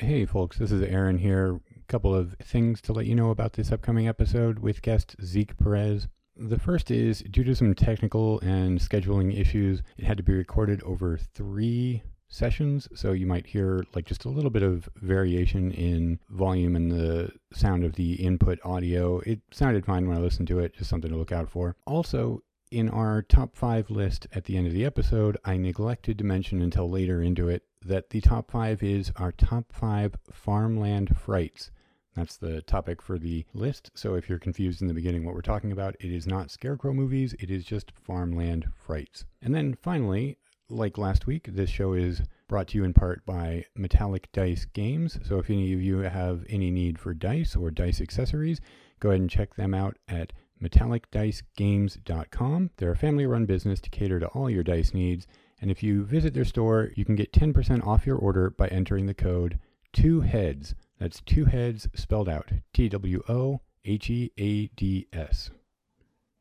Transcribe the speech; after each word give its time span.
Hey, 0.00 0.24
folks, 0.24 0.56
this 0.56 0.72
is 0.72 0.80
Aaron 0.80 1.18
here. 1.18 1.60
A 1.76 1.80
couple 1.86 2.14
of 2.14 2.32
things 2.42 2.80
to 2.82 2.92
let 2.94 3.04
you 3.04 3.14
know 3.14 3.28
about 3.28 3.52
this 3.52 3.70
upcoming 3.70 4.08
episode 4.08 4.58
with 4.58 4.80
guest 4.80 5.14
Zeke 5.22 5.54
Perez. 5.58 6.08
The 6.34 6.58
first 6.58 6.90
is 6.90 7.20
due 7.30 7.44
to 7.44 7.54
some 7.54 7.74
technical 7.74 8.40
and 8.40 8.80
scheduling 8.80 9.38
issues, 9.38 9.82
it 9.98 10.06
had 10.06 10.16
to 10.16 10.22
be 10.22 10.32
recorded 10.32 10.82
over 10.84 11.18
three 11.18 12.02
sessions, 12.28 12.88
so 12.94 13.12
you 13.12 13.26
might 13.26 13.44
hear 13.44 13.84
like 13.94 14.06
just 14.06 14.24
a 14.24 14.30
little 14.30 14.48
bit 14.48 14.62
of 14.62 14.88
variation 14.96 15.70
in 15.70 16.18
volume 16.30 16.76
and 16.76 16.90
the 16.90 17.30
sound 17.52 17.84
of 17.84 17.96
the 17.96 18.14
input 18.14 18.58
audio. 18.64 19.18
It 19.26 19.40
sounded 19.52 19.84
fine 19.84 20.08
when 20.08 20.16
I 20.16 20.20
listened 20.22 20.48
to 20.48 20.60
it, 20.60 20.76
just 20.76 20.88
something 20.88 21.10
to 21.10 21.18
look 21.18 21.30
out 21.30 21.50
for. 21.50 21.76
Also, 21.86 22.42
in 22.70 22.88
our 22.88 23.20
top 23.20 23.54
five 23.54 23.90
list 23.90 24.28
at 24.32 24.44
the 24.44 24.56
end 24.56 24.66
of 24.66 24.72
the 24.72 24.86
episode, 24.86 25.36
I 25.44 25.58
neglected 25.58 26.16
to 26.18 26.24
mention 26.24 26.62
until 26.62 26.88
later 26.88 27.20
into 27.20 27.50
it 27.50 27.64
that 27.84 28.10
the 28.10 28.20
top 28.20 28.50
five 28.50 28.82
is 28.82 29.12
our 29.16 29.32
top 29.32 29.72
five 29.72 30.14
farmland 30.32 31.16
frights. 31.16 31.70
That's 32.14 32.36
the 32.36 32.60
topic 32.62 33.00
for 33.00 33.18
the 33.18 33.46
list. 33.54 33.90
So 33.94 34.14
if 34.14 34.28
you're 34.28 34.38
confused 34.38 34.82
in 34.82 34.88
the 34.88 34.94
beginning 34.94 35.24
what 35.24 35.34
we're 35.34 35.42
talking 35.42 35.72
about, 35.72 35.96
it 36.00 36.12
is 36.12 36.26
not 36.26 36.50
scarecrow 36.50 36.92
movies, 36.92 37.34
it 37.38 37.50
is 37.50 37.64
just 37.64 37.92
farmland 37.92 38.66
frights. 38.74 39.24
And 39.40 39.54
then 39.54 39.76
finally, 39.80 40.36
like 40.68 40.98
last 40.98 41.26
week, 41.26 41.48
this 41.52 41.70
show 41.70 41.94
is 41.94 42.22
brought 42.48 42.68
to 42.68 42.78
you 42.78 42.84
in 42.84 42.92
part 42.92 43.24
by 43.24 43.64
Metallic 43.76 44.30
Dice 44.32 44.66
Games. 44.66 45.18
So 45.24 45.38
if 45.38 45.50
any 45.50 45.72
of 45.72 45.80
you 45.80 45.98
have 45.98 46.44
any 46.48 46.70
need 46.70 46.98
for 46.98 47.14
dice 47.14 47.56
or 47.56 47.70
dice 47.70 48.00
accessories, 48.00 48.60
go 48.98 49.10
ahead 49.10 49.20
and 49.20 49.30
check 49.30 49.54
them 49.54 49.72
out 49.72 49.96
at 50.08 50.32
metallicdicegames.com. 50.62 52.70
They're 52.76 52.92
a 52.92 52.96
family 52.96 53.26
run 53.26 53.46
business 53.46 53.80
to 53.80 53.90
cater 53.90 54.20
to 54.20 54.26
all 54.28 54.50
your 54.50 54.62
dice 54.62 54.92
needs. 54.92 55.26
And 55.60 55.70
if 55.70 55.82
you 55.82 56.04
visit 56.04 56.32
their 56.32 56.46
store, 56.46 56.90
you 56.96 57.04
can 57.04 57.16
get 57.16 57.32
10% 57.32 57.86
off 57.86 58.06
your 58.06 58.16
order 58.16 58.48
by 58.48 58.68
entering 58.68 59.04
the 59.04 59.14
code 59.14 59.58
two 59.92 60.22
heads. 60.22 60.74
That's 60.98 61.20
two 61.20 61.44
heads 61.44 61.86
spelled 61.94 62.28
out 62.28 62.50
T 62.72 62.88
W 62.88 63.22
O 63.28 63.60
H 63.84 64.08
E 64.08 64.32
A 64.38 64.66
D 64.68 65.06
S. 65.12 65.50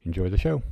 Enjoy 0.03 0.29
the 0.29 0.37
show. 0.37 0.63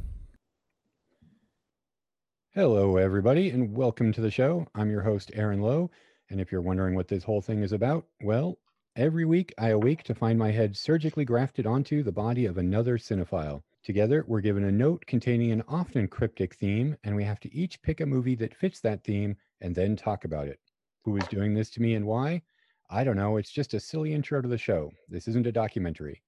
Hello, 2.53 2.95
everybody, 2.95 3.49
and 3.49 3.75
welcome 3.75 4.13
to 4.13 4.21
the 4.21 4.31
show. 4.31 4.65
I'm 4.73 4.89
your 4.89 5.01
host, 5.01 5.29
Aaron 5.33 5.61
Lowe. 5.61 5.91
And 6.29 6.39
if 6.39 6.51
you're 6.51 6.61
wondering 6.61 6.95
what 6.95 7.09
this 7.09 7.23
whole 7.23 7.41
thing 7.41 7.63
is 7.63 7.73
about, 7.73 8.05
well, 8.21 8.57
every 8.95 9.25
week 9.25 9.53
I 9.57 9.69
awake 9.69 10.03
to 10.03 10.15
find 10.15 10.39
my 10.39 10.51
head 10.51 10.77
surgically 10.77 11.25
grafted 11.25 11.67
onto 11.67 12.01
the 12.01 12.11
body 12.11 12.45
of 12.45 12.57
another 12.57 12.97
cinephile. 12.97 13.63
Together, 13.83 14.25
we're 14.27 14.41
given 14.41 14.65
a 14.65 14.71
note 14.71 15.05
containing 15.05 15.51
an 15.51 15.63
often 15.67 16.07
cryptic 16.07 16.55
theme, 16.55 16.97
and 17.03 17.15
we 17.15 17.23
have 17.23 17.39
to 17.39 17.53
each 17.55 17.81
pick 17.81 18.01
a 18.01 18.05
movie 18.05 18.35
that 18.35 18.55
fits 18.55 18.79
that 18.81 19.03
theme 19.03 19.35
and 19.61 19.73
then 19.73 19.95
talk 19.95 20.25
about 20.25 20.47
it. 20.47 20.59
Who 21.03 21.15
is 21.17 21.27
doing 21.27 21.53
this 21.53 21.69
to 21.71 21.81
me 21.81 21.95
and 21.95 22.05
why? 22.05 22.41
I 22.89 23.03
don't 23.03 23.15
know. 23.15 23.37
It's 23.37 23.51
just 23.51 23.73
a 23.73 23.79
silly 23.79 24.13
intro 24.13 24.41
to 24.41 24.47
the 24.47 24.57
show. 24.57 24.91
This 25.09 25.27
isn't 25.27 25.47
a 25.47 25.51
documentary. 25.51 26.21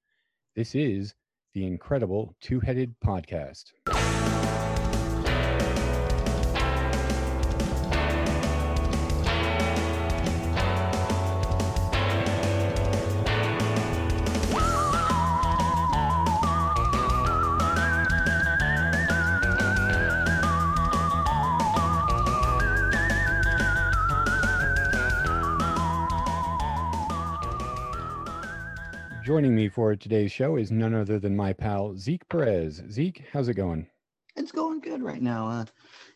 This 0.55 0.75
is 0.75 1.13
the 1.53 1.65
incredible 1.65 2.35
Two 2.39 2.59
Headed 2.59 2.95
Podcast. 3.05 3.71
Joining 29.39 29.55
me 29.55 29.69
for 29.69 29.95
today's 29.95 30.33
show 30.33 30.57
is 30.57 30.69
none 30.69 30.93
other 30.93 31.17
than 31.17 31.33
my 31.33 31.53
pal 31.53 31.95
Zeke 31.95 32.27
Perez. 32.27 32.83
Zeke, 32.91 33.23
how's 33.31 33.47
it 33.47 33.53
going? 33.53 33.87
It's 34.35 34.51
going 34.51 34.81
good 34.81 35.01
right 35.01 35.21
now. 35.21 35.47
Uh, 35.47 35.65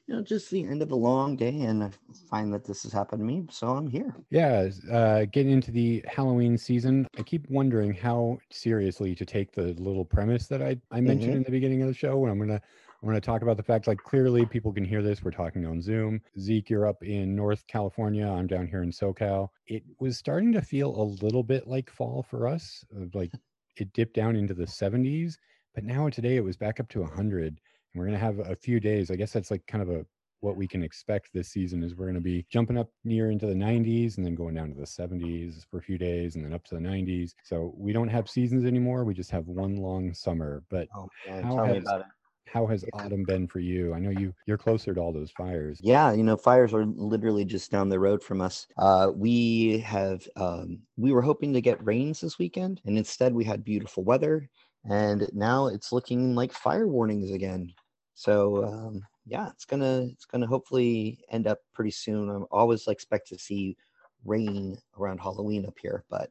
you 0.06 0.14
know, 0.14 0.22
just 0.22 0.52
the 0.52 0.66
end 0.66 0.81
of 0.81 0.92
a 0.92 0.96
long 0.96 1.38
day, 1.38 1.62
and 1.62 1.86
I 1.86 1.92
find 2.30 2.53
that 2.53 2.66
this 2.66 2.84
has 2.84 2.92
happened 2.92 3.22
to 3.22 3.25
me, 3.25 3.46
so 3.50 3.68
I'm 3.68 3.88
here. 3.88 4.14
Yeah, 4.30 4.68
uh, 4.92 5.24
getting 5.31 5.53
into 5.53 5.72
the 5.72 6.03
Halloween 6.06 6.58
season, 6.58 7.08
I 7.18 7.24
keep 7.24 7.50
wondering 7.50 7.94
how 7.94 8.40
seriously 8.52 9.16
to 9.16 9.26
take 9.26 9.53
the 9.53 9.68
little 9.76 10.03
premise 10.03 10.47
that 10.47 10.62
I, 10.62 10.76
I 10.92 11.00
mentioned 11.00 11.31
Mhm. 11.31 11.38
in 11.38 11.44
the 11.44 11.52
beginning 11.52 11.81
of 11.81 11.88
the 11.88 11.94
show. 11.94 12.26
And 12.26 12.30
I'm 12.30 12.40
gonna 12.46 12.62
I'm 13.03 13.09
gonna 13.09 13.19
talk 13.19 13.41
about 13.41 13.58
the 13.58 13.64
fact 13.64 13.86
like 13.86 13.97
clearly 13.97 14.46
people 14.46 14.72
can 14.72 14.86
hear 14.86 15.02
this. 15.02 15.22
We're 15.22 15.31
talking 15.31 15.66
on 15.66 15.81
Zoom. 15.81 16.22
Zeke, 16.40 16.69
you're 16.69 16.88
up 16.88 17.03
in 17.03 17.36
North 17.36 17.68
California. 17.68 18.25
I'm 18.25 18.47
down 18.47 18.66
here 18.66 18.81
in 18.81 18.91
SoCal. 18.91 19.50
It 19.68 19.84
was 20.00 20.18
starting 20.18 20.53
to 20.53 20.62
feel 20.62 20.96
a 20.96 21.03
little 21.22 21.44
bit 21.44 21.68
like 21.68 21.90
fall 21.90 22.25
for 22.30 22.47
us. 22.47 22.86
Like 23.14 23.31
it 23.75 23.91
dipped 23.91 24.16
down 24.16 24.38
into 24.38 24.53
the 24.53 24.64
70s, 24.64 25.34
but 25.75 25.84
now 25.84 26.08
today 26.08 26.38
it 26.38 26.46
was 26.46 26.56
back 26.56 26.80
up 26.80 26.88
to 26.90 27.02
100. 27.02 27.47
And 27.47 27.58
we're 27.94 28.06
gonna 28.06 28.18
have 28.18 28.40
a 28.40 28.56
few 28.56 28.80
days. 28.80 29.12
I 29.12 29.18
guess 29.18 29.34
that's 29.34 29.52
like 29.52 29.68
kind 29.68 29.81
of 29.81 29.90
a 29.90 30.06
what 30.40 30.56
we 30.56 30.68
can 30.68 30.81
expect 30.81 31.30
this 31.34 31.50
season 31.50 31.84
is 31.84 31.96
we're 31.96 32.06
going 32.06 32.16
to 32.16 32.20
be 32.20 32.46
jumping 32.52 32.78
up 32.78 32.90
near 33.06 33.31
into 33.31 33.46
the 33.46 33.53
90s 33.53 34.18
and 34.18 34.25
then 34.25 34.35
going 34.35 34.53
down 34.53 34.68
to 34.68 34.75
the 34.78 34.85
70s 34.85 35.66
for 35.72 35.78
a 35.78 35.81
few 35.81 35.97
days 35.97 36.35
and 36.35 36.44
then 36.44 36.53
up 36.53 36.66
to 36.66 36.75
the 36.75 36.81
90s. 36.81 37.31
So 37.46 37.74
we 37.78 37.94
don't 37.94 38.09
have 38.09 38.30
seasons 38.30 38.66
anymore. 38.66 39.06
We 39.06 39.14
just 39.14 39.31
have 39.31 39.47
one 39.47 39.78
long 39.78 40.14
summer. 40.14 40.62
But 40.70 40.90
Oh 40.94 41.08
man, 41.30 41.44
How 41.44 41.56
tell 41.56 41.68
me 41.68 41.74
has- 41.75 41.84
about 41.84 42.02
it. 42.02 42.06
How 42.46 42.68
has 42.68 42.86
autumn 42.94 43.24
been 43.24 43.48
for 43.48 43.59
you? 43.59 43.94
I 43.94 44.00
know 44.00 44.09
you 44.09 44.34
you're 44.46 44.58
closer 44.58 44.94
to 44.94 45.02
all 45.02 45.12
those 45.14 45.31
fires. 45.31 45.80
Yeah, 45.81 46.12
you 46.14 46.24
know, 46.24 46.38
fires 46.38 46.74
are 46.74 46.86
literally 46.86 47.46
just 47.46 47.72
down 47.72 47.90
the 47.90 48.00
road 48.00 48.24
from 48.24 48.42
us. 48.42 48.68
Uh, 48.78 49.12
we 49.14 49.80
have 49.80 50.28
um, 50.36 50.80
we 50.98 51.12
were 51.12 51.22
hoping 51.22 51.53
to 51.53 51.62
get 51.62 51.84
rains 51.84 52.22
this 52.22 52.38
weekend, 52.38 52.82
and 52.86 52.98
instead 52.98 53.34
we 53.34 53.44
had 53.44 53.64
beautiful 53.64 54.03
weather, 54.03 54.50
and 54.90 55.28
now 55.34 55.68
it's 55.68 55.92
looking 55.92 56.36
like 56.36 56.53
fire 56.53 56.88
warnings 56.88 57.32
again. 57.32 57.74
So 58.14 58.64
um, 58.66 59.02
yeah, 59.26 59.50
it's 59.50 59.66
gonna 59.66 60.08
it's 60.12 60.26
gonna 60.26 60.48
hopefully 60.48 61.20
end 61.32 61.48
up 61.48 61.59
pretty 61.74 61.92
soon. 61.92 62.30
I 62.30 62.36
always 62.52 62.88
expect 62.88 63.28
to 63.30 63.40
see 63.40 63.78
rain 64.26 64.78
around 64.98 65.20
Halloween 65.20 65.66
up 65.66 65.78
here, 65.82 66.03
but 66.09 66.30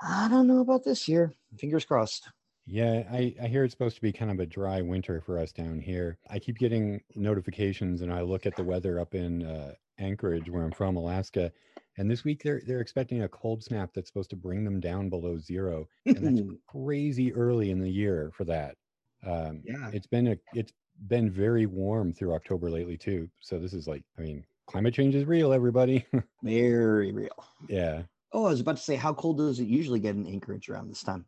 I 0.00 0.28
don't 0.30 0.46
know 0.46 0.60
about 0.60 0.84
this 0.84 1.08
year. 1.08 1.32
Fingers 1.58 1.84
crossed. 1.84 2.28
Yeah, 2.72 3.06
I, 3.12 3.34
I 3.42 3.48
hear 3.48 3.64
it's 3.64 3.72
supposed 3.72 3.96
to 3.96 4.00
be 4.00 4.12
kind 4.12 4.30
of 4.30 4.40
a 4.40 4.46
dry 4.46 4.80
winter 4.80 5.20
for 5.20 5.38
us 5.38 5.52
down 5.52 5.78
here. 5.78 6.16
I 6.30 6.38
keep 6.38 6.56
getting 6.56 7.02
notifications 7.14 8.00
and 8.00 8.10
I 8.10 8.22
look 8.22 8.46
at 8.46 8.56
the 8.56 8.64
weather 8.64 8.98
up 8.98 9.14
in 9.14 9.42
uh, 9.44 9.74
Anchorage, 9.98 10.48
where 10.48 10.62
I'm 10.62 10.72
from, 10.72 10.96
Alaska. 10.96 11.52
And 11.98 12.10
this 12.10 12.24
week 12.24 12.42
they're 12.42 12.62
they're 12.66 12.80
expecting 12.80 13.24
a 13.24 13.28
cold 13.28 13.62
snap 13.62 13.90
that's 13.92 14.08
supposed 14.08 14.30
to 14.30 14.36
bring 14.36 14.64
them 14.64 14.80
down 14.80 15.10
below 15.10 15.36
zero. 15.36 15.86
And 16.06 16.24
that's 16.26 16.48
crazy 16.66 17.34
early 17.34 17.70
in 17.70 17.78
the 17.78 17.90
year 17.90 18.32
for 18.34 18.44
that. 18.46 18.78
Um, 19.22 19.60
Yeah. 19.66 19.90
it's 19.92 20.06
been 20.06 20.28
a 20.28 20.38
it's 20.54 20.72
been 21.08 21.30
very 21.30 21.66
warm 21.66 22.14
through 22.14 22.32
October 22.32 22.70
lately 22.70 22.96
too. 22.96 23.28
So 23.40 23.58
this 23.58 23.74
is 23.74 23.86
like, 23.86 24.02
I 24.18 24.22
mean, 24.22 24.46
climate 24.66 24.94
change 24.94 25.14
is 25.14 25.26
real, 25.26 25.52
everybody. 25.52 26.06
Very 26.42 27.12
real. 27.12 27.44
yeah. 27.68 28.04
Oh, 28.32 28.46
I 28.46 28.50
was 28.50 28.60
about 28.60 28.78
to 28.78 28.82
say, 28.82 28.96
how 28.96 29.12
cold 29.12 29.36
does 29.36 29.60
it 29.60 29.68
usually 29.68 30.00
get 30.00 30.16
in 30.16 30.26
Anchorage 30.26 30.70
around 30.70 30.88
this 30.88 31.02
time? 31.02 31.26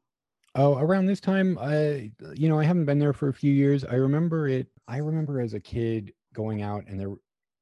Oh, 0.57 0.79
around 0.79 1.07
this 1.07 1.21
time, 1.21 1.59
I, 1.61 2.13
you 2.35 2.49
know, 2.49 2.61
I 2.61 2.65
haven't 2.65 2.85
been 2.85 3.01
there 3.01 3.13
for 3.13 3.29
a 3.29 3.35
few 3.35 3.53
years. 3.53 3.85
I 3.85 3.95
remember 3.95 4.49
it. 4.49 4.69
I 4.87 4.99
remember 4.99 5.41
as 5.41 5.55
a 5.55 5.61
kid 5.61 6.13
going 6.33 6.63
out 6.63 6.85
and 6.87 6.99
there, 7.01 7.13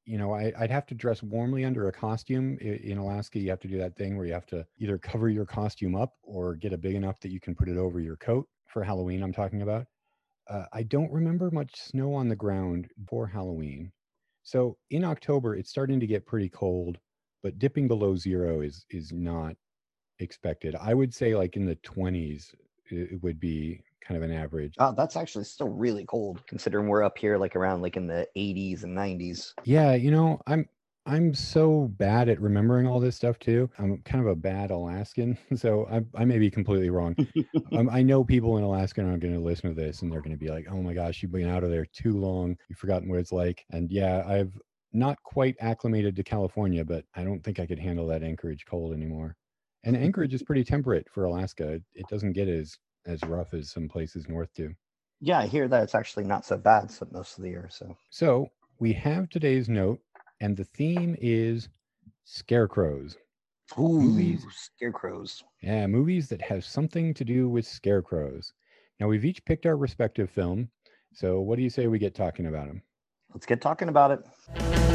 you 0.05 0.19
know, 0.19 0.35
I, 0.35 0.53
I'd 0.59 0.71
have 0.71 0.85
to 0.87 0.95
dress 0.95 1.23
warmly 1.23 1.65
under 1.65 1.89
a 1.89 1.93
costume. 1.93 2.59
In 2.59 2.99
Alaska, 2.99 3.39
you 3.39 3.49
have 3.49 3.61
to 3.61 3.69
do 3.69 3.79
that 3.79 3.97
thing 3.97 4.17
where 4.17 4.27
you 4.27 4.35
have 4.35 4.47
to 4.47 4.67
either 4.79 4.99
cover 4.99 5.31
your 5.31 5.47
costume 5.47 5.95
up 5.95 6.13
or 6.23 6.55
get 6.55 6.75
it 6.75 6.83
big 6.83 6.95
enough 6.95 7.19
that 7.21 7.31
you 7.31 7.41
can 7.41 7.55
put 7.55 7.69
it 7.69 7.79
over 7.79 7.99
your 7.99 8.17
coat 8.17 8.47
for 8.67 8.83
Halloween. 8.83 9.23
I'm 9.23 9.33
talking 9.33 9.63
about. 9.63 9.87
Uh, 10.51 10.65
I 10.73 10.83
don't 10.83 11.13
remember 11.13 11.51
much 11.51 11.71
snow 11.77 12.13
on 12.13 12.29
the 12.29 12.37
ground 12.37 12.89
for 13.09 13.27
Halloween. 13.27 13.91
So 14.43 14.77
in 14.91 15.05
October, 15.05 15.57
it's 15.57 15.71
starting 15.71 16.01
to 16.01 16.07
get 16.07 16.27
pretty 16.27 16.49
cold, 16.51 16.99
but 17.43 17.59
dipping 17.59 17.89
below 17.89 18.17
zero 18.17 18.61
is 18.61 18.85
is 18.91 19.13
not 19.13 19.57
expected. 20.19 20.75
I 20.75 20.95
would 20.95 21.15
say 21.15 21.35
like 21.35 21.57
in 21.57 21.65
the 21.65 21.77
20s 21.77 22.55
it 22.93 23.23
would 23.23 23.41
be 23.41 23.83
kind 24.07 24.23
of 24.23 24.29
an 24.29 24.37
average. 24.37 24.75
Oh, 24.79 24.93
that's 24.97 25.17
actually 25.17 25.45
still 25.45 25.69
really 25.69 26.05
cold 26.05 26.43
considering 26.47 26.89
we're 26.89 27.03
up 27.03 27.19
here 27.19 27.39
like 27.39 27.57
around 27.57 27.83
like 27.83 27.97
in 27.97 28.07
the 28.07 28.27
80s 28.37 28.83
and 28.83 28.97
90s. 28.97 29.53
Yeah, 29.65 29.95
you 29.95 30.11
know, 30.11 30.41
I'm 30.47 30.69
I'm 31.05 31.35
so 31.35 31.91
bad 31.99 32.29
at 32.29 32.41
remembering 32.41 32.87
all 32.87 33.01
this 33.01 33.17
stuff 33.17 33.39
too. 33.41 33.69
I'm 33.79 33.99
kind 34.03 34.25
of 34.25 34.31
a 34.31 34.37
bad 34.37 34.71
Alaskan, 34.71 35.37
so 35.57 35.87
I 35.91 36.03
I 36.21 36.25
may 36.25 36.39
be 36.39 36.51
completely 36.51 36.91
wrong. 36.91 37.17
um, 37.73 37.89
I 37.91 38.03
know 38.03 38.25
people 38.25 38.57
in 38.59 38.65
Alaska 38.65 39.03
are 39.03 39.17
going 39.17 39.35
to 39.35 39.41
listen 39.41 39.75
to 39.75 39.81
this 39.81 40.03
and 40.03 40.13
they're 40.13 40.21
going 40.21 40.37
to 40.37 40.45
be 40.45 40.51
like, 40.51 40.67
"Oh 40.71 40.83
my 40.83 40.95
gosh, 40.95 41.23
you've 41.23 41.33
been 41.33 41.49
out 41.49 41.65
of 41.65 41.71
there 41.71 41.87
too 41.87 42.19
long. 42.19 42.57
You've 42.69 42.79
forgotten 42.79 43.09
what 43.09 43.19
it's 43.19 43.33
like." 43.33 43.65
And 43.71 43.91
yeah, 43.91 44.23
I've 44.27 44.59
not 44.93 45.23
quite 45.23 45.57
acclimated 45.61 46.15
to 46.17 46.23
California, 46.23 46.85
but 46.85 47.05
I 47.15 47.25
don't 47.25 47.43
think 47.43 47.59
I 47.59 47.67
could 47.67 47.79
handle 47.79 48.07
that 48.09 48.23
Anchorage 48.23 48.67
cold 48.67 48.93
anymore. 48.93 49.37
And 49.85 49.97
Anchorage 49.97 50.33
is 50.35 50.43
pretty 50.43 50.65
temperate 50.65 51.09
for 51.11 51.25
Alaska. 51.25 51.73
It, 51.73 51.83
it 51.95 52.07
doesn't 52.09 52.33
get 52.33 52.49
as 52.49 52.77
as 53.07 53.21
rough 53.25 53.53
as 53.53 53.71
some 53.71 53.89
places 53.89 54.29
north 54.29 54.51
do. 54.55 54.73
Yeah, 55.21 55.41
I 55.41 55.47
hear 55.47 55.67
that 55.69 55.83
it's 55.83 55.95
actually 55.95 56.25
not 56.25 56.45
so 56.45 56.57
bad 56.57 56.91
so 56.91 57.07
most 57.11 57.37
of 57.37 57.43
the 57.43 57.51
year. 57.51 57.69
So 57.71 57.97
So 58.11 58.49
we 58.79 58.93
have 58.93 59.29
today's 59.29 59.69
note, 59.69 60.01
and 60.41 60.57
the 60.57 60.65
theme 60.65 61.17
is 61.21 61.69
scarecrows. 62.25 63.17
Ooh, 63.79 64.01
Movies. 64.01 64.45
scarecrows. 64.77 65.43
Yeah, 65.63 65.87
movies 65.87 66.29
that 66.29 66.43
have 66.43 66.65
something 66.65 67.15
to 67.15 67.25
do 67.25 67.49
with 67.49 67.67
scarecrows. 67.67 68.53
Now, 69.01 69.09
we've 69.09 69.25
each 69.25 69.45
picked 69.45 69.65
our 69.67 69.77
respective 69.77 70.31
film. 70.31 70.69
So, 71.15 71.41
what 71.41 71.57
do 71.57 71.63
you 71.63 71.71
say 71.71 71.87
we 71.87 71.99
get 71.99 72.15
talking 72.15 72.47
about 72.47 72.67
them? 72.67 72.83
Let's 73.33 73.47
get 73.47 73.61
talking 73.61 73.89
about 73.89 74.11
it. 74.11 74.92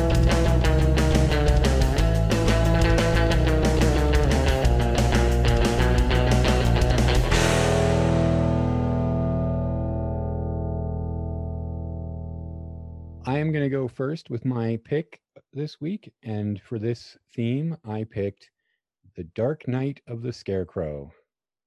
I 13.27 13.39
am 13.39 13.51
going 13.51 13.65
to 13.65 13.69
go 13.69 13.89
first 13.89 14.29
with 14.29 14.45
my 14.45 14.79
pick 14.85 15.19
this 15.51 15.81
week. 15.81 16.13
And 16.23 16.61
for 16.61 16.79
this 16.79 17.17
theme, 17.35 17.75
I 17.83 18.05
picked 18.05 18.49
The 19.17 19.25
Dark 19.35 19.67
Night 19.67 19.99
of 20.07 20.21
the 20.21 20.31
Scarecrow, 20.31 21.11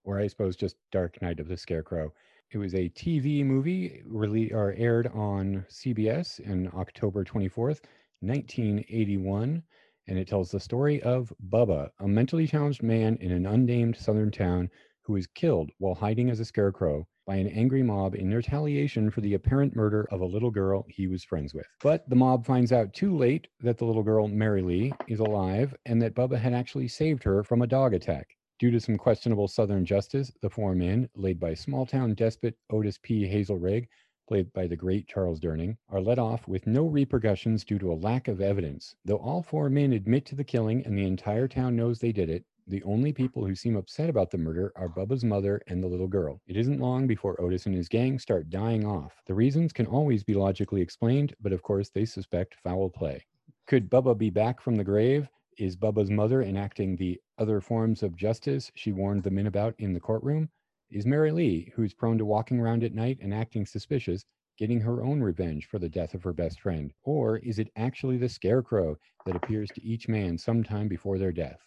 or 0.03 0.19
I 0.19 0.27
suppose 0.27 0.57
just 0.57 0.77
Dark 0.91 1.21
Night 1.21 1.39
of 1.39 1.49
the 1.49 1.59
Scarecrow. 1.59 2.15
It 2.51 2.57
was 2.57 2.75
a 2.75 2.89
TV 2.89 3.45
movie 3.45 4.03
rele- 4.09 4.55
or 4.55 4.73
aired 4.79 5.09
on 5.09 5.67
CBS 5.69 6.41
in 6.41 6.71
October 6.75 7.25
24th, 7.25 7.83
1981. 8.21 9.63
And 10.07 10.19
it 10.19 10.29
tells 10.29 10.51
the 10.51 10.61
story 10.61 11.03
of 11.03 11.31
Bubba, 11.51 11.91
a 11.99 12.09
mentally 12.09 12.47
challenged 12.47 12.83
man 12.83 13.19
in 13.21 13.33
an 13.33 13.45
unnamed 13.45 13.99
southern 13.99 14.31
town 14.31 14.71
who 15.03 15.15
is 15.17 15.27
killed 15.27 15.71
while 15.77 15.95
hiding 15.95 16.31
as 16.31 16.41
a 16.41 16.47
scarecrow 16.47 17.07
by 17.31 17.37
an 17.37 17.47
angry 17.47 17.81
mob 17.81 18.17
in 18.17 18.35
retaliation 18.35 19.09
for 19.09 19.21
the 19.21 19.35
apparent 19.35 19.77
murder 19.77 20.05
of 20.11 20.21
a 20.21 20.27
little 20.27 20.51
girl 20.51 20.85
he 20.89 21.07
was 21.07 21.23
friends 21.23 21.55
with. 21.55 21.65
But 21.81 22.11
the 22.11 22.17
mob 22.17 22.45
finds 22.45 22.73
out 22.73 22.93
too 22.93 23.17
late 23.17 23.47
that 23.61 23.79
the 23.79 23.85
little 23.85 24.03
girl, 24.03 24.27
Mary 24.27 24.63
Lee, 24.63 24.93
is 25.07 25.21
alive 25.21 25.73
and 25.87 26.03
that 26.03 26.17
Bubba 26.17 26.41
had 26.41 26.53
actually 26.53 26.89
saved 26.89 27.23
her 27.23 27.45
from 27.45 27.63
a 27.63 27.69
dog 27.69 27.95
attack. 27.95 28.37
Due 28.59 28.73
to 28.73 28.81
some 28.81 28.97
questionable 28.97 29.47
Southern 29.47 29.85
justice, 29.85 30.33
the 30.43 30.51
four 30.51 30.75
men, 30.75 31.09
led 31.15 31.39
by 31.39 31.55
small 31.55 31.87
town 31.87 32.15
despot 32.15 32.57
Otis 32.69 32.99
P. 33.01 33.29
Hazelrig, 33.29 33.87
played 34.27 34.53
by 34.53 34.67
the 34.67 34.75
great 34.75 35.07
Charles 35.07 35.39
Durning, 35.39 35.77
are 35.89 36.01
let 36.01 36.19
off 36.19 36.49
with 36.49 36.67
no 36.67 36.85
repercussions 36.85 37.65
due 37.65 37.79
to 37.79 37.93
a 37.93 37.95
lack 37.95 38.27
of 38.27 38.41
evidence. 38.41 38.97
Though 39.05 39.19
all 39.19 39.45
four 39.45 39.71
men 39.71 39.93
admit 39.93 40.27
to 40.27 40.35
the 40.35 40.43
killing 40.43 40.85
and 40.85 40.99
the 40.99 41.07
entire 41.07 41.47
town 41.47 41.77
knows 41.77 42.01
they 42.01 42.11
did 42.11 42.29
it, 42.29 42.45
the 42.71 42.83
only 42.85 43.13
people 43.13 43.45
who 43.45 43.57
seem 43.57 43.75
upset 43.75 44.09
about 44.09 44.31
the 44.31 44.39
murder 44.39 44.73
are 44.77 44.89
Bubba's 44.89 45.25
mother 45.25 45.61
and 45.67 45.83
the 45.83 45.89
little 45.89 46.07
girl. 46.07 46.41
It 46.47 46.57
isn't 46.57 46.79
long 46.79 47.09
before 47.09 47.41
Otis 47.41 47.67
and 47.67 47.75
his 47.75 47.89
gang 47.89 48.17
start 48.21 48.49
dying 48.49 48.87
off. 48.87 49.21
The 49.27 49.35
reasons 49.35 49.73
can 49.73 49.87
always 49.87 50.23
be 50.23 50.35
logically 50.35 50.81
explained, 50.81 51.35
but 51.41 51.53
of 51.53 51.63
course 51.63 51.91
they 51.91 52.05
suspect 52.05 52.55
foul 52.63 52.89
play. 52.89 53.27
Could 53.67 53.91
Bubba 53.91 54.17
be 54.17 54.31
back 54.31 54.61
from 54.61 54.77
the 54.77 54.85
grave? 54.85 55.29
Is 55.59 55.77
Bubba's 55.77 56.13
mother 56.13 56.43
enacting 56.43 56.95
the 56.95 57.21
other 57.39 57.61
forms 57.61 58.05
of 58.05 58.15
justice 58.15 58.71
she 58.77 58.93
warned 58.93 59.25
the 59.25 59.33
men 59.33 59.49
about 59.49 59.75
in 59.81 59.93
the 59.93 59.99
courtroom? 59.99 60.49
Is 60.91 61.05
Mary 61.05 61.33
Lee, 61.33 61.73
who's 61.75 61.93
prone 61.93 62.19
to 62.19 62.25
walking 62.25 62.61
around 62.61 62.85
at 62.85 62.95
night 62.95 63.19
and 63.21 63.35
acting 63.35 63.67
suspicious, 63.67 64.25
getting 64.59 64.81
her 64.81 65.03
own 65.03 65.21
revenge 65.21 65.67
for 65.67 65.81
the 65.81 65.89
death 65.89 66.15
of 66.15 66.23
her 66.23 66.33
best 66.33 66.61
friend? 66.61 66.93
Or 67.03 67.39
is 67.39 67.59
it 67.59 67.73
actually 67.75 68.17
the 68.17 68.29
scarecrow 68.29 68.97
that 69.27 69.35
appears 69.35 69.71
to 69.71 69.85
each 69.85 70.09
man 70.09 70.39
sometime 70.39 70.87
before 70.87 71.19
their 71.19 71.33
death? 71.33 71.59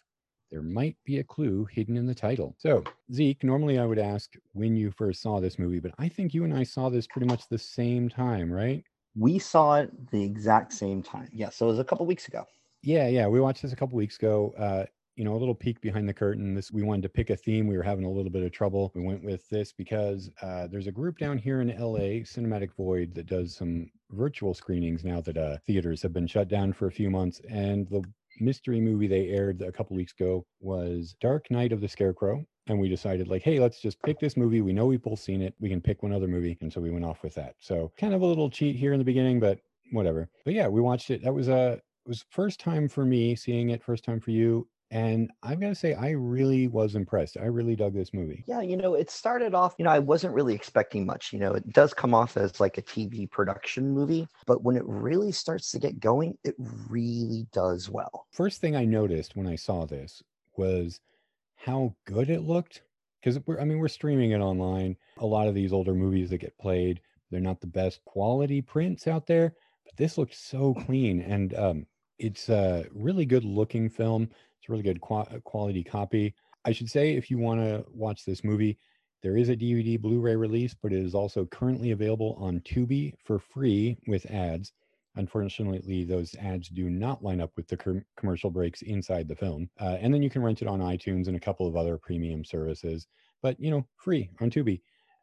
There 0.54 0.62
might 0.62 0.96
be 1.04 1.18
a 1.18 1.24
clue 1.24 1.66
hidden 1.72 1.96
in 1.96 2.06
the 2.06 2.14
title. 2.14 2.54
So, 2.58 2.84
Zeke, 3.12 3.42
normally 3.42 3.76
I 3.76 3.86
would 3.86 3.98
ask 3.98 4.34
when 4.52 4.76
you 4.76 4.92
first 4.92 5.20
saw 5.20 5.40
this 5.40 5.58
movie, 5.58 5.80
but 5.80 5.90
I 5.98 6.08
think 6.08 6.32
you 6.32 6.44
and 6.44 6.54
I 6.54 6.62
saw 6.62 6.88
this 6.88 7.08
pretty 7.08 7.26
much 7.26 7.48
the 7.48 7.58
same 7.58 8.08
time, 8.08 8.52
right? 8.52 8.84
We 9.16 9.40
saw 9.40 9.80
it 9.80 9.90
the 10.12 10.22
exact 10.22 10.72
same 10.72 11.02
time. 11.02 11.28
Yeah, 11.32 11.50
so 11.50 11.66
it 11.66 11.70
was 11.70 11.80
a 11.80 11.84
couple 11.84 12.06
weeks 12.06 12.28
ago. 12.28 12.44
Yeah, 12.84 13.08
yeah. 13.08 13.26
We 13.26 13.40
watched 13.40 13.62
this 13.62 13.72
a 13.72 13.76
couple 13.76 13.96
weeks 13.96 14.16
ago. 14.16 14.54
Uh, 14.56 14.84
you 15.16 15.24
know, 15.24 15.34
a 15.34 15.38
little 15.38 15.56
peek 15.56 15.80
behind 15.80 16.08
the 16.08 16.14
curtain. 16.14 16.54
This 16.54 16.70
we 16.70 16.84
wanted 16.84 17.02
to 17.02 17.08
pick 17.08 17.30
a 17.30 17.36
theme. 17.36 17.66
We 17.66 17.76
were 17.76 17.82
having 17.82 18.04
a 18.04 18.10
little 18.10 18.30
bit 18.30 18.44
of 18.44 18.52
trouble. 18.52 18.92
We 18.94 19.02
went 19.02 19.24
with 19.24 19.48
this 19.48 19.72
because 19.72 20.30
uh, 20.40 20.68
there's 20.68 20.86
a 20.86 20.92
group 20.92 21.18
down 21.18 21.36
here 21.36 21.62
in 21.62 21.68
LA, 21.68 22.22
Cinematic 22.22 22.70
Void, 22.76 23.12
that 23.14 23.26
does 23.26 23.56
some 23.56 23.90
virtual 24.10 24.54
screenings 24.54 25.04
now 25.04 25.20
that 25.22 25.36
uh, 25.36 25.58
theaters 25.66 26.00
have 26.02 26.12
been 26.12 26.26
shut 26.28 26.46
down 26.46 26.72
for 26.72 26.86
a 26.86 26.92
few 26.92 27.10
months. 27.10 27.40
And 27.48 27.88
the 27.88 28.04
mystery 28.40 28.80
movie 28.80 29.06
they 29.06 29.28
aired 29.28 29.62
a 29.62 29.72
couple 29.72 29.96
weeks 29.96 30.12
ago 30.12 30.46
was 30.60 31.14
Dark 31.20 31.50
Night 31.50 31.72
of 31.72 31.80
the 31.80 31.88
Scarecrow. 31.88 32.44
And 32.66 32.80
we 32.80 32.88
decided, 32.88 33.28
like, 33.28 33.42
hey, 33.42 33.60
let's 33.60 33.78
just 33.78 34.00
pick 34.02 34.18
this 34.18 34.38
movie. 34.38 34.62
We 34.62 34.72
know 34.72 34.86
we've 34.86 35.02
both 35.02 35.20
seen 35.20 35.42
it. 35.42 35.54
We 35.60 35.68
can 35.68 35.82
pick 35.82 36.02
one 36.02 36.12
other 36.12 36.26
movie. 36.26 36.56
And 36.62 36.72
so 36.72 36.80
we 36.80 36.90
went 36.90 37.04
off 37.04 37.22
with 37.22 37.34
that. 37.34 37.56
So 37.58 37.92
kind 37.98 38.14
of 38.14 38.22
a 38.22 38.26
little 38.26 38.48
cheat 38.48 38.76
here 38.76 38.94
in 38.94 38.98
the 38.98 39.04
beginning, 39.04 39.38
but 39.38 39.58
whatever. 39.92 40.30
But 40.46 40.54
yeah, 40.54 40.68
we 40.68 40.80
watched 40.80 41.10
it. 41.10 41.22
That 41.22 41.34
was 41.34 41.48
a 41.48 41.72
it 41.72 42.08
was 42.08 42.24
first 42.30 42.60
time 42.60 42.88
for 42.88 43.04
me 43.04 43.34
seeing 43.34 43.70
it, 43.70 43.82
first 43.82 44.04
time 44.04 44.20
for 44.20 44.30
you. 44.30 44.66
And 44.94 45.32
I've 45.42 45.58
got 45.58 45.70
to 45.70 45.74
say, 45.74 45.94
I 45.94 46.10
really 46.10 46.68
was 46.68 46.94
impressed. 46.94 47.36
I 47.36 47.46
really 47.46 47.74
dug 47.74 47.94
this 47.94 48.14
movie. 48.14 48.44
Yeah, 48.46 48.60
you 48.60 48.76
know, 48.76 48.94
it 48.94 49.10
started 49.10 49.52
off, 49.52 49.74
you 49.76 49.84
know, 49.84 49.90
I 49.90 49.98
wasn't 49.98 50.34
really 50.34 50.54
expecting 50.54 51.04
much. 51.04 51.32
You 51.32 51.40
know, 51.40 51.52
it 51.52 51.72
does 51.72 51.92
come 51.92 52.14
off 52.14 52.36
as 52.36 52.60
like 52.60 52.78
a 52.78 52.82
TV 52.82 53.28
production 53.28 53.90
movie, 53.90 54.28
but 54.46 54.62
when 54.62 54.76
it 54.76 54.84
really 54.86 55.32
starts 55.32 55.72
to 55.72 55.80
get 55.80 55.98
going, 55.98 56.38
it 56.44 56.54
really 56.88 57.48
does 57.52 57.90
well. 57.90 58.28
First 58.30 58.60
thing 58.60 58.76
I 58.76 58.84
noticed 58.84 59.34
when 59.34 59.48
I 59.48 59.56
saw 59.56 59.84
this 59.84 60.22
was 60.56 61.00
how 61.56 61.96
good 62.04 62.30
it 62.30 62.42
looked. 62.42 62.82
Because 63.20 63.40
we're, 63.46 63.58
I 63.58 63.64
mean, 63.64 63.78
we're 63.78 63.88
streaming 63.88 64.30
it 64.30 64.40
online. 64.40 64.96
A 65.18 65.26
lot 65.26 65.48
of 65.48 65.56
these 65.56 65.72
older 65.72 65.94
movies 65.94 66.30
that 66.30 66.38
get 66.38 66.56
played, 66.58 67.00
they're 67.32 67.40
not 67.40 67.60
the 67.60 67.66
best 67.66 68.04
quality 68.04 68.62
prints 68.62 69.08
out 69.08 69.26
there, 69.26 69.56
but 69.84 69.96
this 69.96 70.18
looked 70.18 70.36
so 70.36 70.74
clean. 70.86 71.20
And 71.20 71.52
um, 71.54 71.86
it's 72.18 72.48
a 72.48 72.86
really 72.92 73.26
good 73.26 73.44
looking 73.44 73.88
film. 73.88 74.24
It's 74.58 74.68
a 74.68 74.72
really 74.72 74.82
good 74.82 75.00
qua- 75.00 75.28
quality 75.44 75.82
copy. 75.82 76.34
I 76.64 76.72
should 76.72 76.90
say, 76.90 77.14
if 77.14 77.30
you 77.30 77.38
want 77.38 77.60
to 77.60 77.84
watch 77.92 78.24
this 78.24 78.44
movie, 78.44 78.78
there 79.22 79.36
is 79.36 79.48
a 79.48 79.56
DVD 79.56 80.00
Blu 80.00 80.20
ray 80.20 80.36
release, 80.36 80.74
but 80.74 80.92
it 80.92 81.02
is 81.02 81.14
also 81.14 81.46
currently 81.46 81.90
available 81.92 82.36
on 82.38 82.60
Tubi 82.60 83.14
for 83.24 83.38
free 83.38 83.96
with 84.06 84.30
ads. 84.30 84.72
Unfortunately, 85.16 86.04
those 86.04 86.34
ads 86.36 86.68
do 86.68 86.90
not 86.90 87.22
line 87.22 87.40
up 87.40 87.52
with 87.56 87.68
the 87.68 87.76
com- 87.76 88.04
commercial 88.16 88.50
breaks 88.50 88.82
inside 88.82 89.28
the 89.28 89.36
film. 89.36 89.70
Uh, 89.80 89.96
and 90.00 90.12
then 90.12 90.22
you 90.22 90.30
can 90.30 90.42
rent 90.42 90.60
it 90.60 90.68
on 90.68 90.80
iTunes 90.80 91.28
and 91.28 91.36
a 91.36 91.40
couple 91.40 91.66
of 91.66 91.76
other 91.76 91.96
premium 91.96 92.44
services, 92.44 93.06
but 93.42 93.58
you 93.60 93.70
know, 93.70 93.86
free 93.96 94.30
on 94.40 94.50
Tubi. 94.50 94.80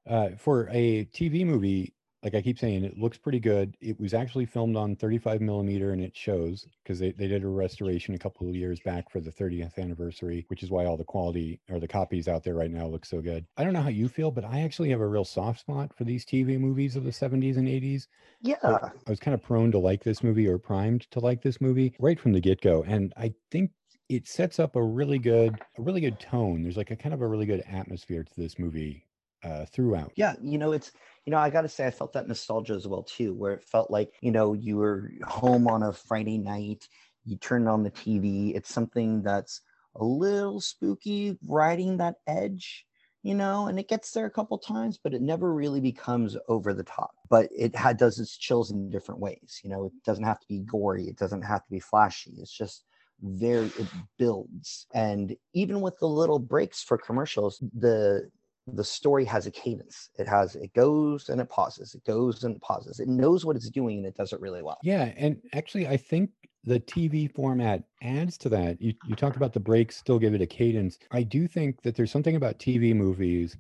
Uh, 0.10 0.30
for 0.38 0.68
a 0.72 1.06
TV 1.14 1.46
movie, 1.46 1.94
like 2.24 2.36
I 2.36 2.42
keep 2.42 2.60
saying, 2.60 2.84
it 2.84 3.00
looks 3.00 3.18
pretty 3.18 3.40
good. 3.40 3.76
It 3.82 4.00
was 4.00 4.14
actually 4.14 4.46
filmed 4.46 4.76
on 4.76 4.96
35 4.96 5.42
millimeter 5.42 5.92
and 5.92 6.02
it 6.02 6.16
shows 6.16 6.68
because 6.84 7.00
they, 7.00 7.12
they 7.12 7.28
did 7.28 7.44
a 7.44 7.48
restoration 7.48 8.14
a 8.14 8.20
couple 8.20 8.48
of 8.48 8.56
years 8.56 8.80
back 8.80 9.10
for 9.10 9.20
the 9.20 9.32
30th 9.32 9.80
anniversary, 9.80 10.46
which 10.50 10.62
is 10.62 10.70
why 10.70 10.86
all 10.86 10.98
the 10.98 11.04
quality 11.04 11.60
or 11.70 11.80
the 11.80 11.88
copies 11.88 12.28
out 12.28 12.44
there 12.44 12.54
right 12.54 12.70
now 12.70 12.86
look 12.86 13.06
so 13.06 13.22
good. 13.22 13.46
I 13.58 13.64
don't 13.64 13.74
know 13.74 13.82
how 13.82 13.90
you 13.90 14.08
feel, 14.08 14.30
but 14.30 14.46
I 14.46 14.62
actually 14.62 14.90
have 14.92 15.02
a 15.02 15.08
real 15.08 15.26
soft 15.26 15.62
spot 15.62 15.96
for 15.98 16.04
these 16.04 16.24
TV 16.24 16.60
movies 16.60 16.96
of 16.96 17.04
the 17.04 17.12
70s 17.12 17.58
and 17.58 17.68
80s. 17.68 18.08
Yeah. 18.42 18.58
I 18.64 19.10
was 19.10 19.20
kind 19.20 19.34
of 19.34 19.42
prone 19.42 19.72
to 19.72 19.80
like 19.80 20.04
this 20.04 20.22
movie 20.22 20.48
or 20.48 20.60
primed 20.60 21.10
to 21.12 21.20
like 21.20 21.42
this 21.42 21.60
movie 21.60 21.96
right 22.00 22.20
from 22.20 22.34
the 22.34 22.42
get 22.42 22.62
go. 22.62 22.84
And 22.84 23.14
I 23.18 23.34
think 23.50 23.72
it 24.10 24.28
sets 24.28 24.60
up 24.60 24.76
a 24.76 24.84
really 24.84 25.18
good, 25.18 25.60
a 25.78 25.82
really 25.82 26.02
good 26.02 26.20
tone. 26.20 26.62
There's 26.62 26.78
like 26.78 26.92
a 26.92 26.96
kind 26.96 27.16
of 27.16 27.22
a 27.22 27.28
really 27.28 27.46
good 27.48 27.64
atmosphere 27.68 28.24
to 28.24 28.32
this 28.38 28.60
movie 28.60 29.08
uh, 29.44 29.66
throughout. 29.66 30.12
Yeah, 30.16 30.36
you 30.42 30.58
know, 30.58 30.72
it's 30.72 30.92
you 31.26 31.32
know, 31.32 31.38
I 31.38 31.50
got 31.50 31.62
to 31.62 31.70
say, 31.70 31.86
I 31.86 31.92
felt 31.92 32.14
that 32.14 32.28
nostalgia 32.28 32.74
as 32.74 32.88
well 32.88 33.04
too, 33.04 33.34
where 33.34 33.54
it 33.54 33.64
felt 33.64 33.92
like 33.92 34.14
you 34.22 34.32
know 34.32 34.54
you 34.54 34.78
were 34.78 35.12
home 35.26 35.68
on 35.68 35.84
a 35.84 35.94
Friday 35.94 36.38
night, 36.38 36.88
you 37.26 37.38
turned 37.38 37.70
on 37.70 37.84
the 37.84 37.92
TV. 37.92 38.56
It's 38.56 38.74
something 38.74 39.22
that's 39.22 39.62
a 39.96 40.04
little 40.04 40.62
spooky, 40.62 41.38
riding 41.46 41.98
that 41.98 42.16
edge, 42.26 42.86
you 43.24 43.36
know, 43.36 43.68
and 43.68 43.78
it 43.80 43.90
gets 43.90 44.12
there 44.12 44.26
a 44.26 44.32
couple 44.32 44.58
times, 44.58 44.98
but 45.04 45.14
it 45.14 45.22
never 45.22 45.54
really 45.54 45.82
becomes 45.82 46.38
over 46.48 46.74
the 46.74 46.84
top. 46.84 47.12
But 47.30 47.50
it 47.56 47.74
does 47.98 48.20
its 48.20 48.38
chills 48.38 48.72
in 48.72 48.90
different 48.90 49.22
ways. 49.22 49.60
You 49.64 49.70
know, 49.70 49.86
it 49.86 49.92
doesn't 50.06 50.24
have 50.24 50.40
to 50.40 50.48
be 50.48 50.60
gory, 50.60 51.08
it 51.08 51.18
doesn't 51.18 51.44
have 51.44 51.64
to 51.64 51.72
be 51.72 51.80
flashy. 51.80 52.36
It's 52.40 52.56
just 52.56 52.86
very 53.22 53.68
it 53.68 53.88
builds 54.18 54.88
and 54.94 55.36
even 55.54 55.80
with 55.80 55.98
the 56.00 56.08
little 56.08 56.40
breaks 56.40 56.82
for 56.82 56.98
commercials 56.98 57.62
the 57.78 58.28
the 58.68 58.84
story 58.84 59.26
has 59.26 59.48
a 59.48 59.52
cadence. 59.52 60.10
It 60.18 60.28
has 60.28 60.56
it 60.56 60.74
goes 60.74 61.30
and 61.30 61.42
it 61.42 61.50
pauses. 61.50 61.96
It 61.96 62.04
goes 62.06 62.44
and 62.44 62.62
pauses. 62.62 63.00
It 63.00 63.08
knows 63.08 63.46
what 63.46 63.56
it's 63.56 63.70
doing 63.70 63.98
and 63.98 64.06
it 64.06 64.16
does 64.16 64.34
it 64.34 64.40
really 64.40 64.62
well. 64.62 64.78
Yeah, 64.84 65.12
and 65.18 65.42
actually, 65.54 65.88
I 65.88 65.98
think 65.98 66.30
the 66.64 66.80
TV 66.80 67.34
format 67.34 67.84
adds 68.04 68.38
to 68.40 68.50
that. 68.50 68.82
You 68.82 68.94
you 69.08 69.16
talked 69.16 69.36
about 69.36 69.54
the 69.54 69.60
breaks, 69.60 69.98
still 69.98 70.20
give 70.20 70.34
it 70.34 70.42
a 70.42 70.48
cadence. 70.48 70.98
I 71.12 71.24
do 71.24 71.48
think 71.48 71.82
that 71.82 71.96
there's 71.96 72.12
something 72.12 72.36
about 72.36 72.60
TV 72.60 72.96
movies 72.96 73.58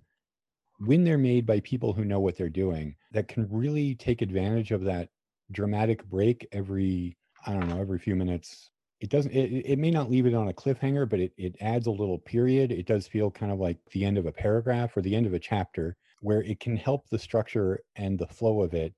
when 0.79 1.03
they're 1.03 1.17
made 1.17 1.45
by 1.45 1.59
people 1.59 1.93
who 1.93 2.05
know 2.05 2.19
what 2.19 2.37
they're 2.37 2.49
doing 2.49 2.95
that 3.11 3.27
can 3.27 3.47
really 3.51 3.95
take 3.95 4.21
advantage 4.21 4.71
of 4.71 4.83
that 4.83 5.09
dramatic 5.51 6.03
break 6.05 6.47
every 6.51 7.17
I 7.45 7.53
don't 7.53 7.67
know 7.67 7.79
every 7.79 7.99
few 7.99 8.15
minutes 8.15 8.69
it 9.01 9.09
doesn't 9.09 9.31
it, 9.31 9.65
it 9.65 9.79
may 9.79 9.91
not 9.91 10.09
leave 10.09 10.25
it 10.25 10.33
on 10.33 10.47
a 10.47 10.53
cliffhanger 10.53 11.09
but 11.09 11.19
it, 11.19 11.33
it 11.37 11.55
adds 11.59 11.87
a 11.87 11.91
little 11.91 12.19
period 12.19 12.71
it 12.71 12.85
does 12.85 13.07
feel 13.07 13.29
kind 13.29 13.51
of 13.51 13.59
like 13.59 13.77
the 13.91 14.05
end 14.05 14.17
of 14.17 14.25
a 14.25 14.31
paragraph 14.31 14.95
or 14.95 15.01
the 15.01 15.15
end 15.15 15.25
of 15.25 15.33
a 15.33 15.39
chapter 15.39 15.97
where 16.21 16.43
it 16.43 16.59
can 16.59 16.75
help 16.75 17.09
the 17.09 17.19
structure 17.19 17.79
and 17.95 18.17
the 18.17 18.27
flow 18.27 18.61
of 18.61 18.73
it 18.73 18.93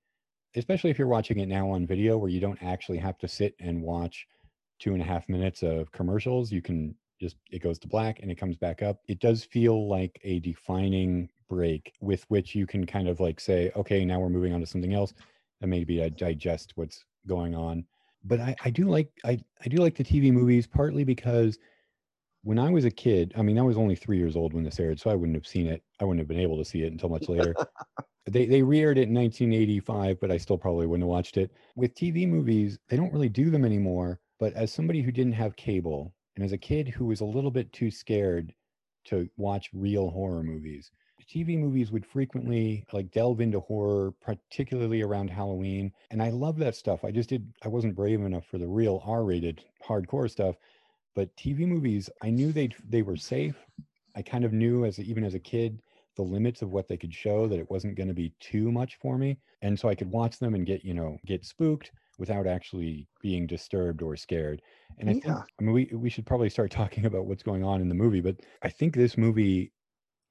especially 0.56 0.92
if 0.92 1.00
you're 1.00 1.08
watching 1.08 1.40
it 1.40 1.48
now 1.48 1.70
on 1.70 1.88
video 1.88 2.18
where 2.18 2.30
you 2.30 2.40
don't 2.40 2.62
actually 2.62 2.98
have 2.98 3.18
to 3.18 3.28
sit 3.28 3.56
and 3.60 3.82
watch 3.82 4.28
two 4.80 4.94
and 4.94 5.02
a 5.02 5.06
half 5.06 5.28
minutes 5.28 5.64
of 5.64 5.92
commercials 5.92 6.52
you 6.52 6.62
can 6.62 6.96
just 7.24 7.38
it 7.52 7.60
goes 7.60 7.80
to 7.80 7.88
black 7.88 8.20
and 8.20 8.30
it 8.30 8.38
comes 8.38 8.58
back 8.58 8.84
up. 8.84 9.00
It 9.08 9.20
does 9.20 9.44
feel 9.44 9.88
like 9.88 10.20
a 10.24 10.40
defining 10.40 11.30
break 11.50 11.94
with 12.02 12.26
which 12.30 12.54
you 12.54 12.68
can 12.68 12.86
kind 12.86 13.08
of 13.08 13.20
like 13.20 13.40
say, 13.40 13.72
okay, 13.76 14.04
now 14.06 14.20
we're 14.20 14.30
moving 14.30 14.54
on 14.54 14.60
to 14.60 14.66
something 14.66 14.94
else 14.94 15.14
and 15.62 15.72
maybe 15.72 16.04
I 16.04 16.10
digest 16.10 16.74
what's 16.76 17.06
going 17.28 17.56
on. 17.56 17.86
But 18.24 18.40
I, 18.40 18.56
I 18.64 18.70
do 18.70 18.86
like 18.86 19.10
I, 19.26 19.40
I 19.64 19.68
do 19.70 19.78
like 19.78 19.96
the 19.96 20.04
TV 20.04 20.32
movies 20.32 20.68
partly 20.68 21.04
because 21.04 21.58
when 22.44 22.60
I 22.60 22.70
was 22.70 22.86
a 22.86 22.92
kid, 22.92 23.34
I 23.38 23.42
mean, 23.42 23.58
I 23.58 23.62
was 23.62 23.78
only 23.78 23.96
three 23.96 24.18
years 24.18 24.36
old 24.36 24.54
when 24.54 24.64
this 24.64 24.80
aired, 24.80 25.00
so 25.00 25.10
I 25.10 25.16
wouldn't 25.16 25.38
have 25.38 25.48
seen 25.48 25.68
it. 25.68 25.82
I 26.00 26.04
wouldn't 26.04 26.20
have 26.20 26.28
been 26.28 26.40
able 26.40 26.58
to 26.58 26.66
see 26.66 26.84
it 26.84 26.92
until 26.92 27.10
much 27.10 27.30
later. 27.30 27.56
they 28.26 28.46
they 28.46 28.62
re-aired 28.62 28.98
it 28.98 29.08
in 29.08 29.14
1985, 29.14 30.20
but 30.20 30.32
I 30.32 30.38
still 30.38 30.58
probably 30.58 30.86
wouldn't 30.86 31.04
have 31.04 31.10
watched 31.10 31.38
it. 31.38 31.52
With 31.76 31.96
TV 31.96 32.28
movies, 32.28 32.80
they 32.90 32.98
don't 32.98 33.14
really 33.14 33.30
do 33.30 33.50
them 33.50 33.66
anymore. 33.66 34.20
But 34.40 34.54
as 34.54 34.74
somebody 34.74 35.02
who 35.02 35.12
didn't 35.12 35.34
have 35.34 35.56
cable, 35.56 36.14
and 36.36 36.44
as 36.44 36.52
a 36.52 36.58
kid 36.58 36.90
who 36.90 37.06
was 37.06 37.22
a 37.22 37.26
little 37.26 37.52
bit 37.52 37.72
too 37.72 37.90
scared 37.92 38.54
to 39.06 39.30
watch 39.38 39.70
real 39.74 40.10
horror 40.10 40.44
movies, 40.44 40.92
TV 41.28 41.58
movies 41.58 41.92
would 41.92 42.06
frequently 42.06 42.86
like 42.92 43.12
delve 43.12 43.42
into 43.42 43.60
horror, 43.60 44.14
particularly 44.22 45.02
around 45.02 45.30
Halloween. 45.30 45.92
And 46.12 46.22
I 46.22 46.30
love 46.30 46.58
that 46.58 46.76
stuff. 46.76 47.04
I 47.04 47.12
just 47.12 47.30
did, 47.30 47.52
I 47.64 47.68
wasn't 47.68 47.96
brave 47.96 48.22
enough 48.22 48.46
for 48.46 48.58
the 48.58 48.68
real 48.68 49.02
R 49.06 49.24
rated 49.24 49.64
hardcore 49.86 50.30
stuff. 50.30 50.56
But 51.16 51.36
TV 51.36 51.68
movies, 51.68 52.10
I 52.22 52.30
knew 52.30 52.52
they 52.52 52.70
they 52.88 53.02
were 53.04 53.18
safe. 53.18 53.56
I 54.16 54.22
kind 54.22 54.44
of 54.44 54.54
knew 54.54 54.86
as 54.86 55.00
even 55.00 55.24
as 55.24 55.34
a 55.36 55.40
kid 55.40 55.80
the 56.16 56.22
limits 56.22 56.62
of 56.62 56.72
what 56.72 56.88
they 56.88 56.98
could 56.98 57.14
show 57.14 57.48
that 57.48 57.60
it 57.60 57.70
wasn't 57.70 57.96
going 57.96 58.08
to 58.08 58.14
be 58.14 58.34
too 58.40 58.72
much 58.72 58.96
for 59.02 59.18
me 59.18 59.38
and 59.62 59.80
so 59.80 59.90
i 59.90 59.96
could 59.96 60.12
watch 60.12 60.40
them 60.40 60.54
and 60.54 60.66
get 60.66 60.84
you 60.84 60.94
know 60.94 61.18
get 61.26 61.46
spooked 61.46 61.92
without 62.20 62.46
actually 62.46 63.08
being 63.22 63.48
disturbed 63.48 64.02
or 64.02 64.16
scared 64.16 64.62
and 65.00 65.10
i 65.10 65.14
yeah. 65.14 65.20
think 65.20 65.38
i 65.60 65.64
mean 65.64 65.74
we, 65.74 65.90
we 65.94 66.10
should 66.10 66.26
probably 66.26 66.50
start 66.50 66.72
talking 66.72 67.06
about 67.06 67.26
what's 67.26 67.44
going 67.44 67.64
on 67.64 67.82
in 67.82 67.90
the 67.90 67.96
movie 67.96 68.22
but 68.22 68.36
i 68.62 68.70
think 68.70 68.96
this 68.96 69.18
movie 69.18 69.72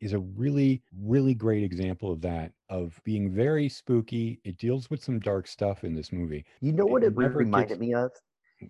is 0.02 0.12
a 0.12 0.18
really, 0.18 0.82
really 1.00 1.32
great 1.32 1.62
example 1.62 2.10
of 2.10 2.20
that, 2.20 2.52
of 2.68 3.00
being 3.04 3.32
very 3.32 3.68
spooky. 3.68 4.40
It 4.44 4.58
deals 4.58 4.90
with 4.90 5.02
some 5.02 5.20
dark 5.20 5.46
stuff 5.46 5.84
in 5.84 5.94
this 5.94 6.12
movie. 6.12 6.44
You 6.60 6.72
know 6.72 6.84
what 6.84 7.04
it, 7.04 7.12
it 7.12 7.16
reminded 7.16 7.68
gets... 7.68 7.80
me 7.80 7.94
of? 7.94 8.10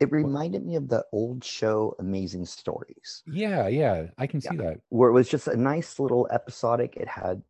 It 0.00 0.12
reminded 0.12 0.64
me 0.64 0.76
of 0.76 0.88
the 0.88 1.04
old 1.12 1.42
show 1.42 1.96
Amazing 1.98 2.46
Stories. 2.46 3.22
Yeah, 3.26 3.68
yeah, 3.68 4.06
I 4.18 4.26
can 4.26 4.40
see 4.40 4.56
that. 4.56 4.80
Where 4.90 5.08
it 5.08 5.14
was 5.14 5.28
just 5.28 5.48
a 5.48 5.56
nice 5.56 5.98
little 5.98 6.28
episodic. 6.30 6.96
It 6.96 7.08
had 7.08 7.42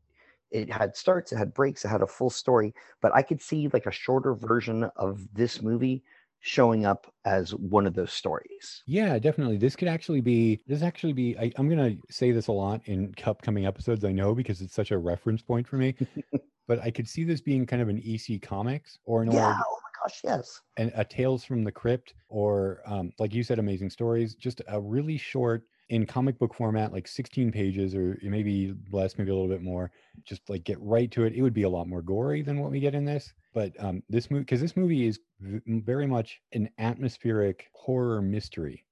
it 0.52 0.70
had 0.70 0.96
starts, 0.96 1.32
it 1.32 1.36
had 1.36 1.54
breaks, 1.54 1.84
it 1.84 1.88
had 1.88 2.02
a 2.02 2.06
full 2.06 2.30
story, 2.30 2.74
but 3.00 3.14
I 3.14 3.22
could 3.22 3.40
see 3.40 3.68
like 3.72 3.86
a 3.86 3.92
shorter 3.92 4.34
version 4.34 4.84
of 4.96 5.26
this 5.32 5.62
movie 5.62 6.04
showing 6.42 6.84
up 6.84 7.06
as 7.24 7.54
one 7.54 7.86
of 7.86 7.94
those 7.94 8.12
stories. 8.12 8.82
Yeah, 8.84 9.18
definitely. 9.18 9.56
This 9.56 9.76
could 9.76 9.88
actually 9.88 10.20
be 10.20 10.60
this 10.66 10.82
actually 10.82 11.12
be 11.12 11.38
I, 11.38 11.52
am 11.56 11.68
gonna 11.68 11.94
say 12.10 12.32
this 12.32 12.48
a 12.48 12.52
lot 12.52 12.82
in 12.86 13.14
upcoming 13.24 13.64
episodes, 13.64 14.04
I 14.04 14.10
know, 14.10 14.34
because 14.34 14.60
it's 14.60 14.74
such 14.74 14.90
a 14.90 14.98
reference 14.98 15.40
point 15.40 15.66
for 15.66 15.76
me. 15.76 15.94
but 16.68 16.80
I 16.80 16.90
could 16.90 17.08
see 17.08 17.22
this 17.24 17.40
being 17.40 17.64
kind 17.64 17.80
of 17.80 17.88
an 17.88 18.02
EC 18.04 18.42
comics 18.42 18.98
or 19.04 19.22
an 19.22 19.30
yeah, 19.30 19.54
oh 19.56 19.78
my 19.84 20.02
gosh, 20.02 20.20
yes. 20.24 20.60
And 20.76 20.92
a 20.96 21.04
Tales 21.04 21.44
from 21.44 21.62
the 21.62 21.72
Crypt, 21.72 22.14
or 22.28 22.82
um, 22.86 23.12
like 23.20 23.32
you 23.32 23.44
said, 23.44 23.60
amazing 23.60 23.90
stories, 23.90 24.34
just 24.34 24.62
a 24.66 24.80
really 24.80 25.16
short 25.16 25.62
in 25.90 26.06
comic 26.06 26.38
book 26.40 26.54
format, 26.54 26.92
like 26.92 27.06
16 27.06 27.52
pages 27.52 27.94
or 27.94 28.18
maybe 28.22 28.74
less, 28.90 29.16
maybe 29.16 29.30
a 29.30 29.34
little 29.34 29.48
bit 29.48 29.62
more, 29.62 29.92
just 30.24 30.48
like 30.50 30.64
get 30.64 30.80
right 30.80 31.10
to 31.12 31.24
it. 31.24 31.34
It 31.34 31.42
would 31.42 31.54
be 31.54 31.62
a 31.64 31.70
lot 31.70 31.86
more 31.86 32.02
gory 32.02 32.42
than 32.42 32.58
what 32.58 32.72
we 32.72 32.80
get 32.80 32.96
in 32.96 33.04
this. 33.04 33.32
But 33.54 33.72
um, 33.78 34.02
this 34.08 34.30
movie, 34.30 34.44
because 34.44 34.60
this 34.60 34.76
movie 34.76 35.06
is 35.06 35.20
very 35.40 36.06
much 36.06 36.40
an 36.52 36.70
atmospheric 36.78 37.68
horror 37.74 38.22
mystery. 38.22 38.84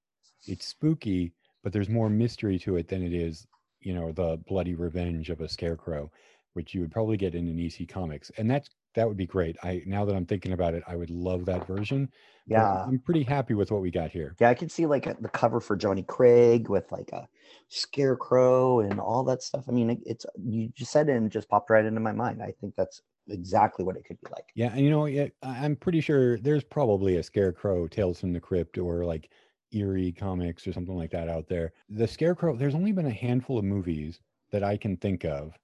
It's 0.46 0.66
spooky, 0.66 1.32
but 1.62 1.72
there's 1.72 1.88
more 1.88 2.10
mystery 2.10 2.58
to 2.60 2.76
it 2.76 2.88
than 2.88 3.02
it 3.02 3.14
is, 3.14 3.46
you 3.80 3.94
know, 3.94 4.12
the 4.12 4.38
bloody 4.46 4.74
revenge 4.74 5.30
of 5.30 5.40
a 5.40 5.48
scarecrow, 5.48 6.10
which 6.54 6.74
you 6.74 6.80
would 6.80 6.90
probably 6.90 7.16
get 7.16 7.34
in 7.34 7.48
an 7.48 7.58
EC 7.58 7.88
comics. 7.88 8.30
And 8.36 8.50
that's 8.50 8.68
that 8.94 9.06
would 9.06 9.16
be 9.16 9.26
great. 9.26 9.56
I 9.62 9.82
now 9.86 10.04
that 10.04 10.16
I'm 10.16 10.26
thinking 10.26 10.52
about 10.52 10.74
it, 10.74 10.82
I 10.86 10.96
would 10.96 11.10
love 11.10 11.44
that 11.46 11.66
version. 11.66 12.10
Yeah, 12.46 12.84
I'm 12.84 12.98
pretty 12.98 13.22
happy 13.22 13.54
with 13.54 13.70
what 13.70 13.80
we 13.80 13.90
got 13.90 14.10
here. 14.10 14.34
Yeah, 14.40 14.50
I 14.50 14.54
can 14.54 14.68
see 14.68 14.84
like 14.86 15.04
the 15.04 15.28
cover 15.28 15.60
for 15.60 15.76
Johnny 15.76 16.02
Craig 16.02 16.68
with 16.68 16.90
like 16.90 17.10
a 17.12 17.28
scarecrow 17.68 18.80
and 18.80 18.98
all 18.98 19.22
that 19.24 19.42
stuff. 19.42 19.64
I 19.68 19.72
mean, 19.72 19.90
it, 19.90 19.98
it's 20.04 20.26
you 20.42 20.70
just 20.74 20.90
said 20.90 21.08
it 21.08 21.16
and 21.16 21.30
just 21.30 21.48
popped 21.48 21.70
right 21.70 21.84
into 21.84 22.00
my 22.00 22.12
mind. 22.12 22.42
I 22.42 22.52
think 22.60 22.74
that's 22.74 23.02
exactly 23.28 23.84
what 23.84 23.96
it 23.96 24.04
could 24.04 24.20
be 24.20 24.30
like. 24.30 24.50
Yeah, 24.54 24.72
and 24.72 24.80
you 24.80 24.90
know, 24.90 25.28
I'm 25.42 25.76
pretty 25.76 26.00
sure 26.00 26.38
there's 26.38 26.64
probably 26.64 27.16
a 27.16 27.22
scarecrow 27.22 27.86
Tales 27.86 28.20
from 28.20 28.32
the 28.32 28.40
Crypt 28.40 28.78
or 28.78 29.04
like 29.04 29.30
eerie 29.72 30.12
comics 30.12 30.66
or 30.66 30.72
something 30.72 30.96
like 30.96 31.10
that 31.12 31.28
out 31.28 31.48
there. 31.48 31.72
The 31.88 32.08
scarecrow, 32.08 32.56
there's 32.56 32.74
only 32.74 32.92
been 32.92 33.06
a 33.06 33.10
handful 33.10 33.58
of 33.58 33.64
movies 33.64 34.20
that 34.50 34.64
I 34.64 34.76
can 34.76 34.96
think 34.96 35.24
of, 35.24 35.56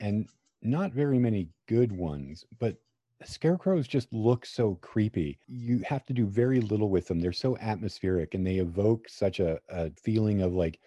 and 0.00 0.28
not 0.62 0.92
very 0.92 1.18
many 1.18 1.48
good 1.66 1.92
ones, 1.92 2.44
but 2.58 2.76
scarecrows 3.24 3.88
just 3.88 4.12
look 4.12 4.46
so 4.46 4.76
creepy. 4.76 5.38
You 5.46 5.80
have 5.80 6.04
to 6.06 6.12
do 6.12 6.26
very 6.26 6.60
little 6.60 6.88
with 6.88 7.06
them. 7.08 7.20
They're 7.20 7.32
so 7.32 7.56
atmospheric 7.58 8.34
and 8.34 8.46
they 8.46 8.56
evoke 8.56 9.08
such 9.08 9.40
a, 9.40 9.58
a 9.68 9.90
feeling 10.02 10.42
of 10.42 10.54
like 10.54 10.80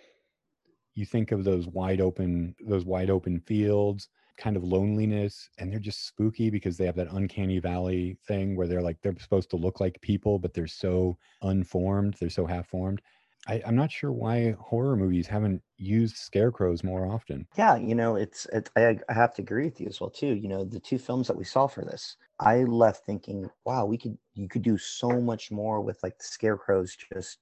you 0.93 1.05
think 1.05 1.31
of 1.31 1.43
those 1.43 1.67
wide 1.67 2.01
open 2.01 2.55
those 2.65 2.85
wide 2.85 3.09
open 3.09 3.39
fields 3.39 4.09
kind 4.37 4.57
of 4.57 4.63
loneliness 4.63 5.49
and 5.57 5.71
they're 5.71 5.79
just 5.79 6.07
spooky 6.07 6.49
because 6.49 6.77
they 6.77 6.85
have 6.85 6.95
that 6.95 7.11
uncanny 7.11 7.59
valley 7.59 8.17
thing 8.27 8.55
where 8.55 8.67
they're 8.67 8.81
like 8.81 8.97
they're 9.01 9.15
supposed 9.19 9.49
to 9.49 9.57
look 9.57 9.79
like 9.79 10.01
people 10.01 10.39
but 10.39 10.53
they're 10.53 10.67
so 10.67 11.17
unformed 11.43 12.15
they're 12.19 12.29
so 12.29 12.45
half 12.45 12.67
formed 12.67 13.01
I, 13.47 13.55
am 13.65 13.75
not 13.75 13.91
sure 13.91 14.11
why 14.11 14.51
horror 14.51 14.95
movies 14.95 15.27
haven't 15.27 15.63
used 15.77 16.15
scarecrows 16.17 16.83
more 16.83 17.11
often. 17.11 17.47
Yeah, 17.57 17.75
you 17.75 17.95
know, 17.95 18.15
it's, 18.15 18.47
it's 18.53 18.69
I, 18.75 18.99
I 19.09 19.13
have 19.13 19.33
to 19.35 19.41
agree 19.41 19.65
with 19.65 19.81
you 19.81 19.87
as 19.87 19.99
well 19.99 20.09
too. 20.09 20.35
You 20.35 20.47
know, 20.47 20.63
the 20.63 20.79
two 20.79 20.97
films 20.99 21.27
that 21.27 21.37
we 21.37 21.43
saw 21.43 21.67
for 21.67 21.83
this, 21.83 22.17
I 22.39 22.63
left 22.63 23.05
thinking, 23.05 23.49
wow, 23.65 23.85
we 23.85 23.97
could 23.97 24.17
you 24.35 24.47
could 24.47 24.61
do 24.61 24.77
so 24.77 25.19
much 25.19 25.51
more 25.51 25.81
with 25.81 26.01
like 26.03 26.17
the 26.17 26.23
scarecrows 26.23 26.95
just 26.95 27.39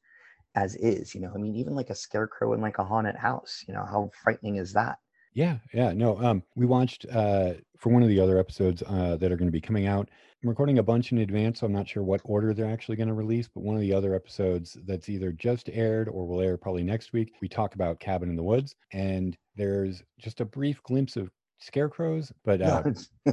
as 0.56 0.76
is. 0.76 1.14
You 1.14 1.22
know, 1.22 1.32
I 1.36 1.38
mean, 1.38 1.56
even 1.56 1.76
like 1.76 1.90
a 1.90 1.96
scarecrow 1.96 2.54
in 2.54 2.62
like 2.62 2.80
a 2.80 2.86
haunted 2.86 3.16
house. 3.18 3.64
You 3.68 3.74
know, 3.74 3.86
how 3.86 4.10
frightening 4.24 4.56
is 4.56 4.74
that? 4.74 4.98
Yeah, 5.40 5.60
yeah, 5.74 5.94
no. 5.94 6.20
Um, 6.20 6.44
we 6.58 6.66
watched 6.66 7.06
uh 7.10 7.54
for 7.78 7.94
one 7.94 8.04
of 8.04 8.10
the 8.10 8.20
other 8.20 8.38
episodes 8.38 8.84
uh 8.86 9.16
that 9.16 9.32
are 9.32 9.38
going 9.38 9.48
to 9.48 9.54
be 9.54 9.62
coming 9.62 9.88
out. 9.88 10.10
I'm 10.44 10.50
recording 10.50 10.80
a 10.80 10.84
bunch 10.84 11.14
in 11.14 11.20
advance, 11.20 11.62
so 11.62 11.66
I'm 11.66 11.72
not 11.72 11.88
sure 11.88 12.04
what 12.04 12.20
order 12.26 12.54
they're 12.54 12.70
actually 12.70 12.98
going 12.98 13.08
to 13.08 13.14
release. 13.14 13.48
But 13.48 13.64
one 13.64 13.76
of 13.76 13.82
the 13.82 13.94
other 13.94 14.14
episodes 14.14 14.76
that's 14.86 15.08
either 15.08 15.32
just 15.32 15.70
aired 15.70 16.10
or 16.10 16.28
will 16.28 16.42
air 16.42 16.58
probably 16.58 16.84
next 16.84 17.14
week, 17.14 17.36
we 17.42 17.48
talk 17.48 17.74
about 17.76 18.02
Cabin 18.02 18.28
in 18.28 18.36
the 18.36 18.44
Woods, 18.44 18.76
and 18.92 19.38
there's 19.56 20.04
just 20.18 20.42
a 20.42 20.46
brief 20.46 20.84
glimpse 20.84 21.16
of 21.16 21.32
scarecrows. 21.60 22.34
But 22.44 22.62
uh, 22.62 22.84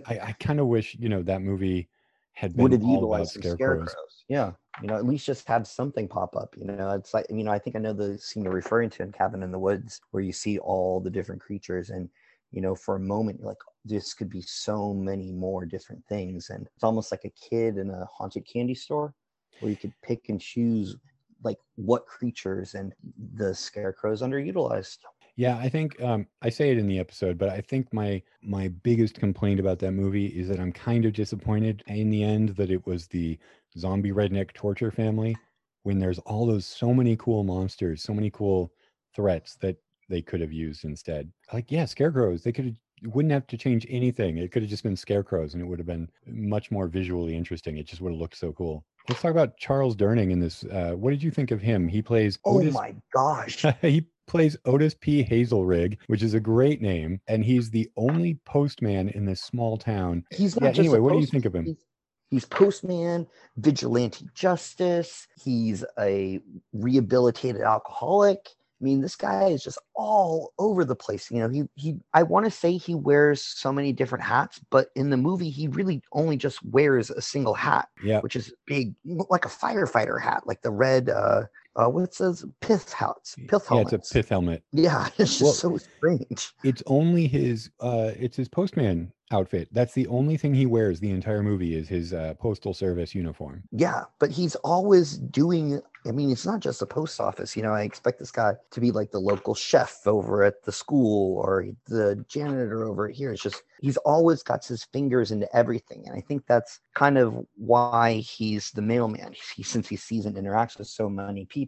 I, 0.07 0.21
I 0.21 0.33
kind 0.39 0.61
of 0.61 0.69
wish 0.69 0.95
you 0.95 1.09
know 1.09 1.25
that 1.25 1.43
movie 1.43 1.89
had 2.37 2.55
been 2.55 2.65
would 2.65 2.73
have 2.73 2.83
utilized 2.83 3.31
scarecrows. 3.31 3.57
scarecrows. 3.57 4.25
Yeah, 4.29 4.53
you 4.83 4.89
know, 4.89 4.97
at 4.97 5.07
least 5.07 5.25
just 5.25 5.49
have 5.49 5.67
something 5.67 6.07
pop 6.07 6.37
up. 6.37 6.55
You 6.57 6.67
know, 6.67 6.91
it's 6.91 7.15
like 7.15 7.25
you 7.31 7.43
know, 7.43 7.51
I 7.51 7.59
think 7.59 7.77
I 7.77 7.79
know 7.79 7.95
the 7.95 8.19
scene 8.19 8.45
you're 8.45 8.53
referring 8.53 8.91
to 8.91 9.03
in 9.03 9.11
Cabin 9.11 9.43
in 9.43 9.51
the 9.51 9.59
Woods, 9.59 10.01
where 10.11 10.23
you 10.23 10.33
see 10.33 10.59
all 10.59 11.01
the 11.01 11.11
different 11.11 11.41
creatures, 11.41 11.89
and 11.89 12.11
you 12.53 12.61
know, 12.61 12.75
for 12.75 12.97
a 12.97 13.01
moment 13.01 13.39
you're 13.39 13.49
like, 13.49 13.57
this 13.87 14.13
could 14.13 14.29
be 14.29 14.43
so 14.43 14.93
many 14.93 15.33
more 15.33 15.65
different 15.65 16.05
things, 16.09 16.51
and 16.51 16.67
it's 16.75 16.85
almost 16.85 17.11
like 17.11 17.25
a 17.25 17.49
kid 17.49 17.79
in 17.79 17.89
a 17.89 18.05
haunted 18.05 18.47
candy 18.47 18.75
store, 18.75 19.15
where 19.61 19.71
you 19.71 19.77
could 19.77 19.95
pick 20.03 20.29
and 20.29 20.39
choose 20.41 20.95
like 21.43 21.59
what 21.77 22.05
creatures, 22.07 22.75
and 22.75 22.93
the 23.35 23.55
scarecrows 23.55 24.21
underutilized. 24.21 24.99
Yeah, 25.37 25.59
I 25.59 25.69
think 25.69 26.01
um, 26.03 26.27
I 26.41 26.49
say 26.49 26.71
it 26.71 26.79
in 26.79 26.89
the 26.89 26.99
episode, 26.99 27.37
but 27.37 27.51
I 27.51 27.61
think 27.61 27.93
my 27.93 28.23
my 28.43 28.69
biggest 28.69 29.19
complaint 29.19 29.61
about 29.61 29.79
that 29.81 29.93
movie 29.93 30.27
is 30.27 30.49
that 30.49 30.59
I'm 30.59 30.73
kind 30.73 31.05
of 31.05 31.13
disappointed 31.13 31.83
in 31.87 32.11
the 32.11 32.25
end 32.25 32.51
that 32.51 32.71
it 32.71 32.87
was 32.87 33.07
the 33.07 33.39
zombie 33.77 34.13
redneck 34.13 34.53
torture 34.55 34.91
family 34.91 35.37
when 35.83 35.99
there's 35.99 36.19
all 36.21 36.47
those 36.47 36.67
so 36.67 36.95
many 36.95 37.17
cool 37.17 37.45
monsters, 37.45 38.03
so 38.03 38.15
many 38.15 38.31
cool 38.31 38.73
threats 39.15 39.57
that 39.57 39.77
they 40.09 40.23
could 40.23 40.41
have 40.41 40.53
used 40.53 40.85
instead. 40.85 41.31
Like, 41.53 41.71
yeah, 41.71 41.85
scarecrows. 41.85 42.43
They 42.43 42.53
could 42.53 42.65
have 42.65 42.77
wouldn't 43.05 43.33
have 43.33 43.47
to 43.49 43.59
change 43.59 43.87
anything. 43.91 44.39
It 44.39 44.53
could 44.53 44.63
have 44.63 44.71
just 44.71 44.83
been 44.83 44.97
scarecrows 44.97 45.53
and 45.53 45.63
it 45.63 45.67
would 45.67 45.79
have 45.79 45.87
been 45.87 46.09
much 46.27 46.71
more 46.71 46.87
visually 46.87 47.37
interesting. 47.37 47.77
It 47.77 47.87
just 47.87 48.01
would 48.01 48.13
have 48.13 48.21
looked 48.21 48.39
so 48.39 48.53
cool. 48.53 48.87
Let's 49.09 49.21
talk 49.21 49.31
about 49.31 49.59
Charles 49.59 49.95
Durning 49.95 50.33
in 50.33 50.41
this. 50.41 50.65
Uh, 50.65 50.95
what 50.97 51.11
did 51.11 51.23
you 51.23 51.31
think 51.31 51.51
of 51.51 51.61
him? 51.61 51.87
He 51.89 52.03
plays. 52.03 52.39
Oh 52.45 52.59
Otis, 52.59 52.75
my 52.75 52.95
gosh! 53.13 53.65
he 53.83 54.07
plays 54.27 54.57
Otis 54.65 54.95
P. 54.95 55.25
Hazelrig, 55.25 55.99
which 56.07 56.23
is 56.23 56.35
a 56.35 56.41
great 56.41 56.83
name, 56.83 57.21
and 57.29 57.45
he's 57.45 57.71
the 57.71 57.91
only 57.97 58.39
postman 58.45 59.09
in 59.11 59.25
this 59.25 59.41
small 59.41 59.77
town. 59.77 60.25
He's 60.31 60.59
not 60.61 60.75
yeah, 60.75 60.81
anyway. 60.81 60.99
What 60.99 61.13
do 61.13 61.21
you 61.21 61.27
think 61.27 61.45
of 61.45 61.55
him? 61.55 61.65
He's, 61.65 61.85
he's 62.31 62.45
postman, 62.45 63.27
vigilante 63.57 64.27
justice. 64.35 65.27
He's 65.43 65.85
a 65.99 66.41
rehabilitated 66.73 67.63
alcoholic. 67.63 68.49
I 68.79 68.85
mean, 68.85 69.01
this 69.01 69.17
guy 69.17 69.45
is 69.49 69.63
just 69.63 69.79
all 69.95 70.53
over 70.59 70.85
the 70.85 70.95
place. 70.95 71.31
You 71.31 71.39
know, 71.39 71.49
he 71.49 71.63
he 71.77 71.97
I 72.13 72.23
want 72.25 72.45
to 72.45 72.51
say 72.51 72.77
he 72.77 72.95
wears 72.95 73.43
so 73.43 73.73
many 73.73 73.91
different 73.93 74.23
hats, 74.23 74.61
but 74.71 74.89
in 74.95 75.09
the 75.09 75.17
movie 75.17 75.49
he 75.49 75.69
really 75.69 76.03
only 76.13 76.37
just 76.37 76.63
wears 76.63 77.09
a 77.11 77.23
single 77.23 77.55
hat, 77.55 77.89
Yeah. 78.05 78.21
which 78.21 78.37
is 78.37 78.53
big 78.67 78.95
like 79.07 79.47
a 79.47 79.49
firefighter 79.49 80.21
hat, 80.21 80.43
like 80.47 80.61
the 80.61 80.71
red 80.71 81.09
uh 81.09 81.45
uh 81.77 81.89
what's 81.89 82.19
those 82.19 82.45
pith 82.61 82.93
hats, 82.93 83.37
pith 83.49 83.67
Yeah, 83.71 83.81
it's 83.81 83.93
a 83.93 84.15
pith 84.15 84.29
helmet. 84.29 84.63
Yeah, 84.73 85.09
it's 85.19 85.39
just 85.39 85.43
Well- 85.43 85.53
so 85.53 85.77
strange. 85.77 86.53
It's 86.65 86.83
only 86.87 87.27
his 87.27 87.71
uh 87.81 88.13
it's 88.17 88.37
his 88.37 88.49
postman 88.49 89.13
outfit. 89.33 89.69
That's 89.73 89.93
the 89.95 90.07
only 90.07 90.37
thing 90.37 90.55
he 90.55 90.67
wears 90.67 91.01
the 91.01 91.11
entire 91.11 91.43
movie 91.43 91.75
is 91.75 91.89
his 91.89 92.13
uh, 92.13 92.35
postal 92.39 92.75
service 92.75 93.15
uniform. 93.15 93.63
Yeah, 93.73 94.05
but 94.19 94.31
he's 94.31 94.55
always 94.57 95.19
doing. 95.19 95.81
I 96.07 96.13
mean, 96.13 96.31
it's 96.31 96.47
not 96.47 96.61
just 96.61 96.79
the 96.79 96.87
post 96.87 97.21
office. 97.21 97.57
You 97.57 97.65
know, 97.65 97.73
I 97.73 97.83
expect 97.83 98.21
this 98.21 98.31
guy 98.31 98.55
to 98.71 98.81
be 98.81 98.93
like 98.93 99.11
the 99.11 99.19
local 99.19 99.55
chef 99.55 100.07
over 100.07 100.45
at 100.45 100.63
the 100.63 100.71
school 100.71 101.39
or 101.39 101.67
the 101.89 102.25
janitor 102.29 102.85
over 102.85 103.09
here. 103.09 103.33
It's 103.33 103.43
just 103.43 103.63
he's 103.81 103.97
always 103.99 104.43
got 104.43 104.65
his 104.65 104.85
fingers 104.85 105.33
into 105.33 105.55
everything, 105.57 106.05
and 106.07 106.17
I 106.17 106.21
think 106.21 106.45
that's 106.47 106.81
kind 106.95 107.19
of 107.19 107.45
why 107.57 108.15
he's 108.19 108.71
the 108.71 108.83
mailman. 108.83 109.35
He, 109.57 109.65
since 109.65 109.89
he 109.89 109.97
sees 109.97 110.27
and 110.27 110.37
interacts 110.37 110.79
with 110.79 110.87
so 110.87 111.09
many 111.09 111.45
people, 111.47 111.66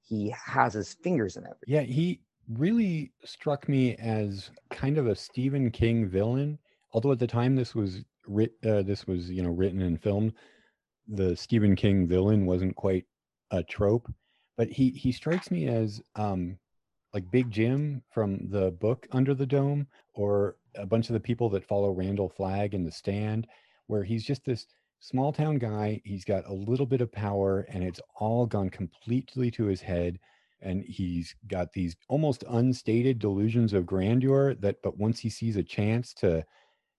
he 0.00 0.34
has 0.44 0.74
his 0.74 0.94
fingers 0.94 1.36
in 1.36 1.44
everything. 1.44 1.66
Yeah, 1.66 1.82
he 1.82 2.20
really 2.48 3.12
struck 3.24 3.68
me 3.68 3.96
as 3.96 4.50
kind 4.70 4.98
of 4.98 5.06
a 5.06 5.16
Stephen 5.16 5.70
King 5.70 6.08
villain. 6.08 6.58
Although 6.92 7.12
at 7.12 7.18
the 7.18 7.26
time 7.26 7.56
this 7.56 7.74
was 7.74 8.04
writ, 8.26 8.52
uh, 8.64 8.82
this 8.82 9.06
was 9.06 9.30
you 9.30 9.42
know 9.42 9.50
written 9.50 9.82
and 9.82 10.00
filmed, 10.00 10.32
the 11.08 11.36
Stephen 11.36 11.76
King 11.76 12.06
villain 12.06 12.46
wasn't 12.46 12.76
quite 12.76 13.04
a 13.50 13.62
trope, 13.62 14.12
but 14.56 14.68
he 14.68 14.90
he 14.90 15.12
strikes 15.12 15.50
me 15.50 15.66
as 15.66 16.00
um 16.14 16.58
like 17.12 17.30
Big 17.30 17.50
Jim 17.50 18.02
from 18.12 18.48
the 18.50 18.72
book 18.72 19.06
Under 19.12 19.34
the 19.34 19.46
Dome, 19.46 19.86
or 20.14 20.56
a 20.74 20.86
bunch 20.86 21.08
of 21.08 21.14
the 21.14 21.20
people 21.20 21.48
that 21.50 21.64
follow 21.64 21.90
Randall 21.90 22.28
Flagg 22.28 22.74
in 22.74 22.84
The 22.84 22.92
Stand, 22.92 23.46
where 23.86 24.04
he's 24.04 24.24
just 24.24 24.44
this 24.44 24.66
small 25.08 25.32
town 25.32 25.58
guy. 25.58 26.00
He's 26.04 26.24
got 26.24 26.46
a 26.46 26.52
little 26.52 26.86
bit 26.86 27.00
of 27.00 27.12
power, 27.12 27.60
and 27.70 27.84
it's 27.84 28.00
all 28.16 28.46
gone 28.46 28.70
completely 28.70 29.50
to 29.52 29.64
his 29.64 29.80
head 29.80 30.18
and 30.62 30.84
he's 30.84 31.34
got 31.48 31.72
these 31.72 31.96
almost 32.08 32.44
unstated 32.48 33.18
delusions 33.18 33.72
of 33.72 33.86
grandeur 33.86 34.54
that 34.54 34.76
but 34.82 34.98
once 34.98 35.18
he 35.18 35.28
sees 35.28 35.56
a 35.56 35.62
chance 35.62 36.14
to 36.14 36.44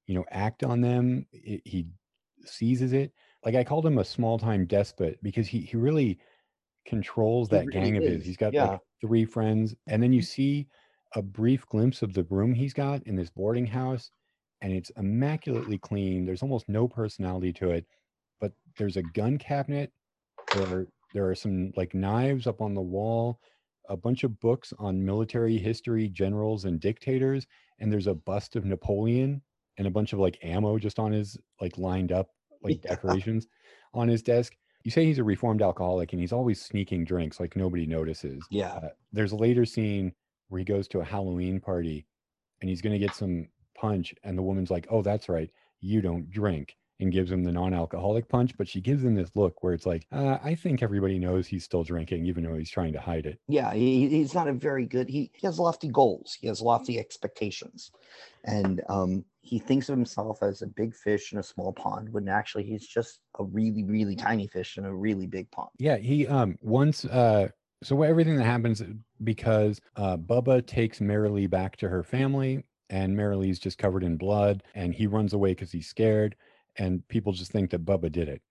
you 0.06 0.16
know 0.16 0.26
act 0.32 0.64
on 0.64 0.82
them 0.82 1.26
it, 1.32 1.62
he 1.66 1.88
seizes 2.46 2.94
it 2.94 3.12
like 3.44 3.56
i 3.56 3.64
called 3.64 3.86
him 3.86 3.98
a 3.98 4.06
small 4.06 4.38
time 4.38 4.66
despot 4.66 5.18
because 5.24 5.48
he 5.48 5.62
he 5.62 5.76
really 5.76 6.20
controls 6.86 7.50
He 7.50 7.58
that 7.58 7.66
really 7.66 7.82
gang 7.82 7.98
of 7.98 8.04
his 8.04 8.26
he's 8.26 8.38
got 8.38 8.54
yeah. 8.54 8.66
like 8.66 8.80
three 9.02 9.26
friends 9.26 9.76
and 9.88 10.02
then 10.02 10.14
you 10.14 10.22
mm-hmm. 10.22 10.26
see 10.26 10.68
a 11.16 11.22
brief 11.22 11.68
glimpse 11.68 12.02
of 12.02 12.14
the 12.14 12.24
room 12.26 12.54
he's 12.54 12.74
got 12.74 13.02
in 13.04 13.16
this 13.16 13.30
boarding 13.30 13.66
house 13.66 14.12
and 14.62 14.72
it's 14.72 14.92
immaculately 14.98 15.78
clean 15.78 16.26
there's 16.26 16.44
almost 16.44 16.70
no 16.70 16.88
personality 16.88 17.52
to 17.54 17.72
it 17.72 17.86
there's 18.78 18.98
a 18.98 19.04
gun 19.04 19.38
cabinet 19.38 19.94
there 20.54 20.64
are, 20.66 20.88
there 21.14 21.30
are 21.30 21.36
some 21.36 21.72
like 21.76 21.94
knives 21.94 22.48
up 22.48 22.62
on 22.62 22.74
the 22.74 22.82
wall 22.82 23.42
a 23.90 23.96
bunch 23.98 24.24
of 24.24 24.40
books 24.40 24.74
on 24.80 25.06
military 25.06 25.58
history 25.58 26.10
generals 26.10 26.66
and 26.66 26.80
dictators 26.82 27.48
and 27.80 27.92
there's 27.92 28.08
a 28.08 28.14
bust 28.16 28.56
of 28.56 28.66
napoleon 28.66 29.42
and 29.78 29.88
a 29.88 29.92
bunch 29.92 30.14
of 30.14 30.20
like 30.20 30.38
ammo 30.44 30.78
just 30.78 31.00
on 31.00 31.12
his 31.12 31.38
like 31.62 31.78
lined 31.78 32.12
up 32.12 32.32
like 32.62 32.82
Yeah. 32.84 32.90
decorations 32.90 33.48
on 33.94 34.08
his 34.08 34.22
desk 34.22 34.56
you 34.84 34.92
say 34.92 35.06
he's 35.06 35.20
a 35.20 35.24
reformed 35.24 35.62
alcoholic 35.62 36.12
and 36.14 36.20
he's 36.22 36.34
always 36.34 36.62
sneaking 36.62 37.06
drinks 37.06 37.40
like 37.40 37.56
nobody 37.56 37.86
notices 37.86 38.50
Yeah, 38.50 38.80
uh, 38.82 38.90
there's 39.12 39.32
a 39.32 39.38
later 39.38 39.66
scene 39.66 40.14
where 40.50 40.60
he 40.60 40.66
goes 40.66 40.88
to 40.88 41.00
a 41.00 41.06
Halloween 41.06 41.60
party 41.60 42.08
and 42.62 42.70
he's 42.70 42.82
going 42.82 42.94
to 42.94 43.00
get 43.00 43.14
some 43.14 43.50
punch. 43.76 44.14
And 44.24 44.38
the 44.38 44.44
woman's 44.44 44.72
like, 44.72 44.88
Oh, 44.90 45.02
that's 45.02 45.30
right. 45.30 45.52
You 45.80 46.02
don't 46.02 46.30
drink. 46.30 46.78
And 47.00 47.12
gives 47.12 47.32
him 47.32 47.44
the 47.44 47.52
non 47.52 47.74
alcoholic 47.74 48.28
punch. 48.28 48.58
But 48.58 48.68
she 48.68 48.82
gives 48.82 49.04
him 49.04 49.14
this 49.14 49.36
look 49.36 49.62
where 49.64 49.74
it's 49.74 49.86
like, 49.86 50.08
uh, 50.12 50.40
I 50.44 50.56
think 50.56 50.82
everybody 50.82 51.20
knows 51.20 51.46
he's 51.46 51.64
still 51.64 51.84
drinking, 51.84 52.26
even 52.26 52.44
though 52.44 52.56
he's 52.56 52.72
trying 52.72 52.94
to 52.94 53.00
hide 53.00 53.26
it. 53.28 53.40
yeah. 53.48 53.74
He, 53.74 54.10
he's 54.10 54.34
not 54.34 54.48
a 54.48 54.54
very 54.54 54.86
good. 54.86 55.08
He, 55.08 55.30
he 55.34 55.46
has 55.46 55.60
lofty 55.60 55.90
goals. 55.90 56.38
He 56.40 56.48
has 56.48 56.60
lofty 56.62 56.98
expectations, 56.98 57.92
and 58.46 58.82
um, 58.90 59.26
he 59.42 59.60
thinks 59.60 59.90
of 59.90 59.96
himself 59.96 60.42
as 60.42 60.62
a 60.62 60.68
big 60.68 60.96
fish 60.96 61.34
in 61.34 61.40
a 61.40 61.44
small 61.44 61.72
pond. 61.72 62.12
When 62.12 62.28
actually 62.28 62.64
he's 62.64 62.88
just 62.88 63.20
a 63.40 63.44
really, 63.44 63.84
really 63.84 64.16
tiny 64.16 64.48
fish 64.48 64.78
in 64.78 64.86
a 64.86 64.94
really 64.94 65.28
big 65.28 65.50
pond. 65.52 65.70
Yeah. 65.78 65.98
He, 65.98 66.28
um, 66.28 66.58
once, 66.62 67.06
uh, 67.06 67.50
so 67.84 68.02
everything 68.02 68.38
that 68.38 68.44
happens 68.44 68.82
because 69.24 69.80
uh, 69.96 70.18
Bubba 70.18 70.66
takes 70.66 71.00
Marilee 71.00 71.50
back 71.50 71.78
to 71.78 71.90
her 71.90 72.04
family, 72.04 72.64
and 72.90 73.16
Marilee's 73.16 73.60
just 73.60 73.78
covered 73.78 74.04
in 74.04 74.18
blood, 74.18 74.64
and 74.74 74.94
he 74.94 75.08
runs 75.08 75.34
away 75.34 75.52
because 75.52 75.72
he's 75.72 75.88
scared, 75.88 76.36
and 76.78 77.08
people 77.08 77.34
just 77.34 77.52
think 77.52 77.72
that 77.72 77.86
Bubba 77.86 78.12
did 78.12 78.30
it. 78.30 78.42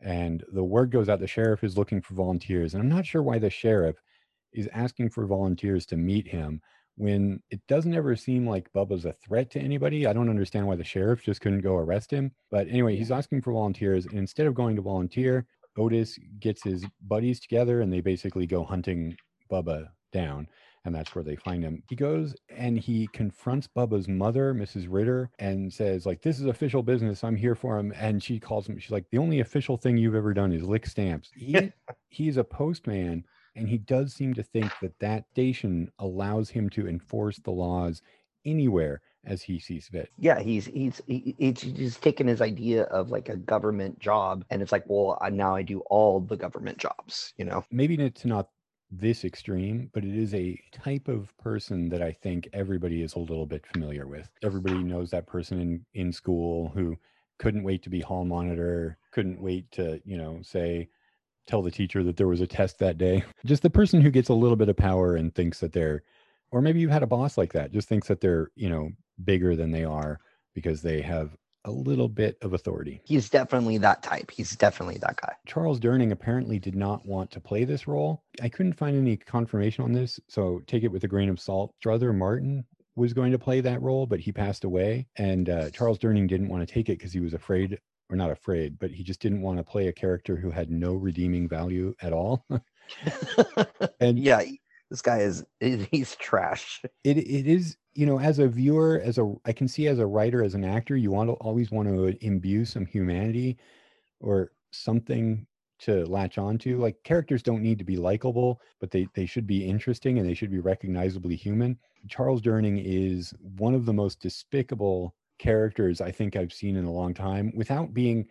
And 0.00 0.44
the 0.52 0.64
word 0.64 0.90
goes 0.90 1.08
out 1.08 1.20
the 1.20 1.26
sheriff 1.26 1.62
is 1.62 1.76
looking 1.76 2.00
for 2.00 2.14
volunteers, 2.14 2.74
and 2.74 2.82
I'm 2.82 2.88
not 2.88 3.06
sure 3.06 3.22
why 3.22 3.38
the 3.38 3.50
sheriff 3.50 3.96
is 4.52 4.68
asking 4.72 5.10
for 5.10 5.26
volunteers 5.26 5.86
to 5.86 5.96
meet 5.96 6.26
him 6.26 6.60
when 6.96 7.40
it 7.50 7.60
doesn't 7.66 7.94
ever 7.94 8.16
seem 8.16 8.46
like 8.46 8.72
Bubba's 8.72 9.04
a 9.04 9.12
threat 9.12 9.50
to 9.50 9.60
anybody. 9.60 10.06
I 10.06 10.12
don't 10.12 10.28
understand 10.28 10.66
why 10.66 10.76
the 10.76 10.84
sheriff 10.84 11.22
just 11.22 11.40
couldn't 11.40 11.60
go 11.60 11.76
arrest 11.76 12.10
him. 12.10 12.32
But 12.50 12.68
anyway, 12.68 12.96
he's 12.96 13.10
asking 13.10 13.42
for 13.42 13.52
volunteers, 13.52 14.06
and 14.06 14.18
instead 14.18 14.46
of 14.46 14.54
going 14.54 14.76
to 14.76 14.82
volunteer, 14.82 15.46
Otis 15.78 16.18
gets 16.40 16.62
his 16.62 16.84
buddies 17.06 17.40
together 17.40 17.80
and 17.80 17.92
they 17.92 18.00
basically 18.00 18.46
go 18.46 18.64
hunting 18.64 19.16
Bubba 19.50 19.88
down. 20.12 20.48
And 20.84 20.94
that's 20.94 21.14
where 21.14 21.24
they 21.24 21.36
find 21.36 21.62
him. 21.62 21.82
He 21.88 21.96
goes 21.96 22.34
and 22.48 22.78
he 22.78 23.06
confronts 23.08 23.68
Bubba's 23.68 24.08
mother, 24.08 24.54
Mrs. 24.54 24.86
Ritter, 24.88 25.30
and 25.38 25.70
says, 25.72 26.06
like, 26.06 26.22
this 26.22 26.40
is 26.40 26.46
official 26.46 26.82
business. 26.82 27.22
I'm 27.22 27.36
here 27.36 27.54
for 27.54 27.78
him. 27.78 27.92
And 27.96 28.22
she 28.22 28.40
calls 28.40 28.66
him, 28.66 28.78
she's 28.78 28.90
like, 28.90 29.10
the 29.10 29.18
only 29.18 29.40
official 29.40 29.76
thing 29.76 29.98
you've 29.98 30.14
ever 30.14 30.32
done 30.32 30.52
is 30.52 30.62
lick 30.62 30.86
stamps. 30.86 31.30
He, 31.34 31.72
he's 32.08 32.38
a 32.38 32.44
postman 32.44 33.24
and 33.54 33.68
he 33.68 33.78
does 33.78 34.14
seem 34.14 34.34
to 34.34 34.42
think 34.42 34.72
that 34.80 34.98
that 35.00 35.28
station 35.30 35.90
allows 35.98 36.50
him 36.50 36.70
to 36.70 36.88
enforce 36.88 37.38
the 37.38 37.50
laws 37.50 38.02
anywhere 38.44 39.02
as 39.24 39.42
he 39.42 39.58
sees 39.58 39.88
fit. 39.88 40.08
Yeah, 40.18 40.40
he's 40.40 40.66
he's 40.66 41.02
he, 41.06 41.34
he's 41.38 41.60
just 41.60 42.02
taken 42.02 42.26
his 42.26 42.40
idea 42.40 42.84
of 42.84 43.10
like 43.10 43.28
a 43.28 43.36
government 43.36 43.98
job, 43.98 44.44
and 44.50 44.62
it's 44.62 44.72
like, 44.72 44.84
well, 44.86 45.18
I, 45.20 45.30
now 45.30 45.54
I 45.54 45.62
do 45.62 45.80
all 45.90 46.20
the 46.20 46.36
government 46.36 46.78
jobs. 46.78 47.34
You 47.36 47.44
know, 47.44 47.64
Maybe 47.70 47.94
it's 47.96 48.24
not 48.24 48.48
this 48.90 49.24
extreme, 49.24 49.90
but 49.92 50.04
it 50.04 50.16
is 50.16 50.34
a 50.34 50.60
type 50.72 51.08
of 51.08 51.36
person 51.38 51.88
that 51.90 52.02
I 52.02 52.12
think 52.12 52.48
everybody 52.52 53.02
is 53.02 53.14
a 53.14 53.20
little 53.20 53.46
bit 53.46 53.64
familiar 53.66 54.06
with. 54.06 54.28
Everybody 54.42 54.82
knows 54.82 55.10
that 55.10 55.26
person 55.26 55.60
in, 55.60 55.84
in 55.94 56.12
school 56.12 56.70
who 56.74 56.96
couldn't 57.38 57.62
wait 57.62 57.82
to 57.84 57.90
be 57.90 58.00
hall 58.00 58.24
monitor, 58.24 58.98
couldn't 59.12 59.40
wait 59.40 59.70
to, 59.72 60.00
you 60.04 60.16
know, 60.16 60.40
say, 60.42 60.88
tell 61.46 61.62
the 61.62 61.70
teacher 61.70 62.02
that 62.02 62.16
there 62.16 62.28
was 62.28 62.40
a 62.40 62.46
test 62.46 62.78
that 62.78 62.98
day. 62.98 63.24
Just 63.46 63.62
the 63.62 63.70
person 63.70 64.00
who 64.00 64.10
gets 64.10 64.28
a 64.28 64.34
little 64.34 64.56
bit 64.56 64.68
of 64.68 64.76
power 64.76 65.14
and 65.14 65.34
thinks 65.34 65.60
that 65.60 65.72
they're, 65.72 66.02
or 66.50 66.60
maybe 66.60 66.80
you've 66.80 66.90
had 66.90 67.02
a 67.02 67.08
boss 67.08 67.38
like 67.38 67.52
that, 67.52 67.70
just 67.70 67.88
thinks 67.88 68.08
that 68.08 68.20
they're, 68.20 68.50
you 68.56 68.68
know, 68.68 68.90
bigger 69.24 69.54
than 69.54 69.70
they 69.70 69.84
are 69.84 70.18
because 70.52 70.82
they 70.82 71.00
have 71.00 71.36
a 71.64 71.70
little 71.70 72.08
bit 72.08 72.36
of 72.42 72.54
authority. 72.54 73.00
he's 73.04 73.28
definitely 73.28 73.78
that 73.78 74.02
type. 74.02 74.30
He's 74.30 74.56
definitely 74.56 74.98
that 74.98 75.20
guy. 75.20 75.34
Charles 75.46 75.80
Durning 75.80 76.12
apparently 76.12 76.58
did 76.58 76.74
not 76.74 77.04
want 77.06 77.30
to 77.32 77.40
play 77.40 77.64
this 77.64 77.86
role. 77.86 78.22
I 78.42 78.48
couldn't 78.48 78.74
find 78.74 78.96
any 78.96 79.16
confirmation 79.16 79.84
on 79.84 79.92
this, 79.92 80.18
so 80.28 80.60
take 80.66 80.84
it 80.84 80.92
with 80.92 81.04
a 81.04 81.08
grain 81.08 81.28
of 81.28 81.40
salt. 81.40 81.74
Strother 81.78 82.12
Martin 82.12 82.64
was 82.96 83.12
going 83.12 83.32
to 83.32 83.38
play 83.38 83.60
that 83.60 83.82
role, 83.82 84.06
but 84.06 84.20
he 84.20 84.32
passed 84.32 84.64
away. 84.64 85.06
And 85.16 85.48
uh, 85.48 85.70
Charles 85.70 85.98
Durning 85.98 86.28
didn't 86.28 86.48
want 86.48 86.66
to 86.66 86.72
take 86.72 86.88
it 86.88 86.98
because 86.98 87.12
he 87.12 87.20
was 87.20 87.34
afraid, 87.34 87.78
or 88.08 88.16
not 88.16 88.30
afraid, 88.30 88.78
but 88.78 88.90
he 88.90 89.02
just 89.02 89.20
didn't 89.20 89.42
want 89.42 89.58
to 89.58 89.64
play 89.64 89.88
a 89.88 89.92
character 89.92 90.36
who 90.36 90.50
had 90.50 90.70
no 90.70 90.94
redeeming 90.94 91.48
value 91.48 91.94
at 92.02 92.12
all. 92.12 92.44
and 94.00 94.18
yeah, 94.18 94.42
this 94.90 95.02
guy 95.02 95.18
is 95.18 95.44
he's 95.60 96.16
trash. 96.16 96.82
it 97.04 97.16
it 97.16 97.46
is 97.46 97.76
you 97.94 98.06
know 98.06 98.18
as 98.20 98.38
a 98.38 98.48
viewer 98.48 99.00
as 99.04 99.18
a 99.18 99.34
i 99.44 99.52
can 99.52 99.68
see 99.68 99.88
as 99.88 99.98
a 99.98 100.06
writer 100.06 100.42
as 100.42 100.54
an 100.54 100.64
actor 100.64 100.96
you 100.96 101.10
want 101.10 101.28
to 101.28 101.34
always 101.34 101.70
want 101.70 101.88
to 101.88 102.16
imbue 102.24 102.64
some 102.64 102.86
humanity 102.86 103.58
or 104.20 104.52
something 104.70 105.46
to 105.78 106.04
latch 106.06 106.38
onto 106.38 106.78
like 106.78 107.02
characters 107.04 107.42
don't 107.42 107.62
need 107.62 107.78
to 107.78 107.84
be 107.84 107.96
likable 107.96 108.60
but 108.80 108.90
they 108.90 109.06
they 109.14 109.26
should 109.26 109.46
be 109.46 109.66
interesting 109.66 110.18
and 110.18 110.28
they 110.28 110.34
should 110.34 110.50
be 110.50 110.58
recognizably 110.58 111.34
human. 111.34 111.78
Charles 112.08 112.42
durning 112.42 112.82
is 112.84 113.34
one 113.56 113.74
of 113.74 113.86
the 113.86 113.92
most 113.92 114.20
despicable 114.20 115.14
characters 115.38 116.02
i 116.02 116.10
think 116.10 116.36
i've 116.36 116.52
seen 116.52 116.76
in 116.76 116.84
a 116.84 116.92
long 116.92 117.14
time 117.14 117.50
without 117.56 117.94
being 117.94 118.26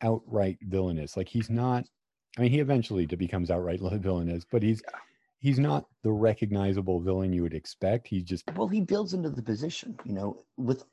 outright 0.00 0.58
villainous. 0.62 1.16
Like 1.16 1.28
he's 1.28 1.50
not 1.50 1.84
i 2.38 2.40
mean 2.40 2.50
he 2.50 2.60
eventually 2.60 3.06
becomes 3.06 3.50
outright 3.50 3.80
villainous 4.00 4.44
but 4.50 4.62
he's 4.62 4.82
he's 5.44 5.58
not 5.58 5.84
the 6.02 6.10
recognizable 6.10 7.00
villain 7.00 7.30
you 7.30 7.42
would 7.42 7.52
expect. 7.52 8.08
He 8.08 8.22
just 8.22 8.44
Well, 8.56 8.66
he 8.66 8.80
builds 8.80 9.12
into 9.12 9.28
the 9.28 9.42
position. 9.42 9.96
You 10.04 10.14
know, 10.14 10.44
with 10.56 10.84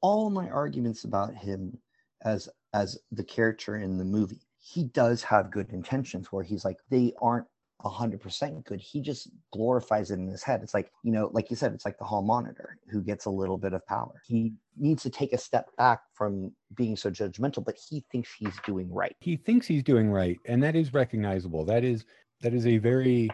all 0.00 0.30
my 0.30 0.48
arguments 0.48 1.04
about 1.04 1.34
him 1.34 1.78
as 2.24 2.48
as 2.72 2.98
the 3.12 3.22
character 3.22 3.76
in 3.76 3.98
the 3.98 4.04
movie, 4.04 4.40
he 4.58 4.84
does 4.84 5.22
have 5.22 5.50
good 5.50 5.68
intentions. 5.70 6.32
Where 6.32 6.42
he's 6.42 6.64
like, 6.64 6.78
they 6.88 7.12
aren't 7.20 7.46
100% 7.84 8.64
good. 8.64 8.80
He 8.80 9.02
just 9.02 9.28
glorifies 9.52 10.10
it 10.10 10.14
in 10.14 10.26
his 10.26 10.42
head. 10.42 10.62
It's 10.62 10.72
like, 10.72 10.90
you 11.02 11.12
know, 11.12 11.28
like 11.34 11.50
you 11.50 11.56
said, 11.56 11.74
it's 11.74 11.84
like 11.84 11.98
the 11.98 12.04
hall 12.04 12.22
monitor 12.22 12.78
who 12.88 13.02
gets 13.02 13.26
a 13.26 13.30
little 13.30 13.58
bit 13.58 13.74
of 13.74 13.86
power. 13.86 14.22
He 14.24 14.54
needs 14.78 15.02
to 15.02 15.10
take 15.10 15.34
a 15.34 15.38
step 15.38 15.66
back 15.76 16.00
from 16.14 16.52
being 16.76 16.96
so 16.96 17.10
judgmental, 17.10 17.62
but 17.62 17.76
he 17.76 18.04
thinks 18.10 18.30
he's 18.38 18.58
doing 18.64 18.90
right. 18.90 19.14
He 19.20 19.36
thinks 19.36 19.66
he's 19.66 19.82
doing 19.82 20.08
right. 20.10 20.38
And 20.46 20.62
that 20.62 20.76
is 20.76 20.94
recognizable. 20.94 21.66
That 21.66 21.84
is 21.84 22.06
that 22.40 22.54
is 22.54 22.66
a 22.66 22.78
very 22.78 23.30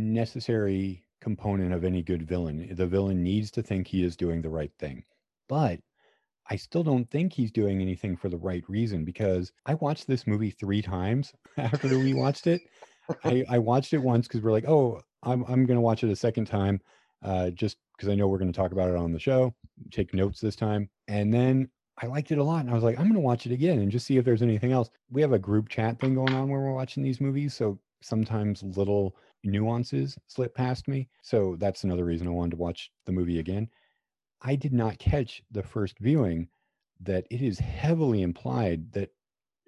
necessary 0.00 1.04
component 1.20 1.72
of 1.72 1.84
any 1.84 2.02
good 2.02 2.26
villain. 2.26 2.74
The 2.74 2.86
villain 2.86 3.22
needs 3.22 3.50
to 3.52 3.62
think 3.62 3.86
he 3.86 4.04
is 4.04 4.16
doing 4.16 4.42
the 4.42 4.48
right 4.48 4.72
thing. 4.78 5.04
But 5.48 5.80
I 6.48 6.56
still 6.56 6.82
don't 6.82 7.08
think 7.10 7.32
he's 7.32 7.52
doing 7.52 7.80
anything 7.80 8.16
for 8.16 8.28
the 8.28 8.38
right 8.38 8.64
reason 8.68 9.04
because 9.04 9.52
I 9.66 9.74
watched 9.74 10.06
this 10.06 10.26
movie 10.26 10.50
three 10.50 10.82
times 10.82 11.32
after 11.56 11.98
we 11.98 12.14
watched 12.14 12.46
it. 12.46 12.62
I, 13.24 13.44
I 13.48 13.58
watched 13.58 13.92
it 13.92 13.98
once 13.98 14.26
because 14.26 14.40
we're 14.40 14.52
like, 14.52 14.68
oh, 14.68 15.00
I'm 15.22 15.44
I'm 15.44 15.66
gonna 15.66 15.80
watch 15.80 16.02
it 16.02 16.10
a 16.10 16.16
second 16.16 16.46
time, 16.46 16.80
uh, 17.22 17.50
just 17.50 17.76
because 17.96 18.08
I 18.08 18.14
know 18.14 18.28
we're 18.28 18.38
gonna 18.38 18.52
talk 18.52 18.72
about 18.72 18.88
it 18.88 18.96
on 18.96 19.12
the 19.12 19.18
show. 19.18 19.54
Take 19.90 20.14
notes 20.14 20.40
this 20.40 20.56
time, 20.56 20.88
and 21.08 21.32
then 21.32 21.68
I 22.02 22.06
liked 22.06 22.30
it 22.30 22.38
a 22.38 22.44
lot, 22.44 22.60
and 22.60 22.70
I 22.70 22.74
was 22.74 22.84
like, 22.84 22.98
I'm 22.98 23.08
gonna 23.08 23.20
watch 23.20 23.46
it 23.46 23.52
again 23.52 23.80
and 23.80 23.90
just 23.90 24.06
see 24.06 24.16
if 24.16 24.24
there's 24.24 24.42
anything 24.42 24.72
else. 24.72 24.90
We 25.10 25.20
have 25.22 25.32
a 25.32 25.38
group 25.38 25.68
chat 25.68 26.00
thing 26.00 26.14
going 26.14 26.34
on 26.34 26.48
where 26.48 26.60
we're 26.60 26.72
watching 26.72 27.02
these 27.02 27.20
movies, 27.20 27.54
so 27.54 27.78
sometimes 28.00 28.62
little 28.62 29.14
nuances 29.44 30.16
slip 30.26 30.54
past 30.54 30.88
me. 30.88 31.08
So 31.22 31.56
that's 31.58 31.84
another 31.84 32.04
reason 32.04 32.26
I 32.26 32.30
wanted 32.30 32.52
to 32.52 32.56
watch 32.56 32.90
the 33.06 33.12
movie 33.12 33.38
again. 33.38 33.68
I 34.42 34.56
did 34.56 34.72
not 34.72 34.98
catch 34.98 35.42
the 35.50 35.62
first 35.62 35.98
viewing 35.98 36.48
that 37.00 37.26
it 37.30 37.42
is 37.42 37.58
heavily 37.58 38.22
implied 38.22 38.92
that 38.92 39.10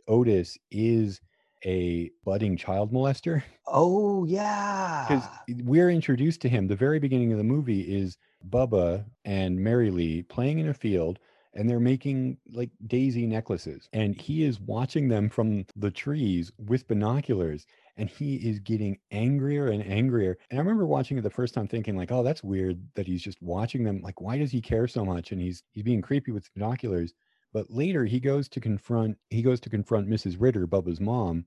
Otis 0.08 0.58
is 0.70 1.20
a 1.64 2.10
budding 2.24 2.56
child 2.56 2.92
molester. 2.92 3.42
Oh, 3.66 4.24
yeah. 4.24 5.06
Because 5.08 5.24
we're 5.64 5.90
introduced 5.90 6.40
to 6.42 6.48
him. 6.48 6.66
The 6.66 6.76
very 6.76 6.98
beginning 6.98 7.32
of 7.32 7.38
the 7.38 7.44
movie 7.44 7.82
is 7.82 8.18
Bubba 8.48 9.04
and 9.24 9.58
Mary 9.58 9.90
Lee 9.90 10.22
playing 10.22 10.58
in 10.58 10.68
a 10.68 10.74
field 10.74 11.18
and 11.54 11.68
they're 11.68 11.80
making 11.80 12.38
like 12.52 12.70
daisy 12.86 13.26
necklaces. 13.26 13.88
And 13.92 14.18
he 14.20 14.44
is 14.44 14.60
watching 14.60 15.08
them 15.08 15.28
from 15.28 15.66
the 15.76 15.90
trees 15.90 16.50
with 16.58 16.88
binoculars 16.88 17.66
and 17.96 18.08
he 18.08 18.36
is 18.36 18.58
getting 18.60 18.98
angrier 19.10 19.68
and 19.68 19.84
angrier. 19.86 20.36
And 20.50 20.58
I 20.58 20.62
remember 20.62 20.86
watching 20.86 21.18
it 21.18 21.22
the 21.22 21.30
first 21.30 21.54
time 21.54 21.68
thinking 21.68 21.96
like, 21.96 22.10
"Oh, 22.12 22.22
that's 22.22 22.42
weird 22.42 22.80
that 22.94 23.06
he's 23.06 23.22
just 23.22 23.40
watching 23.42 23.84
them. 23.84 24.00
Like 24.02 24.20
why 24.20 24.38
does 24.38 24.50
he 24.52 24.60
care 24.60 24.88
so 24.88 25.04
much?" 25.04 25.32
And 25.32 25.40
he's 25.40 25.62
he's 25.72 25.84
being 25.84 26.02
creepy 26.02 26.32
with 26.32 26.52
binoculars. 26.54 27.14
But 27.52 27.70
later 27.70 28.04
he 28.04 28.20
goes 28.20 28.48
to 28.50 28.60
confront 28.60 29.18
he 29.30 29.42
goes 29.42 29.60
to 29.60 29.70
confront 29.70 30.08
Mrs. 30.08 30.36
Ritter, 30.40 30.66
Bubba's 30.66 31.00
mom, 31.00 31.46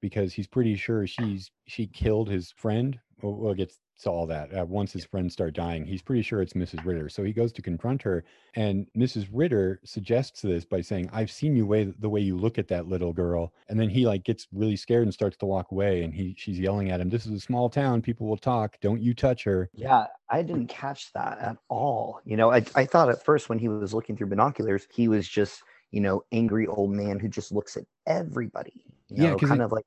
because 0.00 0.34
he's 0.34 0.46
pretty 0.46 0.76
sure 0.76 1.06
she's 1.06 1.50
she 1.66 1.86
killed 1.86 2.28
his 2.28 2.52
friend. 2.52 2.98
We'll, 3.22 3.34
we'll 3.34 3.54
to 4.02 4.10
all 4.10 4.26
that. 4.26 4.52
Uh, 4.56 4.64
once 4.66 4.92
his 4.92 5.04
friends 5.04 5.32
start 5.32 5.54
dying, 5.54 5.84
he's 5.84 6.02
pretty 6.02 6.22
sure 6.22 6.42
it's 6.42 6.52
Mrs. 6.52 6.84
Ritter. 6.84 7.08
So 7.08 7.22
he 7.22 7.32
goes 7.32 7.52
to 7.54 7.62
confront 7.62 8.02
her, 8.02 8.24
and 8.54 8.86
Mrs. 8.96 9.28
Ritter 9.32 9.80
suggests 9.84 10.42
this 10.42 10.64
by 10.64 10.80
saying, 10.80 11.08
"I've 11.12 11.30
seen 11.30 11.56
you 11.56 11.66
way 11.66 11.84
the 11.84 12.08
way 12.08 12.20
you 12.20 12.36
look 12.36 12.58
at 12.58 12.68
that 12.68 12.86
little 12.88 13.12
girl." 13.12 13.52
And 13.68 13.78
then 13.80 13.88
he 13.88 14.06
like 14.06 14.24
gets 14.24 14.46
really 14.52 14.76
scared 14.76 15.04
and 15.04 15.12
starts 15.14 15.36
to 15.38 15.46
walk 15.46 15.72
away. 15.72 16.02
And 16.02 16.14
he 16.14 16.34
she's 16.36 16.58
yelling 16.58 16.90
at 16.90 17.00
him, 17.00 17.08
"This 17.08 17.26
is 17.26 17.32
a 17.32 17.40
small 17.40 17.68
town. 17.70 18.02
People 18.02 18.26
will 18.26 18.36
talk. 18.36 18.78
Don't 18.80 19.02
you 19.02 19.14
touch 19.14 19.44
her." 19.44 19.70
Yeah, 19.72 20.06
I 20.30 20.42
didn't 20.42 20.68
catch 20.68 21.12
that 21.14 21.38
at 21.38 21.56
all. 21.68 22.20
You 22.24 22.36
know, 22.36 22.50
I, 22.52 22.64
I 22.74 22.84
thought 22.84 23.08
at 23.08 23.24
first 23.24 23.48
when 23.48 23.58
he 23.58 23.68
was 23.68 23.94
looking 23.94 24.16
through 24.16 24.28
binoculars, 24.28 24.86
he 24.92 25.08
was 25.08 25.28
just, 25.28 25.62
you 25.90 26.00
know, 26.00 26.22
angry 26.32 26.66
old 26.66 26.90
man 26.90 27.18
who 27.18 27.28
just 27.28 27.52
looks 27.52 27.76
at 27.76 27.84
everybody. 28.06 28.84
You 29.08 29.24
Yeah, 29.24 29.30
know, 29.30 29.38
kind 29.38 29.60
it- 29.60 29.64
of 29.64 29.72
like 29.72 29.86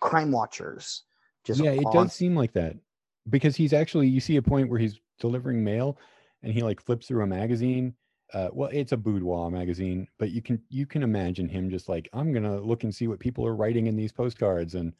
crime 0.00 0.32
watchers. 0.32 1.02
Just 1.44 1.60
yeah, 1.60 1.72
it 1.72 1.84
does 1.92 2.12
seem 2.12 2.36
like 2.36 2.52
that 2.52 2.76
because 3.30 3.56
he's 3.56 3.72
actually 3.72 4.08
you 4.08 4.20
see 4.20 4.36
a 4.36 4.42
point 4.42 4.68
where 4.68 4.78
he's 4.78 5.00
delivering 5.20 5.62
mail 5.62 5.98
and 6.42 6.52
he 6.52 6.62
like 6.62 6.80
flips 6.80 7.06
through 7.06 7.22
a 7.22 7.26
magazine. 7.26 7.94
Uh, 8.34 8.48
well, 8.52 8.70
it's 8.72 8.92
a 8.92 8.96
boudoir 8.96 9.50
magazine, 9.50 10.08
but 10.18 10.30
you 10.30 10.42
can 10.42 10.60
you 10.68 10.86
can 10.86 11.02
imagine 11.02 11.48
him 11.48 11.70
just 11.70 11.88
like 11.88 12.08
I'm 12.12 12.32
gonna 12.32 12.60
look 12.60 12.84
and 12.84 12.94
see 12.94 13.08
what 13.08 13.20
people 13.20 13.46
are 13.46 13.54
writing 13.56 13.86
in 13.86 13.96
these 13.96 14.12
postcards 14.12 14.74
and 14.74 14.92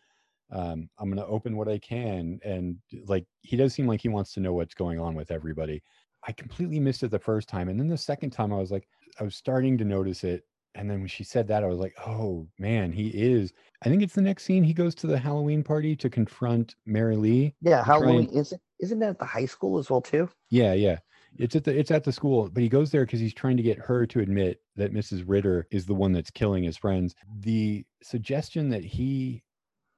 um, 0.50 0.88
I'm 0.98 1.08
gonna 1.08 1.26
open 1.26 1.56
what 1.56 1.68
I 1.68 1.78
can 1.78 2.38
and 2.44 2.76
like 3.06 3.24
he 3.40 3.56
does 3.56 3.72
seem 3.72 3.86
like 3.86 4.00
he 4.02 4.08
wants 4.08 4.34
to 4.34 4.40
know 4.40 4.52
what's 4.52 4.74
going 4.74 4.98
on 5.00 5.14
with 5.14 5.30
everybody. 5.30 5.82
I 6.28 6.32
completely 6.32 6.78
missed 6.78 7.02
it 7.02 7.10
the 7.10 7.18
first 7.18 7.48
time, 7.48 7.68
and 7.68 7.80
then 7.80 7.88
the 7.88 7.98
second 7.98 8.30
time 8.30 8.52
I 8.52 8.58
was 8.58 8.70
like 8.70 8.86
I 9.18 9.24
was 9.24 9.34
starting 9.34 9.76
to 9.78 9.84
notice 9.84 10.24
it, 10.24 10.44
and 10.74 10.90
then 10.90 11.00
when 11.00 11.08
she 11.08 11.24
said 11.24 11.48
that 11.48 11.62
I 11.62 11.66
was 11.66 11.78
like, 11.78 11.94
oh 12.06 12.46
man, 12.58 12.92
he 12.92 13.08
is. 13.08 13.52
I 13.84 13.88
think 13.88 14.02
it's 14.02 14.14
the 14.14 14.22
next 14.22 14.44
scene. 14.44 14.64
He 14.64 14.72
goes 14.74 14.94
to 14.96 15.06
the 15.06 15.18
Halloween 15.18 15.62
party 15.62 15.94
to 15.96 16.08
confront 16.10 16.76
Mary 16.86 17.16
Lee. 17.16 17.54
Yeah, 17.60 17.78
and- 17.78 17.86
Halloween 17.86 18.28
is 18.32 18.52
it 18.52 18.60
isn't 18.80 18.98
that 18.98 19.10
at 19.10 19.18
the 19.18 19.24
high 19.24 19.46
school 19.46 19.78
as 19.78 19.90
well 19.90 20.00
too? 20.00 20.28
Yeah, 20.50 20.72
yeah. 20.72 20.98
It's 21.38 21.56
at 21.56 21.64
the 21.64 21.78
it's 21.78 21.90
at 21.90 22.04
the 22.04 22.12
school, 22.12 22.50
but 22.52 22.62
he 22.62 22.68
goes 22.68 22.90
there 22.90 23.06
because 23.06 23.20
he's 23.20 23.32
trying 23.34 23.56
to 23.56 23.62
get 23.62 23.78
her 23.78 24.04
to 24.06 24.20
admit 24.20 24.60
that 24.76 24.92
Mrs. 24.92 25.24
Ritter 25.26 25.66
is 25.70 25.86
the 25.86 25.94
one 25.94 26.12
that's 26.12 26.30
killing 26.30 26.64
his 26.64 26.76
friends. 26.76 27.14
The 27.40 27.84
suggestion 28.02 28.68
that 28.70 28.84
he 28.84 29.42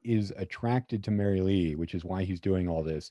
is 0.02 0.32
attracted 0.36 1.02
to 1.04 1.10
Mary 1.10 1.40
Lee, 1.40 1.74
which 1.76 1.94
is 1.94 2.04
why 2.04 2.24
he's 2.24 2.40
doing 2.40 2.68
all 2.68 2.82
this, 2.82 3.10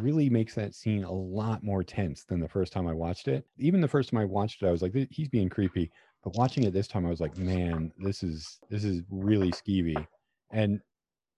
really 0.00 0.28
makes 0.28 0.54
that 0.54 0.74
scene 0.74 1.04
a 1.04 1.12
lot 1.12 1.62
more 1.62 1.84
tense 1.84 2.24
than 2.24 2.40
the 2.40 2.48
first 2.48 2.72
time 2.72 2.86
I 2.86 2.92
watched 2.92 3.28
it. 3.28 3.46
Even 3.58 3.80
the 3.80 3.88
first 3.88 4.10
time 4.10 4.20
I 4.20 4.24
watched 4.24 4.62
it, 4.62 4.66
I 4.66 4.70
was 4.70 4.82
like, 4.82 4.94
he's 5.10 5.28
being 5.28 5.48
creepy. 5.48 5.90
But 6.24 6.36
watching 6.36 6.64
it 6.64 6.72
this 6.72 6.88
time, 6.88 7.04
I 7.04 7.10
was 7.10 7.20
like, 7.20 7.36
man, 7.36 7.92
this 7.98 8.22
is 8.22 8.58
this 8.70 8.82
is 8.82 9.02
really 9.10 9.50
skeevy. 9.52 10.06
And 10.50 10.80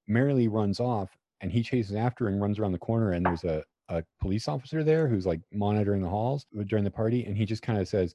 Mary 0.06 0.32
Lee 0.32 0.46
runs 0.46 0.78
off 0.78 1.10
and 1.40 1.50
he 1.50 1.62
chases 1.62 1.96
after 1.96 2.28
and 2.28 2.40
runs 2.40 2.58
around 2.58 2.72
the 2.72 2.78
corner 2.78 3.12
and 3.12 3.26
there's 3.26 3.44
a, 3.44 3.64
a 3.88 4.04
police 4.20 4.46
officer 4.46 4.84
there 4.84 5.08
who's 5.08 5.26
like 5.26 5.40
monitoring 5.52 6.00
the 6.00 6.08
halls 6.08 6.46
uh, 6.58 6.62
during 6.62 6.84
the 6.84 6.90
party 6.90 7.24
and 7.24 7.36
he 7.36 7.44
just 7.44 7.62
kind 7.62 7.80
of 7.80 7.88
says 7.88 8.14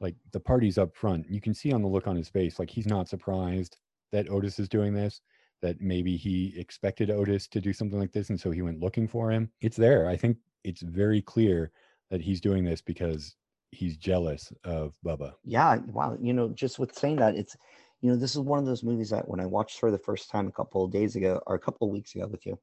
like 0.00 0.14
the 0.32 0.40
party's 0.40 0.78
up 0.78 0.96
front. 0.96 1.28
You 1.28 1.40
can 1.40 1.52
see 1.52 1.72
on 1.72 1.82
the 1.82 1.88
look 1.88 2.06
on 2.06 2.16
his 2.16 2.30
face 2.30 2.58
like 2.58 2.70
he's 2.70 2.86
not 2.86 3.08
surprised 3.08 3.76
that 4.12 4.30
otis 4.30 4.58
is 4.58 4.68
doing 4.68 4.94
this 4.94 5.20
that 5.60 5.82
maybe 5.82 6.16
he 6.16 6.54
expected 6.56 7.10
otis 7.10 7.46
to 7.48 7.60
do 7.60 7.74
something 7.74 7.98
like 7.98 8.12
this 8.12 8.30
and 8.30 8.40
so 8.40 8.50
he 8.50 8.62
went 8.62 8.80
looking 8.80 9.06
for 9.06 9.30
him. 9.30 9.50
It's 9.60 9.76
there. 9.76 10.08
I 10.08 10.16
think 10.16 10.38
it's 10.64 10.80
very 10.80 11.20
clear 11.20 11.70
that 12.10 12.22
he's 12.22 12.40
doing 12.40 12.64
this 12.64 12.80
because 12.80 13.36
he's 13.72 13.96
jealous 13.96 14.52
of 14.64 14.94
bubba 15.04 15.32
Yeah, 15.44 15.76
wow. 15.86 16.16
You 16.20 16.32
know, 16.32 16.48
just 16.50 16.78
with 16.78 16.96
saying 16.96 17.16
that, 17.16 17.36
it's 17.36 17.56
you 18.00 18.10
know, 18.10 18.16
this 18.16 18.34
is 18.34 18.40
one 18.40 18.58
of 18.58 18.64
those 18.64 18.82
movies 18.82 19.10
that 19.10 19.28
when 19.28 19.40
I 19.40 19.46
watched 19.46 19.78
for 19.78 19.90
the 19.90 19.98
first 19.98 20.30
time 20.30 20.48
a 20.48 20.52
couple 20.52 20.84
of 20.84 20.90
days 20.90 21.16
ago 21.16 21.40
or 21.46 21.54
a 21.54 21.60
couple 21.60 21.86
of 21.86 21.92
weeks 21.92 22.14
ago 22.14 22.26
with 22.26 22.46
you, 22.46 22.58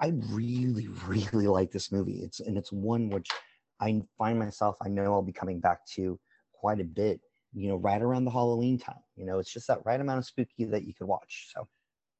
I 0.00 0.12
really, 0.30 0.88
really 1.06 1.46
like 1.46 1.70
this 1.70 1.92
movie. 1.92 2.20
It's 2.22 2.40
and 2.40 2.56
it's 2.56 2.72
one 2.72 3.10
which 3.10 3.28
I 3.80 4.02
find 4.16 4.38
myself, 4.38 4.76
I 4.82 4.88
know 4.88 5.12
I'll 5.12 5.22
be 5.22 5.32
coming 5.32 5.60
back 5.60 5.86
to 5.94 6.18
quite 6.52 6.80
a 6.80 6.84
bit, 6.84 7.20
you 7.52 7.68
know, 7.68 7.76
right 7.76 8.00
around 8.00 8.24
the 8.24 8.30
Halloween 8.30 8.78
time. 8.78 9.02
You 9.16 9.26
know, 9.26 9.38
it's 9.38 9.52
just 9.52 9.66
that 9.68 9.84
right 9.84 10.00
amount 10.00 10.18
of 10.18 10.26
spooky 10.26 10.64
that 10.64 10.84
you 10.84 10.94
could 10.94 11.06
watch. 11.06 11.48
So 11.54 11.68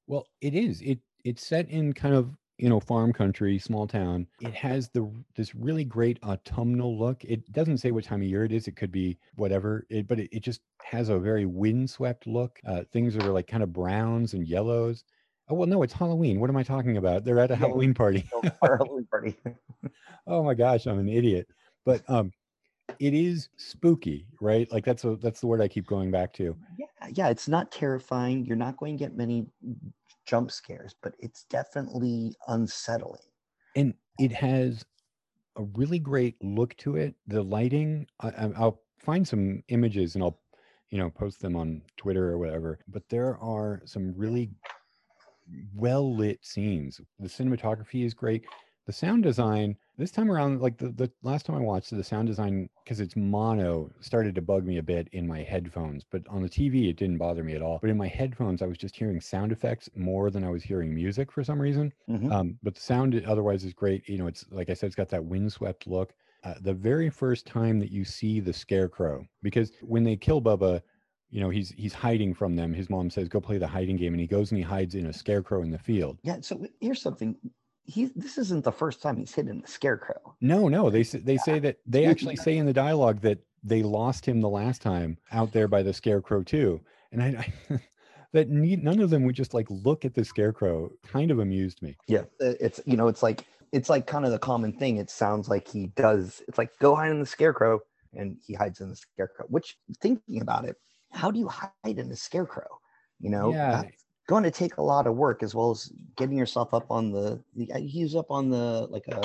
Well, 0.06 0.26
it 0.40 0.54
is. 0.54 0.82
It 0.82 0.98
it's 1.24 1.46
set 1.46 1.68
in 1.70 1.94
kind 1.94 2.14
of 2.14 2.36
you 2.58 2.68
know 2.68 2.80
farm 2.80 3.12
country, 3.12 3.58
small 3.58 3.86
town. 3.86 4.26
It 4.40 4.54
has 4.54 4.88
the 4.88 5.10
this 5.36 5.54
really 5.54 5.84
great 5.84 6.18
autumnal 6.22 6.96
look. 6.98 7.24
It 7.24 7.50
doesn't 7.52 7.78
say 7.78 7.90
what 7.90 8.04
time 8.04 8.22
of 8.22 8.28
year 8.28 8.44
it 8.44 8.52
is. 8.52 8.68
It 8.68 8.76
could 8.76 8.92
be 8.92 9.18
whatever. 9.34 9.86
It, 9.90 10.06
but 10.06 10.20
it, 10.20 10.28
it 10.32 10.42
just 10.42 10.60
has 10.82 11.08
a 11.08 11.18
very 11.18 11.46
windswept 11.46 12.26
look. 12.26 12.60
Uh, 12.66 12.82
things 12.92 13.16
are 13.16 13.32
like 13.32 13.46
kind 13.46 13.62
of 13.62 13.72
browns 13.72 14.34
and 14.34 14.46
yellows. 14.46 15.04
Oh 15.48 15.54
well, 15.54 15.68
no, 15.68 15.82
it's 15.82 15.92
Halloween. 15.92 16.40
What 16.40 16.50
am 16.50 16.56
I 16.56 16.62
talking 16.62 16.96
about? 16.96 17.24
They're 17.24 17.40
at 17.40 17.50
a. 17.50 17.56
Halloween 17.56 17.92
party. 17.94 18.24
Halloween 18.62 19.06
party. 19.10 19.36
oh 20.26 20.42
my 20.42 20.54
gosh, 20.54 20.86
I'm 20.86 20.98
an 20.98 21.08
idiot. 21.08 21.48
But 21.84 22.02
um, 22.08 22.32
it 22.98 23.14
is 23.14 23.48
spooky, 23.56 24.26
right? 24.40 24.70
Like 24.72 24.84
that's 24.84 25.04
a 25.04 25.16
that's 25.16 25.40
the 25.40 25.46
word 25.46 25.60
I 25.60 25.68
keep 25.68 25.86
going 25.86 26.10
back 26.10 26.32
to. 26.34 26.56
yeah, 26.78 27.08
yeah, 27.12 27.28
it's 27.28 27.48
not 27.48 27.72
terrifying. 27.72 28.46
You're 28.46 28.56
not 28.56 28.76
going 28.76 28.96
to 28.96 29.04
get 29.04 29.16
many 29.16 29.46
jump 30.26 30.50
scares, 30.50 30.94
but 31.02 31.14
it's 31.18 31.44
definitely 31.44 32.34
unsettling. 32.48 33.22
and 33.76 33.94
it 34.18 34.32
has 34.32 34.84
a 35.56 35.62
really 35.64 35.98
great 35.98 36.36
look 36.42 36.76
to 36.78 36.96
it. 36.96 37.14
The 37.26 37.42
lighting, 37.42 38.06
I, 38.20 38.28
I- 38.28 38.52
I'll 38.56 38.82
find 38.98 39.26
some 39.26 39.62
images 39.68 40.14
and 40.14 40.22
I'll, 40.24 40.40
you 40.90 40.98
know, 40.98 41.10
post 41.10 41.40
them 41.40 41.56
on 41.56 41.82
Twitter 41.96 42.30
or 42.30 42.38
whatever. 42.38 42.78
But 42.88 43.08
there 43.08 43.36
are 43.38 43.82
some 43.84 44.14
really 44.16 44.50
well 45.74 46.14
lit 46.14 46.44
scenes. 46.44 47.00
The 47.18 47.28
cinematography 47.28 48.04
is 48.04 48.14
great. 48.14 48.46
The 48.86 48.92
sound 48.92 49.22
design 49.22 49.78
this 49.96 50.10
time 50.10 50.30
around, 50.30 50.60
like 50.60 50.76
the, 50.76 50.88
the 50.88 51.10
last 51.22 51.46
time 51.46 51.56
I 51.56 51.60
watched 51.60 51.90
it, 51.92 51.96
the 51.96 52.04
sound 52.04 52.26
design 52.28 52.68
because 52.84 53.00
it's 53.00 53.16
mono 53.16 53.90
started 54.00 54.34
to 54.34 54.42
bug 54.42 54.66
me 54.66 54.76
a 54.76 54.82
bit 54.82 55.08
in 55.12 55.26
my 55.26 55.42
headphones. 55.42 56.04
But 56.04 56.26
on 56.28 56.42
the 56.42 56.50
TV, 56.50 56.90
it 56.90 56.96
didn't 56.96 57.16
bother 57.16 57.42
me 57.42 57.54
at 57.54 57.62
all. 57.62 57.78
But 57.80 57.88
in 57.90 57.96
my 57.96 58.08
headphones, 58.08 58.60
I 58.60 58.66
was 58.66 58.76
just 58.76 58.94
hearing 58.96 59.20
sound 59.22 59.52
effects 59.52 59.88
more 59.94 60.30
than 60.30 60.44
I 60.44 60.50
was 60.50 60.62
hearing 60.62 60.94
music 60.94 61.32
for 61.32 61.42
some 61.42 61.60
reason. 61.62 61.92
Mhm. 62.10 62.30
Um, 62.30 62.58
but 62.62 62.74
the 62.74 62.80
sound 62.80 63.14
otherwise 63.24 63.64
is 63.64 63.72
great. 63.72 64.06
You 64.06 64.18
know, 64.18 64.26
it's 64.26 64.44
like 64.50 64.68
I 64.68 64.74
said, 64.74 64.88
it's 64.88 64.96
got 64.96 65.08
that 65.10 65.24
windswept 65.24 65.86
look. 65.86 66.12
Uh, 66.42 66.54
the 66.60 66.74
very 66.74 67.08
first 67.08 67.46
time 67.46 67.78
that 67.78 67.90
you 67.90 68.04
see 68.04 68.38
the 68.40 68.52
scarecrow, 68.52 69.26
because 69.42 69.72
when 69.80 70.04
they 70.04 70.16
kill 70.16 70.42
Bubba, 70.42 70.82
you 71.30 71.40
know 71.40 71.48
he's 71.48 71.70
he's 71.70 71.94
hiding 71.94 72.32
from 72.34 72.54
them 72.54 72.72
his 72.72 72.88
mom 72.88 73.10
says 73.10 73.28
go 73.28 73.40
play 73.40 73.58
the 73.58 73.66
hiding 73.66 73.96
game 73.96 74.12
and 74.12 74.20
he 74.20 74.26
goes 74.26 74.52
and 74.52 74.58
he 74.58 74.62
hides 74.62 74.94
in 74.94 75.06
a 75.06 75.12
scarecrow 75.12 75.62
in 75.62 75.70
the 75.70 75.78
field 75.78 76.18
Yeah. 76.22 76.36
So 76.42 76.64
here's 76.80 77.00
something. 77.02 77.36
He 77.84 78.06
this 78.16 78.38
isn't 78.38 78.64
the 78.64 78.72
first 78.72 79.02
time 79.02 79.16
he's 79.16 79.34
hidden 79.34 79.60
the 79.60 79.68
scarecrow. 79.68 80.36
no 80.40 80.68
no 80.68 80.90
they 80.90 81.02
say 81.04 81.18
they 81.18 81.36
say 81.36 81.58
that 81.60 81.76
they 81.86 82.06
actually 82.10 82.36
say 82.36 82.56
in 82.56 82.66
the 82.66 82.72
dialogue 82.72 83.20
that 83.20 83.38
they 83.62 83.82
lost 83.82 84.26
him 84.26 84.40
the 84.40 84.48
last 84.48 84.82
time 84.82 85.18
out 85.32 85.52
there 85.52 85.68
by 85.68 85.82
the 85.82 85.92
scarecrow 85.92 86.42
too 86.42 86.80
and 87.12 87.22
i, 87.22 87.26
I 87.70 87.80
that 88.32 88.48
need, 88.48 88.82
none 88.82 89.00
of 89.00 89.10
them 89.10 89.24
would 89.24 89.34
just 89.36 89.54
like 89.54 89.66
look 89.70 90.04
at 90.04 90.14
the 90.14 90.24
scarecrow 90.24 90.90
kind 91.06 91.30
of 91.30 91.38
amused 91.38 91.82
me 91.82 91.96
Yeah. 92.08 92.22
It's 92.40 92.80
you 92.86 92.96
know 92.96 93.08
it's 93.08 93.22
like 93.22 93.46
it's 93.72 93.88
like 93.90 94.06
kind 94.06 94.24
of 94.24 94.30
the 94.30 94.38
common 94.38 94.72
thing. 94.72 94.98
It 94.98 95.10
sounds 95.10 95.48
like 95.48 95.66
he 95.66 95.88
does. 95.88 96.40
It's 96.46 96.58
like 96.58 96.70
go 96.80 96.94
hide 96.94 97.10
in 97.10 97.18
the 97.18 97.26
scarecrow, 97.26 97.80
and 98.12 98.36
he 98.46 98.54
hides 98.54 98.80
in 98.80 98.88
the 98.88 98.94
scarecrow. 98.94 99.46
Which 99.48 99.76
thinking 100.00 100.40
about 100.42 100.64
it, 100.64 100.76
how 101.10 101.32
do 101.32 101.40
you 101.40 101.48
hide 101.48 101.72
in 101.84 102.08
a 102.12 102.14
scarecrow? 102.16 102.68
You 103.18 103.30
know, 103.30 103.50
Yeah. 103.52 103.82
that's 103.82 104.03
going 104.26 104.44
to 104.44 104.50
take 104.50 104.76
a 104.76 104.82
lot 104.82 105.06
of 105.06 105.16
work 105.16 105.42
as 105.42 105.54
well 105.54 105.70
as 105.70 105.92
getting 106.16 106.36
yourself 106.36 106.72
up 106.74 106.90
on 106.90 107.10
the. 107.10 107.42
the- 107.54 107.72
uh, 107.72 108.18
up 108.18 108.30
on 108.30 108.48
the 108.50 108.86
like 108.90 109.06
a 109.08 109.20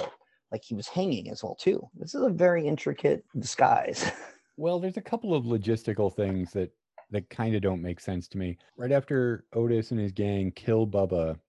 like 0.52 0.64
he 0.64 0.74
was 0.74 0.88
hanging 0.88 1.30
as 1.30 1.44
well 1.44 1.56
too. 1.56 1.88
This 1.96 2.16
is 2.16 2.22
a 2.22 2.30
very 2.30 2.68
intricate 2.68 3.24
disguise. 3.38 4.12
Well, 4.60 4.78
there's 4.82 4.98
a 4.98 5.02
couple 5.02 5.34
of 5.34 5.46
logistical 5.46 6.14
things 6.14 6.52
that 6.52 6.70
that 7.12 7.30
kind 7.30 7.56
of 7.56 7.62
don't 7.62 7.82
make 7.82 8.02
sense 8.02 8.28
to 8.28 8.38
me. 8.38 8.58
Right 8.76 8.92
after 8.92 9.46
Otis 9.54 9.92
and 9.92 10.00
his 10.02 10.12
gang 10.12 10.52
kill 10.52 10.86
Bubba 10.86 11.40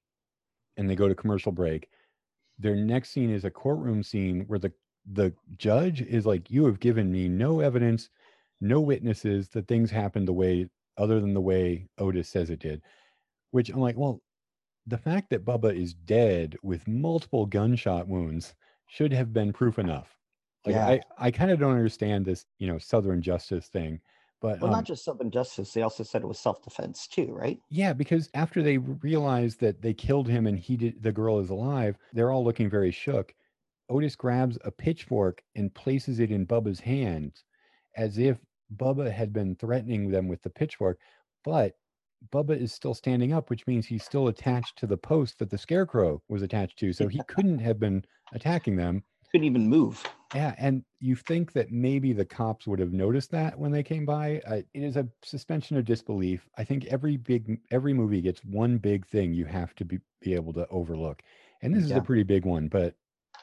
and 0.76 0.88
they 0.88 0.94
go 0.94 1.08
to 1.08 1.14
commercial 1.16 1.50
break, 1.50 1.88
their 2.60 2.76
next 2.76 3.10
scene 3.10 3.30
is 3.30 3.44
a 3.44 3.50
courtroom 3.50 4.04
scene 4.04 4.44
where 4.46 4.60
the 4.60 4.72
the 5.12 5.34
judge 5.56 6.02
is 6.02 6.24
like, 6.24 6.52
"You 6.52 6.66
have 6.66 6.78
given 6.78 7.10
me 7.10 7.28
no 7.28 7.58
evidence, 7.58 8.10
no 8.60 8.80
witnesses 8.80 9.48
that 9.48 9.66
things 9.66 9.90
happened 9.90 10.28
the 10.28 10.32
way 10.32 10.68
other 10.96 11.18
than 11.20 11.34
the 11.34 11.40
way 11.40 11.88
Otis 11.98 12.28
says 12.28 12.48
it 12.48 12.60
did." 12.60 12.80
Which 13.50 13.70
I'm 13.70 13.80
like, 13.80 13.96
well, 13.96 14.20
the 14.86 14.98
fact 14.98 15.30
that 15.30 15.44
Bubba 15.44 15.74
is 15.76 15.94
dead 15.94 16.56
with 16.62 16.86
multiple 16.88 17.46
gunshot 17.46 18.08
wounds 18.08 18.54
should 18.86 19.12
have 19.12 19.32
been 19.32 19.52
proof 19.52 19.78
enough. 19.78 20.16
Like 20.64 20.74
Yeah. 20.74 20.86
I, 20.86 21.00
I 21.18 21.30
kind 21.30 21.50
of 21.50 21.58
don't 21.58 21.74
understand 21.74 22.24
this, 22.24 22.46
you 22.58 22.66
know, 22.66 22.78
Southern 22.78 23.22
justice 23.22 23.68
thing. 23.68 24.00
But 24.40 24.60
well, 24.60 24.70
um, 24.70 24.76
not 24.76 24.84
just 24.84 25.04
Southern 25.04 25.30
Justice. 25.30 25.72
They 25.72 25.82
also 25.82 26.02
said 26.02 26.22
it 26.22 26.26
was 26.26 26.38
self 26.38 26.62
defense 26.62 27.06
too, 27.06 27.26
right? 27.30 27.58
yeah, 27.68 27.92
because 27.92 28.30
after 28.34 28.62
they 28.62 28.78
realize 28.78 29.56
that 29.56 29.82
they 29.82 29.92
killed 29.92 30.28
him 30.28 30.46
and 30.46 30.58
he 30.58 30.76
did 30.76 31.02
the 31.02 31.12
girl 31.12 31.40
is 31.40 31.50
alive, 31.50 31.98
they're 32.14 32.30
all 32.30 32.44
looking 32.44 32.70
very 32.70 32.90
shook. 32.90 33.34
Otis 33.90 34.16
grabs 34.16 34.56
a 34.64 34.70
pitchfork 34.70 35.42
and 35.56 35.74
places 35.74 36.20
it 36.20 36.30
in 36.30 36.46
Bubba's 36.46 36.80
hand, 36.80 37.42
as 37.96 38.18
if 38.18 38.38
Bubba 38.74 39.12
had 39.12 39.32
been 39.32 39.56
threatening 39.56 40.10
them 40.10 40.26
with 40.28 40.40
the 40.42 40.50
pitchfork, 40.50 40.98
but 41.44 41.74
Bubba 42.32 42.60
is 42.60 42.72
still 42.72 42.94
standing 42.94 43.32
up, 43.32 43.50
which 43.50 43.66
means 43.66 43.86
he's 43.86 44.04
still 44.04 44.28
attached 44.28 44.76
to 44.78 44.86
the 44.86 44.96
post 44.96 45.38
that 45.38 45.50
the 45.50 45.58
scarecrow 45.58 46.22
was 46.28 46.42
attached 46.42 46.78
to. 46.78 46.92
So 46.92 47.08
he 47.08 47.20
couldn't 47.26 47.58
have 47.58 47.80
been 47.80 48.04
attacking 48.32 48.76
them. 48.76 49.02
Couldn't 49.32 49.46
even 49.46 49.68
move. 49.68 50.04
Yeah, 50.34 50.54
and 50.58 50.84
you 51.00 51.16
think 51.16 51.52
that 51.52 51.72
maybe 51.72 52.12
the 52.12 52.24
cops 52.24 52.66
would 52.66 52.78
have 52.78 52.92
noticed 52.92 53.32
that 53.32 53.58
when 53.58 53.72
they 53.72 53.82
came 53.82 54.04
by. 54.04 54.40
Uh, 54.46 54.62
it 54.74 54.82
is 54.82 54.96
a 54.96 55.08
suspension 55.24 55.76
of 55.76 55.84
disbelief. 55.84 56.48
I 56.56 56.62
think 56.62 56.84
every 56.86 57.16
big 57.16 57.58
every 57.72 57.92
movie 57.92 58.20
gets 58.20 58.44
one 58.44 58.78
big 58.78 59.06
thing 59.06 59.32
you 59.32 59.44
have 59.46 59.74
to 59.76 59.84
be, 59.84 59.98
be 60.20 60.34
able 60.34 60.52
to 60.52 60.68
overlook, 60.68 61.22
and 61.62 61.74
this 61.74 61.82
is 61.82 61.90
a 61.90 62.00
pretty 62.00 62.22
big 62.22 62.44
one. 62.44 62.68
But 62.68 62.94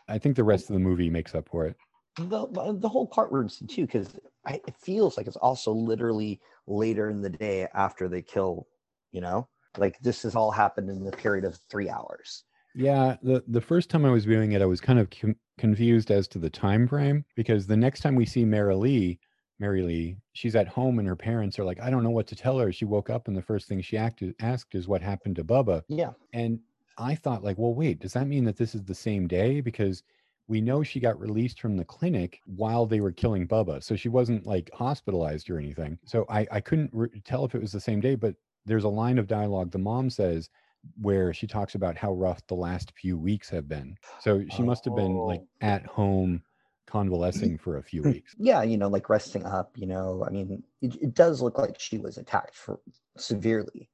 I 0.07 0.17
think 0.17 0.37
the 0.37 0.45
rest 0.45 0.69
of 0.69 0.73
the 0.73 0.79
movie 0.79 1.09
makes 1.09 1.35
up 1.35 1.49
for 1.49 1.65
it. 1.65 1.75
The 2.17 2.77
the 2.79 2.89
whole 2.89 3.07
courtroom 3.07 3.49
scene 3.49 3.67
too 3.67 3.85
because 3.85 4.15
it 4.47 4.75
feels 4.75 5.17
like 5.17 5.27
it's 5.27 5.35
also 5.37 5.71
literally 5.71 6.39
later 6.65 7.09
in 7.09 7.21
the 7.21 7.29
day 7.29 7.67
after 7.73 8.07
they 8.07 8.21
kill 8.21 8.67
you 9.11 9.21
know 9.21 9.47
like 9.77 9.99
this 9.99 10.23
has 10.23 10.35
all 10.35 10.51
happened 10.51 10.89
in 10.89 11.03
the 11.03 11.11
period 11.11 11.45
of 11.45 11.59
three 11.69 11.89
hours 11.89 12.43
Yeah, 12.73 13.17
the 13.23 13.43
the 13.47 13.61
first 13.61 13.89
time 13.89 14.05
I 14.05 14.11
was 14.11 14.25
viewing 14.25 14.51
it, 14.51 14.61
I 14.61 14.65
was 14.65 14.81
kind 14.81 14.99
of 14.99 15.09
com- 15.09 15.35
confused 15.57 16.11
as 16.11 16.27
to 16.29 16.39
the 16.39 16.49
time 16.49 16.87
frame 16.87 17.25
because 17.35 17.65
the 17.67 17.77
next 17.77 18.01
time 18.01 18.15
we 18.15 18.25
see 18.25 18.45
Mary 18.45 18.75
Lee, 18.75 19.19
Mary 19.59 19.81
Lee, 19.81 20.17
she's 20.33 20.55
at 20.55 20.67
home 20.67 20.99
and 20.99 21.07
her 21.07 21.15
parents 21.15 21.57
are 21.57 21.65
like, 21.65 21.79
I 21.81 21.89
don't 21.89 22.03
know 22.03 22.11
what 22.11 22.27
to 22.27 22.35
tell 22.35 22.59
her. 22.59 22.71
She 22.71 22.85
woke 22.85 23.09
up 23.09 23.27
and 23.27 23.35
the 23.35 23.41
first 23.41 23.67
thing 23.67 23.81
she 23.81 23.97
acted, 23.97 24.35
asked 24.39 24.75
is 24.75 24.87
what 24.87 25.01
happened 25.01 25.35
to 25.37 25.43
Bubba. 25.43 25.83
yeah 25.87 26.13
And 26.33 26.59
I 26.97 27.15
thought, 27.15 27.43
like, 27.43 27.57
well, 27.57 27.73
wait, 27.73 27.99
does 27.99 28.13
that 28.13 28.27
mean 28.27 28.43
that 28.45 28.57
this 28.57 28.75
is 28.75 28.83
the 28.83 28.95
same 28.95 29.27
day? 29.27 29.61
Because 29.61 30.03
we 30.47 30.61
know 30.61 30.81
she 30.83 30.99
got 30.99 31.19
released 31.19 31.59
from 31.59 31.75
the 31.75 31.83
clinic 31.85 32.41
while 32.45 32.85
they 32.85 32.99
were 33.01 33.11
killing 33.11 33.47
Bubba. 33.47 33.83
So 33.83 33.95
she 33.95 34.09
wasn't 34.09 34.45
like 34.45 34.69
hospitalized 34.73 35.49
or 35.49 35.57
anything. 35.59 35.97
So 36.05 36.25
I, 36.29 36.47
I 36.51 36.61
couldn't 36.61 36.89
re- 36.93 37.09
tell 37.25 37.43
if 37.45 37.53
it 37.53 37.61
was 37.61 37.71
the 37.71 37.79
same 37.81 37.99
day, 37.99 38.15
but 38.15 38.35
there's 38.65 38.85
a 38.85 38.89
line 38.89 39.17
of 39.17 39.27
dialogue 39.27 39.71
the 39.71 39.77
mom 39.77 40.09
says 40.09 40.49
where 41.01 41.33
she 41.33 41.47
talks 41.47 41.75
about 41.75 41.97
how 41.97 42.13
rough 42.13 42.45
the 42.47 42.55
last 42.55 42.93
few 42.95 43.17
weeks 43.17 43.49
have 43.49 43.67
been. 43.67 43.97
So 44.21 44.43
she 44.49 44.63
must 44.63 44.85
have 44.85 44.95
been 44.95 45.15
like 45.15 45.41
Oh. 45.41 45.67
at 45.67 45.85
home 45.85 46.41
convalescing 46.85 47.57
for 47.57 47.77
a 47.77 47.83
few 47.83 48.01
weeks. 48.01 48.33
yeah 48.39 48.63
you 48.63 48.77
know 48.77 48.87
like 48.87 49.09
resting 49.09 49.45
up 49.45 49.71
you 49.75 49.85
know 49.85 50.23
i 50.25 50.29
mean 50.29 50.63
it, 50.81 50.95
it 51.01 51.13
does 51.13 51.41
look 51.41 51.57
like 51.57 51.77
she 51.77 51.97
was 51.97 52.17
attacked 52.17 52.55
for 52.55 52.79
severely 53.17 53.89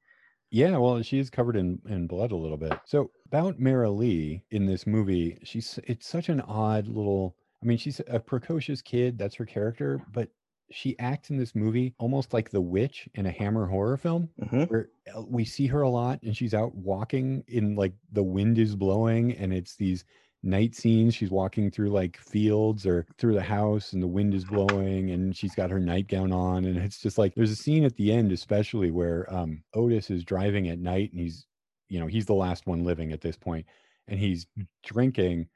Yeah, 0.50 0.76
well, 0.76 1.02
she 1.02 1.18
is 1.18 1.30
covered 1.30 1.56
in, 1.56 1.80
in 1.88 2.06
blood 2.06 2.30
a 2.32 2.36
little 2.36 2.56
bit. 2.56 2.78
So 2.84 3.10
about 3.26 3.58
Mary 3.58 3.88
Lee 3.88 4.44
in 4.50 4.66
this 4.66 4.86
movie, 4.86 5.38
she's 5.42 5.78
it's 5.84 6.06
such 6.06 6.28
an 6.28 6.40
odd 6.42 6.86
little. 6.86 7.36
I 7.62 7.66
mean, 7.66 7.78
she's 7.78 8.00
a 8.08 8.20
precocious 8.20 8.80
kid. 8.82 9.18
That's 9.18 9.34
her 9.36 9.46
character, 9.46 10.00
but 10.12 10.28
she 10.70 10.98
acts 10.98 11.30
in 11.30 11.36
this 11.38 11.54
movie 11.54 11.94
almost 11.98 12.32
like 12.32 12.50
the 12.50 12.60
witch 12.60 13.08
in 13.14 13.26
a 13.26 13.30
Hammer 13.30 13.66
horror 13.66 13.96
film, 13.96 14.28
Mhm. 14.40 14.70
where 14.70 14.88
uh, 15.14 15.22
we 15.26 15.44
see 15.44 15.66
her 15.66 15.82
a 15.82 15.90
lot, 15.90 16.22
and 16.22 16.36
she's 16.36 16.54
out 16.54 16.74
walking 16.74 17.42
in 17.48 17.74
like 17.74 17.94
the 18.12 18.22
wind 18.22 18.58
is 18.58 18.76
blowing, 18.76 19.32
and 19.32 19.52
it's 19.52 19.76
these 19.76 20.04
night 20.44 20.74
scenes. 20.74 21.14
She's 21.14 21.30
walking 21.30 21.70
through 21.70 21.90
like 21.90 22.16
fields 22.18 22.86
or 22.86 23.06
through 23.18 23.34
the 23.34 23.42
house, 23.42 23.92
and 23.92 24.02
the 24.02 24.06
wind 24.06 24.34
is 24.34 24.44
blowing, 24.44 25.10
and 25.10 25.36
she's 25.36 25.54
got 25.54 25.70
her 25.70 25.80
nightgown 25.80 26.32
on, 26.32 26.64
and 26.64 26.76
it's 26.76 27.00
just 27.00 27.18
like 27.18 27.34
there's 27.34 27.50
a 27.50 27.56
scene 27.56 27.84
at 27.84 27.96
the 27.96 28.12
end, 28.12 28.32
especially 28.32 28.90
where 28.90 29.32
um, 29.34 29.62
Otis 29.74 30.10
is 30.10 30.24
driving 30.24 30.68
at 30.68 30.78
night, 30.78 31.10
and 31.12 31.20
he's, 31.20 31.46
you 31.88 31.98
know, 31.98 32.06
he's 32.06 32.26
the 32.26 32.34
last 32.34 32.66
one 32.66 32.84
living 32.84 33.12
at 33.12 33.20
this 33.20 33.36
point, 33.36 33.66
and 34.08 34.18
he's 34.18 34.46
drinking, 34.84 35.48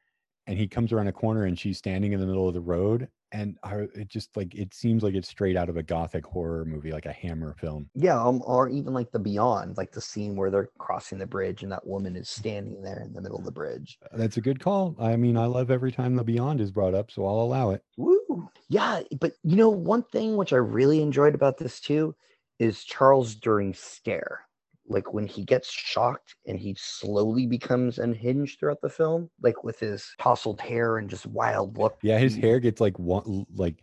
and 0.46 0.58
he 0.58 0.66
comes 0.66 0.92
around 0.92 1.08
a 1.08 1.12
corner, 1.12 1.44
and 1.44 1.58
she's 1.58 1.78
standing 1.78 2.12
in 2.12 2.20
the 2.20 2.26
middle 2.26 2.48
of 2.48 2.54
the 2.54 2.60
road, 2.60 3.08
and 3.32 3.56
I, 3.62 3.86
it 3.94 4.08
just 4.08 4.36
like 4.36 4.54
it 4.54 4.72
seems 4.74 5.02
like 5.02 5.14
it's 5.14 5.28
straight 5.28 5.56
out 5.56 5.68
of 5.68 5.76
a 5.76 5.82
gothic 5.82 6.24
horror 6.24 6.64
movie, 6.64 6.92
like 6.92 7.06
a 7.06 7.12
Hammer 7.12 7.54
film. 7.58 7.90
yeah 7.94 8.20
um, 8.20 8.42
or 8.46 8.68
even 8.68 8.94
like 8.94 9.10
the 9.12 9.18
beyond 9.18 9.76
like 9.76 9.92
the 9.92 10.00
scene 10.00 10.36
where 10.36 10.50
they're 10.50 10.70
crossing 10.78 11.18
the 11.18 11.26
bridge 11.26 11.62
and 11.62 11.70
that 11.72 11.86
woman 11.86 12.16
is 12.16 12.28
standing 12.28 12.82
there 12.82 13.02
in 13.02 13.12
the 13.12 13.20
middle 13.20 13.38
of 13.38 13.44
the 13.44 13.50
bridge 13.52 13.98
That's 14.12 14.36
a 14.36 14.40
good 14.40 14.60
call. 14.60 14.96
I 14.98 15.16
mean, 15.16 15.36
I 15.36 15.46
love 15.46 15.70
every 15.70 15.92
time 15.92 16.16
the 16.16 16.24
Beyond 16.24 16.60
is 16.60 16.70
brought 16.70 16.94
up, 16.94 17.10
so 17.10 17.26
I'll 17.26 17.40
allow 17.40 17.70
it. 17.70 17.82
Woo! 17.96 18.48
Yeah, 18.68 19.02
but 19.20 19.32
you 19.42 19.56
know, 19.56 19.68
one 19.70 20.02
thing 20.02 20.36
which 20.36 20.52
I 20.52 20.56
really 20.56 21.02
enjoyed 21.02 21.34
about 21.34 21.58
this 21.58 21.80
too 21.80 22.14
is 22.58 22.84
Charles 22.84 23.34
Durning 23.36 23.76
scare. 23.76 24.47
Like 24.88 25.12
when 25.12 25.26
he 25.26 25.44
gets 25.44 25.70
shocked 25.70 26.36
and 26.46 26.58
he 26.58 26.74
slowly 26.78 27.46
becomes 27.46 27.98
unhinged 27.98 28.58
throughout 28.58 28.80
the 28.80 28.88
film, 28.88 29.30
like 29.42 29.62
with 29.64 29.78
his 29.78 30.14
tousled 30.18 30.60
hair 30.60 30.98
and 30.98 31.10
just 31.10 31.26
wild 31.26 31.76
look. 31.78 31.98
Yeah, 32.02 32.18
his 32.18 32.34
hair 32.34 32.58
gets 32.58 32.80
like 32.80 32.98
one, 32.98 33.46
like 33.54 33.82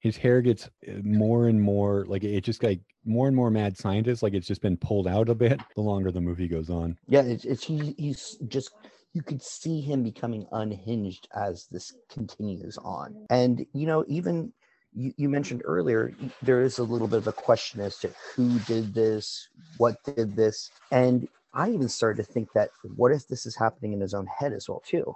his 0.00 0.16
hair 0.16 0.42
gets 0.42 0.66
uh, 0.66 0.92
more 1.02 1.48
and 1.48 1.60
more 1.60 2.04
like 2.06 2.24
it 2.24 2.42
just 2.42 2.62
like 2.62 2.80
more 3.04 3.28
and 3.28 3.36
more 3.36 3.50
mad 3.50 3.78
scientist. 3.78 4.22
Like 4.22 4.34
it's 4.34 4.46
just 4.46 4.62
been 4.62 4.76
pulled 4.76 5.06
out 5.06 5.28
a 5.28 5.34
bit 5.34 5.60
the 5.74 5.80
longer 5.80 6.10
the 6.10 6.20
movie 6.20 6.48
goes 6.48 6.70
on. 6.70 6.98
Yeah, 7.08 7.22
it's, 7.22 7.44
it's 7.44 7.64
he, 7.64 7.94
he's 7.96 8.36
just 8.48 8.70
you 9.14 9.22
could 9.22 9.42
see 9.42 9.80
him 9.80 10.02
becoming 10.02 10.46
unhinged 10.52 11.28
as 11.34 11.66
this 11.70 11.94
continues 12.10 12.78
on. 12.78 13.26
And 13.30 13.64
you 13.72 13.86
know, 13.86 14.04
even 14.08 14.52
you, 14.94 15.12
you 15.16 15.28
mentioned 15.28 15.62
earlier, 15.64 16.12
there 16.42 16.62
is 16.62 16.78
a 16.78 16.84
little 16.84 17.08
bit 17.08 17.18
of 17.18 17.26
a 17.26 17.32
question 17.32 17.80
as 17.80 17.98
to 17.98 18.10
who 18.34 18.58
did 18.60 18.94
this, 18.94 19.48
what 19.78 19.96
did 20.04 20.36
this, 20.36 20.70
and 20.90 21.28
I 21.54 21.70
even 21.70 21.88
started 21.88 22.24
to 22.24 22.32
think 22.32 22.52
that 22.54 22.70
what 22.96 23.12
if 23.12 23.28
this 23.28 23.44
is 23.44 23.56
happening 23.56 23.92
in 23.92 24.00
his 24.00 24.14
own 24.14 24.26
head 24.26 24.52
as 24.52 24.68
well 24.68 24.82
too? 24.86 25.14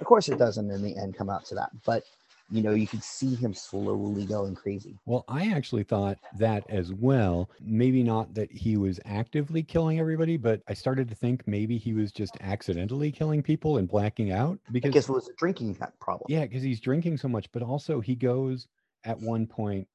Of 0.00 0.06
course, 0.06 0.28
it 0.28 0.38
doesn't 0.38 0.70
in 0.70 0.82
the 0.82 0.96
end 0.96 1.16
come 1.16 1.30
out 1.30 1.44
to 1.46 1.54
that, 1.56 1.70
but 1.84 2.04
you 2.50 2.62
know, 2.62 2.70
you 2.70 2.86
could 2.86 3.02
see 3.02 3.34
him 3.34 3.52
slowly 3.52 4.24
going 4.24 4.54
crazy. 4.54 4.98
Well, 5.04 5.24
I 5.28 5.52
actually 5.52 5.82
thought 5.82 6.16
that 6.38 6.64
as 6.70 6.94
well. 6.94 7.50
Maybe 7.60 8.02
not 8.02 8.32
that 8.34 8.50
he 8.50 8.78
was 8.78 8.98
actively 9.04 9.62
killing 9.62 9.98
everybody, 9.98 10.38
but 10.38 10.62
I 10.66 10.72
started 10.72 11.08
to 11.10 11.14
think 11.14 11.46
maybe 11.46 11.76
he 11.76 11.92
was 11.92 12.10
just 12.10 12.36
accidentally 12.40 13.12
killing 13.12 13.42
people 13.42 13.76
and 13.76 13.86
blacking 13.86 14.32
out 14.32 14.58
I 14.66 14.72
because 14.72 14.92
guess 14.92 15.08
it 15.08 15.12
was 15.12 15.28
a 15.28 15.34
drinking 15.34 15.76
problem. 16.00 16.26
Yeah, 16.28 16.42
because 16.42 16.62
he's 16.62 16.80
drinking 16.80 17.18
so 17.18 17.28
much, 17.28 17.52
but 17.52 17.62
also 17.62 18.00
he 18.00 18.14
goes 18.14 18.66
at 19.04 19.20
one 19.20 19.46
point. 19.46 19.88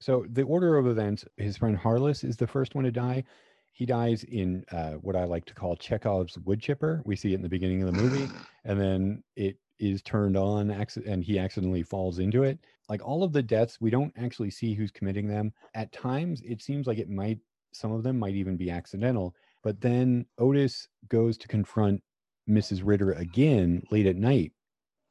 So 0.00 0.26
the 0.30 0.42
order 0.42 0.76
of 0.76 0.86
events: 0.86 1.24
his 1.36 1.56
friend 1.56 1.76
Harless 1.76 2.24
is 2.24 2.36
the 2.36 2.46
first 2.46 2.74
one 2.74 2.84
to 2.84 2.92
die. 2.92 3.24
He 3.72 3.84
dies 3.86 4.24
in 4.24 4.64
uh, 4.72 4.92
what 4.92 5.16
I 5.16 5.24
like 5.24 5.44
to 5.46 5.54
call 5.54 5.76
Chekhov's 5.76 6.38
wood 6.38 6.60
chipper. 6.60 7.02
We 7.04 7.16
see 7.16 7.32
it 7.32 7.36
in 7.36 7.42
the 7.42 7.48
beginning 7.48 7.82
of 7.82 7.94
the 7.94 8.00
movie, 8.00 8.32
and 8.64 8.80
then 8.80 9.22
it 9.36 9.58
is 9.78 10.02
turned 10.02 10.36
on 10.36 10.70
and 10.70 11.22
he 11.22 11.38
accidentally 11.38 11.82
falls 11.82 12.18
into 12.18 12.42
it. 12.42 12.58
Like 12.88 13.06
all 13.06 13.22
of 13.22 13.32
the 13.32 13.42
deaths, 13.42 13.78
we 13.80 13.90
don't 13.90 14.12
actually 14.16 14.50
see 14.50 14.74
who's 14.74 14.90
committing 14.90 15.28
them. 15.28 15.52
At 15.74 15.92
times, 15.92 16.40
it 16.42 16.62
seems 16.62 16.86
like 16.86 16.98
it 16.98 17.10
might, 17.10 17.38
some 17.72 17.92
of 17.92 18.02
them 18.02 18.18
might 18.18 18.34
even 18.34 18.56
be 18.56 18.70
accidental. 18.70 19.34
But 19.62 19.80
then 19.80 20.26
Otis 20.38 20.88
goes 21.08 21.36
to 21.38 21.48
confront 21.48 22.02
Mrs. 22.48 22.82
Ritter 22.84 23.12
again 23.12 23.82
late 23.90 24.06
at 24.06 24.16
night 24.16 24.52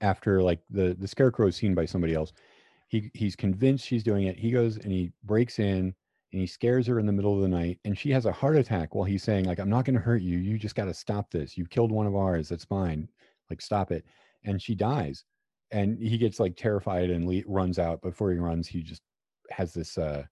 after 0.02 0.42
like 0.42 0.60
the 0.70 0.96
the 1.00 1.08
scarecrow 1.08 1.48
is 1.48 1.56
seen 1.56 1.76
by 1.76 1.86
somebody 1.86 2.14
else. 2.14 2.32
He 2.88 3.12
he's 3.14 3.36
convinced 3.36 3.86
she's 3.86 4.04
doing 4.04 4.28
it. 4.28 4.38
He 4.38 4.52
goes 4.52 4.78
and 4.78 4.92
he 4.92 5.12
breaks 5.24 5.60
in 5.60 5.96
and 6.32 6.42
he 6.42 6.48
scares 6.48 6.88
her 6.88 7.00
in 7.00 7.06
the 7.06 7.14
middle 7.14 7.36
of 7.36 7.42
the 7.42 7.48
night 7.48 7.80
and 7.86 7.98
she 7.98 8.12
has 8.12 8.26
a 8.26 8.32
heart 8.32 8.56
attack 8.58 8.94
while 8.94 9.06
he's 9.06 9.24
saying 9.24 9.46
like 9.46 9.60
I'm 9.60 9.70
not 9.70 9.86
going 9.86 9.96
to 9.96 10.02
hurt 10.02 10.22
you. 10.22 10.38
You 10.38 10.58
just 10.58 10.76
got 10.76 10.86
to 10.86 10.94
stop 10.94 11.32
this. 11.32 11.58
You 11.58 11.66
killed 11.66 11.92
one 11.92 12.08
of 12.08 12.16
ours. 12.16 12.50
That's 12.50 12.66
fine. 12.66 13.10
Like 13.50 13.62
stop 13.62 13.92
it. 13.92 14.06
And 14.44 14.62
she 14.62 14.76
dies. 14.76 15.24
And 15.72 15.98
he 16.00 16.18
gets 16.18 16.40
like 16.40 16.56
terrified 16.56 17.10
and 17.10 17.28
le- 17.28 17.42
runs 17.48 17.80
out. 17.80 18.02
Before 18.02 18.32
he 18.32 18.38
runs, 18.38 18.68
he 18.68 18.84
just 18.84 19.02
has 19.50 19.74
this 19.74 19.98
uh 19.98 20.26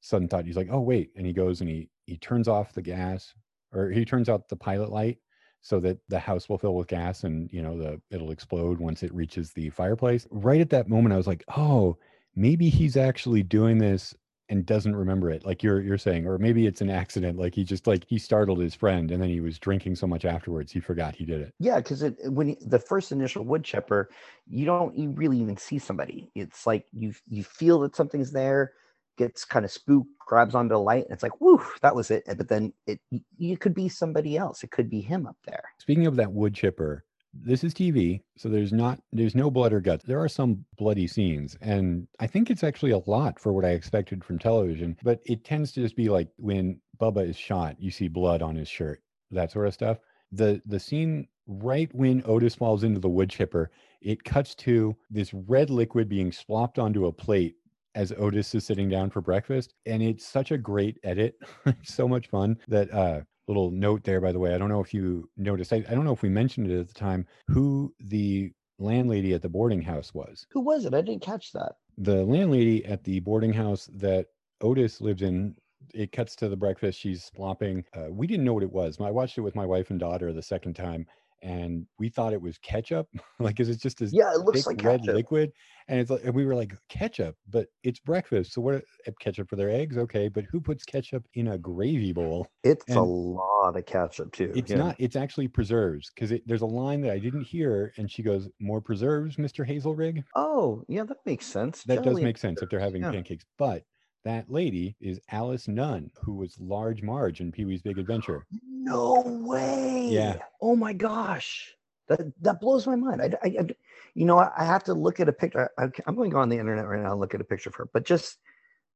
sudden 0.00 0.28
thought. 0.28 0.46
He's 0.46 0.56
like, 0.56 0.68
"Oh 0.70 0.80
wait!" 0.80 1.10
And 1.16 1.26
he 1.26 1.32
goes 1.32 1.60
and 1.60 1.70
he 1.70 1.88
he 2.06 2.18
turns 2.18 2.48
off 2.48 2.72
the 2.72 2.82
gas, 2.82 3.34
or 3.72 3.90
he 3.90 4.04
turns 4.04 4.28
out 4.28 4.48
the 4.48 4.56
pilot 4.56 4.90
light, 4.90 5.18
so 5.64 5.80
that 5.80 5.98
the 6.08 6.20
house 6.20 6.48
will 6.48 6.58
fill 6.58 6.76
with 6.76 6.88
gas, 6.88 7.24
and 7.24 7.50
you 7.52 7.62
know 7.62 7.76
the 7.78 8.00
it'll 8.10 8.30
explode 8.30 8.78
once 8.80 9.02
it 9.02 9.12
reaches 9.14 9.52
the 9.52 9.70
fireplace. 9.70 10.26
Right 10.30 10.60
at 10.60 10.70
that 10.70 10.88
moment, 10.88 11.12
I 11.14 11.16
was 11.16 11.26
like, 11.26 11.44
"Oh, 11.56 11.98
maybe 12.36 12.68
he's 12.70 12.96
actually 12.96 13.42
doing 13.42 13.78
this 13.78 14.14
and 14.50 14.66
doesn't 14.66 14.94
remember 14.94 15.30
it 15.30 15.44
like 15.46 15.62
you're 15.62 15.80
you're 15.80 15.96
saying 15.96 16.26
or 16.26 16.36
maybe 16.38 16.66
it's 16.66 16.82
an 16.82 16.90
accident 16.90 17.38
like 17.38 17.54
he 17.54 17.64
just 17.64 17.86
like 17.86 18.04
he 18.06 18.18
startled 18.18 18.60
his 18.60 18.74
friend 18.74 19.10
and 19.10 19.22
then 19.22 19.30
he 19.30 19.40
was 19.40 19.58
drinking 19.58 19.94
so 19.96 20.06
much 20.06 20.26
afterwards 20.26 20.70
he 20.70 20.80
forgot 20.80 21.16
he 21.16 21.24
did 21.24 21.40
it 21.40 21.54
Yeah, 21.60 21.76
because 21.76 22.02
it 22.02 22.16
when 22.32 22.50
you- 22.50 22.56
the 22.60 22.78
first 22.80 23.12
initial 23.12 23.44
wood 23.44 23.64
chipper, 23.64 24.10
you 24.46 24.66
don't 24.66 24.96
you 24.96 25.10
really 25.10 25.38
even 25.38 25.56
see 25.56 25.78
somebody. 25.78 26.30
It's 26.34 26.66
like 26.66 26.86
you 26.92 27.14
you 27.28 27.44
feel 27.44 27.80
that 27.80 27.94
something's 27.96 28.32
there, 28.32 28.74
gets 29.16 29.44
kind 29.44 29.64
of 29.64 29.70
spooked, 29.70 30.08
grabs 30.18 30.54
onto 30.54 30.74
the 30.74 30.78
light, 30.78 31.04
and 31.04 31.12
it's 31.12 31.22
like, 31.22 31.40
whoo, 31.40 31.62
that 31.82 31.94
was 31.94 32.10
it. 32.10 32.24
But 32.26 32.48
then 32.48 32.72
it 32.86 33.00
you 33.36 33.56
could 33.56 33.74
be 33.74 33.88
somebody 33.88 34.36
else. 34.36 34.62
It 34.62 34.70
could 34.70 34.90
be 34.90 35.00
him 35.00 35.26
up 35.26 35.36
there. 35.46 35.64
Speaking 35.78 36.06
of 36.06 36.16
that 36.16 36.32
wood 36.32 36.54
chipper, 36.54 37.04
this 37.32 37.64
is 37.64 37.74
TV, 37.74 38.22
so 38.36 38.48
there's 38.48 38.72
not 38.72 39.00
there's 39.12 39.34
no 39.34 39.50
blood 39.50 39.72
or 39.72 39.80
guts. 39.80 40.04
There 40.04 40.22
are 40.22 40.28
some 40.28 40.64
bloody 40.76 41.06
scenes, 41.06 41.56
and 41.60 42.06
I 42.20 42.26
think 42.26 42.50
it's 42.50 42.64
actually 42.64 42.92
a 42.92 43.02
lot 43.06 43.40
for 43.40 43.52
what 43.52 43.64
I 43.64 43.70
expected 43.70 44.24
from 44.24 44.38
television. 44.38 44.96
But 45.02 45.20
it 45.24 45.44
tends 45.44 45.72
to 45.72 45.80
just 45.82 45.96
be 45.96 46.08
like 46.08 46.28
when 46.36 46.80
Bubba 47.00 47.28
is 47.28 47.36
shot, 47.36 47.76
you 47.80 47.90
see 47.90 48.08
blood 48.08 48.42
on 48.42 48.54
his 48.56 48.68
shirt, 48.68 49.02
that 49.30 49.50
sort 49.50 49.66
of 49.66 49.74
stuff. 49.74 49.98
The 50.32 50.62
the 50.66 50.80
scene 50.80 51.28
right 51.46 51.92
when 51.94 52.22
Otis 52.24 52.54
falls 52.54 52.84
into 52.84 53.00
the 53.00 53.08
wood 53.08 53.30
chipper, 53.30 53.70
it 54.00 54.24
cuts 54.24 54.54
to 54.54 54.96
this 55.10 55.34
red 55.34 55.70
liquid 55.70 56.08
being 56.08 56.32
slopped 56.32 56.78
onto 56.78 57.06
a 57.06 57.12
plate 57.12 57.56
as 57.94 58.12
Otis 58.18 58.54
is 58.54 58.64
sitting 58.64 58.88
down 58.88 59.10
for 59.10 59.20
breakfast. 59.20 59.74
And 59.86 60.02
it's 60.02 60.26
such 60.26 60.50
a 60.50 60.58
great 60.58 60.98
edit. 61.02 61.36
So 61.84 62.08
much 62.08 62.28
fun 62.28 62.58
that 62.68 62.92
uh 62.92 63.20
little 63.46 63.70
note 63.70 64.04
there, 64.04 64.20
by 64.20 64.32
the 64.32 64.38
way. 64.38 64.54
I 64.54 64.58
don't 64.58 64.68
know 64.68 64.80
if 64.80 64.94
you 64.94 65.28
noticed. 65.36 65.72
I, 65.72 65.84
I 65.88 65.94
don't 65.94 66.04
know 66.04 66.12
if 66.12 66.22
we 66.22 66.28
mentioned 66.28 66.70
it 66.70 66.80
at 66.80 66.88
the 66.88 66.94
time 66.94 67.26
who 67.48 67.94
the 68.00 68.52
landlady 68.78 69.34
at 69.34 69.42
the 69.42 69.48
boarding 69.48 69.82
house 69.82 70.14
was. 70.14 70.46
Who 70.50 70.60
was 70.60 70.84
it? 70.84 70.94
I 70.94 71.00
didn't 71.00 71.22
catch 71.22 71.52
that. 71.52 71.72
The 71.98 72.24
landlady 72.24 72.84
at 72.86 73.04
the 73.04 73.20
boarding 73.20 73.52
house 73.52 73.88
that 73.94 74.26
Otis 74.60 75.00
lives 75.00 75.22
in. 75.22 75.54
It 75.92 76.12
cuts 76.12 76.34
to 76.36 76.48
the 76.48 76.56
breakfast. 76.56 76.98
She's 76.98 77.24
slopping. 77.24 77.84
Uh, 77.94 78.06
we 78.10 78.26
didn't 78.26 78.44
know 78.44 78.54
what 78.54 78.62
it 78.62 78.72
was. 78.72 78.98
I 78.98 79.10
watched 79.10 79.36
it 79.36 79.42
with 79.42 79.54
my 79.54 79.66
wife 79.66 79.90
and 79.90 80.00
daughter 80.00 80.32
the 80.32 80.42
second 80.42 80.74
time, 80.74 81.06
and 81.44 81.86
we 81.98 82.08
thought 82.08 82.32
it 82.32 82.40
was 82.40 82.58
ketchup. 82.58 83.06
like, 83.38 83.60
is 83.60 83.68
it 83.68 83.80
just 83.80 83.98
this 83.98 84.12
Yeah, 84.12 84.32
it 84.32 84.40
looks 84.40 84.66
like 84.66 84.82
red 84.82 85.00
ketchup. 85.00 85.14
liquid? 85.14 85.52
And 85.86 86.00
it's 86.00 86.10
like 86.10 86.24
and 86.24 86.34
we 86.34 86.46
were 86.46 86.54
like 86.54 86.72
ketchup, 86.88 87.36
but 87.50 87.66
it's 87.82 88.00
breakfast. 88.00 88.54
So 88.54 88.62
what? 88.62 88.76
uh, 88.76 89.10
Ketchup 89.20 89.50
for 89.50 89.56
their 89.56 89.68
eggs, 89.68 89.98
okay? 89.98 90.28
But 90.28 90.44
who 90.50 90.58
puts 90.60 90.82
ketchup 90.84 91.26
in 91.34 91.48
a 91.48 91.58
gravy 91.58 92.12
bowl? 92.12 92.48
It's 92.64 92.88
a 92.88 92.98
And- 92.98 93.06
lot 93.10 93.76
of 93.76 93.84
ketchup 93.84 94.32
too. 94.32 94.50
It's 94.56 94.70
yeah. 94.70 94.78
not. 94.78 94.96
It's 94.98 95.14
actually 95.14 95.46
preserves 95.48 96.10
because 96.14 96.32
there's 96.46 96.62
a 96.62 96.66
line 96.66 97.02
that 97.02 97.10
I 97.12 97.18
didn't 97.18 97.42
hear, 97.44 97.92
and 97.98 98.10
she 98.10 98.22
goes, 98.22 98.48
"More 98.60 98.80
preserves, 98.80 99.36
Mister 99.38 99.62
Hazelrigg." 99.64 100.24
Oh, 100.34 100.82
yeah, 100.88 101.04
that 101.04 101.18
makes 101.26 101.44
sense. 101.46 101.82
That 101.84 102.02
does 102.02 102.18
make 102.20 102.38
sense 102.38 102.62
if 102.62 102.70
they're 102.70 102.80
having 102.80 103.02
yeah. 103.02 103.10
pancakes. 103.12 103.44
But 103.58 103.82
that 104.24 104.50
lady 104.50 104.96
is 105.00 105.20
Alice 105.30 105.68
Nunn, 105.68 106.10
who 106.22 106.34
was 106.34 106.58
Large 106.58 107.02
Marge 107.02 107.40
in 107.40 107.52
Pee 107.52 107.64
Wee's 107.64 107.82
Big 107.82 107.98
Adventure. 107.98 108.46
No 108.68 109.22
way. 109.26 110.08
Yeah. 110.10 110.38
Oh 110.60 110.76
my 110.76 110.92
gosh. 110.92 111.74
That 112.08 112.20
that 112.42 112.60
blows 112.60 112.86
my 112.86 112.96
mind. 112.96 113.22
I, 113.22 113.46
I, 113.46 113.56
I- 113.60 113.76
you 114.16 114.26
know, 114.26 114.38
I, 114.38 114.64
have 114.64 114.84
to 114.84 114.94
look 114.94 115.18
at 115.18 115.28
a 115.28 115.32
picture. 115.32 115.68
I, 115.76 115.88
I'm 116.06 116.14
going 116.14 116.30
to 116.30 116.34
go 116.34 116.40
on 116.40 116.48
the 116.48 116.56
internet 116.56 116.86
right 116.86 117.02
now 117.02 117.10
and 117.10 117.20
look 117.20 117.34
at 117.34 117.40
a 117.40 117.44
picture 117.44 117.68
of 117.68 117.74
her. 117.74 117.88
But 117.92 118.04
just 118.04 118.38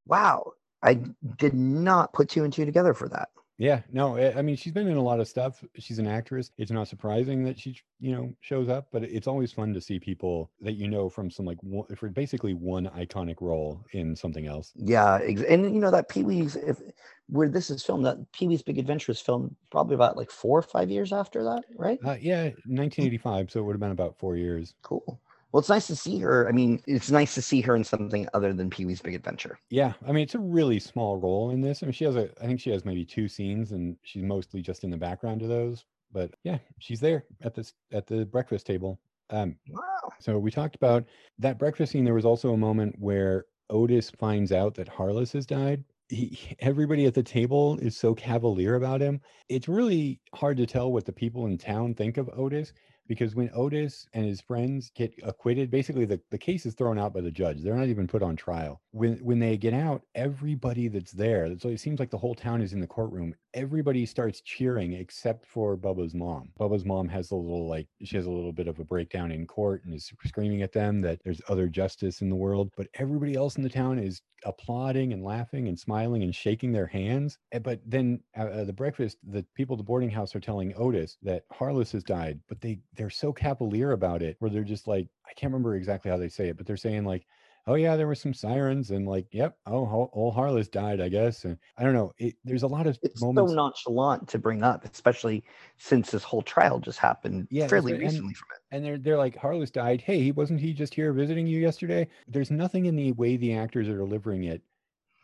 wow, 0.06 0.52
I 0.80 1.00
did 1.38 1.54
not 1.54 2.12
put 2.12 2.28
two 2.28 2.44
and 2.44 2.52
two 2.52 2.64
together 2.64 2.94
for 2.94 3.08
that. 3.08 3.30
Yeah, 3.58 3.82
no, 3.90 4.16
I 4.16 4.38
I 4.38 4.42
mean 4.42 4.54
she's 4.54 4.72
been 4.72 4.86
in 4.86 4.96
a 4.96 5.02
lot 5.02 5.18
of 5.18 5.26
stuff. 5.26 5.64
She's 5.78 5.98
an 5.98 6.06
actress. 6.06 6.52
It's 6.58 6.70
not 6.70 6.86
surprising 6.86 7.42
that 7.44 7.58
she, 7.58 7.76
you 7.98 8.12
know, 8.12 8.32
shows 8.40 8.68
up, 8.68 8.86
but 8.92 9.02
it's 9.02 9.26
always 9.26 9.52
fun 9.52 9.74
to 9.74 9.80
see 9.80 9.98
people 9.98 10.52
that 10.60 10.74
you 10.74 10.86
know 10.88 11.08
from 11.08 11.28
some 11.28 11.44
like 11.44 11.60
one, 11.62 11.86
for 11.96 12.08
basically 12.08 12.54
one 12.54 12.86
iconic 12.96 13.40
role 13.40 13.84
in 13.92 14.14
something 14.14 14.46
else. 14.46 14.72
Yeah, 14.76 15.18
ex- 15.22 15.42
and 15.42 15.74
you 15.74 15.80
know 15.80 15.90
that 15.90 16.08
Pee 16.08 16.22
Wee's 16.22 16.54
if 16.54 16.80
where 17.26 17.48
this 17.48 17.68
is 17.68 17.84
filmed, 17.84 18.06
that 18.06 18.30
Pee 18.30 18.46
Wee's 18.46 18.62
Big 18.62 18.78
Adventure 18.78 19.10
is 19.10 19.20
filmed 19.20 19.54
probably 19.72 19.96
about 19.96 20.16
like 20.16 20.30
four 20.30 20.60
or 20.60 20.62
five 20.62 20.88
years 20.88 21.12
after 21.12 21.42
that, 21.42 21.64
right? 21.76 21.98
Uh, 22.04 22.16
yeah, 22.20 22.44
1985, 22.66 23.50
so 23.50 23.58
it 23.58 23.64
would 23.64 23.72
have 23.72 23.80
been 23.80 23.90
about 23.90 24.16
four 24.16 24.36
years. 24.36 24.74
Cool. 24.82 25.20
Well, 25.52 25.60
it's 25.60 25.68
nice 25.68 25.86
to 25.88 25.96
see 25.96 26.18
her. 26.20 26.48
I 26.48 26.52
mean, 26.52 26.82
it's 26.86 27.10
nice 27.10 27.34
to 27.34 27.42
see 27.42 27.60
her 27.62 27.74
in 27.76 27.84
something 27.84 28.28
other 28.34 28.52
than 28.52 28.70
Pee 28.70 28.84
Wee's 28.84 29.00
Big 29.02 29.14
Adventure. 29.14 29.58
Yeah, 29.70 29.92
I 30.06 30.12
mean 30.12 30.22
it's 30.22 30.34
a 30.34 30.38
really 30.38 30.78
small 30.80 31.18
role 31.18 31.50
in 31.50 31.60
this. 31.60 31.82
I 31.82 31.86
mean 31.86 31.92
she 31.92 32.04
has 32.04 32.16
a 32.16 32.30
I 32.42 32.46
think 32.46 32.60
she 32.60 32.70
has 32.70 32.84
maybe 32.84 33.04
two 33.04 33.28
scenes 33.28 33.72
and 33.72 33.96
she's 34.02 34.22
mostly 34.22 34.62
just 34.62 34.84
in 34.84 34.90
the 34.90 34.96
background 34.96 35.42
of 35.42 35.48
those. 35.48 35.84
But 36.10 36.34
yeah, 36.42 36.58
she's 36.78 37.00
there 37.00 37.26
at 37.42 37.54
this 37.54 37.74
at 37.92 38.06
the 38.06 38.24
breakfast 38.24 38.66
table. 38.66 39.00
Um 39.30 39.58
Wow. 39.68 39.80
so 40.20 40.38
we 40.38 40.50
talked 40.50 40.74
about 40.76 41.04
that 41.38 41.58
breakfast 41.58 41.92
scene. 41.92 42.04
There 42.04 42.14
was 42.14 42.24
also 42.24 42.52
a 42.54 42.56
moment 42.56 42.96
where 42.98 43.46
Otis 43.70 44.10
finds 44.10 44.52
out 44.52 44.74
that 44.76 44.88
Harless 44.88 45.32
has 45.32 45.44
died. 45.46 45.84
He, 46.08 46.56
everybody 46.60 47.04
at 47.06 47.14
the 47.14 47.22
table 47.22 47.78
is 47.80 47.96
so 47.96 48.14
cavalier 48.14 48.76
about 48.76 49.02
him. 49.02 49.20
It's 49.50 49.68
really 49.68 50.22
hard 50.34 50.56
to 50.58 50.66
tell 50.66 50.90
what 50.92 51.04
the 51.04 51.12
people 51.12 51.46
in 51.46 51.58
town 51.58 51.94
think 51.94 52.16
of 52.16 52.30
Otis 52.32 52.72
because 53.08 53.34
when 53.34 53.50
Otis 53.54 54.06
and 54.12 54.24
his 54.24 54.40
friends 54.40 54.92
get 54.94 55.12
acquitted, 55.24 55.70
basically 55.70 56.04
the, 56.04 56.20
the 56.30 56.38
case 56.38 56.66
is 56.66 56.74
thrown 56.74 56.98
out 56.98 57.14
by 57.14 57.22
the 57.22 57.30
judge. 57.30 57.62
They're 57.62 57.74
not 57.74 57.88
even 57.88 58.06
put 58.06 58.22
on 58.22 58.36
trial. 58.36 58.80
When 58.92 59.16
when 59.18 59.38
they 59.38 59.56
get 59.56 59.74
out, 59.74 60.02
everybody 60.14 60.88
that's 60.88 61.12
there, 61.12 61.58
so 61.58 61.68
it 61.68 61.80
seems 61.80 61.98
like 61.98 62.10
the 62.10 62.18
whole 62.18 62.34
town 62.34 62.60
is 62.62 62.72
in 62.72 62.80
the 62.80 62.86
courtroom. 62.86 63.34
Everybody 63.54 64.04
starts 64.04 64.42
cheering 64.42 64.92
except 64.92 65.46
for 65.46 65.76
Bubba's 65.76 66.14
mom. 66.14 66.50
Bubba's 66.60 66.84
mom 66.84 67.08
has 67.08 67.30
a 67.30 67.36
little 67.36 67.66
like 67.66 67.88
she 68.02 68.16
has 68.16 68.26
a 68.26 68.30
little 68.30 68.52
bit 68.52 68.68
of 68.68 68.78
a 68.78 68.84
breakdown 68.84 69.32
in 69.32 69.46
court 69.46 69.84
and 69.84 69.94
is 69.94 70.12
screaming 70.26 70.60
at 70.62 70.72
them 70.72 71.00
that 71.00 71.20
there's 71.24 71.40
other 71.48 71.66
justice 71.68 72.20
in 72.20 72.28
the 72.28 72.36
world. 72.36 72.70
But 72.76 72.88
everybody 72.94 73.34
else 73.34 73.56
in 73.56 73.62
the 73.62 73.70
town 73.70 73.98
is 73.98 74.20
applauding 74.44 75.12
and 75.12 75.24
laughing 75.24 75.66
and 75.66 75.78
smiling 75.78 76.22
and 76.22 76.34
shaking 76.34 76.72
their 76.72 76.86
hands. 76.86 77.38
Eh, 77.52 77.58
But 77.58 77.80
then 77.86 78.20
uh, 78.36 78.42
uh, 78.44 78.64
the 78.64 78.72
breakfast, 78.72 79.16
the 79.22 79.44
people 79.54 79.74
at 79.74 79.78
the 79.78 79.84
boarding 79.84 80.10
house 80.10 80.34
are 80.36 80.40
telling 80.40 80.74
Otis 80.76 81.16
that 81.22 81.44
Harless 81.50 81.92
has 81.92 82.04
died, 82.04 82.40
but 82.48 82.60
they 82.60 82.80
they're 82.94 83.10
so 83.10 83.32
cavalier 83.32 83.92
about 83.92 84.22
it, 84.22 84.36
where 84.40 84.50
they're 84.50 84.62
just 84.62 84.86
like, 84.86 85.08
I 85.26 85.32
can't 85.34 85.52
remember 85.52 85.74
exactly 85.74 86.10
how 86.10 86.18
they 86.18 86.28
say 86.28 86.48
it, 86.48 86.56
but 86.58 86.66
they're 86.66 86.76
saying 86.76 87.04
like, 87.04 87.26
oh 87.68 87.74
yeah, 87.74 87.96
there 87.96 88.06
were 88.06 88.14
some 88.14 88.32
sirens 88.32 88.90
and 88.90 89.06
like, 89.06 89.26
yep, 89.30 89.58
oh, 89.66 90.08
old 90.14 90.34
Harless 90.34 90.68
died, 90.68 91.00
I 91.00 91.08
guess. 91.08 91.44
And 91.44 91.58
I 91.76 91.84
don't 91.84 91.92
know. 91.92 92.12
It, 92.18 92.34
there's 92.42 92.62
a 92.62 92.66
lot 92.66 92.86
of 92.86 92.98
It's 93.02 93.20
moments. 93.20 93.52
so 93.52 93.54
nonchalant 93.54 94.26
to 94.30 94.38
bring 94.38 94.62
up, 94.62 94.84
especially 94.86 95.44
since 95.76 96.10
this 96.10 96.22
whole 96.24 96.42
trial 96.42 96.80
just 96.80 96.98
happened 96.98 97.46
Yeah, 97.50 97.68
fairly 97.68 97.92
right, 97.92 98.00
and- 98.00 98.10
recently 98.10 98.34
from 98.34 98.46
it. 98.56 98.74
and 98.74 98.84
they're 98.84 98.98
they're 98.98 99.18
like 99.18 99.36
Harless 99.36 99.70
died. 99.70 100.00
Hey, 100.00 100.18
he 100.20 100.32
wasn't 100.32 100.60
he 100.60 100.72
just 100.72 100.94
here 100.94 101.12
visiting 101.12 101.46
you 101.46 101.60
yesterday? 101.60 102.08
There's 102.26 102.50
nothing 102.50 102.86
in 102.86 102.96
the 102.96 103.12
way 103.12 103.36
the 103.36 103.54
actors 103.54 103.88
are 103.88 103.98
delivering 103.98 104.44
it 104.44 104.62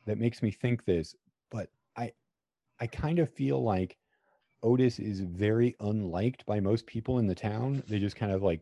that 0.07 0.19
makes 0.19 0.43
me 0.43 0.51
think 0.51 0.85
this, 0.85 1.17
but 1.51 1.71
I 1.97 2.13
I 2.79 2.87
kind 2.87 3.19
of 3.21 3.31
feel 3.33 3.63
like 3.63 3.97
Otis 4.63 4.99
is 4.99 5.21
very 5.21 5.77
unliked 5.81 6.45
by 6.47 6.61
most 6.61 6.87
people 6.87 7.19
in 7.21 7.27
the 7.27 7.35
town. 7.35 7.83
They 7.89 7.99
just 7.99 8.17
kind 8.17 8.33
of 8.33 8.43
like 8.43 8.61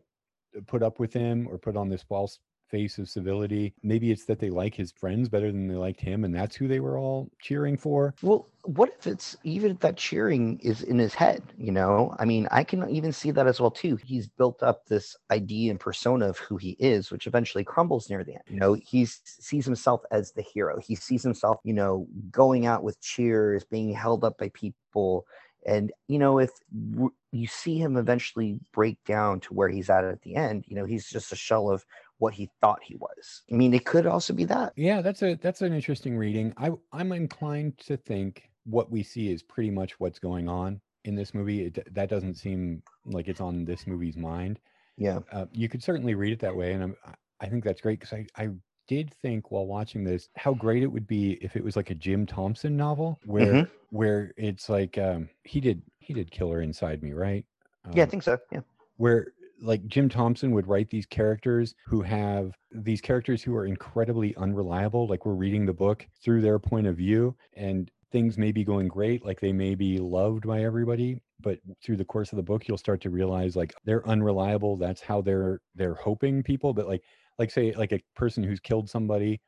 put 0.67 0.83
up 0.83 0.99
with 0.99 1.11
him 1.13 1.47
or 1.49 1.57
put 1.57 1.75
on 1.75 1.89
this 1.89 2.03
false 2.03 2.39
face 2.73 2.97
of 2.99 3.09
civility. 3.09 3.75
Maybe 3.83 4.11
it's 4.11 4.25
that 4.25 4.39
they 4.39 4.49
like 4.49 4.75
his 4.75 4.91
friends 4.91 5.29
better 5.29 5.51
than 5.51 5.67
they 5.67 5.75
liked 5.75 6.01
him, 6.01 6.25
and 6.25 6.35
that's 6.35 6.55
who 6.57 6.67
they 6.67 6.79
were 6.81 6.97
all 6.97 7.29
cheering 7.41 7.77
for. 7.77 8.15
Well, 8.21 8.49
what 8.61 8.89
if 8.97 9.05
it's 9.05 9.35
even 9.43 9.75
that 9.81 9.97
cheering 9.97 10.57
is 10.59 10.81
in 10.81 10.97
his 10.97 11.13
head? 11.13 11.43
You 11.57 11.73
know, 11.73 12.15
I 12.19 12.23
mean, 12.23 12.47
I 12.51 12.63
can 12.63 12.89
even 12.89 13.11
see 13.11 13.31
that 13.31 13.47
as 13.47 13.59
well 13.59 13.71
too. 13.71 13.97
He's 13.97 14.29
built 14.29 14.63
up 14.63 14.85
this 14.85 15.17
idea 15.29 15.71
and 15.71 15.79
persona 15.79 16.29
of 16.29 16.37
who 16.37 16.55
he 16.55 16.77
is, 16.79 17.11
which 17.11 17.27
eventually 17.27 17.65
crumbles 17.65 18.09
near 18.09 18.23
the 18.23 18.35
end. 18.35 18.43
You 18.47 18.59
know, 18.59 18.73
he 18.75 19.05
sees 19.05 19.65
himself 19.65 20.03
as 20.11 20.31
the 20.31 20.41
hero. 20.41 20.79
He 20.79 20.95
sees 20.95 21.21
himself, 21.21 21.59
you 21.65 21.73
know, 21.73 22.07
going 22.31 22.65
out 22.65 22.83
with 22.83 23.01
cheers, 23.01 23.65
being 23.65 23.93
held 23.93 24.23
up 24.23 24.37
by 24.37 24.49
people, 24.53 25.25
And 25.65 25.91
you 26.07 26.19
know, 26.19 26.39
if 26.39 26.51
w- 26.91 27.13
you 27.33 27.47
see 27.47 27.77
him 27.77 27.97
eventually 27.97 28.59
break 28.73 29.03
down 29.05 29.39
to 29.41 29.53
where 29.53 29.69
he's 29.69 29.89
at 29.89 30.05
at 30.05 30.21
the 30.21 30.35
end, 30.35 30.65
you 30.67 30.75
know, 30.75 30.85
he's 30.85 31.09
just 31.09 31.31
a 31.33 31.35
shell 31.35 31.69
of 31.69 31.85
what 32.19 32.33
he 32.33 32.49
thought 32.61 32.81
he 32.83 32.95
was. 32.95 33.43
I 33.51 33.55
mean, 33.55 33.73
it 33.73 33.85
could 33.85 34.05
also 34.05 34.33
be 34.33 34.45
that. 34.45 34.73
Yeah, 34.75 35.01
that's 35.01 35.21
a 35.23 35.35
that's 35.35 35.61
an 35.61 35.73
interesting 35.73 36.17
reading. 36.17 36.53
I 36.57 36.71
I'm 36.91 37.11
inclined 37.11 37.77
to 37.79 37.97
think 37.97 38.49
what 38.65 38.91
we 38.91 39.03
see 39.03 39.31
is 39.31 39.43
pretty 39.43 39.71
much 39.71 39.99
what's 39.99 40.19
going 40.19 40.47
on 40.47 40.79
in 41.05 41.15
this 41.15 41.33
movie. 41.33 41.65
It, 41.65 41.93
that 41.93 42.09
doesn't 42.09 42.35
seem 42.35 42.81
like 43.05 43.27
it's 43.27 43.41
on 43.41 43.65
this 43.65 43.85
movie's 43.87 44.15
mind. 44.17 44.59
Yeah. 44.97 45.19
Uh, 45.31 45.47
you 45.51 45.67
could 45.67 45.83
certainly 45.83 46.13
read 46.15 46.31
it 46.33 46.39
that 46.39 46.55
way, 46.55 46.73
and 46.73 46.83
I'm, 46.83 46.95
I 47.41 47.47
think 47.47 47.63
that's 47.63 47.81
great 47.81 47.99
because 47.99 48.13
I 48.13 48.25
I 48.41 48.49
did 48.87 49.13
think 49.21 49.49
while 49.49 49.65
watching 49.65 50.03
this 50.03 50.29
how 50.35 50.53
great 50.53 50.83
it 50.83 50.87
would 50.87 51.07
be 51.07 51.33
if 51.41 51.55
it 51.55 51.63
was 51.63 51.75
like 51.75 51.89
a 51.89 51.95
Jim 51.95 52.25
Thompson 52.25 52.75
novel 52.77 53.19
where 53.25 53.53
Mhm. 53.53 53.69
where 53.89 54.33
it's 54.37 54.69
like 54.69 54.97
um 54.97 55.29
he 55.43 55.59
did 55.61 55.81
he 55.99 56.13
did 56.13 56.31
Killer 56.31 56.61
Inside 56.61 57.01
Me, 57.01 57.13
right? 57.13 57.45
Yeah, 57.93 58.01
I 58.01 58.05
Um, 58.05 58.09
think 58.09 58.23
so. 58.23 58.37
Yeah. 58.51 58.59
where 58.97 59.33
like 59.63 59.87
Jim 59.87 60.09
Thompson 60.09 60.51
would 60.51 60.67
write 60.67 60.89
these 60.89 61.05
characters 61.05 61.73
who 61.87 62.01
have 62.01 62.53
these 62.71 63.01
characters 63.01 63.41
who 63.41 63.55
are 63.55 63.65
incredibly 63.65 64.35
unreliable. 64.35 65.07
Like 65.07 65.25
we're 65.25 65.33
reading 65.33 65.65
the 65.65 65.73
book 65.73 66.05
through 66.23 66.41
their 66.41 66.59
point 66.59 66.85
of 66.85 66.97
view, 66.97 67.35
and 67.55 67.89
things 68.11 68.37
may 68.37 68.51
be 68.51 68.63
going 68.63 68.89
great, 68.89 69.25
like 69.25 69.39
they 69.39 69.53
may 69.53 69.73
be 69.73 69.97
loved 69.97 70.45
by 70.45 70.63
everybody, 70.63 71.21
but 71.39 71.59
through 71.83 71.97
the 71.97 72.05
course 72.05 72.31
of 72.31 72.35
the 72.35 72.43
book, 72.43 72.67
you'll 72.67 72.77
start 72.77 73.01
to 73.01 73.09
realize 73.09 73.55
like 73.55 73.73
they're 73.85 74.07
unreliable. 74.07 74.77
That's 74.77 75.01
how 75.01 75.21
they're 75.21 75.61
they're 75.75 75.95
hoping 75.95 76.43
people, 76.43 76.73
but 76.73 76.87
like 76.87 77.03
like 77.39 77.49
say 77.49 77.71
like 77.73 77.93
a 77.93 78.01
person 78.15 78.43
who's 78.43 78.59
killed 78.59 78.89
somebody 78.89 79.41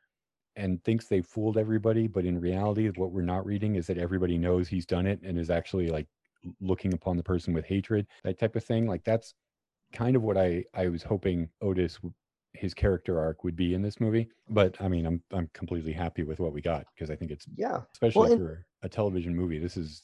and 0.56 0.82
thinks 0.86 1.08
they 1.08 1.22
fooled 1.22 1.58
everybody, 1.58 2.08
but 2.08 2.26
in 2.26 2.40
reality, 2.40 2.90
what 2.96 3.12
we're 3.12 3.22
not 3.22 3.46
reading 3.46 3.76
is 3.76 3.88
that 3.88 3.98
everybody 3.98 4.38
knows 4.38 4.70
he's 4.70 4.86
done 4.86 5.06
it 5.06 5.20
and 5.24 5.38
is 5.38 5.50
actually 5.50 5.90
like 5.90 6.08
looking 6.62 6.94
upon 6.94 7.18
the 7.18 7.24
person 7.24 7.54
with 7.54 7.66
hatred, 7.66 8.08
that 8.24 8.40
type 8.40 8.56
of 8.56 8.64
thing. 8.64 8.88
Like 8.88 9.04
that's 9.04 9.34
kind 9.96 10.16
of 10.16 10.22
what 10.22 10.38
I 10.38 10.64
I 10.74 10.88
was 10.90 11.04
hoping 11.04 11.50
Otis 11.62 12.00
his 12.54 12.74
character 12.74 13.20
arc 13.20 13.44
would 13.44 13.56
be 13.56 13.74
in 13.74 13.82
this 13.82 14.00
movie. 14.00 14.30
But 14.50 14.80
I 14.82 14.88
mean, 14.88 15.06
I'm 15.06 15.22
I'm 15.32 15.50
completely 15.54 15.92
happy 15.94 16.24
with 16.24 16.40
what 16.40 16.54
we 16.54 16.62
got 16.62 16.86
because 16.96 17.10
I 17.10 17.16
think 17.16 17.32
it's 17.32 17.46
Yeah. 17.56 17.82
especially 17.94 18.34
and- 18.34 18.42
for 18.42 18.66
a 18.84 18.90
television 18.90 19.36
movie. 19.36 19.60
This 19.60 19.78
is 19.78 20.04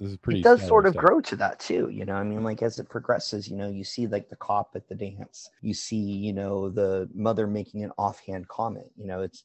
this 0.00 0.10
is 0.10 0.16
pretty. 0.16 0.40
it 0.40 0.42
does 0.42 0.66
sort 0.66 0.86
of 0.86 0.94
stuff. 0.94 1.04
grow 1.04 1.20
to 1.20 1.36
that 1.36 1.60
too 1.60 1.88
you 1.92 2.04
know 2.04 2.14
i 2.16 2.24
mean 2.24 2.42
like 2.42 2.60
as 2.60 2.80
it 2.80 2.88
progresses 2.88 3.46
you 3.48 3.56
know 3.56 3.68
you 3.68 3.84
see 3.84 4.08
like 4.08 4.28
the 4.28 4.34
cop 4.36 4.72
at 4.74 4.88
the 4.88 4.96
dance 4.96 5.48
you 5.60 5.72
see 5.72 5.96
you 5.96 6.32
know 6.32 6.68
the 6.70 7.08
mother 7.14 7.46
making 7.46 7.84
an 7.84 7.92
offhand 7.98 8.48
comment 8.48 8.86
you 8.96 9.06
know 9.06 9.20
it's 9.22 9.44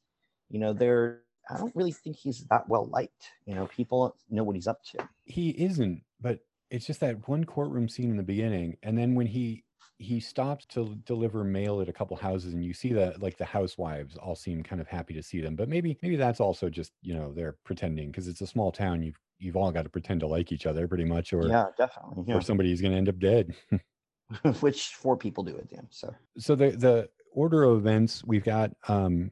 you 0.50 0.58
know 0.60 0.74
they're 0.74 1.20
i 1.52 1.58
don't 1.58 1.76
really 1.76 1.92
think 1.92 2.16
he's 2.16 2.44
that 2.50 2.68
well 2.68 2.88
liked 2.88 3.28
you 3.46 3.54
know 3.54 3.68
people 3.68 4.16
know 4.32 4.44
what 4.44 4.56
he's 4.56 4.66
up 4.68 4.82
to 4.84 4.98
he 5.26 5.50
isn't 5.64 6.02
but 6.22 6.40
it's 6.72 6.88
just 6.88 7.02
that 7.02 7.28
one 7.30 7.44
courtroom 7.44 7.88
scene 7.88 8.10
in 8.10 8.18
the 8.18 8.24
beginning 8.24 8.78
and 8.82 8.98
then 8.98 9.14
when 9.14 9.28
he 9.28 9.64
he 10.00 10.20
stops 10.20 10.66
to 10.66 10.96
deliver 11.06 11.44
mail 11.44 11.82
at 11.82 11.90
a 11.90 11.94
couple 11.94 12.16
houses 12.16 12.54
and 12.54 12.64
you 12.64 12.74
see 12.74 12.94
that 12.94 13.22
like 13.22 13.38
the 13.38 13.46
housewives 13.46 14.16
all 14.18 14.36
seem 14.36 14.62
kind 14.62 14.80
of 14.80 14.88
happy 14.88 15.14
to 15.14 15.24
see 15.24 15.42
them 15.42 15.56
but 15.56 15.68
maybe 15.68 15.98
maybe 16.04 16.16
that's 16.16 16.40
also 16.40 16.70
just 16.70 16.92
you 17.02 17.16
know 17.16 17.34
they're 17.34 17.58
pretending 17.64 18.12
because 18.12 18.28
it's 18.28 18.42
a 18.42 18.48
small 18.48 18.72
town 18.72 19.02
you've 19.02 19.20
you've 19.40 19.56
all 19.56 19.72
got 19.72 19.84
to 19.84 19.90
pretend 19.90 20.20
to 20.20 20.28
like 20.28 20.52
each 20.52 20.66
other 20.66 20.88
pretty 20.88 21.06
much 21.06 21.34
or 21.34 21.48
yeah 21.48 21.66
definitely 21.78 22.34
or 22.34 22.42
somebody's 22.42 22.82
going 22.82 22.92
to 22.92 22.98
end 22.98 23.10
up 23.10 23.20
dead. 23.20 23.54
Which 24.60 24.90
four 24.96 25.16
people 25.16 25.44
do 25.44 25.58
at 25.58 25.70
the 25.70 25.78
end 25.78 25.88
so. 25.90 26.14
So 26.38 26.56
the 26.56 26.72
the 26.72 27.10
order 27.32 27.64
of 27.64 27.78
events 27.78 28.24
we've 28.26 28.44
got 28.44 28.72
um 28.88 29.32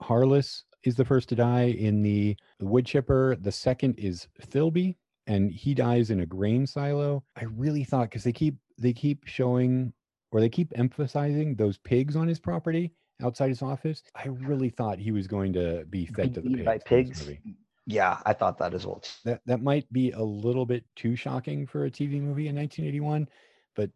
harless 0.00 0.64
is 0.82 0.96
the 0.96 1.04
first 1.04 1.28
to 1.28 1.36
die 1.36 1.66
in 1.66 2.02
the 2.02 2.36
wood 2.60 2.84
chipper 2.84 3.36
the 3.36 3.52
second 3.52 3.94
is 3.98 4.26
philby 4.50 4.96
and 5.26 5.50
he 5.50 5.74
dies 5.74 6.10
in 6.10 6.20
a 6.20 6.26
grain 6.26 6.66
silo 6.66 7.22
i 7.36 7.44
really 7.44 7.84
thought 7.84 8.08
because 8.10 8.24
they 8.24 8.32
keep 8.32 8.56
they 8.78 8.92
keep 8.92 9.26
showing 9.26 9.92
or 10.32 10.40
they 10.40 10.48
keep 10.48 10.72
emphasizing 10.76 11.54
those 11.54 11.78
pigs 11.78 12.16
on 12.16 12.26
his 12.26 12.38
property 12.38 12.92
outside 13.22 13.48
his 13.48 13.62
office 13.62 14.02
i 14.14 14.26
really 14.28 14.68
thought 14.68 14.98
he 14.98 15.12
was 15.12 15.26
going 15.26 15.52
to 15.52 15.84
be 15.90 16.06
fed 16.06 16.34
to 16.34 16.40
the 16.40 16.50
pigs, 16.50 16.64
by 16.64 16.78
pigs 16.78 17.30
yeah 17.86 18.18
i 18.26 18.32
thought 18.32 18.58
that 18.58 18.74
as 18.74 18.86
well. 18.86 19.02
That 19.24 19.40
that 19.46 19.62
might 19.62 19.90
be 19.92 20.10
a 20.12 20.22
little 20.22 20.66
bit 20.66 20.84
too 20.96 21.16
shocking 21.16 21.66
for 21.66 21.84
a 21.84 21.90
tv 21.90 22.20
movie 22.20 22.48
in 22.48 22.56
1981 22.56 23.28
but 23.76 23.90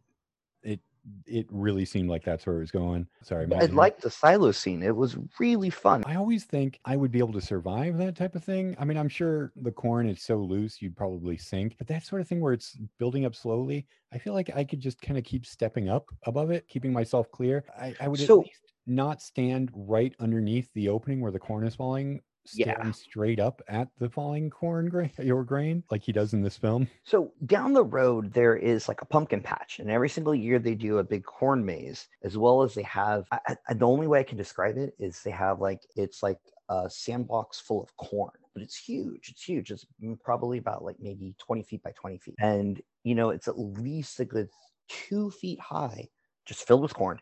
it 1.27 1.47
really 1.51 1.85
seemed 1.85 2.09
like 2.09 2.25
that's 2.25 2.47
where 2.47 2.57
it 2.57 2.61
was 2.61 2.71
going 2.71 3.07
sorry 3.23 3.47
i 3.55 3.67
liked 3.67 4.01
the 4.01 4.11
silo 4.11 4.51
scene 4.51 4.83
it 4.83 4.95
was 4.95 5.17
really 5.39 5.71
fun 5.71 6.03
I 6.07 6.15
always 6.17 6.45
think 6.45 6.81
I 6.85 6.97
would 6.97 7.11
be 7.11 7.19
able 7.19 7.33
to 7.35 7.41
survive 7.41 7.99
that 7.99 8.17
type 8.17 8.35
of 8.35 8.43
thing. 8.45 8.75
I 8.79 8.85
mean, 8.85 8.97
I'm 8.97 9.09
sure 9.09 9.53
the 9.57 9.71
corn 9.71 10.09
is 10.09 10.23
so 10.23 10.37
loose 10.37 10.81
you'd 10.81 10.97
probably 10.97 11.37
sink, 11.37 11.75
but 11.79 11.87
that 11.89 12.05
sort 12.05 12.21
of 12.21 12.29
thing 12.29 12.41
where 12.41 12.53
it's 12.53 12.77
building 12.99 13.25
up 13.27 13.35
slowly, 13.35 13.87
I 14.13 14.19
feel 14.19 14.33
like 14.33 14.51
I 14.55 14.65
could 14.65 14.81
just 14.81 15.01
kind 15.03 15.19
of 15.19 15.25
keep 15.25 15.45
stepping 15.45 15.89
up 15.89 16.07
above 16.25 16.51
it, 16.51 16.67
keeping 16.69 16.93
myself 16.93 17.31
clear. 17.31 17.65
I, 17.79 17.95
I 18.01 18.09
would 18.09 18.21
So- 18.21 18.41
at 18.41 18.47
least 18.47 18.73
not 18.87 19.21
stand 19.21 19.71
right 19.75 20.15
underneath 20.19 20.71
the 20.75 20.89
opening 20.89 21.21
where 21.21 21.33
the 21.33 21.39
corn 21.39 21.67
is 21.67 21.75
falling, 21.75 22.21
Yeah. 22.55 22.91
straight 22.93 23.41
up 23.41 23.63
at 23.69 23.89
the 23.99 24.09
falling 24.09 24.51
corn 24.51 24.89
grain, 24.89 25.11
your 25.19 25.45
grain, 25.45 25.83
like 25.91 26.03
he 26.03 26.13
does 26.13 26.33
in 26.33 26.43
this 26.43 26.57
film. 26.57 26.89
So 27.05 27.33
down 27.47 27.73
the 27.73 27.85
road, 27.85 28.33
there 28.33 28.57
is 28.57 28.89
like 28.89 29.03
a 29.03 29.07
pumpkin 29.07 29.41
patch, 29.41 29.79
and 29.79 29.91
every 29.91 30.09
single 30.09 30.35
year 30.35 30.59
they 30.59 30.75
do 30.75 30.99
a 30.99 31.05
big 31.05 31.25
corn 31.25 31.65
maze, 31.65 32.09
as 32.23 32.37
well 32.37 32.63
as 32.63 32.75
they 32.75 32.83
have. 32.83 33.27
I, 33.33 33.57
I, 33.69 33.75
the 33.75 33.87
only 33.87 34.07
way 34.07 34.21
I 34.21 34.25
can 34.25 34.39
describe 34.39 34.77
it 34.77 34.95
is 34.99 35.23
they 35.23 35.31
have 35.31 35.61
like 35.61 35.81
it's 35.97 36.23
like 36.23 36.41
a 36.69 36.89
sandbox 36.89 37.61
full 37.61 37.83
of 37.83 37.97
corn, 37.97 38.33
but 38.55 38.63
it's 38.63 38.77
huge. 38.77 39.29
It's 39.31 39.43
huge. 39.43 39.71
It's 39.71 39.87
probably 40.23 40.59
about 40.59 40.85
like 40.85 40.97
maybe 41.01 41.35
twenty 41.39 41.63
feet 41.63 41.83
by 41.83 41.93
twenty 41.93 42.19
feet, 42.19 42.37
and 42.41 42.81
you 43.05 43.15
know 43.15 43.31
it's 43.31 43.49
at 43.49 43.59
least 43.59 44.21
a 44.21 44.25
good 44.25 44.49
two 44.89 45.31
feet 45.31 45.61
high, 45.61 46.09
just 46.47 46.67
filled 46.67 46.83
with 46.83 46.95
corn, 46.95 47.21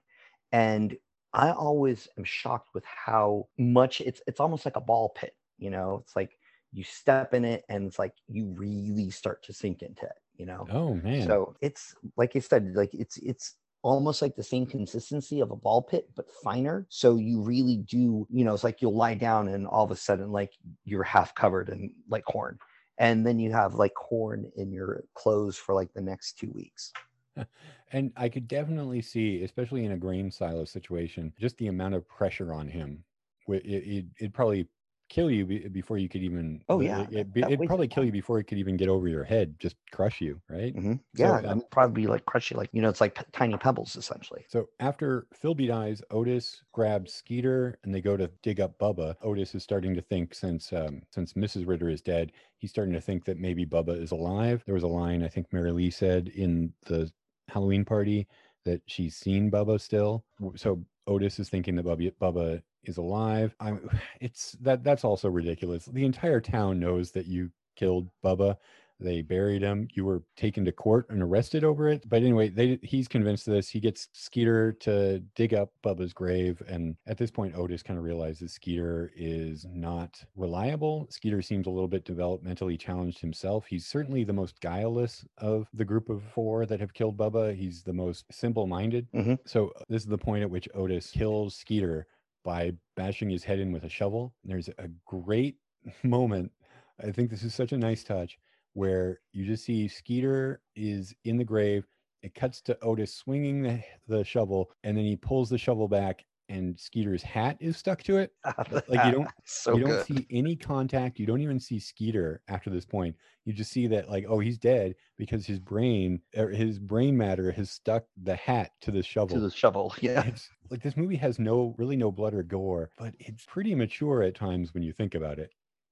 and 0.53 0.97
I 1.37 1.53
always 1.53 2.09
am 2.18 2.24
shocked 2.24 2.70
with 2.74 2.84
how 2.84 3.47
much 3.59 4.01
it's. 4.01 4.22
It's 4.26 4.41
almost 4.41 4.64
like 4.64 4.76
a 4.76 4.80
ball 4.80 5.11
pit. 5.11 5.34
You 5.59 5.70
know, 5.70 6.01
it's 6.03 6.16
like 6.16 6.37
you 6.72 6.84
step 6.84 7.32
in 7.34 7.45
it 7.45 7.64
and 7.68 7.87
it's 7.87 7.99
like 7.99 8.14
you 8.28 8.47
really 8.49 9.11
start 9.11 9.43
to 9.45 9.53
sink 9.53 9.82
into 9.82 10.05
it 10.05 10.18
you 10.37 10.47
know 10.47 10.66
Oh 10.70 10.95
man. 10.95 11.26
so 11.26 11.57
it's 11.61 11.95
like 12.16 12.37
i 12.37 12.39
said 12.39 12.72
like 12.74 12.93
it's 12.93 13.16
it's 13.18 13.55
almost 13.82 14.20
like 14.20 14.34
the 14.37 14.43
same 14.43 14.66
consistency 14.66 15.41
of 15.41 15.51
a 15.53 15.57
ball 15.57 15.80
pit 15.80 16.09
but 16.16 16.30
finer 16.43 16.87
so 16.89 17.16
you 17.16 17.41
really 17.41 17.78
do 17.78 18.26
you 18.30 18.45
know 18.45 18.53
it's 18.53 18.64
like 18.64 18.82
you'll 18.82 18.97
lie 18.97 19.14
down 19.14 19.49
and 19.49 19.66
all 19.66 19.84
of 19.84 19.91
a 19.91 19.97
sudden 19.97 20.30
like 20.32 20.53
you're 20.84 21.05
half 21.05 21.34
covered 21.34 21.68
in 21.68 21.95
like 22.11 22.24
corn 22.24 22.59
and 22.99 23.24
then 23.26 23.39
you 23.39 23.53
have 23.53 23.74
like 23.74 23.95
corn 23.95 24.51
in 24.57 24.72
your 24.72 25.05
clothes 25.14 25.57
for 25.57 25.74
like 25.74 25.93
the 25.95 26.03
next 26.03 26.37
two 26.39 26.51
weeks 26.51 26.93
And 27.93 28.12
I 28.16 28.28
could 28.28 28.49
definitely 28.49 29.01
see, 29.01 29.43
especially 29.45 29.84
in 29.84 29.93
a 29.93 29.97
grain 29.97 30.30
silo 30.32 30.64
situation, 30.64 31.32
just 31.39 31.57
the 31.59 31.68
amount 31.68 31.95
of 31.95 32.09
pressure 32.09 32.53
on 32.53 32.66
him. 32.68 33.05
It, 33.49 33.64
it, 33.64 34.07
it'd 34.18 34.34
probably 34.34 34.68
kill 35.09 35.30
you 35.30 35.47
be- 35.47 35.68
before 35.68 35.97
you 35.97 36.09
could 36.09 36.22
even. 36.22 36.64
Oh, 36.68 36.80
yeah, 36.80 37.07
it, 37.11 37.28
would 37.34 37.37
it'd 37.49 37.64
probably 37.64 37.87
kill 37.87 38.05
you 38.05 38.11
before 38.11 38.41
it 38.41 38.45
could 38.45 38.59
even 38.59 38.76
get 38.76 38.89
over 38.89 39.07
your 39.09 39.22
head. 39.24 39.61
Just 39.61 39.76
crush 39.93 40.20
you, 40.20 40.43
right? 40.49 40.74
Mhm. 40.74 41.01
Yeah 41.16 41.41
uh, 41.43 41.43
that'd 41.43 41.68
probably 41.70 42.07
like 42.07 42.24
crush 42.26 42.51
you 42.51 42.57
like 42.57 42.70
you 42.72 42.82
know 42.82 42.89
it's 42.89 43.01
like 43.01 43.14
p- 43.14 43.24
tiny 43.32 43.57
pebbles 43.57 43.97
essentially 43.97 44.49
So 44.49 44.68
after 44.78 45.26
Philby 45.34 45.66
dies, 45.66 46.03
Otis 46.11 46.62
grabs 46.72 47.12
Skeeter 47.12 47.78
and 47.82 47.93
they 47.95 48.01
go 48.01 48.16
to 48.16 48.28
dig 48.43 48.61
up 48.61 48.78
Bubba. 48.78 49.16
Otis 49.22 49.55
is 49.57 49.64
starting 49.64 49.95
to 49.95 50.01
think 50.03 50.34
since 50.34 50.72
um, 50.72 51.03
since 51.11 51.34
Mrs. 51.34 51.64
Ritter 51.64 51.89
is 51.89 52.01
dead, 52.01 52.32
he's 52.59 52.70
starting 52.70 52.95
to 52.95 53.01
think 53.01 53.24
that 53.24 53.39
maybe 53.39 53.66
Bubba 53.66 54.01
is 54.01 54.12
alive. 54.12 54.62
There 54.64 54.74
was 54.74 54.84
a 54.84 54.89
line 54.89 55.24
I 55.24 55.28
think 55.28 55.53
Mary 55.53 55.72
Lee 55.72 55.91
said 55.91 56.28
in 56.28 56.74
the 56.82 57.12
Halloween 57.49 57.84
party 57.84 58.26
that 58.64 58.82
she's 58.86 59.16
seen 59.16 59.51
Bubba 59.51 59.80
still. 59.80 60.24
So 60.57 60.84
Otis 61.07 61.38
is 61.38 61.49
thinking 61.49 61.76
that 61.76 61.86
Bubba, 61.86 62.12
Bubba 62.20 62.62
is 62.84 62.97
alive. 62.97 63.55
I'm, 63.61 63.88
it's 64.20 64.53
that 64.61 64.82
that's 64.84 65.05
also 65.05 65.28
ridiculous. 65.28 65.86
The 65.86 66.05
entire 66.05 66.40
town 66.40 66.80
knows 66.80 67.11
that 67.12 67.26
you 67.26 67.51
killed 67.76 68.09
Bubba. 68.24 68.57
They 68.99 69.20
buried 69.20 69.61
him. 69.62 69.88
You 69.92 70.05
were 70.07 70.22
taken 70.36 70.64
to 70.64 70.72
court 70.72 71.07
and 71.11 71.22
arrested 71.22 71.64
over 71.64 71.88
it. 71.88 72.09
But 72.09 72.22
anyway, 72.22 72.49
they 72.49 72.78
he's 72.82 73.09
convinced 73.09 73.47
of 73.47 73.55
this. 73.55 73.68
He 73.68 73.78
gets 73.78 74.09
Skeeter 74.12 74.72
to 74.80 75.20
dig 75.34 75.53
up 75.53 75.72
Bubba's 75.84 76.14
grave. 76.14 76.62
And 76.66 76.97
at 77.07 77.18
this 77.18 77.30
point, 77.30 77.55
Otis 77.57 77.82
kind 77.82 77.99
of 77.99 78.05
realizes 78.05 78.53
Skeeter 78.53 79.12
is 79.14 79.66
not 79.70 80.24
reliable. 80.34 81.07
Skeeter 81.11 81.42
seems 81.42 81.66
a 81.66 81.70
little 81.70 81.88
bit 81.88 82.07
developmentally 82.07 82.78
challenged 82.78 83.18
himself. 83.20 83.66
He's 83.66 83.86
certainly 83.86 84.24
the 84.24 84.32
most 84.32 84.61
guileless 84.61 85.26
of 85.38 85.68
the 85.74 85.84
group 85.84 86.09
of 86.09 86.22
four 86.22 86.64
that 86.64 86.80
have 86.80 86.94
killed 86.94 87.18
Bubba. 87.18 87.55
He's 87.55 87.82
the 87.82 87.92
most 87.92 88.24
simple 88.32 88.66
minded. 88.66 89.09
Mhm. 89.12 89.38
So 89.44 89.72
this 89.88 90.03
is 90.03 90.09
the 90.09 90.16
point 90.18 90.42
at 90.42 90.51
which 90.51 90.68
Otis 90.74 91.11
kills 91.11 91.55
Skeeter 91.55 92.07
by 92.44 92.72
bashing 92.94 93.28
his 93.28 93.44
head 93.44 93.59
in 93.59 93.72
with 93.72 93.84
a 93.84 93.88
shovel. 93.90 94.32
There's 94.42 94.68
a 94.78 94.88
great 95.05 95.57
moment. 96.03 96.51
I 96.99 97.11
think 97.12 97.28
this 97.28 97.42
is 97.42 97.55
such 97.55 97.72
a 97.72 97.78
nice 97.78 98.03
touch 98.03 98.38
where 98.77 99.20
you 99.33 99.47
just 99.47 99.64
see 99.64 99.89
Skeeter 99.89 100.61
is 100.77 101.14
in 101.24 101.39
the 101.39 101.45
grave. 101.45 101.87
It 102.22 102.35
cuts 102.35 102.61
to 102.62 102.79
Otis 102.83 103.14
swinging 103.14 103.62
the, 103.62 103.83
the 104.07 104.22
shovel, 104.22 104.70
and 104.85 104.97
then 104.97 105.05
he 105.05 105.16
pulls 105.16 105.49
the 105.49 105.57
shovel 105.57 105.89
back 105.89 106.27
and 106.49 106.79
Skeeter's 106.79 107.22
hat 107.22 107.57
is 107.61 107.77
stuck 107.77 108.03
to 108.05 108.18
it. 108.18 108.33
Like 108.89 109.05
you 109.07 109.12
don't 109.12 109.29
so 109.45 109.77
you 109.77 109.85
don't 109.85 109.91
good. 109.91 110.07
see 110.07 110.27
any 110.31 110.57
contact. 110.57 111.18
You 111.18 111.27
don't 111.27 111.41
even 111.41 111.59
see 111.59 111.79
Skeeter 111.79 112.41
after 112.49 112.70
this 112.70 112.85
point. 112.85 113.16
You 113.45 113.53
just 113.53 113.70
see 113.72 113.87
that 113.89 114.09
like 114.09 114.27
oh 114.29 114.39
he's 114.39 114.59
dead 114.59 114.95
because 115.16 115.47
his 115.47 115.59
brain 115.59 116.20
or 116.37 116.51
his 116.51 116.79
brain 116.79 117.16
matter 117.16 117.51
has 117.53 117.70
stuck 117.70 118.05
the 118.22 118.37
hat 118.37 118.72
to 118.83 118.91
the 118.91 119.03
shovel. 119.03 119.37
to 119.37 119.41
the 119.41 119.51
shovel. 119.51 119.95
Yeah. 120.01 120.24
It's 120.24 120.49
like 120.70 120.83
this 120.83 120.97
movie 120.97 121.16
has 121.16 121.39
no 121.39 121.74
really 121.79 121.97
no 121.97 122.12
blood 122.12 122.35
or 122.35 122.43
gore, 122.43 122.91
but 122.99 123.14
it's 123.18 123.45
pretty 123.47 123.74
mature 123.74 124.22
at 124.22 124.35
times 124.35 124.74
when 124.74 124.83
you 124.83 124.93
think 124.93 125.14
about 125.14 125.39
it. 125.39 125.51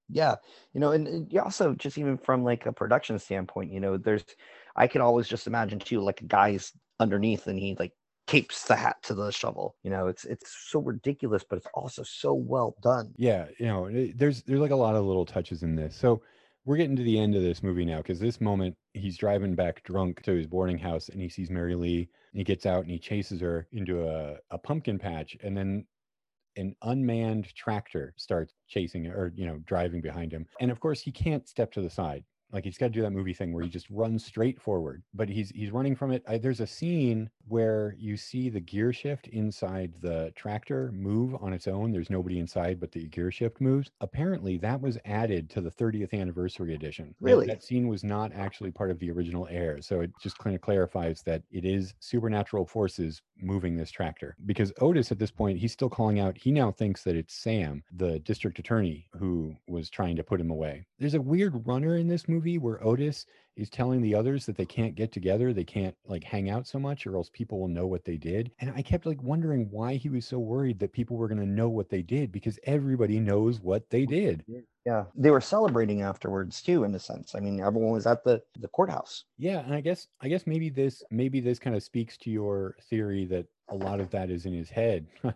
Yeah, 0.09 0.36
you 0.72 0.80
know, 0.80 0.92
and, 0.92 1.09
and 1.09 1.32
you 1.32 1.40
also 1.40 1.74
just 1.74 1.98
even 1.98 2.18
from 2.18 2.44
like 2.44 2.66
a 2.66 2.72
production 2.72 3.18
standpoint, 3.18 3.72
you 3.72 3.80
know, 3.80 3.96
there's 3.96 4.24
I 4.76 4.86
could 4.86 5.00
always 5.00 5.28
just 5.28 5.46
imagine 5.46 5.78
too, 5.78 6.00
like 6.00 6.20
a 6.20 6.24
guy's 6.24 6.72
underneath 7.00 7.46
and 7.46 7.59
he 7.59 7.76
like 7.78 7.92
tapes 8.26 8.64
the 8.64 8.76
hat 8.76 8.96
to 9.05 9.14
the 9.14 9.30
shovel. 9.30 9.76
You 9.82 9.90
know, 9.90 10.09
it's 10.09 10.24
it's 10.24 10.55
so 10.70 10.80
ridiculous, 10.80 11.44
but 11.48 11.57
it's 11.57 11.68
also 11.74 12.02
so 12.02 12.34
well 12.34 12.76
done. 12.82 13.14
Yeah, 13.16 13.46
you 13.59 13.66
know, 13.66 13.86
eh, 13.86 14.12
there's 14.14 14.42
there's 14.42 14.61
like 14.61 14.70
a 14.70 14.76
lot 14.76 14.96
of 14.96 15.05
little 15.05 15.26
touches 15.26 15.62
in 15.62 15.74
this. 15.74 15.96
So 15.96 16.22
we're 16.64 16.76
getting 16.76 16.96
to 16.96 17.02
the 17.02 17.18
end 17.18 17.34
of 17.34 17.42
this 17.42 17.62
movie 17.62 17.84
now 17.84 17.98
because 17.98 18.18
this 18.18 18.40
moment 18.40 18.76
he's 18.94 19.18
driving 19.18 19.55
back 19.55 19.82
drunk 19.84 20.22
to 20.22 20.32
his 20.32 20.46
boarding 20.46 20.78
house 20.78 21.09
and 21.11 21.20
he 21.20 21.28
sees 21.28 21.50
Mary 21.50 21.74
Lee 21.74 22.09
and 22.32 22.38
he 22.38 22.44
gets 22.44 22.64
out 22.64 22.82
and 22.82 22.90
he 22.90 22.98
chases 22.98 23.40
her 23.40 23.66
into 23.72 24.09
a, 24.09 24.36
a 24.50 24.59
pumpkin 24.59 24.98
patch 24.98 25.36
and 25.42 25.57
then 25.57 25.84
an 26.57 26.74
unmanned 26.82 27.55
tractor 27.55 28.14
starts 28.16 28.55
chasing 28.68 29.07
or 29.07 29.32
you 29.34 29.46
know 29.46 29.59
driving 29.66 30.00
behind 30.00 30.32
him 30.32 30.46
and 30.61 30.70
of 30.70 30.80
course 30.80 31.00
he 31.00 31.12
can't 31.12 31.48
step 31.48 31.72
to 31.72 31.82
the 31.82 31.90
side 31.90 32.24
like 32.53 32.64
he's 32.64 32.78
got 32.78 32.86
to 32.86 32.92
do 32.92 33.03
that 33.03 33.11
movie 33.11 33.32
thing 33.34 33.53
where 33.53 33.64
he 33.64 33.68
just 33.70 33.88
runs 33.90 34.24
straight 34.24 34.61
forward 34.61 35.03
but 35.14 35.28
he's 35.28 35.51
he's 35.51 35.70
running 35.70 35.97
from 35.97 36.11
it. 36.12 36.22
I, 36.28 36.38
there's 36.38 36.61
a 36.61 36.66
scene 36.66 37.30
where 37.47 37.95
you 37.99 38.16
see 38.16 38.49
the 38.49 38.61
gear 38.61 38.92
shift 38.92 39.26
inside 39.28 39.92
the 40.01 40.32
tractor 40.34 40.90
move 40.92 41.34
on 41.42 41.53
its 41.53 41.68
own. 41.68 41.92
There's 41.92 42.09
nobody 42.11 42.38
inside 42.38 42.80
but 42.80 42.90
the 42.92 43.07
gear 43.09 43.30
shift 43.30 43.61
moves. 43.61 43.90
Apparently 44.01 44.57
that 44.59 44.80
was 44.80 44.99
added 45.05 45.51
to 45.51 45.61
the 45.61 45.70
30th 45.70 46.12
anniversary 46.18 46.74
edition 46.74 47.14
That- 47.20 47.26
Really? 47.26 47.47
that 47.47 47.62
scene 47.62 47.88
was 47.88 48.05
not 48.05 48.32
actually 48.32 48.70
part 48.70 48.90
of 48.90 48.99
the 48.99 49.11
original 49.11 49.47
air 49.51 49.80
so 49.82 50.01
it 50.01 50.11
just 50.22 50.38
kind 50.38 50.55
of 50.55 50.62
clarifies 50.62 51.22
that 51.22 51.42
it 51.51 51.64
is 51.64 51.95
supernatural 52.01 52.66
forces 52.66 53.22
moving 53.40 53.76
this 53.76 53.90
tractor 53.90 54.36
because 54.47 54.72
otis 54.80 55.11
at 55.12 55.18
this 55.18 55.30
point 55.30 55.59
he's 55.59 55.72
still 55.72 55.90
calling 55.90 56.20
out 56.20 56.36
he 56.38 56.51
now 56.53 56.70
thinks 56.70 57.03
that 57.03 57.16
it's 57.16 57.34
sam 57.34 57.82
the 57.97 58.18
district 58.20 58.59
attorney 58.59 59.09
who 59.18 59.55
was 59.66 59.90
trying 59.90 60.16
to 60.16 60.22
put 60.24 60.40
him 60.40 60.51
away. 60.51 60.84
There's 60.99 61.14
a 61.14 61.20
weird 61.20 61.66
runner 61.66 61.97
in 61.97 62.07
this 62.09 62.28
movie 62.28 62.34
where 62.41 62.85
otis 62.85 63.26
is 63.57 63.70
telling 63.70 64.01
the 64.03 64.14
others 64.14 64.47
that 64.47 64.57
they 64.57 64.66
can't 64.66 64.95
get 64.95 65.12
together 65.12 65.53
they 65.53 65.64
can't 65.64 65.97
like 66.07 66.24
hang 66.24 66.51
out 66.51 66.66
so 66.66 66.78
much 66.78 67.07
or 67.07 67.16
else 67.16 67.30
people 67.32 67.59
will 67.61 67.68
know 67.68 67.87
what 67.87 68.05
they 68.05 68.16
did 68.16 68.51
and 68.59 68.72
i 68.74 68.82
kept 68.82 69.07
like 69.07 69.22
wondering 69.22 69.68
why 69.70 69.95
he 69.95 70.09
was 70.09 70.26
so 70.26 70.39
worried 70.39 70.78
that 70.78 70.93
people 70.93 71.16
were 71.16 71.28
going 71.28 71.41
to 71.41 71.47
know 71.47 71.68
what 71.68 71.89
they 71.89 72.03
did 72.03 72.32
because 72.32 72.59
everybody 72.64 73.20
knows 73.20 73.61
what 73.61 73.89
they 73.91 74.07
did 74.07 74.45
Yeah, 74.85 75.07
they 75.14 75.30
were 75.30 75.41
celebrating 75.41 76.03
afterwards 76.03 76.61
too, 76.61 76.85
in 76.85 76.95
a 76.95 76.99
sense. 76.99 77.35
I 77.35 77.41
mean, 77.41 77.61
everyone 77.61 77.93
was 77.93 78.07
at 78.07 78.22
the 78.24 78.43
the 78.59 78.68
courthouse. 78.68 79.24
Yeah, 79.37 79.61
and 79.61 79.74
I 79.74 79.80
guess 79.80 80.07
I 80.20 80.28
guess 80.28 80.47
maybe 80.47 80.68
this 80.68 81.03
maybe 81.11 81.41
this 81.41 81.59
kind 81.59 81.74
of 81.74 81.82
speaks 81.82 82.16
to 82.18 82.30
your 82.30 82.76
theory 82.89 83.24
that 83.26 83.47
a 83.68 83.74
lot 83.74 84.01
of 84.01 84.11
that 84.11 84.30
is 84.30 84.47
in 84.47 84.53
his 84.53 84.70
head 84.70 85.07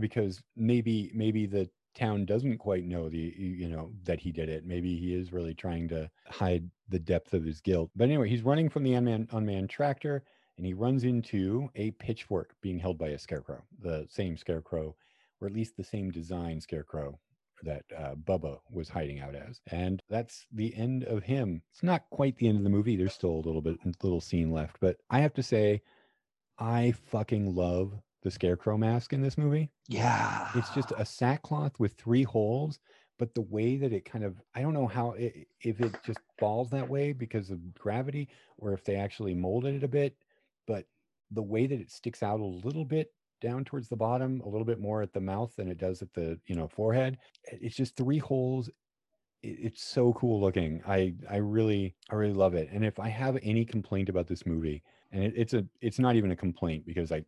because 0.00 0.42
maybe 0.56 1.10
maybe 1.14 1.46
the 1.46 1.68
town 1.94 2.24
doesn't 2.24 2.58
quite 2.58 2.84
know 2.84 3.08
the 3.08 3.34
you 3.36 3.68
know 3.68 3.92
that 4.04 4.20
he 4.20 4.32
did 4.32 4.48
it. 4.48 4.66
Maybe 4.66 4.96
he 4.96 5.14
is 5.14 5.32
really 5.32 5.54
trying 5.54 5.88
to 5.88 6.10
hide 6.28 6.68
the 6.88 6.98
depth 6.98 7.34
of 7.34 7.44
his 7.44 7.60
guilt. 7.60 7.90
But 7.96 8.04
anyway, 8.04 8.28
he's 8.28 8.42
running 8.42 8.68
from 8.68 8.82
the 8.82 8.94
unmanned 8.94 9.28
unmanned 9.32 9.70
tractor 9.70 10.24
and 10.56 10.66
he 10.66 10.74
runs 10.74 11.04
into 11.04 11.70
a 11.74 11.90
pitchfork 11.92 12.54
being 12.60 12.78
held 12.78 12.98
by 12.98 13.08
a 13.08 13.18
scarecrow, 13.18 13.62
the 13.80 14.06
same 14.08 14.36
scarecrow 14.36 14.94
or 15.40 15.46
at 15.46 15.54
least 15.54 15.76
the 15.76 15.84
same 15.84 16.10
design 16.10 16.60
scarecrow 16.60 17.18
that 17.62 17.84
uh, 17.96 18.14
Bubba 18.14 18.58
was 18.70 18.88
hiding 18.88 19.20
out 19.20 19.34
as. 19.34 19.60
And 19.70 20.02
that's 20.08 20.46
the 20.52 20.74
end 20.74 21.04
of 21.04 21.22
him. 21.22 21.62
It's 21.72 21.82
not 21.82 22.08
quite 22.10 22.36
the 22.36 22.48
end 22.48 22.58
of 22.58 22.64
the 22.64 22.70
movie. 22.70 22.96
There's 22.96 23.14
still 23.14 23.30
a 23.30 23.46
little 23.46 23.60
bit, 23.60 23.78
little 24.02 24.20
scene 24.20 24.50
left. 24.50 24.76
But 24.80 24.96
I 25.10 25.20
have 25.20 25.34
to 25.34 25.42
say, 25.42 25.82
I 26.58 26.92
fucking 27.06 27.54
love 27.54 27.94
the 28.22 28.30
scarecrow 28.30 28.76
mask 28.76 29.12
in 29.12 29.22
this 29.22 29.38
movie. 29.38 29.70
Yeah, 29.88 30.48
It's 30.54 30.70
just 30.70 30.92
a 30.96 31.04
sackcloth 31.04 31.78
with 31.78 31.94
three 31.94 32.22
holes. 32.22 32.78
But 33.18 33.34
the 33.34 33.42
way 33.42 33.76
that 33.76 33.92
it 33.92 34.06
kind 34.06 34.24
of, 34.24 34.40
I 34.54 34.62
don't 34.62 34.72
know 34.72 34.86
how, 34.86 35.10
it, 35.12 35.46
if 35.60 35.78
it 35.80 35.94
just 36.06 36.20
falls 36.38 36.70
that 36.70 36.88
way 36.88 37.12
because 37.12 37.50
of 37.50 37.74
gravity 37.74 38.30
or 38.56 38.72
if 38.72 38.82
they 38.82 38.96
actually 38.96 39.34
molded 39.34 39.74
it 39.74 39.84
a 39.84 39.88
bit. 39.88 40.16
But 40.66 40.86
the 41.30 41.42
way 41.42 41.66
that 41.66 41.80
it 41.80 41.90
sticks 41.90 42.22
out 42.22 42.40
a 42.40 42.44
little 42.44 42.86
bit 42.86 43.12
down 43.42 43.64
towards 43.64 43.88
the 43.88 43.96
bottom, 43.96 44.40
a 44.40 44.48
little 44.48 44.64
bit 44.64 44.80
more 44.80 45.02
at 45.02 45.12
the 45.12 45.20
mouth 45.20 45.54
than 45.56 45.68
it 45.68 45.76
does 45.76 46.00
at 46.00 46.12
the, 46.14 46.38
you 46.46 46.54
know, 46.54 46.68
forehead. 46.68 47.18
It's 47.44 47.76
just 47.76 47.94
three 47.94 48.18
holes. 48.18 48.70
It's 49.42 49.82
so 49.82 50.12
cool 50.14 50.40
looking. 50.40 50.82
I 50.86 51.14
I 51.28 51.36
really 51.36 51.94
I 52.10 52.14
really 52.14 52.34
love 52.34 52.54
it. 52.54 52.68
And 52.72 52.84
if 52.84 52.98
I 52.98 53.08
have 53.08 53.38
any 53.42 53.64
complaint 53.64 54.10
about 54.10 54.26
this 54.26 54.44
movie, 54.44 54.82
and 55.12 55.24
it, 55.24 55.32
it's 55.34 55.54
a 55.54 55.64
it's 55.80 55.98
not 55.98 56.16
even 56.16 56.30
a 56.30 56.36
complaint 56.36 56.84
because 56.86 57.10
I, 57.10 57.24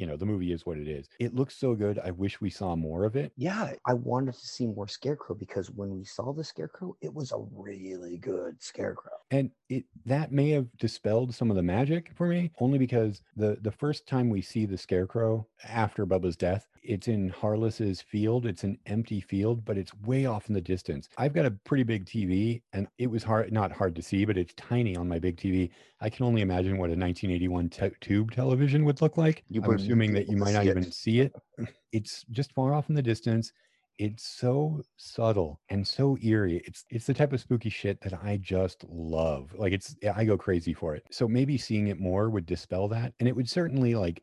you 0.00 0.06
know, 0.06 0.16
the 0.16 0.24
movie 0.24 0.50
is 0.50 0.64
what 0.64 0.78
it 0.78 0.88
is. 0.88 1.08
It 1.18 1.34
looks 1.34 1.54
so 1.56 1.74
good. 1.74 1.98
I 2.02 2.10
wish 2.10 2.40
we 2.40 2.48
saw 2.48 2.74
more 2.74 3.04
of 3.04 3.16
it. 3.16 3.32
yeah. 3.36 3.74
I 3.86 3.92
wanted 3.94 4.32
to 4.34 4.46
see 4.46 4.66
more 4.66 4.88
scarecrow 4.88 5.34
because 5.36 5.70
when 5.70 5.90
we 5.98 6.04
saw 6.04 6.32
the 6.32 6.42
scarecrow, 6.42 6.96
it 7.02 7.12
was 7.12 7.32
a 7.32 7.38
really 7.52 8.16
good 8.16 8.62
scarecrow. 8.62 9.12
and 9.30 9.50
it 9.68 9.84
that 10.06 10.32
may 10.32 10.50
have 10.50 10.66
dispelled 10.78 11.34
some 11.34 11.50
of 11.50 11.56
the 11.56 11.62
magic 11.62 12.10
for 12.16 12.26
me 12.26 12.50
only 12.60 12.78
because 12.78 13.22
the 13.36 13.58
the 13.60 13.70
first 13.70 14.06
time 14.06 14.30
we 14.30 14.40
see 14.40 14.64
the 14.66 14.78
scarecrow 14.78 15.46
after 15.64 16.06
bubba's 16.06 16.36
death 16.36 16.66
it's 16.82 17.08
in 17.08 17.28
harless's 17.28 18.00
field 18.00 18.46
it's 18.46 18.64
an 18.64 18.78
empty 18.86 19.20
field 19.20 19.64
but 19.64 19.76
it's 19.76 19.92
way 20.06 20.26
off 20.26 20.48
in 20.48 20.54
the 20.54 20.60
distance. 20.60 21.08
I've 21.18 21.34
got 21.34 21.46
a 21.46 21.50
pretty 21.50 21.82
big 21.84 22.06
tv 22.06 22.62
and 22.72 22.86
it 22.98 23.08
was 23.08 23.22
hard 23.22 23.52
not 23.52 23.70
hard 23.72 23.94
to 23.96 24.02
see 24.02 24.24
but 24.24 24.38
it's 24.38 24.54
tiny 24.54 24.96
on 24.96 25.08
my 25.08 25.18
big 25.18 25.36
tv 25.36 25.70
i 26.00 26.08
can 26.08 26.24
only 26.26 26.40
imagine 26.42 26.78
what 26.78 26.90
a 26.90 26.96
1981 26.96 27.68
te- 27.68 27.90
tube 28.00 28.32
television 28.32 28.84
would 28.84 29.00
look 29.00 29.16
like. 29.16 29.44
You 29.48 29.62
i'm 29.62 29.74
assuming 29.74 30.12
that 30.14 30.28
you 30.28 30.36
might 30.36 30.52
not 30.52 30.66
it. 30.66 30.70
even 30.70 30.90
see 30.90 31.20
it. 31.20 31.34
It's 31.92 32.24
just 32.30 32.52
far 32.52 32.72
off 32.72 32.88
in 32.88 32.94
the 32.94 33.02
distance. 33.02 33.52
It's 33.98 34.24
so 34.24 34.80
subtle 34.96 35.60
and 35.68 35.86
so 35.86 36.16
eerie. 36.22 36.62
It's 36.64 36.84
it's 36.88 37.06
the 37.06 37.12
type 37.14 37.32
of 37.32 37.40
spooky 37.40 37.68
shit 37.68 38.00
that 38.02 38.14
i 38.22 38.36
just 38.36 38.84
love. 38.88 39.52
Like 39.58 39.72
it's 39.72 39.96
I 40.14 40.24
go 40.24 40.38
crazy 40.38 40.72
for 40.72 40.94
it. 40.94 41.02
So 41.10 41.26
maybe 41.28 41.58
seeing 41.58 41.88
it 41.88 41.98
more 41.98 42.30
would 42.30 42.46
dispel 42.46 42.88
that 42.88 43.12
and 43.18 43.28
it 43.28 43.34
would 43.36 43.48
certainly 43.50 43.94
like 43.94 44.22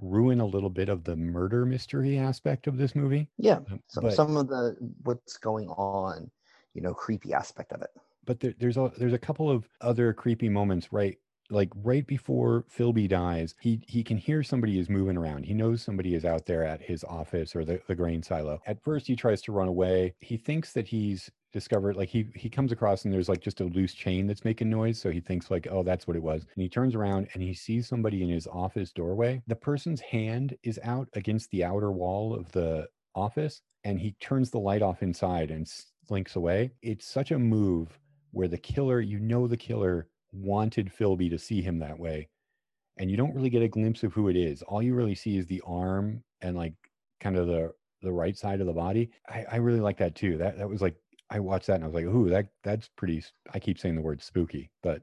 ruin 0.00 0.40
a 0.40 0.46
little 0.46 0.70
bit 0.70 0.88
of 0.88 1.04
the 1.04 1.16
murder 1.16 1.64
mystery 1.64 2.18
aspect 2.18 2.66
of 2.66 2.76
this 2.76 2.94
movie 2.94 3.28
Yeah, 3.38 3.60
Um, 3.70 3.82
some 3.88 4.04
but 4.04 4.12
some 4.12 4.36
of 4.36 4.48
the 4.48 4.76
what's 5.02 5.36
going 5.38 5.68
on, 5.70 6.30
you 6.74 6.80
know, 6.82 6.94
creepy 6.94 7.32
aspect 7.34 7.72
of 7.72 7.82
it. 7.82 7.90
but 8.24 8.40
there, 8.40 8.54
there's 8.58 8.76
a 8.76 8.92
there's 8.98 9.12
a 9.12 9.18
couple 9.18 9.50
of 9.50 9.68
other 9.80 10.12
creepy 10.12 10.48
moments 10.48 10.92
right 10.92 11.18
like 11.52 11.70
right 11.82 12.06
before 12.06 12.64
Philby 12.76 13.08
dies, 13.08 13.54
he 13.60 13.82
he 13.86 14.02
can 14.02 14.16
hear 14.16 14.42
somebody 14.42 14.78
is 14.78 14.88
moving 14.88 15.16
around. 15.16 15.44
He 15.44 15.54
knows 15.54 15.82
somebody 15.82 16.14
is 16.14 16.24
out 16.24 16.46
there 16.46 16.64
at 16.64 16.82
his 16.82 17.04
office 17.04 17.54
or 17.54 17.64
the, 17.64 17.80
the 17.86 17.94
grain 17.94 18.22
silo. 18.22 18.60
At 18.66 18.82
first 18.82 19.06
he 19.06 19.14
tries 19.14 19.42
to 19.42 19.52
run 19.52 19.68
away. 19.68 20.14
He 20.20 20.36
thinks 20.36 20.72
that 20.72 20.88
he's 20.88 21.30
discovered 21.52 21.96
like 21.96 22.08
he 22.08 22.28
he 22.34 22.48
comes 22.48 22.72
across 22.72 23.04
and 23.04 23.12
there's 23.12 23.28
like 23.28 23.40
just 23.40 23.60
a 23.60 23.64
loose 23.64 23.94
chain 23.94 24.26
that's 24.26 24.44
making 24.44 24.70
noise. 24.70 24.98
So 24.98 25.10
he 25.10 25.20
thinks 25.20 25.50
like, 25.50 25.68
oh, 25.70 25.82
that's 25.82 26.06
what 26.06 26.16
it 26.16 26.22
was. 26.22 26.46
And 26.54 26.62
he 26.62 26.68
turns 26.68 26.94
around 26.94 27.28
and 27.34 27.42
he 27.42 27.54
sees 27.54 27.86
somebody 27.86 28.22
in 28.22 28.28
his 28.28 28.46
office 28.46 28.92
doorway. 28.92 29.42
The 29.46 29.56
person's 29.56 30.00
hand 30.00 30.56
is 30.62 30.80
out 30.82 31.08
against 31.14 31.50
the 31.50 31.64
outer 31.64 31.92
wall 31.92 32.34
of 32.34 32.50
the 32.52 32.88
office 33.14 33.60
and 33.84 34.00
he 34.00 34.12
turns 34.20 34.50
the 34.50 34.58
light 34.58 34.82
off 34.82 35.02
inside 35.02 35.50
and 35.50 35.68
slinks 36.06 36.36
away. 36.36 36.72
It's 36.82 37.06
such 37.06 37.30
a 37.30 37.38
move 37.38 37.98
where 38.30 38.48
the 38.48 38.58
killer, 38.58 39.00
you 39.00 39.18
know, 39.18 39.46
the 39.46 39.56
killer 39.56 40.08
wanted 40.32 40.92
Philby 40.98 41.30
to 41.30 41.38
see 41.38 41.62
him 41.62 41.78
that 41.80 41.98
way. 41.98 42.28
And 42.98 43.10
you 43.10 43.16
don't 43.16 43.34
really 43.34 43.50
get 43.50 43.62
a 43.62 43.68
glimpse 43.68 44.02
of 44.02 44.12
who 44.12 44.28
it 44.28 44.36
is. 44.36 44.62
All 44.62 44.82
you 44.82 44.94
really 44.94 45.14
see 45.14 45.36
is 45.36 45.46
the 45.46 45.62
arm 45.66 46.22
and 46.42 46.56
like 46.56 46.74
kind 47.20 47.36
of 47.36 47.46
the 47.46 47.72
the 48.02 48.12
right 48.12 48.36
side 48.36 48.60
of 48.60 48.66
the 48.66 48.72
body. 48.72 49.10
I, 49.28 49.44
I 49.52 49.56
really 49.56 49.80
like 49.80 49.98
that 49.98 50.14
too. 50.14 50.36
That 50.38 50.58
that 50.58 50.68
was 50.68 50.82
like 50.82 50.96
I 51.30 51.40
watched 51.40 51.68
that 51.68 51.76
and 51.76 51.84
I 51.84 51.86
was 51.86 51.94
like, 51.94 52.04
ooh, 52.04 52.28
that 52.28 52.48
that's 52.62 52.88
pretty. 52.88 53.24
I 53.54 53.58
keep 53.58 53.78
saying 53.78 53.96
the 53.96 54.02
word 54.02 54.22
spooky, 54.22 54.70
but 54.82 55.02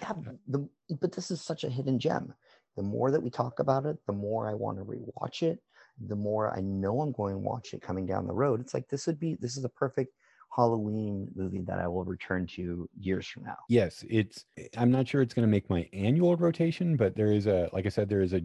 Yeah, 0.00 0.12
the, 0.48 0.68
but 1.00 1.12
this 1.12 1.30
is 1.30 1.42
such 1.42 1.64
a 1.64 1.70
hidden 1.70 1.98
gem. 1.98 2.34
The 2.76 2.82
more 2.82 3.10
that 3.10 3.22
we 3.22 3.30
talk 3.30 3.58
about 3.58 3.86
it, 3.86 3.98
the 4.06 4.12
more 4.12 4.48
I 4.48 4.54
want 4.54 4.78
to 4.78 4.84
rewatch 4.84 5.42
it. 5.42 5.60
The 6.08 6.16
more 6.16 6.54
I 6.56 6.60
know 6.60 7.00
I'm 7.00 7.12
going 7.12 7.34
to 7.34 7.38
watch 7.38 7.72
it 7.72 7.80
coming 7.82 8.06
down 8.06 8.26
the 8.26 8.34
road. 8.34 8.60
It's 8.60 8.74
like 8.74 8.88
this 8.88 9.06
would 9.06 9.18
be 9.18 9.36
this 9.40 9.56
is 9.56 9.64
a 9.64 9.70
perfect 9.70 10.12
Halloween 10.56 11.30
movie 11.34 11.62
that 11.66 11.78
I 11.78 11.86
will 11.86 12.04
return 12.04 12.46
to 12.56 12.88
years 12.98 13.26
from 13.26 13.44
now. 13.44 13.56
yes, 13.68 14.04
it's. 14.08 14.44
I'm 14.76 14.90
not 14.90 15.06
sure 15.06 15.20
it's 15.22 15.34
going 15.34 15.46
to 15.46 15.50
make 15.50 15.68
my 15.68 15.88
annual 15.92 16.36
rotation, 16.36 16.96
but 16.96 17.14
there 17.14 17.32
is 17.32 17.46
a, 17.46 17.68
like 17.72 17.86
I 17.86 17.90
said, 17.90 18.08
there 18.08 18.22
is 18.22 18.32
a 18.32 18.40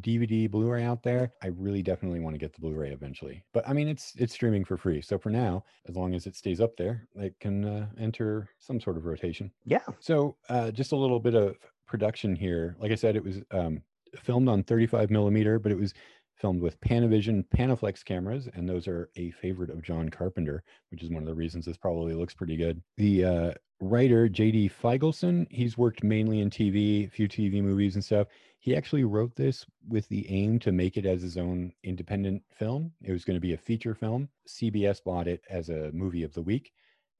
DVD 0.00 0.50
Blu-ray 0.50 0.84
out 0.84 1.02
there. 1.02 1.32
I 1.42 1.48
really 1.48 1.82
definitely 1.82 2.20
want 2.20 2.34
to 2.34 2.38
get 2.38 2.52
the 2.52 2.60
Blu-ray 2.60 2.90
eventually. 2.90 3.42
But 3.52 3.68
I 3.68 3.72
mean, 3.72 3.88
it's 3.88 4.12
it's 4.16 4.34
streaming 4.34 4.64
for 4.64 4.76
free. 4.76 5.00
So 5.00 5.18
for 5.18 5.30
now, 5.30 5.64
as 5.88 5.96
long 5.96 6.14
as 6.14 6.26
it 6.26 6.36
stays 6.36 6.60
up 6.60 6.76
there, 6.76 7.08
it 7.16 7.34
can 7.40 7.64
uh, 7.64 7.86
enter 7.98 8.48
some 8.58 8.80
sort 8.80 8.96
of 8.96 9.04
rotation. 9.04 9.50
Yeah, 9.64 9.84
So 10.00 10.36
uh, 10.48 10.70
just 10.70 10.92
a 10.92 10.96
little 10.96 11.20
bit 11.20 11.34
of 11.34 11.56
production 11.86 12.36
here. 12.36 12.76
Like 12.78 12.92
I 12.92 12.96
said, 12.96 13.16
it 13.16 13.24
was 13.24 13.40
um, 13.50 13.82
filmed 14.22 14.48
on 14.48 14.62
35 14.62 15.10
millimeter, 15.10 15.58
but 15.58 15.72
it 15.72 15.78
was 15.78 15.94
filmed 16.38 16.60
with 16.60 16.80
Panavision 16.80 17.44
Panaflex 17.54 18.04
cameras, 18.04 18.48
and 18.54 18.68
those 18.68 18.86
are 18.86 19.10
a 19.16 19.30
favorite 19.32 19.70
of 19.70 19.82
John 19.82 20.08
Carpenter, 20.08 20.62
which 20.90 21.02
is 21.02 21.10
one 21.10 21.22
of 21.22 21.28
the 21.28 21.34
reasons 21.34 21.64
this 21.64 21.76
probably 21.76 22.14
looks 22.14 22.34
pretty 22.34 22.56
good. 22.56 22.82
The 22.96 23.24
uh, 23.24 23.52
writer 23.80 24.28
J.D. 24.28 24.70
Feigelson, 24.82 25.46
he's 25.50 25.78
worked 25.78 26.02
mainly 26.02 26.40
in 26.40 26.50
TV, 26.50 27.06
a 27.06 27.10
few 27.10 27.28
TV 27.28 27.62
movies 27.62 27.94
and 27.94 28.04
stuff. 28.04 28.28
He 28.60 28.76
actually 28.76 29.04
wrote 29.04 29.34
this 29.36 29.64
with 29.88 30.08
the 30.08 30.28
aim 30.30 30.58
to 30.60 30.72
make 30.72 30.96
it 30.96 31.06
as 31.06 31.22
his 31.22 31.36
own 31.36 31.72
independent 31.84 32.42
film. 32.50 32.92
It 33.02 33.12
was 33.12 33.24
going 33.24 33.36
to 33.36 33.40
be 33.40 33.54
a 33.54 33.58
feature 33.58 33.94
film. 33.94 34.28
CBS 34.48 35.02
bought 35.02 35.28
it 35.28 35.42
as 35.48 35.68
a 35.68 35.92
movie 35.92 36.24
of 36.24 36.34
the 36.34 36.42
week. 36.42 36.72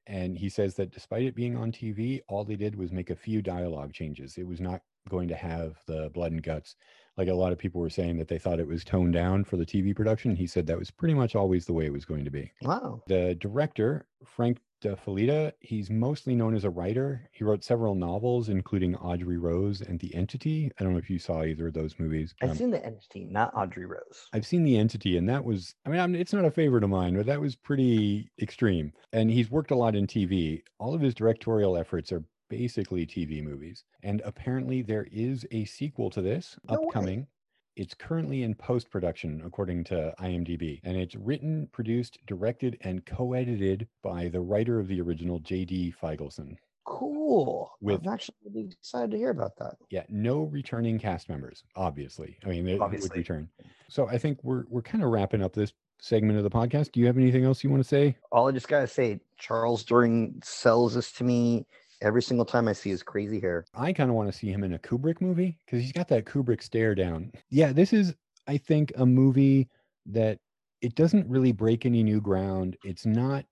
And 0.07 0.37
he 0.37 0.49
says 0.49 0.75
that 0.75 0.91
despite 0.91 1.23
it 1.23 1.35
being 1.35 1.55
on 1.55 1.71
TV, 1.71 2.21
all 2.27 2.43
they 2.43 2.55
did 2.55 2.75
was 2.75 2.91
make 2.91 3.09
a 3.09 3.15
few 3.15 3.41
dialogue 3.41 3.93
changes. 3.93 4.37
It 4.37 4.47
was 4.47 4.59
not 4.59 4.81
going 5.07 5.27
to 5.27 5.35
have 5.35 5.77
the 5.85 6.09
blood 6.13 6.31
and 6.31 6.43
guts. 6.43 6.75
Like 7.19 7.27
a 7.27 7.33
lot 7.33 7.51
of 7.51 7.57
people 7.57 7.81
were 7.81 7.89
saying 7.89 8.17
that 8.19 8.29
they 8.29 8.39
thought 8.39 8.61
it 8.61 8.67
was 8.67 8.85
toned 8.85 9.11
down 9.11 9.43
for 9.43 9.57
the 9.57 9.65
TV 9.65 9.93
production. 9.93 10.37
He 10.37 10.47
said 10.47 10.65
that 10.67 10.79
was 10.79 10.89
pretty 10.89 11.13
much 11.13 11.35
always 11.35 11.65
the 11.65 11.73
way 11.73 11.85
it 11.85 11.91
was 11.91 12.05
going 12.05 12.23
to 12.23 12.31
be. 12.31 12.49
Wow. 12.61 13.03
The 13.07 13.35
director, 13.35 14.05
Frank 14.25 14.59
De 14.79 14.95
Felitta, 14.95 15.51
he's 15.59 15.89
mostly 15.89 16.33
known 16.33 16.55
as 16.55 16.63
a 16.63 16.69
writer. 16.69 17.29
He 17.33 17.43
wrote 17.43 17.61
several 17.65 17.93
novels, 17.93 18.47
including 18.47 18.95
Audrey 18.95 19.37
Rose 19.37 19.81
and 19.81 19.99
The 19.99 20.15
Entity. 20.15 20.71
I 20.79 20.83
don't 20.85 20.93
know 20.93 20.99
if 20.99 21.09
you 21.09 21.19
saw 21.19 21.43
either 21.43 21.67
of 21.67 21.73
those 21.73 21.99
movies. 21.99 22.33
I've 22.41 22.51
Um, 22.51 22.55
seen 22.55 22.71
the 22.71 22.85
entity, 22.85 23.25
not 23.25 23.53
Audrey 23.53 23.85
Rose. 23.85 24.29
I've 24.31 24.45
seen 24.47 24.63
The 24.63 24.77
Entity, 24.77 25.17
and 25.17 25.27
that 25.27 25.43
was, 25.43 25.75
I 25.85 25.89
mean, 25.89 25.99
I'm, 25.99 26.15
it's 26.15 26.31
not 26.31 26.45
a 26.45 26.51
favorite 26.51 26.85
of 26.85 26.89
mine, 26.89 27.17
but 27.17 27.25
that 27.25 27.41
was 27.41 27.57
pretty 27.57 28.31
extreme. 28.41 28.93
And 29.11 29.29
he's 29.29 29.51
worked 29.51 29.71
a 29.71 29.75
lot 29.75 29.93
in 29.93 30.07
TV. 30.07 30.61
All 30.79 30.93
of 30.93 31.01
his 31.01 31.13
directorial 31.15 31.75
efforts 31.75 32.13
are 32.13 32.23
basically 32.49 33.05
TV 33.05 33.43
movies. 33.43 33.83
And 34.03 34.21
apparently, 34.25 34.81
there 34.81 35.07
is 35.11 35.45
a 35.51 35.65
sequel 35.65 36.09
to 36.11 36.21
this 36.21 36.57
No 36.69 36.79
way. 36.79 36.87
upcoming. 36.87 37.27
It's 37.75 37.93
currently 37.93 38.43
in 38.43 38.55
post 38.55 38.89
production, 38.89 39.41
according 39.45 39.85
to 39.85 40.13
IMDb. 40.19 40.81
And 40.83 40.97
it's 40.97 41.15
written, 41.15 41.69
produced, 41.71 42.17
directed, 42.27 42.77
and 42.81 43.05
co 43.05 43.33
edited 43.33 43.87
by 44.03 44.27
the 44.27 44.41
writer 44.41 44.79
of 44.79 44.87
the 44.89 44.99
original, 44.99 45.39
J.D. 45.39 45.93
Feigelson. 46.01 46.57
Cool. 46.85 47.71
With- 47.79 48.05
I'm 48.05 48.13
actually 48.13 48.35
really 48.43 48.67
excited 48.71 49.11
to 49.11 49.17
hear 49.17 49.29
about 49.29 49.55
that. 49.59 49.75
Yeah, 49.91 50.03
no 50.09 50.41
returning 50.43 50.99
cast 50.99 51.29
members, 51.29 51.63
obviously. 51.75 52.37
I 52.43 52.49
mean, 52.49 52.65
they 52.65 52.73
they 52.73 52.77
would 52.79 53.15
return. 53.15 53.47
So 53.87 54.07
I 54.07 54.17
think 54.17 54.43
we're 54.43 54.63
we're 54.67 54.81
kind 54.81 55.03
of 55.03 55.11
wrapping 55.11 55.41
up 55.43 55.53
this 55.53 55.71
segment 56.01 56.37
of 56.37 56.43
the 56.43 56.49
podcast. 56.49 56.91
Do 56.91 56.99
you 56.99 57.05
have 57.05 57.17
anything 57.17 57.45
else 57.45 57.63
you 57.63 57.69
want 57.69 57.83
to 57.83 57.87
say? 57.87 58.17
All 58.31 58.49
I 58.49 58.51
just 58.51 58.67
gotta 58.67 58.87
say, 58.87 59.19
Charles 59.37 59.85
Durning 59.85 60.43
sells 60.43 60.95
this 60.95 61.11
to 61.13 61.23
me 61.23 61.65
every 62.01 62.21
single 62.21 62.45
time 62.45 62.67
I 62.67 62.73
see 62.73 62.89
his 62.89 63.03
crazy 63.03 63.39
hair. 63.39 63.65
I 63.73 63.93
kind 63.93 64.09
of 64.09 64.15
want 64.15 64.31
to 64.31 64.37
see 64.37 64.51
him 64.51 64.63
in 64.63 64.73
a 64.73 64.79
Kubrick 64.79 65.21
movie 65.21 65.57
because 65.65 65.81
he's 65.81 65.91
got 65.91 66.07
that 66.09 66.25
Kubrick 66.25 66.61
stare 66.63 66.95
down. 66.95 67.31
Yeah, 67.49 67.71
this 67.71 67.93
is, 67.93 68.15
I 68.47 68.57
think, 68.57 68.91
a 68.97 69.05
movie 69.05 69.69
that 70.05 70.39
it 70.81 70.95
doesn't 70.95 71.29
really 71.29 71.51
break 71.51 71.85
any 71.85 72.03
new 72.03 72.21
ground. 72.21 72.77
It's 72.83 73.05
not 73.05 73.45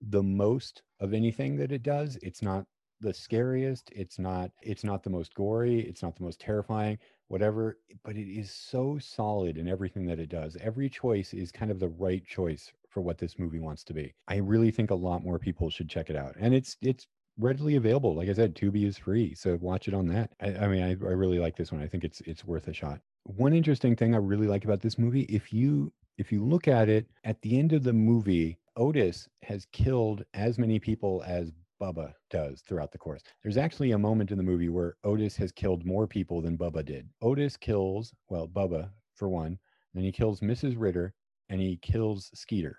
the 0.00 0.22
most 0.22 0.82
of 1.00 1.14
anything 1.14 1.56
that 1.56 1.72
it 1.72 1.82
does. 1.82 2.18
It's 2.22 2.42
not 2.42 2.64
the 3.00 3.14
scariest. 3.14 3.90
It's 3.94 4.18
not. 4.18 4.50
It's 4.62 4.84
not 4.84 5.02
the 5.02 5.10
most 5.10 5.34
gory. 5.34 5.80
It's 5.80 6.02
not 6.02 6.16
the 6.16 6.24
most 6.24 6.40
terrifying. 6.40 6.98
Whatever. 7.28 7.78
But 8.04 8.16
it 8.16 8.28
is 8.28 8.50
so 8.50 8.98
solid 8.98 9.58
in 9.58 9.68
everything 9.68 10.06
that 10.06 10.20
it 10.20 10.28
does. 10.28 10.56
Every 10.60 10.88
choice 10.88 11.34
is 11.34 11.52
kind 11.52 11.70
of 11.70 11.80
the 11.80 11.88
right 11.88 12.24
choice 12.24 12.72
for 12.88 13.00
what 13.00 13.18
this 13.18 13.38
movie 13.38 13.60
wants 13.60 13.84
to 13.84 13.94
be. 13.94 14.14
I 14.28 14.36
really 14.36 14.70
think 14.70 14.90
a 14.90 14.94
lot 14.94 15.24
more 15.24 15.38
people 15.38 15.70
should 15.70 15.88
check 15.88 16.10
it 16.10 16.16
out, 16.16 16.36
and 16.38 16.54
it's 16.54 16.76
it's 16.82 17.06
readily 17.38 17.76
available. 17.76 18.14
Like 18.14 18.28
I 18.28 18.34
said, 18.34 18.54
Tubi 18.54 18.86
is 18.86 18.98
free, 18.98 19.34
so 19.34 19.58
watch 19.60 19.88
it 19.88 19.94
on 19.94 20.06
that. 20.08 20.30
I, 20.40 20.64
I 20.64 20.68
mean, 20.68 20.82
I, 20.82 20.90
I 20.90 21.12
really 21.12 21.38
like 21.38 21.56
this 21.56 21.72
one. 21.72 21.82
I 21.82 21.86
think 21.86 22.04
it's 22.04 22.20
it's 22.22 22.44
worth 22.44 22.68
a 22.68 22.72
shot. 22.72 23.00
One 23.24 23.52
interesting 23.52 23.96
thing 23.96 24.14
I 24.14 24.18
really 24.18 24.46
like 24.46 24.64
about 24.64 24.80
this 24.80 24.98
movie, 24.98 25.22
if 25.22 25.52
you 25.52 25.92
if 26.18 26.30
you 26.32 26.44
look 26.44 26.68
at 26.68 26.88
it 26.88 27.06
at 27.24 27.40
the 27.42 27.58
end 27.58 27.72
of 27.72 27.84
the 27.84 27.92
movie, 27.92 28.58
Otis 28.76 29.28
has 29.42 29.66
killed 29.72 30.24
as 30.34 30.58
many 30.58 30.78
people 30.78 31.22
as 31.26 31.52
Bubba 31.80 32.12
does 32.30 32.60
throughout 32.60 32.92
the 32.92 32.98
course. 32.98 33.22
There's 33.42 33.56
actually 33.56 33.90
a 33.90 33.98
moment 33.98 34.30
in 34.30 34.36
the 34.36 34.44
movie 34.44 34.68
where 34.68 34.96
Otis 35.02 35.36
has 35.36 35.50
killed 35.50 35.84
more 35.84 36.06
people 36.06 36.40
than 36.40 36.56
Bubba 36.56 36.84
did. 36.84 37.08
Otis 37.20 37.56
kills, 37.56 38.14
well, 38.28 38.46
Bubba 38.46 38.90
for 39.14 39.28
one, 39.28 39.58
then 39.94 40.04
he 40.04 40.12
kills 40.12 40.40
Mrs. 40.40 40.74
Ritter 40.78 41.12
and 41.48 41.60
he 41.60 41.76
kills 41.82 42.30
Skeeter. 42.34 42.78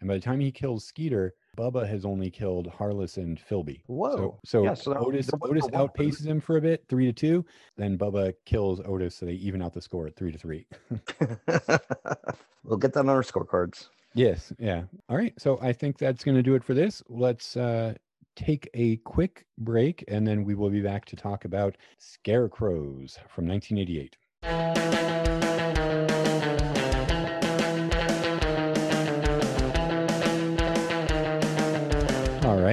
And 0.00 0.08
by 0.08 0.14
the 0.14 0.20
time 0.20 0.40
he 0.40 0.52
kills 0.52 0.84
Skeeter, 0.84 1.34
Bubba 1.56 1.88
has 1.88 2.04
only 2.04 2.30
killed 2.30 2.66
Harless 2.66 3.16
and 3.16 3.38
Philby. 3.38 3.80
Whoa. 3.86 4.10
So, 4.16 4.38
so, 4.44 4.64
Yeah, 4.64 4.74
so 4.74 4.90
that- 4.90 5.00
Otis 5.00 5.30
Otis 5.42 5.66
outpaces 5.68 6.26
him 6.26 6.40
for 6.40 6.56
a 6.56 6.60
bit, 6.60 6.84
three 6.88 7.06
to 7.06 7.12
two. 7.12 7.44
Then 7.76 7.96
Bubba 7.98 8.34
kills 8.44 8.80
Otis, 8.84 9.14
so 9.16 9.26
they 9.26 9.32
even 9.32 9.62
out 9.62 9.72
the 9.72 9.80
score 9.80 10.06
at 10.06 10.16
three 10.16 10.32
to 10.32 10.38
three. 10.38 10.66
we'll 12.64 12.78
get 12.78 12.92
that 12.94 13.00
on 13.00 13.08
our 13.08 13.22
scorecards. 13.22 13.88
yes, 14.14 14.52
yeah. 14.58 14.82
All 15.08 15.16
right. 15.16 15.34
So 15.38 15.58
I 15.60 15.72
think 15.72 15.98
that's 15.98 16.24
going 16.24 16.36
to 16.36 16.42
do 16.42 16.54
it 16.54 16.64
for 16.64 16.74
this. 16.74 17.02
Let's 17.08 17.56
uh, 17.56 17.94
take 18.36 18.68
a 18.74 18.96
quick 18.98 19.46
break, 19.58 20.04
and 20.08 20.26
then 20.26 20.44
we 20.44 20.54
will 20.54 20.70
be 20.70 20.80
back 20.82 21.04
to 21.06 21.16
talk 21.16 21.44
about 21.44 21.76
Scarecrows 21.98 23.18
from 23.28 23.46
1988. 23.46 25.33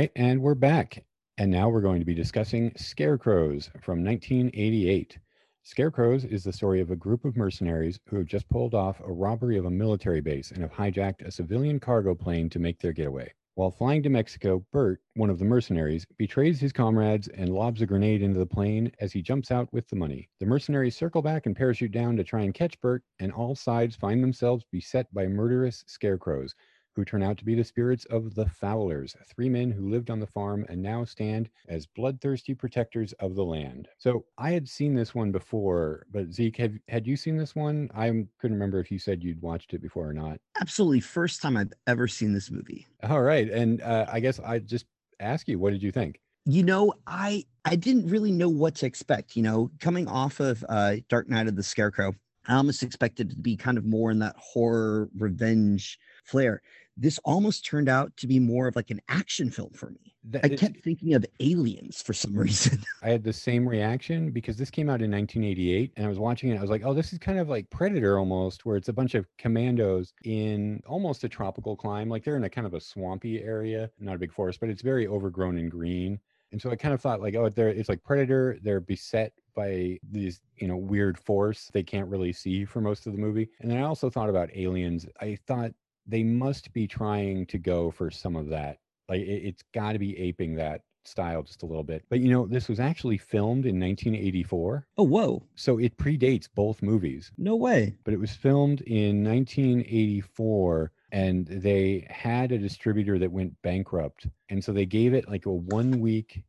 Right, 0.02 0.12
and 0.16 0.41
we're 0.41 0.56
back. 0.56 1.06
And 1.38 1.52
now 1.52 1.70
we're 1.70 1.82
going 1.82 1.99
to 1.99 2.06
be 2.06 2.16
discussing 2.16 2.72
Scarecrows 2.76 3.70
from 3.84 4.04
1988. 4.04 5.20
Scarecrows 5.62 6.26
is 6.26 6.43
the 6.43 6.52
story 6.52 6.82
of 6.82 6.89
a 6.89 6.95
group 6.95 7.24
of 7.24 7.38
mercenaries 7.38 7.99
who 8.08 8.18
have 8.18 8.26
just 8.26 8.49
pulled 8.49 8.74
off 8.74 8.99
a 8.99 9.12
robbery 9.12 9.60
of 9.60 9.66
a 9.66 9.70
military 9.70 10.20
base 10.20 10.49
and 10.49 10.64
have 10.64 10.72
hijacked 10.72 11.24
a 11.24 11.30
civilian 11.30 11.80
cargo 11.80 12.16
plane 12.16 12.49
to 12.49 12.58
make 12.58 12.80
their 12.80 12.93
getaway. 12.93 13.32
While 13.54 13.70
flying 13.70 14.02
to 14.02 14.10
Mexico, 14.10 14.66
Bert, 14.74 15.02
one 15.18 15.30
of 15.30 15.38
the 15.38 15.45
mercenaries, 15.45 16.08
betrays 16.18 16.60
his 16.60 16.74
comrades 16.74 17.28
and 17.28 17.54
lobs 17.54 17.84
a 17.84 17.86
grenade 17.86 18.24
into 18.24 18.39
the 18.39 18.45
plane 18.47 18.91
as 19.02 19.14
he 19.14 19.22
jumps 19.22 19.52
out 19.52 19.72
with 19.72 19.88
the 19.88 19.95
money. 19.95 20.30
The 20.39 20.47
mercenaries 20.47 20.95
circle 20.95 21.22
back 21.22 21.45
and 21.45 21.56
parachute 21.56 21.91
down 21.91 22.18
to 22.18 22.24
try 22.24 22.41
and 22.41 22.56
catch 22.56 22.82
Bert, 22.82 23.04
and 23.20 23.32
all 23.32 23.54
sides 23.54 23.95
find 23.95 24.24
themselves 24.24 24.66
beset 24.72 25.14
by 25.14 25.28
murderous 25.28 25.84
scarecrows 25.86 26.56
who 26.96 27.06
turn 27.06 27.24
out 27.24 27.38
to 27.38 27.46
be 27.46 27.56
the 27.56 27.64
spirits 27.64 28.06
of 28.06 28.36
the 28.36 28.46
Fowlers, 28.46 29.16
three 29.34 29.50
men 29.50 29.72
who 29.72 29.89
lived 29.89 30.10
on 30.10 30.20
the 30.20 30.28
farm 30.28 30.66
and 30.70 30.82
now 30.82 31.04
stand 31.04 31.50
as 31.68 31.86
bloodthirsty 31.86 32.54
protectors 32.54 33.14
of 33.20 33.36
the 33.36 33.44
land. 33.44 33.88
So 33.98 34.26
I 34.38 34.52
had 34.52 34.68
seen 34.68 34.94
this 34.94 35.16
one 35.16 35.32
before, 35.32 36.06
but 36.12 36.32
Zeke, 36.32 36.58
have, 36.58 36.74
had 36.88 37.08
you 37.08 37.16
seen 37.16 37.38
this 37.38 37.56
one? 37.56 37.89
I 37.96 38.08
couldn't 38.39 38.58
remember 38.58 38.80
if 38.80 38.92
you 38.92 39.00
said 39.00 39.24
you'd 39.24 39.42
watched 39.42 39.74
it 39.74 39.82
before 39.82 40.10
or 40.10 40.14
not. 40.14 40.39
Absolutely, 40.60 41.00
first 41.00 41.42
time 41.42 41.58
I've 41.58 41.74
ever 41.88 42.08
seen 42.08 42.34
this 42.34 42.52
movie. 42.52 42.88
All 43.04 43.22
right, 43.22 43.50
and 43.50 43.82
uh, 43.82 44.06
I 44.12 44.20
guess 44.20 44.39
I 44.39 44.60
just 44.60 44.86
ask 45.20 45.48
you, 45.48 45.60
what 45.60 45.72
did 45.72 45.84
you 45.84 45.92
think? 45.92 46.20
You 46.46 46.64
know, 46.64 46.94
I 47.06 47.46
I 47.66 47.76
didn't 47.76 48.08
really 48.08 48.32
know 48.32 48.50
what 48.50 48.76
to 48.76 48.86
expect. 48.86 49.36
You 49.36 49.44
know, 49.44 49.72
coming 49.80 50.08
off 50.08 50.39
of 50.39 50.66
uh, 50.68 50.96
Dark 51.08 51.30
Night 51.30 51.48
of 51.48 51.56
the 51.56 51.64
Scarecrow, 51.64 52.16
I 52.48 52.56
almost 52.56 52.82
expected 52.82 53.32
it 53.32 53.36
to 53.36 53.42
be 53.42 53.56
kind 53.56 53.78
of 53.78 53.86
more 53.86 54.10
in 54.10 54.20
that 54.20 54.36
horror 54.38 55.10
revenge 55.16 56.00
flair. 56.26 56.62
This 56.98 57.20
almost 57.24 57.66
turned 57.66 57.89
out 57.89 58.16
to 58.18 58.28
be 58.28 58.38
more 58.39 58.68
of 58.68 58.76
like 58.76 58.89
an 58.92 59.02
action 59.08 59.50
film 59.50 59.72
for 59.74 59.89
me. 59.92 60.16
That- 60.26 60.46
I 60.46 60.50
it- 60.50 60.60
kept 60.60 60.82
thinking 60.82 61.14
of 61.14 61.26
aliens 61.39 62.02
for 62.02 62.14
some 62.14 62.34
reason. 62.38 62.80
I 63.02 63.10
had 63.10 63.24
the 63.24 63.34
same 63.34 63.68
reaction 63.68 64.32
because 64.32 64.58
this 64.58 64.70
came 64.70 64.89
out 64.89 65.02
in 65.02 65.10
1988 65.10 65.94
and 65.96 66.06
I 66.06 66.10
was 66.10 66.20
watching 66.20 66.50
it. 66.52 66.58
I 66.58 66.62
was 66.62 66.70
like, 66.70 66.84
oh, 66.86 66.94
this 66.94 67.14
is 67.14 67.20
kind 67.20 67.39
of 67.39 67.50
like 67.50 67.70
Predator 67.70 68.20
almost, 68.20 68.66
where 68.66 68.76
it's 68.78 68.89
a 68.89 68.94
bunch 68.94 69.16
of 69.16 69.26
commandos 69.38 70.14
in 70.26 70.82
almost 70.86 71.24
a 71.24 71.30
tropical 71.30 71.76
clime. 71.76 72.10
Like 72.10 72.24
they're 72.24 72.38
in 72.38 72.44
a 72.44 72.50
kind 72.50 72.68
of 72.68 72.74
a 72.74 72.82
swampy 72.82 73.42
area, 73.42 73.89
not 74.00 74.16
a 74.16 74.20
big 74.20 74.34
forest, 74.34 74.60
but 74.60 74.70
it's 74.70 74.82
very 74.82 75.08
overgrown 75.08 75.58
and 75.58 75.72
green. 75.72 76.20
And 76.52 76.62
so 76.62 76.70
I 76.70 76.76
kind 76.76 76.94
of 76.94 77.00
thought 77.00 77.22
like, 77.22 77.36
oh, 77.36 77.48
they're, 77.48 77.70
it's 77.70 77.88
like 77.88 78.04
Predator. 78.04 78.58
They're 78.62 78.82
beset 78.82 79.32
by 79.56 79.98
these, 80.12 80.42
you 80.58 80.68
know, 80.68 80.76
weird 80.78 81.18
force 81.18 81.70
they 81.74 81.84
can't 81.84 82.10
really 82.10 82.34
see 82.34 82.66
for 82.66 82.82
most 82.82 83.08
of 83.08 83.14
the 83.14 83.20
movie. 83.20 83.50
And 83.62 83.72
then 83.72 83.78
I 83.78 83.84
also 83.84 84.10
thought 84.10 84.30
about 84.30 84.50
aliens. 84.56 85.06
I 85.22 85.38
thought 85.48 85.72
they 86.12 86.24
must 86.24 86.72
be 86.74 86.86
trying 86.86 87.45
to 87.47 87.57
go 87.57 87.89
for 87.89 88.12
some 88.12 88.36
of 88.36 88.49
that. 88.49 88.78
Like 89.09 89.22
it, 89.22 89.43
it's 89.45 89.64
got 89.74 89.93
to 89.93 89.99
be 89.99 90.18
aping 90.20 90.55
that 90.55 90.82
style 91.03 91.41
just 91.41 91.64
a 91.64 91.66
little 91.66 91.84
bit. 91.84 92.03
But 92.09 92.20
you 92.20 92.30
know, 92.30 92.45
this 92.45 92.68
was 92.68 92.80
actually 92.80 93.18
filmed 93.18 93.66
in 93.66 93.80
1984, 93.80 94.88
oh, 94.97 95.03
whoa. 95.03 95.43
so 95.55 95.80
it 95.80 95.97
predates 95.97 96.47
both 96.53 96.84
movies. 96.84 97.32
No 97.38 97.55
way. 97.55 97.95
But 98.03 98.14
it 98.14 98.20
was 98.20 98.32
filmed 98.32 98.82
in 98.82 99.24
1984 99.24 100.91
and 101.14 101.47
they 101.47 102.07
had 102.09 102.51
a 102.51 102.57
distributor 102.57 103.18
that 103.20 103.32
went 103.32 103.59
bankrupt. 103.64 104.28
And 104.49 104.64
so 104.64 104.72
they 104.72 104.86
gave 104.86 105.14
it 105.14 105.28
like 105.30 105.45
a 105.45 105.51
1 105.51 105.99
week 105.99 106.43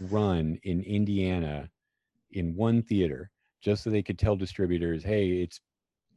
run 0.00 0.58
in 0.64 0.82
Indiana 0.82 1.70
in 2.32 2.54
one 2.54 2.82
theater 2.82 3.30
just 3.60 3.82
so 3.82 3.90
they 3.90 4.02
could 4.02 4.18
tell 4.18 4.36
distributors, 4.36 5.02
"Hey, 5.02 5.42
it's 5.42 5.60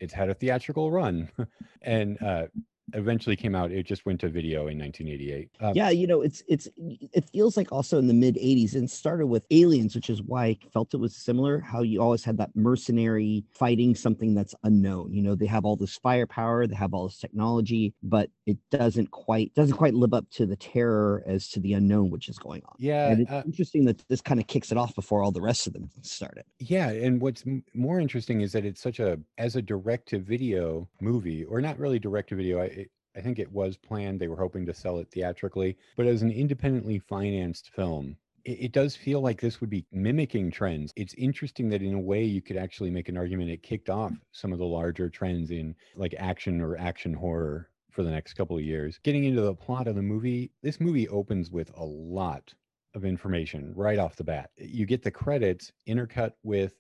it's 0.02 0.14
had 0.14 0.30
a 0.30 0.34
theatrical 0.34 0.92
run." 0.92 1.30
and 1.82 2.22
uh 2.22 2.48
eventually 2.94 3.36
came 3.36 3.56
out. 3.56 3.72
It 3.72 3.86
just 3.86 4.06
went 4.06 4.20
to 4.22 4.30
video 4.30 4.68
in 4.68 4.80
1988. 4.80 5.50
Uh, 5.60 5.74
yeah, 5.76 5.90
you 5.90 6.08
know, 6.08 6.22
it's 6.22 6.44
it's 6.48 6.68
it 6.78 7.30
feels 7.32 7.58
like 7.58 7.72
also 7.72 7.98
in 7.98 8.08
the 8.08 8.14
mid 8.14 8.36
80s 8.36 8.76
and 8.76 8.90
started 8.90 9.28
with 9.28 9.46
Aliens, 9.52 9.96
which 9.96 10.10
is 10.10 10.22
why 10.22 10.46
I 10.46 10.58
felt 10.74 10.94
it 10.94 10.98
was 10.98 11.16
similar. 11.16 11.60
How 11.60 11.82
you 11.82 12.02
always 12.02 12.24
had 12.24 12.38
that 12.38 12.56
mercenary 12.56 13.44
fighting 13.54 13.96
something 13.96 14.34
that's 14.34 14.56
unknown. 14.64 15.14
You 15.14 15.22
know, 15.22 15.36
they 15.36 15.46
have 15.46 15.66
all 15.66 15.76
this 15.76 15.98
firepower, 15.98 16.68
they 16.68 16.76
have 16.76 16.94
all 16.94 17.08
this 17.08 17.20
technology, 17.20 17.94
but 18.04 18.30
it 18.46 18.58
doesn't 18.70 19.12
quite 19.12 19.54
doesn't 19.54 19.78
quite 19.78 19.94
live 19.94 20.14
up 20.14 20.30
to 20.32 20.46
the 20.46 20.56
terror 20.56 21.24
as 21.26 21.50
to 21.50 21.60
the 21.60 21.74
unknown 21.74 22.10
which 22.10 22.30
is 22.30 22.38
going 22.38 22.62
on. 22.66 22.76
Yeah, 22.78 23.10
and 23.10 23.22
it's 23.22 23.32
uh, 23.32 23.44
interesting 23.46 23.86
that 23.86 24.08
this 24.08 24.22
kind 24.22 24.40
of 24.40 24.48
kicks 24.48 24.72
it 24.72 24.78
off 24.78 24.96
before 24.96 25.24
all 25.24 25.32
the 25.32 25.42
rest 25.42 25.68
of 25.68 25.74
them 25.74 25.90
started. 26.02 26.44
Yeah, 26.60 26.90
and 26.90 27.22
what's 27.22 27.46
m- 27.46 27.64
more 27.74 28.00
interesting 28.00 28.42
is 28.42 28.52
that 28.54 28.66
it's 28.66 28.82
such 28.82 29.00
a 29.00 29.20
as 29.38 29.56
a 29.56 29.62
direct 29.62 30.08
to 30.10 30.20
video 30.20 30.88
movie, 31.00 31.44
or 31.46 31.62
not 31.62 31.80
really 31.80 32.00
direct 32.00 32.30
to 32.30 32.36
video. 32.36 32.62
I 32.62 32.81
I 33.16 33.22
think 33.22 33.40
it 33.40 33.52
was 33.52 33.78
planned. 33.78 34.20
They 34.20 34.28
were 34.28 34.38
hoping 34.38 34.66
to 34.66 34.74
sell 34.74 35.00
it 35.00 35.10
theatrically, 35.12 35.78
but 35.98 36.08
as 36.08 36.22
an 36.22 36.32
independently 36.32 37.00
financed 37.00 37.72
film, 37.74 38.18
it, 38.46 38.66
it 38.66 38.72
does 38.72 38.96
feel 38.96 39.22
like 39.22 39.42
this 39.42 39.60
would 39.62 39.70
be 39.70 39.86
mimicking 39.92 40.52
trends. 40.52 40.94
It's 40.96 41.14
interesting 41.16 41.70
that 41.70 41.82
in 41.82 41.94
a 41.94 42.00
way 42.00 42.24
you 42.24 42.42
could 42.42 42.58
actually 42.58 42.92
make 42.92 43.10
an 43.10 43.18
argument 43.18 43.52
it 43.52 43.64
kicked 43.64 43.90
off 43.90 44.14
some 44.32 44.54
of 44.54 44.60
the 44.60 44.66
larger 44.66 45.10
trends 45.10 45.52
in 45.52 45.76
like 45.96 46.16
action 46.18 46.62
or 46.62 46.78
action 46.78 47.14
horror 47.14 47.70
for 47.92 48.04
the 48.04 48.12
next 48.12 48.34
couple 48.34 48.58
of 48.58 48.64
years. 48.64 49.00
Getting 49.04 49.26
into 49.26 49.42
the 49.42 49.54
plot 49.54 49.88
of 49.88 49.96
the 49.96 50.02
movie, 50.02 50.52
this 50.64 50.80
movie 50.80 51.10
opens 51.10 51.52
with 51.52 51.72
a 51.76 51.84
lot 51.84 52.54
of 52.94 53.06
information 53.06 53.74
right 53.76 54.00
off 54.00 54.16
the 54.16 54.24
bat. 54.24 54.52
You 54.58 54.86
get 54.86 55.04
the 55.04 55.12
credits 55.12 55.72
intercut 55.88 56.32
with 56.44 56.76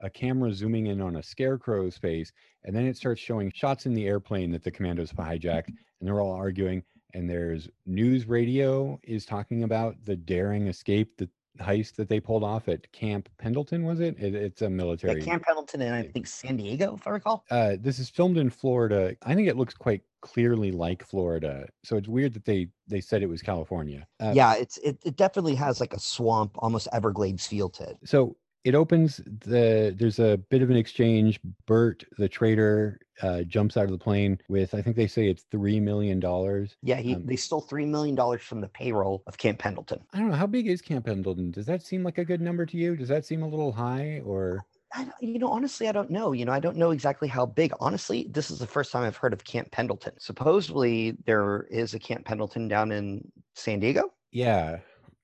a 0.00 0.10
camera 0.10 0.52
zooming 0.52 0.86
in 0.86 1.00
on 1.00 1.16
a 1.16 1.22
scarecrow's 1.22 1.96
face, 1.96 2.32
and 2.64 2.74
then 2.74 2.86
it 2.86 2.96
starts 2.96 3.20
showing 3.20 3.52
shots 3.54 3.86
in 3.86 3.94
the 3.94 4.06
airplane 4.06 4.50
that 4.52 4.62
the 4.62 4.70
commandos 4.70 5.10
have 5.10 5.18
hijacked, 5.18 5.68
and 5.68 5.76
they're 6.02 6.20
all 6.20 6.32
arguing. 6.32 6.82
And 7.14 7.30
there's 7.30 7.68
news 7.86 8.26
radio 8.26 9.00
is 9.02 9.24
talking 9.24 9.62
about 9.62 9.96
the 10.04 10.16
daring 10.16 10.66
escape, 10.66 11.16
the 11.16 11.30
heist 11.58 11.96
that 11.96 12.08
they 12.08 12.20
pulled 12.20 12.44
off 12.44 12.68
at 12.68 12.90
Camp 12.92 13.28
Pendleton, 13.38 13.84
was 13.84 14.00
it? 14.00 14.16
it 14.18 14.34
it's 14.34 14.62
a 14.62 14.70
military. 14.70 15.20
Yeah, 15.20 15.24
Camp 15.24 15.44
Pendleton 15.44 15.82
and 15.82 15.94
I 15.94 16.02
think 16.02 16.26
San 16.26 16.56
Diego, 16.56 16.96
if 16.96 17.06
I 17.06 17.10
recall. 17.10 17.44
Uh, 17.50 17.76
this 17.80 17.98
is 17.98 18.08
filmed 18.08 18.36
in 18.36 18.50
Florida. 18.50 19.16
I 19.24 19.34
think 19.34 19.48
it 19.48 19.56
looks 19.56 19.74
quite 19.74 20.02
clearly 20.20 20.72
like 20.72 21.04
Florida, 21.04 21.66
so 21.84 21.96
it's 21.96 22.08
weird 22.08 22.34
that 22.34 22.44
they 22.44 22.68
they 22.86 23.00
said 23.00 23.22
it 23.22 23.28
was 23.28 23.42
California. 23.42 24.06
Uh, 24.20 24.32
yeah, 24.34 24.54
it's 24.54 24.78
it, 24.78 24.98
it 25.04 25.16
definitely 25.16 25.54
has 25.54 25.80
like 25.80 25.94
a 25.94 26.00
swamp, 26.00 26.52
almost 26.58 26.88
Everglades 26.92 27.46
feel 27.46 27.68
to 27.70 27.84
it. 27.84 27.98
So 28.04 28.36
it 28.66 28.74
opens 28.74 29.20
the 29.46 29.94
there's 29.96 30.18
a 30.18 30.36
bit 30.50 30.60
of 30.60 30.70
an 30.70 30.76
exchange 30.76 31.38
bert 31.66 32.04
the 32.18 32.28
trader 32.28 32.98
uh, 33.22 33.42
jumps 33.42 33.76
out 33.76 33.84
of 33.84 33.92
the 33.92 33.98
plane 33.98 34.38
with 34.48 34.74
i 34.74 34.82
think 34.82 34.96
they 34.96 35.06
say 35.06 35.28
it's 35.28 35.44
three 35.52 35.78
million 35.78 36.18
dollars 36.18 36.76
yeah 36.82 36.96
he, 36.96 37.14
um, 37.14 37.24
they 37.24 37.36
stole 37.36 37.60
three 37.60 37.86
million 37.86 38.16
dollars 38.16 38.42
from 38.42 38.60
the 38.60 38.68
payroll 38.68 39.22
of 39.28 39.38
camp 39.38 39.58
pendleton 39.58 40.00
i 40.12 40.18
don't 40.18 40.28
know 40.28 40.36
how 40.36 40.48
big 40.48 40.66
is 40.66 40.82
camp 40.82 41.06
pendleton 41.06 41.52
does 41.52 41.64
that 41.64 41.80
seem 41.80 42.02
like 42.02 42.18
a 42.18 42.24
good 42.24 42.40
number 42.40 42.66
to 42.66 42.76
you 42.76 42.96
does 42.96 43.08
that 43.08 43.24
seem 43.24 43.42
a 43.42 43.48
little 43.48 43.72
high 43.72 44.20
or 44.26 44.66
I, 44.92 45.04
you 45.20 45.40
know, 45.40 45.48
honestly, 45.48 45.88
I 45.88 45.92
don't 45.92 46.10
know. 46.10 46.30
You 46.30 46.44
know, 46.44 46.52
I 46.52 46.60
don't 46.60 46.76
know 46.76 46.92
exactly 46.92 47.26
how 47.26 47.44
big. 47.44 47.72
Honestly, 47.80 48.28
this 48.30 48.52
is 48.52 48.60
the 48.60 48.68
first 48.68 48.92
time 48.92 49.02
I've 49.02 49.16
heard 49.16 49.32
of 49.32 49.42
Camp 49.42 49.72
Pendleton. 49.72 50.12
Supposedly, 50.18 51.16
there 51.26 51.66
is 51.70 51.92
a 51.92 51.98
Camp 51.98 52.24
Pendleton 52.24 52.68
down 52.68 52.92
in 52.92 53.30
San 53.54 53.80
Diego. 53.80 54.12
Yeah, 54.30 54.78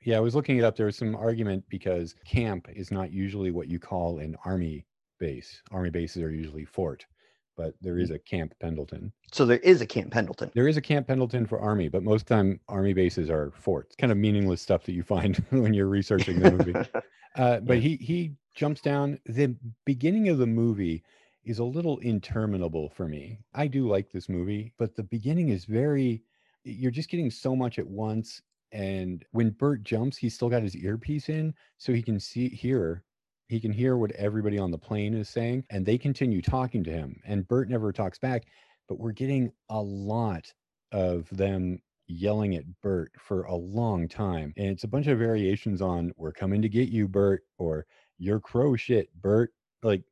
yeah, 0.04 0.16
I 0.16 0.20
was 0.20 0.34
looking 0.34 0.58
it 0.58 0.64
up. 0.64 0.76
There 0.76 0.86
was 0.86 0.96
some 0.96 1.14
argument 1.14 1.64
because 1.68 2.14
camp 2.24 2.68
is 2.74 2.90
not 2.90 3.12
usually 3.12 3.50
what 3.50 3.68
you 3.68 3.78
call 3.78 4.18
an 4.18 4.36
army 4.44 4.84
base. 5.18 5.62
Army 5.70 5.90
bases 5.90 6.22
are 6.22 6.30
usually 6.30 6.64
fort, 6.64 7.06
but 7.56 7.74
there 7.80 7.98
is 7.98 8.10
mm. 8.10 8.16
a 8.16 8.18
Camp 8.18 8.54
Pendleton. 8.60 9.12
So 9.30 9.46
there 9.46 9.58
is 9.58 9.80
a 9.80 9.86
Camp 9.86 10.10
Pendleton. 10.10 10.50
There 10.54 10.68
is 10.68 10.76
a 10.76 10.80
Camp 10.80 11.06
Pendleton 11.06 11.46
for 11.46 11.60
Army, 11.60 11.88
but 11.88 12.02
most 12.02 12.26
time 12.26 12.58
Army 12.68 12.92
bases 12.92 13.30
are 13.30 13.52
forts. 13.52 13.94
Kind 13.96 14.10
of 14.10 14.18
meaningless 14.18 14.60
stuff 14.60 14.82
that 14.84 14.92
you 14.92 15.02
find 15.02 15.36
when 15.50 15.72
you're 15.72 15.86
researching 15.86 16.40
the 16.40 16.50
movie. 16.50 16.74
uh, 17.36 17.60
but 17.60 17.78
he 17.78 17.96
he 17.96 18.32
jumps 18.54 18.80
down. 18.80 19.18
The 19.26 19.54
beginning 19.84 20.28
of 20.28 20.38
the 20.38 20.46
movie 20.46 21.04
is 21.44 21.60
a 21.60 21.64
little 21.64 21.98
interminable 21.98 22.88
for 22.90 23.06
me. 23.06 23.38
I 23.54 23.66
do 23.66 23.88
like 23.88 24.10
this 24.10 24.28
movie, 24.28 24.72
but 24.78 24.96
the 24.96 25.04
beginning 25.04 25.50
is 25.50 25.64
very. 25.64 26.22
You're 26.64 26.92
just 26.92 27.10
getting 27.10 27.30
so 27.30 27.56
much 27.56 27.80
at 27.80 27.86
once 27.86 28.40
and 28.72 29.24
when 29.32 29.50
Bert 29.50 29.82
jumps, 29.84 30.16
he's 30.16 30.34
still 30.34 30.48
got 30.48 30.62
his 30.62 30.76
earpiece 30.76 31.28
in, 31.28 31.54
so 31.78 31.92
he 31.92 32.02
can 32.02 32.18
see 32.18 32.48
hear. 32.48 33.04
He 33.48 33.60
can 33.60 33.72
hear 33.72 33.98
what 33.98 34.12
everybody 34.12 34.58
on 34.58 34.70
the 34.70 34.78
plane 34.78 35.14
is 35.14 35.28
saying, 35.28 35.64
and 35.70 35.84
they 35.84 35.98
continue 35.98 36.40
talking 36.40 36.82
to 36.84 36.90
him. 36.90 37.20
And 37.26 37.46
Bert 37.46 37.68
never 37.68 37.92
talks 37.92 38.18
back, 38.18 38.44
but 38.88 38.98
we're 38.98 39.12
getting 39.12 39.52
a 39.68 39.80
lot 39.80 40.52
of 40.90 41.28
them 41.30 41.78
yelling 42.06 42.54
at 42.56 42.64
Bert 42.82 43.12
for 43.18 43.42
a 43.42 43.54
long 43.54 44.08
time. 44.08 44.52
And 44.56 44.68
it's 44.68 44.84
a 44.84 44.88
bunch 44.88 45.06
of 45.06 45.18
variations 45.18 45.82
on 45.82 46.12
"We're 46.16 46.32
coming 46.32 46.62
to 46.62 46.68
get 46.68 46.88
you, 46.88 47.08
Bert," 47.08 47.42
or 47.58 47.86
"You're 48.18 48.40
crow 48.40 48.74
shit, 48.76 49.08
Bert." 49.20 49.52
Like 49.82 50.02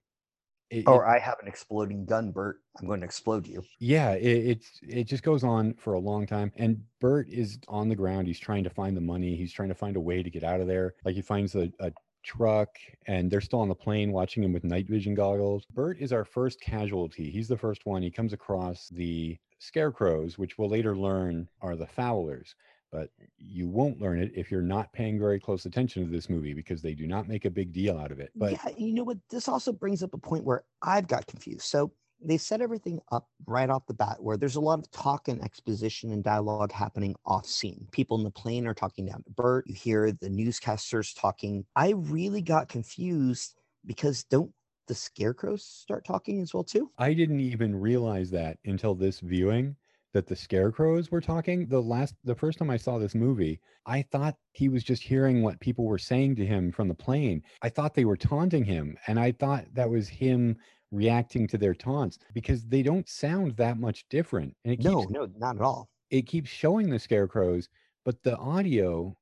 it, 0.70 0.86
or 0.86 1.06
I 1.06 1.18
have 1.18 1.38
an 1.40 1.48
exploding 1.48 2.04
gun, 2.06 2.30
Bert. 2.30 2.60
I'm 2.80 2.86
going 2.86 3.00
to 3.00 3.06
explode 3.06 3.46
you. 3.46 3.62
Yeah, 3.80 4.12
it, 4.12 4.24
it's 4.24 4.80
it 4.82 5.04
just 5.04 5.22
goes 5.22 5.42
on 5.42 5.74
for 5.74 5.94
a 5.94 5.98
long 5.98 6.26
time. 6.26 6.52
And 6.56 6.82
Bert 7.00 7.28
is 7.28 7.58
on 7.68 7.88
the 7.88 7.96
ground. 7.96 8.28
He's 8.28 8.38
trying 8.38 8.64
to 8.64 8.70
find 8.70 8.96
the 8.96 9.00
money. 9.00 9.36
He's 9.36 9.52
trying 9.52 9.68
to 9.70 9.74
find 9.74 9.96
a 9.96 10.00
way 10.00 10.22
to 10.22 10.30
get 10.30 10.44
out 10.44 10.60
of 10.60 10.68
there. 10.68 10.94
Like 11.04 11.16
he 11.16 11.22
finds 11.22 11.54
a, 11.56 11.70
a 11.80 11.92
truck 12.22 12.68
and 13.06 13.30
they're 13.30 13.40
still 13.40 13.60
on 13.60 13.68
the 13.68 13.74
plane 13.74 14.12
watching 14.12 14.44
him 14.44 14.52
with 14.52 14.64
night 14.64 14.88
vision 14.88 15.14
goggles. 15.14 15.64
Bert 15.74 15.98
is 15.98 16.12
our 16.12 16.24
first 16.24 16.60
casualty. 16.60 17.30
He's 17.30 17.48
the 17.48 17.56
first 17.56 17.84
one. 17.84 18.02
He 18.02 18.10
comes 18.10 18.32
across 18.32 18.88
the 18.90 19.38
scarecrows, 19.58 20.38
which 20.38 20.56
we'll 20.56 20.70
later 20.70 20.96
learn 20.96 21.48
are 21.60 21.76
the 21.76 21.86
Fowlers 21.86 22.54
but 22.90 23.10
you 23.38 23.68
won't 23.68 24.00
learn 24.00 24.20
it 24.20 24.32
if 24.34 24.50
you're 24.50 24.62
not 24.62 24.92
paying 24.92 25.18
very 25.18 25.38
close 25.38 25.66
attention 25.66 26.04
to 26.04 26.10
this 26.10 26.28
movie 26.28 26.54
because 26.54 26.82
they 26.82 26.94
do 26.94 27.06
not 27.06 27.28
make 27.28 27.44
a 27.44 27.50
big 27.50 27.72
deal 27.72 27.98
out 27.98 28.12
of 28.12 28.20
it. 28.20 28.30
But 28.34 28.52
yeah, 28.52 28.72
you 28.76 28.94
know 28.94 29.04
what? 29.04 29.18
This 29.30 29.48
also 29.48 29.72
brings 29.72 30.02
up 30.02 30.14
a 30.14 30.18
point 30.18 30.44
where 30.44 30.64
I've 30.82 31.06
got 31.06 31.26
confused. 31.26 31.62
So 31.62 31.92
they 32.22 32.36
set 32.36 32.60
everything 32.60 33.00
up 33.12 33.28
right 33.46 33.70
off 33.70 33.86
the 33.86 33.94
bat 33.94 34.18
where 34.20 34.36
there's 34.36 34.56
a 34.56 34.60
lot 34.60 34.78
of 34.78 34.90
talk 34.90 35.28
and 35.28 35.42
exposition 35.42 36.12
and 36.12 36.22
dialogue 36.22 36.72
happening 36.72 37.14
off 37.24 37.46
scene. 37.46 37.86
People 37.92 38.18
in 38.18 38.24
the 38.24 38.30
plane 38.30 38.66
are 38.66 38.74
talking 38.74 39.06
down 39.06 39.22
to 39.22 39.30
Bert. 39.30 39.66
You 39.66 39.74
hear 39.74 40.12
the 40.12 40.28
newscasters 40.28 41.18
talking. 41.18 41.64
I 41.76 41.90
really 41.90 42.42
got 42.42 42.68
confused 42.68 43.54
because 43.86 44.24
don't 44.24 44.52
the 44.86 44.94
scarecrows 44.94 45.64
start 45.64 46.04
talking 46.04 46.42
as 46.42 46.52
well 46.52 46.64
too? 46.64 46.90
I 46.98 47.14
didn't 47.14 47.40
even 47.40 47.80
realize 47.80 48.30
that 48.32 48.58
until 48.64 48.94
this 48.94 49.20
viewing 49.20 49.76
that 50.12 50.26
the 50.26 50.36
scarecrows 50.36 51.10
were 51.10 51.20
talking 51.20 51.66
the 51.66 51.80
last 51.80 52.14
the 52.24 52.34
first 52.34 52.58
time 52.58 52.70
i 52.70 52.76
saw 52.76 52.98
this 52.98 53.14
movie 53.14 53.60
i 53.86 54.02
thought 54.02 54.36
he 54.52 54.68
was 54.68 54.82
just 54.82 55.02
hearing 55.02 55.42
what 55.42 55.60
people 55.60 55.84
were 55.84 55.98
saying 55.98 56.34
to 56.36 56.44
him 56.44 56.72
from 56.72 56.88
the 56.88 56.94
plane. 56.94 57.42
I 57.62 57.68
thought 57.68 57.94
they 57.94 58.04
were 58.04 58.16
taunting 58.16 58.64
him 58.64 58.96
and 59.06 59.18
i 59.18 59.32
thought 59.32 59.66
that 59.74 59.90
was 59.90 60.08
him 60.08 60.56
reacting 60.90 61.46
to 61.48 61.58
their 61.58 61.74
taunts 61.74 62.18
because 62.34 62.64
they 62.66 62.82
don't 62.82 63.08
sound 63.08 63.56
that 63.56 63.78
much 63.78 64.08
different 64.08 64.56
and 64.64 64.74
it 64.74 64.78
keeps, 64.78 64.84
no 64.84 65.06
no 65.10 65.28
not 65.36 65.56
at 65.56 65.62
all. 65.62 65.88
it 66.10 66.26
keeps 66.26 66.50
showing 66.50 66.90
the 66.90 66.98
scarecrows 66.98 67.68
but 68.04 68.22
the 68.22 68.36
audio 68.36 69.16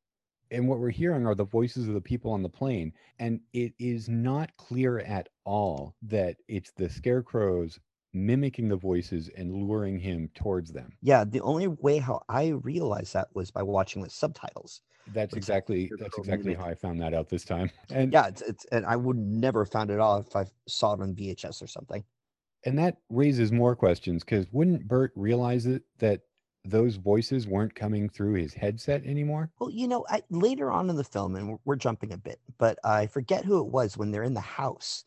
and 0.50 0.66
what 0.66 0.78
we're 0.78 0.88
hearing 0.88 1.26
are 1.26 1.34
the 1.34 1.44
voices 1.44 1.88
of 1.88 1.94
the 1.94 2.00
people 2.00 2.30
on 2.32 2.42
the 2.42 2.48
plane 2.48 2.92
and 3.18 3.40
it 3.52 3.74
is 3.78 4.08
not 4.08 4.50
clear 4.56 5.00
at 5.00 5.28
all 5.44 5.94
that 6.02 6.36
it's 6.48 6.72
the 6.72 6.88
scarecrows 6.88 7.78
mimicking 8.12 8.68
the 8.68 8.76
voices 8.76 9.30
and 9.36 9.52
luring 9.52 9.98
him 9.98 10.30
towards 10.34 10.72
them. 10.72 10.92
Yeah, 11.02 11.24
the 11.24 11.40
only 11.40 11.68
way 11.68 11.98
how 11.98 12.22
I 12.28 12.48
realized 12.48 13.14
that 13.14 13.28
was 13.34 13.50
by 13.50 13.62
watching 13.62 14.02
with 14.02 14.12
subtitles. 14.12 14.80
That's 15.12 15.34
exactly 15.34 15.90
that's 15.98 16.18
exactly 16.18 16.54
how 16.54 16.64
I 16.64 16.74
found 16.74 17.00
that 17.00 17.14
out 17.14 17.28
this 17.28 17.44
time. 17.44 17.70
And 17.90 18.12
yeah, 18.12 18.26
it's, 18.26 18.42
it's 18.42 18.64
and 18.66 18.84
I 18.84 18.96
would 18.96 19.16
never 19.16 19.64
found 19.64 19.90
it 19.90 20.00
out 20.00 20.26
if 20.26 20.36
I 20.36 20.44
saw 20.66 20.94
it 20.94 21.00
on 21.00 21.14
VHS 21.14 21.62
or 21.62 21.66
something. 21.66 22.04
And 22.64 22.78
that 22.78 22.98
raises 23.08 23.52
more 23.52 23.76
questions 23.76 24.24
because 24.24 24.46
wouldn't 24.52 24.86
Bert 24.86 25.12
realize 25.14 25.66
it 25.66 25.82
that 25.98 26.22
those 26.64 26.96
voices 26.96 27.46
weren't 27.46 27.74
coming 27.74 28.08
through 28.08 28.34
his 28.34 28.52
headset 28.52 29.04
anymore? 29.06 29.50
Well, 29.58 29.70
you 29.70 29.88
know, 29.88 30.04
I, 30.10 30.22
later 30.28 30.70
on 30.70 30.90
in 30.90 30.96
the 30.96 31.04
film, 31.04 31.36
and 31.36 31.50
we're, 31.50 31.58
we're 31.64 31.76
jumping 31.76 32.12
a 32.12 32.18
bit, 32.18 32.40
but 32.58 32.78
I 32.84 33.06
forget 33.06 33.44
who 33.44 33.60
it 33.60 33.68
was 33.68 33.96
when 33.96 34.10
they're 34.10 34.24
in 34.24 34.34
the 34.34 34.40
house 34.40 35.04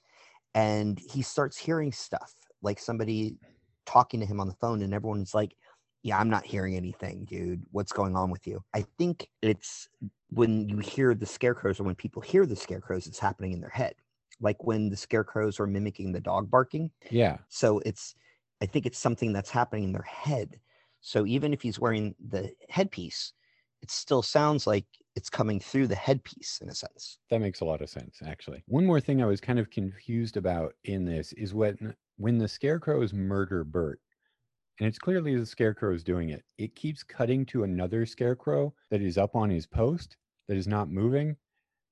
and 0.53 0.99
he 0.99 1.21
starts 1.21 1.57
hearing 1.57 1.91
stuff 1.91 2.35
like 2.61 2.79
somebody 2.79 3.37
talking 3.85 4.19
to 4.19 4.25
him 4.25 4.39
on 4.39 4.47
the 4.47 4.55
phone 4.55 4.81
and 4.81 4.93
everyone's 4.93 5.33
like 5.33 5.55
yeah 6.03 6.17
i'm 6.17 6.29
not 6.29 6.45
hearing 6.45 6.75
anything 6.75 7.25
dude. 7.25 7.63
What's 7.71 7.91
going 7.91 8.15
on 8.15 8.29
with 8.29 8.47
you? 8.47 8.63
I 8.73 8.85
think 8.97 9.27
it's 9.41 9.89
when 10.29 10.69
you 10.69 10.77
hear 10.77 11.13
the 11.13 11.25
scarecrows 11.25 11.79
or 11.79 11.83
when 11.83 11.95
people 11.95 12.21
hear 12.21 12.45
the 12.45 12.55
scarecrows 12.55 13.07
it's 13.07 13.19
happening 13.19 13.53
in 13.53 13.61
their 13.61 13.69
head. 13.69 13.95
Like 14.39 14.63
when 14.63 14.89
the 14.89 14.97
scarecrows 14.97 15.59
are 15.59 15.67
mimicking 15.67 16.11
the 16.11 16.19
dog 16.19 16.49
barking. 16.49 16.91
Yeah. 17.09 17.37
So 17.49 17.79
it's 17.85 18.15
i 18.61 18.65
think 18.65 18.85
it's 18.85 18.99
something 18.99 19.33
that's 19.33 19.49
happening 19.49 19.85
in 19.85 19.91
their 19.91 20.01
head. 20.03 20.59
So 21.01 21.25
even 21.25 21.53
if 21.53 21.61
he's 21.61 21.79
wearing 21.79 22.15
the 22.29 22.51
headpiece 22.69 23.33
it 23.81 23.91
still 23.91 24.21
sounds 24.21 24.67
like 24.67 24.85
it's 25.15 25.29
coming 25.29 25.59
through 25.59 25.87
the 25.87 25.95
headpiece 25.95 26.59
in 26.61 26.69
a 26.69 26.75
sense. 26.75 27.17
That 27.29 27.41
makes 27.41 27.61
a 27.61 27.65
lot 27.65 27.81
of 27.81 27.89
sense, 27.89 28.19
actually. 28.25 28.63
One 28.67 28.85
more 28.85 29.01
thing 29.01 29.21
I 29.21 29.25
was 29.25 29.41
kind 29.41 29.59
of 29.59 29.69
confused 29.69 30.37
about 30.37 30.75
in 30.85 31.03
this 31.03 31.33
is 31.33 31.53
when 31.53 31.95
when 32.21 32.37
the 32.37 32.47
scarecrows 32.47 33.13
murder 33.13 33.63
Bert, 33.63 34.01
and 34.79 34.87
it's 34.87 34.99
clearly 34.99 35.35
the 35.35 35.45
scarecrow 35.45 35.93
is 35.93 36.03
doing 36.03 36.29
it. 36.29 36.43
It 36.57 36.75
keeps 36.75 37.03
cutting 37.03 37.45
to 37.47 37.63
another 37.63 38.05
scarecrow 38.05 38.73
that 38.89 39.01
is 39.01 39.17
up 39.17 39.35
on 39.35 39.49
his 39.49 39.67
post 39.67 40.17
that 40.47 40.57
is 40.57 40.67
not 40.67 40.89
moving, 40.89 41.37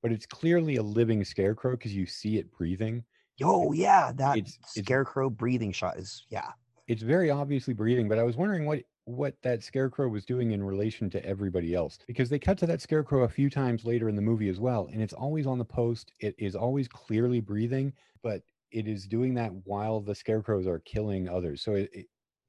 but 0.02 0.12
it's 0.12 0.26
clearly 0.26 0.78
a 0.78 0.84
living 0.84 1.24
scarecrow 1.26 1.72
because 1.72 1.96
you 1.96 2.06
see 2.06 2.38
it 2.38 2.52
breathing. 2.52 3.06
Oh 3.42 3.72
yeah, 3.74 4.12
that 4.14 4.38
It's- 4.38 4.58
it's- 4.76 4.86
scarecrow 4.86 5.30
breathing 5.30 5.72
shot 5.72 5.98
is 5.98 6.26
yeah. 6.30 6.52
It's 6.88 7.04
very 7.04 7.30
obviously 7.30 7.74
breathing, 7.74 8.10
but 8.10 8.20
I 8.20 8.24
was 8.24 8.36
wondering 8.38 8.66
what 8.66 8.84
what 9.06 9.42
that 9.42 9.64
scarecrow 9.64 10.08
was 10.08 10.24
doing 10.26 10.52
in 10.52 10.62
relation 10.64 11.10
to 11.10 11.26
everybody 11.26 11.74
else 11.74 11.98
because 12.06 12.30
they 12.30 12.38
cut 12.38 12.60
to 12.60 12.68
that 12.68 12.80
scarecrow 12.82 13.24
a 13.24 13.30
few 13.30 13.50
times 13.50 13.84
later 13.84 14.08
in 14.08 14.16
the 14.16 14.22
movie 14.22 14.50
as 14.50 14.60
well 14.60 14.88
and 14.94 15.02
it's 15.02 15.14
always 15.16 15.48
on 15.48 15.58
the 15.58 15.66
post 15.66 16.14
it 16.20 16.36
is 16.38 16.56
always 16.56 16.88
clearly 16.88 17.40
breathing 17.40 17.92
but 18.22 18.44
it 18.72 18.88
is 18.88 19.06
doing 19.06 19.34
that 19.34 19.52
while 19.66 20.00
the 20.00 20.16
scarecrows 20.16 20.68
are 20.68 20.80
killing 20.80 21.28
others 21.28 21.62
so 21.62 21.74
it, 21.74 21.90
it, 21.94 22.06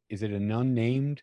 is 0.08 0.22
it 0.22 0.30
an 0.30 0.50
unnamed 0.50 1.22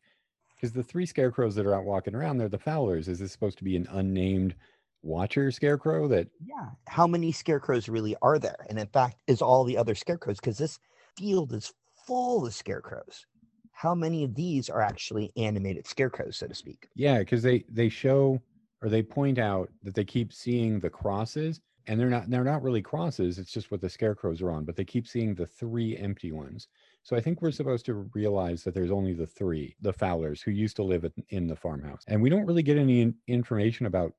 because 0.56 0.72
the 0.74 0.84
three 0.84 1.06
scarecrows 1.06 1.56
that 1.56 1.66
are 1.66 1.76
out 1.76 1.86
walking 1.86 2.16
around 2.16 2.38
they're 2.38 2.50
the 2.50 2.58
fowlers 2.58 3.08
is 3.08 3.20
this 3.20 3.32
supposed 3.32 3.58
to 3.58 3.64
be 3.64 3.76
an 3.76 3.88
unnamed 3.92 4.56
watcher 5.04 5.52
scarecrow 5.52 6.08
that 6.08 6.28
Yeah. 6.46 6.70
How 6.88 7.08
many 7.08 7.32
scarecrows 7.32 7.90
really 7.90 8.16
are 8.22 8.40
there? 8.40 8.66
And 8.70 8.78
in 8.78 8.88
fact, 8.88 9.22
is 9.28 9.42
all 9.42 9.64
the 9.64 9.78
other 9.78 9.96
scarecrows 9.96 10.38
because 10.40 10.58
this 10.58 10.80
field 11.18 11.54
is 11.54 11.74
full 12.06 12.46
of 12.46 12.54
scarecrows. 12.54 13.26
How 13.72 13.94
many 13.94 14.24
of 14.24 14.36
these 14.36 14.70
are 14.70 14.82
actually 14.82 15.32
animated 15.38 15.86
scarecrows, 15.88 16.38
so 16.38 16.48
to 16.48 16.56
speak? 16.56 16.88
Yeah, 16.96 17.20
because 17.20 17.44
they 17.44 17.64
they 17.70 17.90
show 17.90 18.42
or 18.82 18.90
they 18.90 19.04
point 19.04 19.38
out 19.40 19.70
that 19.84 19.96
they 19.96 20.04
keep 20.04 20.34
seeing 20.34 20.80
the 20.80 20.90
crosses, 20.90 21.62
and 21.88 22.00
they're 22.00 22.10
not 22.10 22.30
they're 22.30 22.44
not 22.44 22.64
really 22.64 22.82
crosses. 22.82 23.40
It's 23.40 23.52
just 23.52 23.72
what 23.72 23.82
the 23.82 23.90
scarecrows 23.90 24.42
are 24.42 24.52
on, 24.52 24.66
but 24.66 24.76
they 24.76 24.86
keep 24.86 25.08
seeing 25.08 25.34
the 25.34 25.48
three 25.48 25.98
empty 25.98 26.32
ones. 26.32 26.68
So 27.04 27.16
I 27.16 27.22
think 27.22 27.42
we're 27.42 27.50
mm-hmm. 27.50 27.56
supposed 27.56 27.86
to 27.86 28.10
realize 28.14 28.64
that 28.64 28.74
there's 28.74 28.92
only 28.92 29.14
the 29.14 29.28
three, 29.28 29.76
the 29.82 29.94
Fowlers, 29.94 30.42
who 30.42 30.52
used 30.52 30.76
to 30.76 30.84
live 30.84 31.06
at, 31.06 31.14
in 31.30 31.48
the 31.48 31.56
farmhouse, 31.56 32.04
and 32.08 32.22
we 32.22 32.30
don't 32.30 32.46
really 32.46 32.64
get 32.64 32.78
any 32.78 33.02
in- 33.02 33.16
information 33.28 33.86
about 33.86 34.14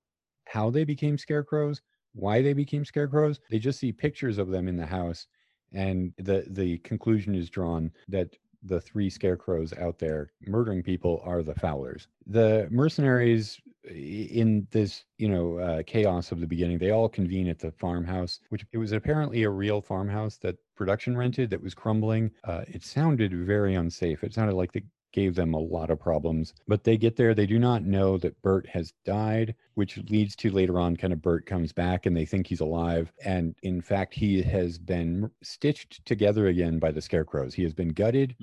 how 0.46 0.70
they 0.70 0.84
became 0.84 1.18
scarecrows, 1.18 1.82
why 2.14 2.40
they 2.40 2.54
became 2.54 2.84
scarecrows. 2.84 3.38
They 3.50 3.58
just 3.58 3.78
see 3.78 3.92
pictures 3.92 4.38
of 4.38 4.48
them 4.48 4.68
in 4.68 4.76
the 4.76 4.86
house, 4.86 5.26
and 5.72 6.12
the 6.16 6.46
the 6.48 6.78
conclusion 6.78 7.34
is 7.34 7.50
drawn 7.50 7.90
that 8.08 8.34
the 8.62 8.80
three 8.80 9.11
scarecrows 9.11 9.72
out 9.74 9.98
there 9.98 10.32
murdering 10.46 10.82
people 10.82 11.22
are 11.24 11.42
the 11.42 11.54
Fowlers. 11.54 12.09
The 12.26 12.68
mercenaries 12.70 13.61
in 13.84 14.66
this, 14.70 15.04
you 15.16 15.28
know, 15.28 15.59
uh, 15.59 15.82
chaos 15.86 16.32
of 16.32 16.40
the 16.40 16.46
beginning, 16.46 16.78
they 16.78 16.90
all 16.90 17.09
convene 17.09 17.48
at 17.48 17.59
the 17.59 17.72
farmhouse, 17.72 18.40
which 18.50 18.64
it 18.72 18.78
was 18.78 18.92
apparently 18.92 19.44
a 19.44 19.50
real 19.50 19.80
farmhouse 19.80 20.36
that 20.38 20.56
production 20.76 21.16
rented 21.16 21.50
that 21.50 21.62
was 21.62 21.74
crumbling. 21.74 22.30
Uh, 22.44 22.62
it 22.66 22.82
sounded 22.84 23.32
very 23.32 23.74
unsafe. 23.74 24.22
It 24.24 24.34
sounded 24.34 24.56
like 24.56 24.72
they 24.72 24.84
gave 25.18 25.34
them 25.34 25.52
a 25.52 25.58
lot 25.58 25.90
of 25.90 25.98
problems. 25.98 26.54
But 26.68 26.84
they 26.84 26.96
get 26.96 27.16
there, 27.16 27.34
they 27.34 27.46
do 27.46 27.58
not 27.58 27.82
know 27.82 28.18
that 28.18 28.40
Bert 28.42 28.66
has 28.68 28.92
died, 29.04 29.54
which 29.74 29.98
leads 30.08 30.36
to 30.36 30.50
later 30.50 30.78
on 30.78 30.96
kind 30.96 31.12
of 31.12 31.20
Bert 31.20 31.44
comes 31.44 31.72
back 31.72 32.06
and 32.06 32.16
they 32.16 32.24
think 32.24 32.46
he's 32.46 32.60
alive. 32.60 33.12
And 33.24 33.54
in 33.62 33.80
fact, 33.80 34.14
he 34.14 34.42
has 34.42 34.78
been 34.78 35.30
stitched 35.42 36.04
together 36.06 36.46
again 36.46 36.78
by 36.78 36.92
the 36.92 37.02
scarecrows. 37.02 37.52
He 37.52 37.64
has 37.64 37.74
been 37.74 37.88
gutted 37.88 38.36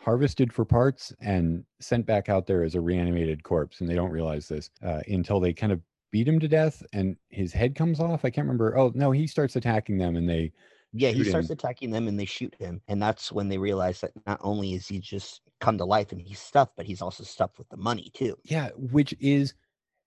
harvested 0.00 0.50
for 0.50 0.64
parts 0.64 1.12
and 1.20 1.62
sent 1.78 2.06
back 2.06 2.30
out 2.30 2.46
there 2.46 2.64
as 2.64 2.74
a 2.74 2.80
reanimated 2.80 3.42
corpse 3.42 3.80
and 3.80 3.88
they 3.88 3.94
don't 3.94 4.10
realize 4.10 4.48
this 4.48 4.70
uh, 4.82 5.00
until 5.08 5.38
they 5.40 5.52
kind 5.52 5.72
of 5.72 5.80
beat 6.10 6.26
him 6.26 6.40
to 6.40 6.48
death 6.48 6.82
and 6.94 7.16
his 7.28 7.52
head 7.52 7.74
comes 7.74 8.00
off 8.00 8.24
i 8.24 8.30
can't 8.30 8.46
remember 8.46 8.78
oh 8.78 8.90
no 8.94 9.10
he 9.10 9.26
starts 9.26 9.56
attacking 9.56 9.98
them 9.98 10.16
and 10.16 10.26
they 10.26 10.50
Yeah, 10.92 11.10
he 11.10 11.24
starts 11.24 11.50
him. 11.50 11.54
attacking 11.54 11.90
them 11.90 12.08
and 12.08 12.18
they 12.18 12.24
shoot 12.24 12.54
him. 12.58 12.80
And 12.88 13.00
that's 13.00 13.30
when 13.30 13.48
they 13.48 13.58
realize 13.58 14.00
that 14.00 14.12
not 14.26 14.40
only 14.42 14.74
is 14.74 14.88
he 14.88 14.98
just 14.98 15.42
come 15.60 15.78
to 15.78 15.84
life 15.84 16.10
and 16.12 16.20
he's 16.20 16.40
stuffed, 16.40 16.72
but 16.76 16.86
he's 16.86 17.02
also 17.02 17.22
stuffed 17.24 17.58
with 17.58 17.68
the 17.68 17.76
money 17.76 18.10
too. 18.14 18.36
yeah 18.44 18.70
which 18.76 19.14
is 19.20 19.54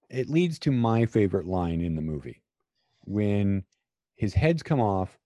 it 0.09 0.29
leads 0.29 0.59
to 0.59 0.71
my 0.71 1.05
favorite 1.05 1.45
line 1.47 1.81
in 1.81 1.95
the 1.95 2.01
movie 2.01 2.41
when 3.05 3.63
his 4.15 4.33
heads 4.33 4.61
come 4.63 4.79
off 4.79 5.17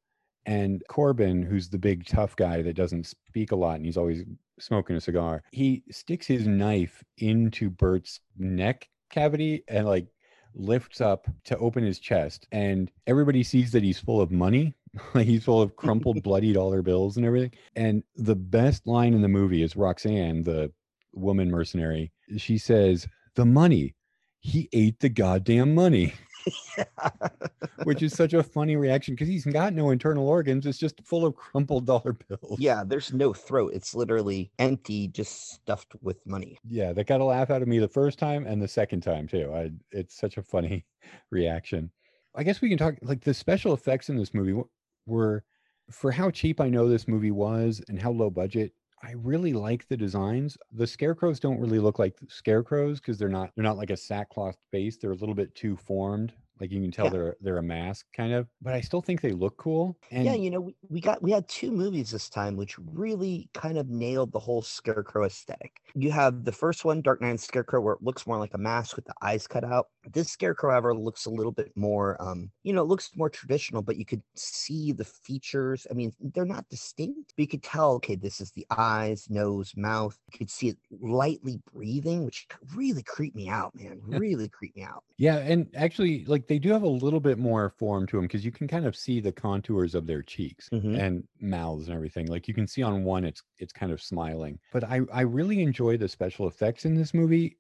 and 0.46 0.82
corbin 0.90 1.42
who's 1.42 1.70
the 1.70 1.78
big 1.78 2.06
tough 2.06 2.36
guy 2.36 2.62
that 2.62 2.76
doesn't 2.76 3.06
speak 3.06 3.52
a 3.52 3.56
lot 3.56 3.76
and 3.76 3.86
he's 3.86 3.98
always 3.98 4.24
smoking 4.60 4.96
a 4.96 5.02
cigar 5.02 5.44
he 5.52 5.84
sticks 5.92 6.26
his 6.28 6.48
knife 6.48 7.04
into 7.18 7.70
bert's 7.70 8.22
neck 8.38 8.88
cavity 9.10 9.64
and 9.68 9.86
like 9.88 10.08
lifts 10.56 11.02
up 11.02 11.28
to 11.44 11.58
open 11.58 11.84
his 11.84 12.00
chest 12.00 12.48
and 12.52 12.90
everybody 13.08 13.44
sees 13.44 13.72
that 13.72 13.84
he's 13.84 14.00
full 14.00 14.22
of 14.22 14.32
money 14.32 14.74
like 15.14 15.26
he's 15.28 15.46
full 15.46 15.62
of 15.62 15.76
crumpled 15.76 16.24
bloody 16.24 16.54
dollar 16.54 16.82
bills 16.82 17.18
and 17.18 17.26
everything. 17.26 17.52
And 17.76 18.04
the 18.16 18.36
best 18.36 18.88
line 18.88 19.14
in 19.14 19.22
the 19.22 19.28
movie 19.28 19.64
is 19.64 19.76
roxanne 19.76 20.44
the 20.44 20.72
woman 21.14 21.50
mercenary. 21.50 22.12
She 22.38 22.58
says 22.58 23.08
the 23.36 23.46
money. 23.46 23.96
He 24.40 24.70
ate 24.72 25.00
the 25.00 25.10
goddamn 25.10 25.76
money. 25.76 26.14
Which 27.84 28.02
is 28.02 28.14
such 28.14 28.34
a 28.34 28.44
funny 28.44 28.76
reaction 28.76 29.14
because 29.14 29.28
he's 29.28 29.46
got 29.46 29.74
no 29.74 29.90
internal 29.90 30.28
organs. 30.28 30.66
It's 30.66 30.78
just 30.78 31.02
full 31.04 31.26
of 31.26 31.36
crumpled 31.36 31.86
dollar 31.86 32.14
bills. 32.14 32.60
Yeah, 32.60 32.84
there's 32.86 33.14
no 33.14 33.34
throat. 33.34 33.72
It's 33.74 33.94
literally 33.94 34.52
empty, 34.60 35.08
just 35.08 35.52
stuffed 35.52 35.94
with 36.02 36.26
money. 36.26 36.58
yeah 36.64 36.94
that 36.94 37.08
got 37.08 37.22
a 37.22 37.26
laugh 37.26 37.50
out 37.50 37.62
of 37.62 37.68
me 37.68 37.80
the 37.80 37.88
first 37.88 38.20
time 38.20 38.46
and 38.46 38.62
the 38.62 38.68
second 38.68 39.02
time 39.02 39.28
too. 39.28 39.52
I, 39.54 39.72
it's 39.92 40.16
such 40.16 40.38
a 40.38 40.44
funny 40.44 40.86
reaction. 41.32 41.92
I 42.36 42.44
guess 42.44 42.62
we 42.62 42.70
can 42.70 42.78
talk 42.78 42.96
like 43.02 43.24
the 43.24 43.34
special 43.34 43.74
effects 43.74 44.10
in 44.10 44.18
this 44.18 44.34
movie 44.34 44.62
were 45.08 45.44
for 45.92 46.12
how 46.12 46.30
cheap 46.30 46.60
i 46.60 46.70
know 46.70 46.88
this 46.88 47.08
movie 47.08 47.32
was 47.32 47.82
and 47.90 48.00
how 48.00 48.12
low 48.12 48.30
budget 48.30 48.74
i 49.04 49.12
really 49.12 49.54
like 49.54 49.88
the 49.88 49.98
designs. 49.98 50.58
The 50.72 50.88
scarecrows 50.88 51.40
don't 51.40 51.60
really 51.60 51.80
look 51.80 52.00
like 52.00 52.16
scarecrows 52.28 53.00
because 53.00 53.18
they're 53.18 53.30
not 53.30 53.52
they're 53.56 53.64
not 53.64 53.78
like 53.78 53.92
a 53.92 53.98
sackcloth 53.98 54.58
base 54.72 54.98
they're 54.98 55.12
a 55.12 55.16
little 55.16 55.36
bit 55.36 55.54
too 55.56 55.76
formed 55.76 56.34
like 56.60 56.72
you 56.72 56.82
can 56.82 56.92
tell 56.92 57.06
Yeah. 57.06 57.12
they're 57.12 57.36
they're 57.42 57.58
a 57.58 57.64
mask 57.64 58.08
kind 58.14 58.34
of 58.34 58.48
but 58.62 58.74
i 58.74 58.82
still 58.82 59.02
think 59.02 59.22
they 59.22 59.32
look 59.32 59.58
cool 59.58 59.98
and 60.12 60.26
yeah, 60.26 60.34
you 60.34 60.50
know, 60.50 60.62
we, 60.62 60.76
we 60.90 61.02
got 61.02 61.22
we 61.22 61.32
had 61.32 61.48
two 61.48 61.72
movies 61.72 62.12
this 62.12 62.30
time 62.30 62.56
which 62.56 62.78
really 62.80 63.50
kind 63.54 63.78
of 63.78 63.90
nailed 63.90 64.32
the 64.32 64.40
whole 64.40 64.62
scarecrow 64.62 65.26
aesthetic. 65.26 65.82
You 65.96 66.12
have 66.12 66.44
the 66.46 66.52
first 66.52 66.86
one, 66.86 67.02
Dark 67.02 67.22
Night 67.22 67.40
Scarecrow, 67.40 67.82
where 67.82 67.96
it 67.96 68.02
looks 68.02 68.26
more 68.28 68.38
like 68.38 68.54
a 68.54 68.58
mask 68.58 68.96
with 68.96 69.06
the 69.06 69.14
eyes 69.22 69.48
cut 69.48 69.64
out. 69.64 69.88
This 70.12 70.30
scarecrow, 70.30 70.72
however, 70.72 70.96
looks 70.96 71.26
a 71.26 71.30
little 71.30 71.52
bit 71.52 71.72
more 71.76 72.22
um, 72.22 72.52
you 72.64 72.74
know, 72.74 72.82
it 72.82 72.86
looks 72.88 73.12
more 73.16 73.30
traditional, 73.30 73.82
but 73.82 73.98
you 73.98 74.06
could 74.06 74.24
see 74.36 74.92
the 74.92 75.06
features. 75.06 75.86
I 75.90 75.94
mean, 75.94 76.14
they're 76.20 76.46
not 76.46 76.70
distinct, 76.70 77.34
but 77.36 77.42
you 77.42 77.48
could 77.48 77.64
tell, 77.64 77.94
okay, 77.96 78.16
this 78.16 78.40
is 78.42 78.52
the 78.52 78.66
eyes, 78.70 79.30
nose, 79.30 79.74
mouth. 79.76 80.18
You 80.32 80.38
could 80.40 80.50
see 80.50 80.70
it 80.70 80.78
lightly 81.02 81.62
breathing, 81.74 82.26
which 82.26 82.48
really 82.76 83.04
creeped 83.04 83.36
me 83.36 83.50
out, 83.50 83.76
man. 83.76 84.00
Really 84.04 84.50
creeped 84.50 84.76
me 84.78 84.84
out. 84.84 85.04
Yeah, 85.18 85.38
and 85.38 85.68
actually, 85.76 86.26
like 86.26 86.47
they 86.48 86.60
do 86.60 86.70
have 86.72 86.84
a 86.84 86.88
little 86.88 87.20
bit 87.20 87.38
more 87.38 87.70
form 87.70 88.08
to 88.08 88.18
them 88.18 88.26
because 88.26 88.46
you 88.46 88.52
can 88.52 88.68
kind 88.68 88.86
of 88.86 88.96
see 88.96 89.20
the 89.20 89.32
contours 89.32 89.96
of 89.96 90.08
their 90.08 90.22
cheeks 90.24 90.70
Mhm. 90.72 90.98
and 90.98 91.28
mouths 91.40 91.88
and 91.88 91.96
everything. 91.96 92.28
Like 92.28 92.48
you 92.48 92.54
can 92.54 92.68
see 92.68 92.82
on 92.84 93.04
one, 93.04 93.24
it's 93.26 93.44
it's 93.60 93.74
kind 93.74 93.92
of 93.92 94.02
smiling. 94.02 94.60
But 94.72 94.84
I 94.84 95.02
I 95.12 95.22
really 95.22 95.62
enjoy 95.62 95.98
the 95.98 96.08
special 96.10 96.48
effects 96.48 96.86
in 96.86 96.96
this 96.96 97.14
movie. 97.14 97.58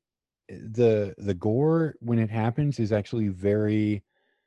The 0.49 1.13
the 1.17 1.33
gore 1.33 1.95
when 1.99 2.19
it 2.19 2.29
happens 2.29 2.79
is 2.79 2.91
actually 2.91 3.27
very. 3.29 4.03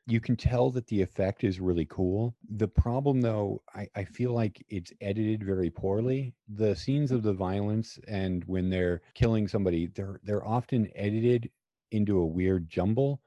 You 0.07 0.20
can 0.20 0.34
tell 0.36 0.70
that 0.72 0.86
the 0.88 1.03
effect 1.03 1.45
is 1.45 1.61
really 1.61 1.86
cool. 1.86 2.34
The 2.49 2.66
problem, 2.66 3.20
though, 3.20 3.62
I, 3.74 3.86
I 3.95 4.05
feel 4.05 4.32
like 4.32 4.64
it's 4.68 4.93
edited 5.01 5.45
very 5.45 5.70
poorly. 5.70 6.34
The 6.49 6.74
scenes 6.74 7.12
of 7.12 7.22
the 7.22 7.34
violence 7.34 7.97
and 8.09 8.43
when 8.47 8.70
they're 8.70 9.03
killing 9.14 9.47
somebody, 9.47 9.86
they're 9.86 10.18
they're 10.24 10.45
often 10.45 10.88
edited 10.97 11.51
into 11.93 12.18
a 12.18 12.26
weird 12.26 12.68
jumble, 12.68 13.20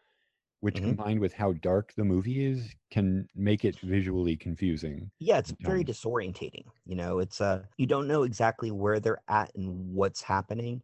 which 0.64 0.82
Mhm. 0.82 0.96
combined 0.96 1.20
with 1.22 1.34
how 1.34 1.54
dark 1.54 1.94
the 1.96 2.06
movie 2.06 2.46
is 2.46 2.76
can 2.92 3.30
make 3.36 3.66
it 3.66 3.80
visually 3.82 4.38
confusing. 4.38 5.12
yeah 5.20 5.38
it's 5.38 5.54
very 5.60 5.84
dumb. 5.84 5.86
disorientating 5.86 6.66
you 6.86 6.96
know 6.96 7.20
it's 7.20 7.40
uh 7.42 7.64
you 7.78 7.86
don't 7.86 8.08
know 8.08 8.24
exactly 8.24 8.72
where 8.72 9.00
they're 9.00 9.22
at 9.28 9.52
and 9.56 9.94
what's 9.94 10.22
happening 10.22 10.82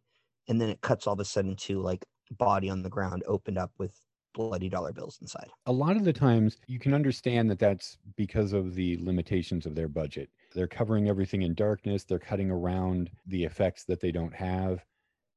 and 0.48 0.60
then 0.60 0.68
it 0.68 0.80
cuts 0.80 1.06
all 1.06 1.14
of 1.14 1.20
a 1.20 1.24
sudden 1.24 1.56
to 1.56 1.80
like 1.80 2.04
body 2.30 2.70
on 2.70 2.82
the 2.82 2.90
ground 2.90 3.22
opened 3.26 3.58
up 3.58 3.72
with 3.78 4.00
bloody 4.34 4.68
dollar 4.68 4.92
bills 4.92 5.18
inside 5.20 5.50
A 5.64 5.72
lot 5.72 5.96
of 5.96 6.04
the 6.04 6.12
times 6.12 6.58
you 6.66 6.78
can 6.78 6.92
understand 6.92 7.48
that 7.50 7.58
that's 7.58 7.96
because 8.16 8.52
of 8.52 8.74
the 8.74 8.98
limitations 8.98 9.64
of 9.64 9.74
their 9.74 9.88
budget. 9.88 10.30
They're 10.54 10.68
covering 10.68 11.08
everything 11.08 11.40
in 11.42 11.54
darkness, 11.54 12.04
they're 12.04 12.18
cutting 12.18 12.50
around 12.50 13.10
the 13.24 13.44
effects 13.44 13.84
that 13.86 14.00
they 14.00 14.12
don't 14.12 14.34
have. 14.34 14.84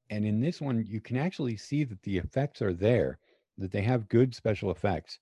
And 0.10 0.26
in 0.26 0.42
this 0.42 0.62
one, 0.62 0.86
you 0.88 1.02
can 1.02 1.18
actually 1.18 1.58
see 1.58 1.84
that 1.86 2.04
the 2.04 2.18
effects 2.20 2.62
are 2.62 2.74
there, 2.74 3.20
that 3.58 3.72
they 3.72 3.82
have 3.82 4.10
good 4.10 4.34
special 4.36 4.72
effects, 4.72 5.20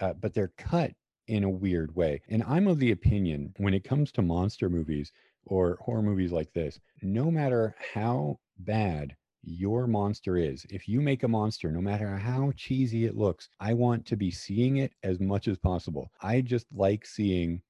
uh, 0.00 0.12
but 0.14 0.34
they're 0.34 0.52
cut 0.58 0.92
in 1.26 1.44
a 1.44 1.50
weird 1.50 1.94
way. 1.94 2.20
And 2.28 2.42
I'm 2.44 2.66
of 2.66 2.78
the 2.78 2.92
opinion 2.92 3.52
when 3.58 3.74
it 3.74 3.84
comes 3.84 4.10
to 4.12 4.22
monster 4.22 4.68
movies 4.70 5.12
or 5.44 5.78
horror 5.80 6.02
movies 6.02 6.32
like 6.32 6.52
this, 6.52 6.80
no 7.02 7.30
matter 7.30 7.74
how 7.94 8.38
bad 8.58 9.14
your 9.42 9.86
monster 9.86 10.36
is, 10.36 10.66
if 10.70 10.88
you 10.88 11.00
make 11.00 11.22
a 11.22 11.28
monster, 11.28 11.70
no 11.70 11.80
matter 11.80 12.16
how 12.16 12.52
cheesy 12.56 13.04
it 13.04 13.16
looks, 13.16 13.48
I 13.60 13.74
want 13.74 14.04
to 14.06 14.16
be 14.16 14.30
seeing 14.30 14.78
it 14.78 14.92
as 15.02 15.20
much 15.20 15.48
as 15.48 15.58
possible. 15.58 16.10
I 16.20 16.40
just 16.40 16.66
like 16.74 17.06
seeing 17.06 17.62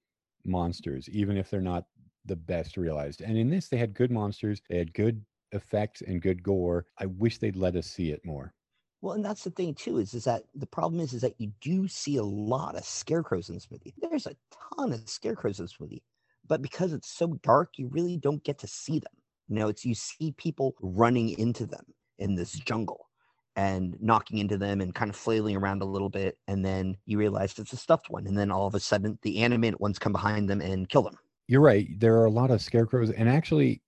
monsters, 0.45 1.09
even 1.11 1.37
if 1.37 1.51
they're 1.51 1.61
not 1.61 1.85
the 2.25 2.37
best 2.37 2.77
realized. 2.77 3.21
And 3.21 3.37
in 3.37 3.51
this, 3.51 3.69
they 3.69 3.77
had 3.77 3.95
good 3.95 4.11
monsters, 4.11 4.61
they 4.69 4.79
had 4.79 4.95
good 4.95 5.25
effects 5.53 6.03
and 6.03 6.23
good 6.23 6.43
gore. 6.43 6.87
I 6.99 7.07
wish 7.07 7.39
they'd 7.39 7.57
let 7.57 7.77
us 7.77 7.87
see 7.87 8.11
it 8.11 8.25
more. 8.25 8.53
Well, 9.01 9.15
and 9.15 9.25
that's 9.25 9.45
the 9.45 9.51
thing 9.51 9.75
too 9.75 9.99
is 9.99 10.15
is 10.15 10.25
that 10.25 10.45
the 10.55 10.67
problem 10.67 11.01
is 11.01 11.13
is 11.13 11.23
that 11.23 11.41
you 11.41 11.53
do 11.61 11.87
see 11.87 12.17
a 12.17 12.23
lot 12.23 12.77
of 12.77 12.85
scarecrows 12.85 13.49
in 13.49 13.55
this 13.55 13.71
movie. 13.71 13.95
There's 13.99 14.27
a 14.27 14.37
ton 14.77 14.93
of 14.93 15.09
scarecrows 15.09 15.59
in 15.61 15.65
this 15.65 15.79
movie, 15.81 16.03
but 16.47 16.63
because 16.63 16.93
it's 16.93 17.11
so 17.11 17.39
dark, 17.43 17.79
you 17.79 17.89
really 17.89 18.17
don't 18.17 18.43
get 18.43 18.59
to 18.61 18.67
see 18.67 18.99
them. 18.99 19.13
You 19.49 19.57
know, 19.57 19.69
it's 19.69 19.85
you 19.85 19.95
see 19.95 20.33
people 20.33 20.75
running 20.81 21.39
into 21.39 21.65
them 21.65 21.85
in 22.19 22.35
this 22.35 22.53
jungle 22.53 23.07
and 23.55 23.97
knocking 24.01 24.39
into 24.39 24.59
them 24.59 24.81
and 24.81 24.95
kind 24.95 25.11
of 25.11 25.17
flailing 25.17 25.57
around 25.57 25.83
a 25.83 25.87
little 25.87 26.11
bit, 26.11 26.39
and 26.49 26.65
then 26.65 26.97
you 27.07 27.19
realize 27.19 27.59
it's 27.59 27.73
a 27.73 27.77
stuffed 27.77 28.11
one, 28.11 28.27
and 28.27 28.37
then 28.39 28.51
all 28.51 28.67
of 28.67 28.75
a 28.75 28.81
sudden 28.81 29.19
the 29.23 29.39
animated 29.39 29.81
ones 29.81 29.99
come 29.99 30.13
behind 30.13 30.49
them 30.51 30.61
and 30.61 30.89
kill 30.89 31.03
them. 31.03 31.19
You're 31.47 31.61
right. 31.61 31.89
There 31.99 32.17
are 32.19 32.27
a 32.27 32.31
lot 32.31 32.51
of 32.51 32.61
scarecrows, 32.61 33.11
and 33.11 33.29
actually, 33.29 33.81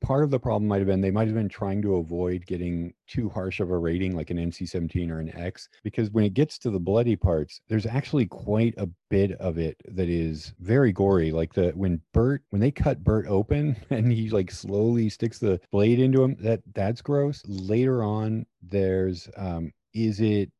part 0.00 0.24
of 0.24 0.30
the 0.30 0.38
problem 0.38 0.68
might 0.68 0.78
have 0.78 0.86
been 0.86 1.00
they 1.00 1.10
might 1.10 1.26
have 1.26 1.34
been 1.34 1.48
trying 1.48 1.82
to 1.82 1.96
avoid 1.96 2.46
getting 2.46 2.92
too 3.06 3.28
harsh 3.28 3.60
of 3.60 3.70
a 3.70 3.78
rating 3.78 4.14
like 4.14 4.30
an 4.30 4.36
NC-17 4.36 5.10
or 5.10 5.20
an 5.20 5.34
X 5.36 5.68
because 5.82 6.10
when 6.10 6.24
it 6.24 6.34
gets 6.34 6.58
to 6.58 6.70
the 6.70 6.78
bloody 6.78 7.16
parts 7.16 7.60
there's 7.68 7.86
actually 7.86 8.26
quite 8.26 8.74
a 8.78 8.88
bit 9.10 9.32
of 9.32 9.58
it 9.58 9.76
that 9.86 10.08
is 10.08 10.54
very 10.60 10.92
gory 10.92 11.32
like 11.32 11.52
the 11.52 11.70
when 11.70 12.00
Bert 12.12 12.42
when 12.50 12.60
they 12.60 12.70
cut 12.70 13.02
Bert 13.02 13.26
open 13.26 13.76
and 13.90 14.12
he 14.12 14.30
like 14.30 14.50
slowly 14.50 15.08
sticks 15.08 15.38
the 15.38 15.60
blade 15.70 15.98
into 15.98 16.22
him 16.22 16.36
that 16.40 16.60
that's 16.74 17.02
gross 17.02 17.42
later 17.46 18.02
on 18.02 18.46
there's 18.62 19.28
um 19.36 19.72
is 19.94 20.20
it 20.20 20.50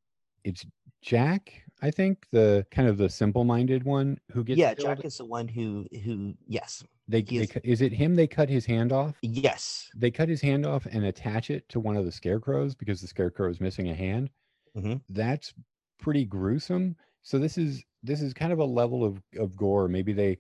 it's 0.45 0.66
Jack 1.01 1.62
I 1.80 1.91
think 1.91 2.26
the 2.32 2.66
kind 2.70 2.89
of 2.89 2.99
the 2.99 3.09
simple-minded 3.09 3.84
one 3.84 4.18
who 4.32 4.43
gets 4.43 4.59
yeah, 4.59 4.74
killed. 4.74 4.99
Jack 4.99 5.05
is 5.05 5.18
the 5.18 5.24
one 5.24 5.47
who 5.47 5.86
who 6.05 6.34
yes. 6.47 6.82
They, 7.09 7.22
he 7.22 7.38
they 7.38 7.61
is- 7.64 7.80
it 7.80 7.92
him? 7.92 8.14
They 8.14 8.26
cut 8.26 8.48
his 8.48 8.66
hand 8.66 8.92
off. 8.92 9.16
Yes. 9.22 9.90
They 9.96 10.11
cut 10.11 10.28
his 10.28 10.42
hand 10.42 10.66
off 10.66 10.86
and 10.86 11.04
attach 11.06 11.50
it 11.50 11.68
to 11.70 11.80
one 11.80 11.96
of 11.96 12.04
the 12.04 12.12
scarecrows 12.12 12.74
because 12.74 13.00
the 13.00 13.06
scarecrow 13.06 13.48
is 13.50 13.61
missing 13.61 13.88
a 13.88 13.94
hand. 13.94 14.30
Mhm. 14.76 15.00
That's 15.09 15.54
pretty 15.98 16.24
gruesome. 16.26 16.96
So 17.22 17.38
this 17.38 17.56
is 17.59 17.82
this 18.02 18.20
is 18.22 18.32
kind 18.34 18.52
of 18.52 18.59
a 18.59 18.64
level 18.64 19.04
of 19.04 19.22
of 19.38 19.56
gore. 19.56 19.88
Maybe 19.88 20.12
they, 20.12 20.38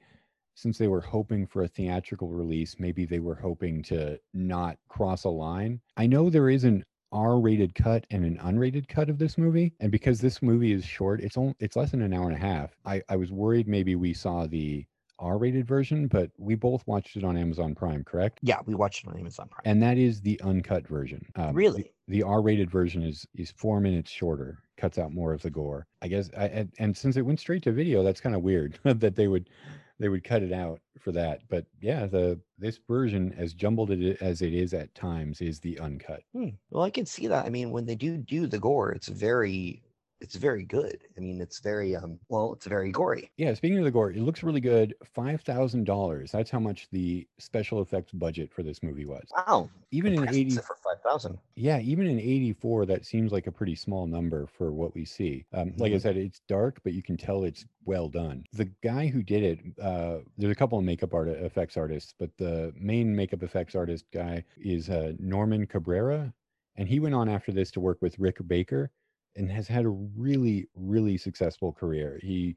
since 0.54 0.76
they 0.78 0.88
were 0.88 1.00
hoping 1.00 1.46
for 1.46 1.62
a 1.62 1.68
theatrical 1.68 2.28
release, 2.28 2.78
maybe 2.78 3.04
they 3.06 3.20
were 3.20 3.34
hoping 3.34 3.82
to 3.84 4.20
not 4.34 4.78
cross 4.88 5.24
a 5.24 5.30
line. 5.30 5.80
I 5.96 6.06
know 6.06 6.28
there 6.30 6.50
is 6.50 6.64
an 6.64 6.84
R-rated 7.10 7.74
cut 7.74 8.06
and 8.10 8.24
an 8.24 8.36
unrated 8.38 8.86
cut 8.88 9.08
of 9.08 9.18
this 9.18 9.38
movie, 9.38 9.72
and 9.80 9.90
because 9.90 10.20
this 10.20 10.42
movie 10.42 10.72
is 10.72 10.84
short, 10.84 11.20
it's 11.22 11.38
only 11.38 11.54
it's 11.58 11.76
less 11.76 11.92
than 11.92 12.02
an 12.02 12.12
hour 12.12 12.26
and 12.28 12.36
a 12.36 12.38
half. 12.46 12.76
I 12.84 13.02
I 13.08 13.16
was 13.16 13.32
worried 13.32 13.66
maybe 13.66 13.94
we 13.96 14.12
saw 14.12 14.46
the 14.46 14.86
R-rated 15.18 15.66
version, 15.66 16.06
but 16.06 16.30
we 16.38 16.54
both 16.54 16.86
watched 16.86 17.16
it 17.16 17.24
on 17.24 17.36
Amazon 17.36 17.74
Prime, 17.74 18.04
correct? 18.04 18.38
Yeah, 18.42 18.60
we 18.66 18.74
watched 18.74 19.04
it 19.04 19.10
on 19.10 19.18
Amazon 19.18 19.48
Prime. 19.48 19.62
And 19.64 19.82
that 19.82 19.98
is 19.98 20.20
the 20.20 20.40
uncut 20.42 20.86
version. 20.86 21.24
Um, 21.36 21.48
the- 21.48 21.52
Really? 21.54 21.92
the, 22.06 22.22
R-rated 22.22 22.70
version 22.70 23.02
is 23.02 23.26
is 23.34 23.50
four 23.50 23.80
minutes 23.80 24.10
shorter, 24.10 24.62
cuts 24.76 24.98
out 24.98 25.12
more 25.12 25.32
of 25.32 25.42
the 25.42 25.50
gore. 25.50 25.86
I 26.02 26.08
guess. 26.08 26.30
I, 26.36 26.46
and, 26.46 26.72
and 26.78 26.96
since 26.96 27.16
it 27.16 27.22
went 27.22 27.40
straight 27.40 27.62
to 27.64 27.72
video, 27.72 28.02
that's 28.02 28.20
kind 28.20 28.34
of 28.36 28.42
weird 28.42 28.78
that 28.84 29.16
they 29.16 29.28
would 29.28 29.50
they 30.00 30.08
would 30.08 30.22
cut 30.22 30.42
it 30.44 30.52
out 30.52 30.80
for 31.00 31.10
that. 31.12 31.40
But 31.48 31.66
yeah, 31.80 32.06
the 32.06 32.40
this 32.58 32.78
version, 32.88 33.34
as 33.36 33.52
jumbled 33.54 33.90
it 33.90 34.22
as 34.22 34.42
it 34.42 34.54
is 34.54 34.72
at 34.72 34.94
times, 34.94 35.40
is 35.40 35.58
the 35.60 35.78
uncut. 35.80 36.22
Hmm. 36.32 36.50
Well, 36.70 36.84
I 36.84 36.90
can 36.90 37.04
see 37.06 37.26
that. 37.26 37.44
I 37.44 37.50
mean, 37.50 37.70
when 37.72 37.84
they 37.86 37.96
do 37.96 38.16
do 38.16 38.46
the 38.46 38.58
gore, 38.60 38.92
it's 38.92 39.08
very 39.08 39.82
it's 40.20 40.36
very 40.36 40.64
good. 40.64 41.02
I 41.16 41.20
mean, 41.20 41.40
it's 41.40 41.60
very 41.60 41.94
um 41.96 42.18
well, 42.28 42.52
it's 42.54 42.66
very 42.66 42.90
gory. 42.90 43.30
Yeah, 43.36 43.54
speaking 43.54 43.78
of 43.78 43.84
the 43.84 43.90
gore, 43.90 44.10
it 44.10 44.18
looks 44.20 44.42
really 44.42 44.60
good. 44.60 44.94
Five 45.04 45.42
thousand 45.42 45.84
dollars. 45.84 46.32
That's 46.32 46.50
how 46.50 46.58
much 46.60 46.88
the 46.90 47.28
special 47.38 47.80
effects 47.82 48.12
budget 48.12 48.52
for 48.52 48.62
this 48.62 48.82
movie 48.82 49.06
was. 49.06 49.34
Wow. 49.36 49.70
Even 49.90 50.12
in 50.12 50.24
eighty, 50.28 50.56
for 50.56 50.76
five 50.84 51.00
thousand. 51.02 51.38
yeah, 51.56 51.78
even 51.80 52.06
in 52.06 52.18
'84, 52.18 52.86
that 52.86 53.06
seems 53.06 53.32
like 53.32 53.46
a 53.46 53.52
pretty 53.52 53.74
small 53.74 54.06
number 54.06 54.46
for 54.46 54.72
what 54.72 54.94
we 54.94 55.04
see. 55.04 55.46
Um, 55.52 55.72
like 55.76 55.92
I 55.92 55.96
Mhm. 55.96 56.00
said, 56.00 56.16
it's 56.16 56.40
dark, 56.48 56.80
but 56.82 56.92
you 56.92 57.02
can 57.02 57.16
tell 57.16 57.44
it's 57.44 57.64
well 57.84 58.08
done. 58.08 58.44
The 58.52 58.66
guy 58.82 59.06
who 59.06 59.22
did 59.22 59.42
it, 59.42 59.78
uh, 59.80 60.18
there's 60.36 60.52
a 60.52 60.56
couple 60.56 60.78
of 60.78 60.84
makeup 60.84 61.14
art 61.14 61.28
effects 61.28 61.76
artists, 61.76 62.12
but 62.18 62.36
the 62.36 62.72
main 62.76 63.14
makeup 63.14 63.42
effects 63.42 63.74
artist 63.74 64.06
guy 64.12 64.44
is 64.56 64.90
uh, 64.90 65.12
Norman 65.18 65.66
Cabrera, 65.66 66.34
and 66.76 66.88
he 66.88 67.00
went 67.00 67.14
on 67.14 67.28
after 67.28 67.52
this 67.52 67.70
to 67.72 67.80
work 67.80 68.02
with 68.02 68.18
Rick 68.18 68.38
Baker, 68.46 68.90
and 69.36 69.50
has 69.50 69.68
had 69.68 69.84
a 69.84 69.88
really, 69.88 70.68
really 70.74 71.16
successful 71.16 71.72
career. 71.72 72.18
He 72.22 72.56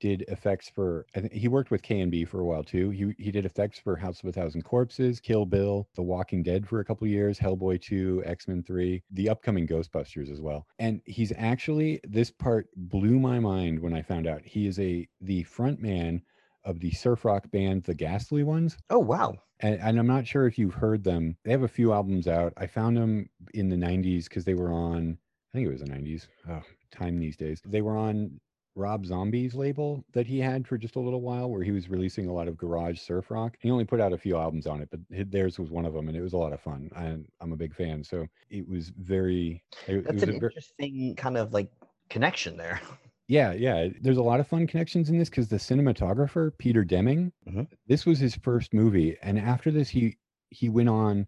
did 0.00 0.22
effects 0.28 0.68
for 0.68 1.06
I 1.16 1.20
think 1.20 1.32
he 1.32 1.48
worked 1.48 1.70
with 1.70 1.82
K 1.82 2.00
and 2.00 2.10
B 2.10 2.24
for 2.24 2.40
a 2.40 2.44
while 2.44 2.62
too. 2.62 2.90
He 2.90 3.12
he 3.18 3.30
did 3.30 3.44
effects 3.44 3.78
for 3.78 3.96
House 3.96 4.20
of 4.22 4.28
a 4.28 4.32
Thousand 4.32 4.62
Corpses, 4.62 5.20
Kill 5.20 5.44
Bill, 5.44 5.88
The 5.96 6.02
Walking 6.02 6.42
Dead 6.42 6.68
for 6.68 6.80
a 6.80 6.84
couple 6.84 7.06
years, 7.06 7.38
Hellboy 7.38 7.80
2, 7.80 8.22
X-Men 8.24 8.62
3, 8.62 9.02
the 9.10 9.28
upcoming 9.28 9.66
Ghostbusters 9.66 10.30
as 10.30 10.40
well. 10.40 10.66
And 10.78 11.00
he's 11.04 11.32
actually 11.36 12.00
this 12.04 12.30
part 12.30 12.68
blew 12.76 13.18
my 13.18 13.40
mind 13.40 13.80
when 13.80 13.92
I 13.92 14.02
found 14.02 14.26
out. 14.26 14.42
He 14.44 14.66
is 14.66 14.78
a 14.78 15.08
the 15.20 15.42
front 15.44 15.80
man 15.80 16.22
of 16.64 16.80
the 16.80 16.90
surf 16.92 17.24
rock 17.24 17.50
band 17.50 17.84
The 17.84 17.94
Ghastly 17.94 18.44
Ones. 18.44 18.76
Oh 18.90 18.98
wow. 18.98 19.34
And, 19.60 19.80
and 19.80 19.98
I'm 19.98 20.06
not 20.06 20.26
sure 20.26 20.46
if 20.46 20.58
you've 20.58 20.74
heard 20.74 21.02
them. 21.02 21.36
They 21.44 21.50
have 21.50 21.64
a 21.64 21.68
few 21.68 21.92
albums 21.92 22.28
out. 22.28 22.52
I 22.56 22.66
found 22.66 22.96
them 22.96 23.28
in 23.54 23.68
the 23.68 23.76
90s 23.76 24.24
because 24.24 24.44
they 24.44 24.54
were 24.54 24.72
on, 24.72 25.18
I 25.52 25.58
think 25.58 25.66
it 25.66 25.72
was 25.72 25.80
the 25.80 25.86
90s. 25.88 26.28
Oh, 26.48 26.62
time 26.90 27.18
these 27.18 27.36
days. 27.36 27.60
They 27.64 27.80
were 27.82 27.96
on 27.96 28.40
Rob 28.74 29.06
Zombie's 29.06 29.54
label 29.54 30.04
that 30.12 30.26
he 30.26 30.38
had 30.38 30.66
for 30.68 30.78
just 30.78 30.96
a 30.96 31.00
little 31.00 31.22
while, 31.22 31.50
where 31.50 31.62
he 31.62 31.72
was 31.72 31.88
releasing 31.88 32.28
a 32.28 32.32
lot 32.32 32.48
of 32.48 32.56
garage 32.56 33.00
surf 33.00 33.30
rock. 33.30 33.56
He 33.60 33.70
only 33.70 33.84
put 33.84 34.00
out 34.00 34.12
a 34.12 34.18
few 34.18 34.36
albums 34.36 34.66
on 34.66 34.80
it, 34.80 34.88
but 34.90 35.00
theirs 35.30 35.58
was 35.58 35.70
one 35.70 35.84
of 35.84 35.94
them, 35.94 36.08
and 36.08 36.16
it 36.16 36.22
was 36.22 36.34
a 36.34 36.38
lot 36.38 36.52
of 36.52 36.60
fun. 36.60 36.90
And 36.94 37.26
I'm 37.40 37.52
a 37.52 37.56
big 37.56 37.74
fan, 37.74 38.04
so 38.04 38.26
it 38.50 38.68
was 38.68 38.90
very. 38.90 39.64
It, 39.86 39.96
it 39.96 40.04
That's 40.04 40.14
was 40.14 40.22
an 40.24 40.34
interesting 40.34 41.16
kind 41.16 41.36
of 41.36 41.52
like 41.52 41.72
connection 42.10 42.56
there. 42.56 42.80
yeah, 43.28 43.52
yeah. 43.52 43.88
There's 44.00 44.16
a 44.18 44.22
lot 44.22 44.40
of 44.40 44.46
fun 44.46 44.66
connections 44.66 45.08
in 45.10 45.18
this 45.18 45.28
because 45.30 45.48
the 45.48 45.56
cinematographer 45.56 46.56
Peter 46.58 46.84
Deming, 46.84 47.32
Mhm. 47.48 47.66
this 47.86 48.06
was 48.06 48.18
his 48.18 48.36
first 48.36 48.72
movie, 48.74 49.16
and 49.22 49.38
after 49.38 49.70
this, 49.70 49.88
he 49.88 50.18
he 50.50 50.68
went 50.68 50.88
on 50.88 51.26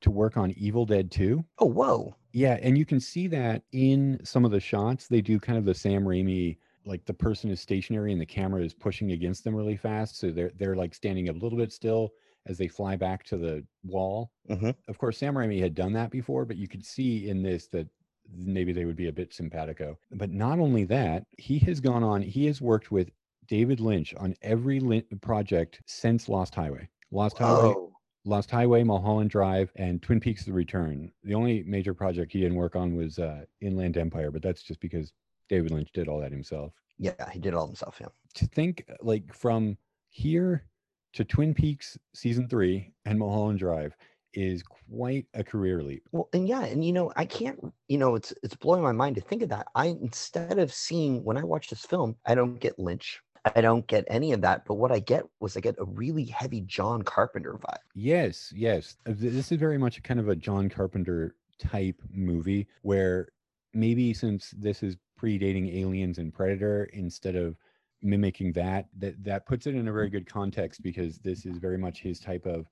to 0.00 0.10
work 0.10 0.36
on 0.36 0.50
Evil 0.52 0.84
Dead 0.86 1.10
2. 1.10 1.44
Oh 1.58 1.66
whoa. 1.66 2.16
Yeah, 2.32 2.58
and 2.62 2.76
you 2.76 2.84
can 2.84 3.00
see 3.00 3.26
that 3.28 3.64
in 3.72 4.20
some 4.24 4.44
of 4.44 4.50
the 4.50 4.60
shots. 4.60 5.08
They 5.08 5.20
do 5.22 5.40
kind 5.40 5.58
of 5.58 5.64
the 5.64 5.74
Sam 5.74 6.04
Raimi, 6.04 6.58
like 6.84 7.04
the 7.06 7.14
person 7.14 7.50
is 7.50 7.60
stationary 7.60 8.12
and 8.12 8.20
the 8.20 8.26
camera 8.26 8.62
is 8.62 8.74
pushing 8.74 9.12
against 9.12 9.44
them 9.44 9.54
really 9.54 9.76
fast, 9.76 10.16
so 10.18 10.30
they're 10.30 10.52
they're 10.56 10.76
like 10.76 10.94
standing 10.94 11.28
a 11.28 11.32
little 11.32 11.58
bit 11.58 11.72
still 11.72 12.10
as 12.46 12.58
they 12.58 12.68
fly 12.68 12.96
back 12.96 13.24
to 13.24 13.36
the 13.36 13.66
wall. 13.82 14.32
Mhm. 14.48 14.74
Of 14.88 14.98
course, 14.98 15.18
Sam 15.18 15.34
Raimi 15.34 15.60
had 15.60 15.74
done 15.74 15.92
that 15.94 16.10
before, 16.10 16.44
but 16.44 16.56
you 16.56 16.68
could 16.68 16.84
see 16.84 17.28
in 17.28 17.42
this 17.42 17.68
that 17.68 17.88
maybe 18.30 18.72
they 18.72 18.84
would 18.84 18.96
be 18.96 19.08
a 19.08 19.12
bit 19.12 19.32
simpatico. 19.32 19.98
But 20.10 20.30
not 20.30 20.58
only 20.58 20.84
that, 20.84 21.26
he 21.38 21.58
has 21.60 21.80
gone 21.80 22.02
on. 22.02 22.22
He 22.22 22.46
has 22.46 22.60
worked 22.60 22.90
with 22.90 23.10
David 23.46 23.80
Lynch 23.80 24.14
on 24.14 24.34
every 24.42 24.80
project 25.22 25.80
since 25.86 26.28
Lost 26.28 26.54
Highway. 26.54 26.88
Lost 27.10 27.38
Highway, 27.38 27.74
Whoa. 27.74 27.97
Lost 28.28 28.50
Highway, 28.50 28.82
Mulholland 28.82 29.30
Drive, 29.30 29.72
and 29.76 30.02
Twin 30.02 30.20
Peaks: 30.20 30.44
The 30.44 30.52
Return. 30.52 31.10
The 31.24 31.34
only 31.34 31.62
major 31.64 31.94
project 31.94 32.32
he 32.32 32.40
didn't 32.40 32.56
work 32.56 32.76
on 32.76 32.94
was 32.94 33.18
uh, 33.18 33.44
Inland 33.62 33.96
Empire, 33.96 34.30
but 34.30 34.42
that's 34.42 34.62
just 34.62 34.80
because 34.80 35.12
David 35.48 35.70
Lynch 35.70 35.90
did 35.92 36.08
all 36.08 36.20
that 36.20 36.30
himself. 36.30 36.74
Yeah, 36.98 37.30
he 37.30 37.38
did 37.38 37.48
it 37.48 37.54
all 37.54 37.66
himself. 37.66 37.96
Yeah. 38.00 38.08
To 38.34 38.46
think 38.46 38.84
uh, 38.90 38.94
like 39.00 39.32
from 39.32 39.78
here 40.10 40.66
to 41.14 41.24
Twin 41.24 41.54
Peaks 41.54 41.98
season 42.14 42.48
three 42.48 42.92
and 43.06 43.18
Mulholland 43.18 43.60
Drive 43.60 43.96
is 44.34 44.62
quite 44.62 45.26
a 45.34 45.42
career 45.42 45.82
leap. 45.82 46.02
Well, 46.12 46.28
and 46.34 46.46
yeah, 46.46 46.64
and 46.64 46.84
you 46.84 46.92
know, 46.92 47.10
I 47.16 47.24
can't, 47.24 47.72
you 47.88 47.96
know, 47.96 48.14
it's 48.14 48.34
it's 48.42 48.54
blowing 48.54 48.82
my 48.82 48.92
mind 48.92 49.16
to 49.16 49.22
think 49.22 49.42
of 49.42 49.48
that. 49.48 49.68
I 49.74 49.86
instead 49.86 50.58
of 50.58 50.72
seeing 50.72 51.24
when 51.24 51.38
I 51.38 51.44
watch 51.44 51.70
this 51.70 51.86
film, 51.86 52.16
I 52.26 52.34
don't 52.34 52.60
get 52.60 52.78
Lynch. 52.78 53.20
I 53.44 53.60
don't 53.60 53.86
get 53.86 54.04
any 54.08 54.32
of 54.32 54.40
that, 54.42 54.64
but 54.66 54.74
what 54.74 54.92
I 54.92 54.98
get 54.98 55.24
was 55.40 55.56
I 55.56 55.60
get 55.60 55.76
a 55.78 55.84
really 55.84 56.24
heavy 56.24 56.60
John 56.62 57.02
Carpenter 57.02 57.54
vibe. 57.54 57.78
Yes, 57.94 58.52
yes. 58.54 58.96
Uh, 59.06 59.12
This 59.16 59.52
is 59.52 59.58
very 59.58 59.78
much 59.78 59.98
a 59.98 60.02
kind 60.02 60.20
of 60.20 60.28
a 60.28 60.36
John 60.36 60.68
Carpenter 60.68 61.34
type 61.58 62.00
movie 62.12 62.66
where 62.82 63.28
maybe 63.74 64.14
since 64.14 64.54
this 64.56 64.82
is 64.82 64.96
predating 65.20 65.74
Aliens 65.74 66.18
and 66.18 66.32
Predator, 66.32 66.84
instead 66.92 67.36
of 67.36 67.56
mimicking 68.02 68.52
that, 68.52 68.86
that 68.96 69.22
that 69.24 69.46
puts 69.46 69.66
it 69.66 69.74
in 69.74 69.88
a 69.88 69.92
very 69.92 70.08
good 70.08 70.28
context 70.28 70.82
because 70.82 71.18
this 71.18 71.44
is 71.44 71.58
very 71.58 71.78
much 71.78 72.00
his 72.00 72.20
type 72.20 72.46
of 72.46 72.66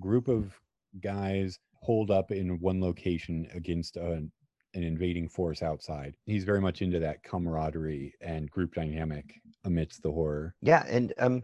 group 0.00 0.28
of 0.28 0.58
guys 1.00 1.58
holed 1.80 2.10
up 2.10 2.32
in 2.32 2.58
one 2.60 2.80
location 2.80 3.46
against 3.54 3.96
an, 3.96 4.30
an 4.74 4.82
invading 4.82 5.28
force 5.28 5.62
outside. 5.62 6.16
He's 6.26 6.44
very 6.44 6.60
much 6.60 6.82
into 6.82 6.98
that 6.98 7.22
camaraderie 7.22 8.14
and 8.20 8.50
group 8.50 8.74
dynamic 8.74 9.40
amidst 9.66 10.02
the 10.02 10.12
horror. 10.12 10.54
Yeah, 10.62 10.84
and 10.88 11.12
um, 11.18 11.42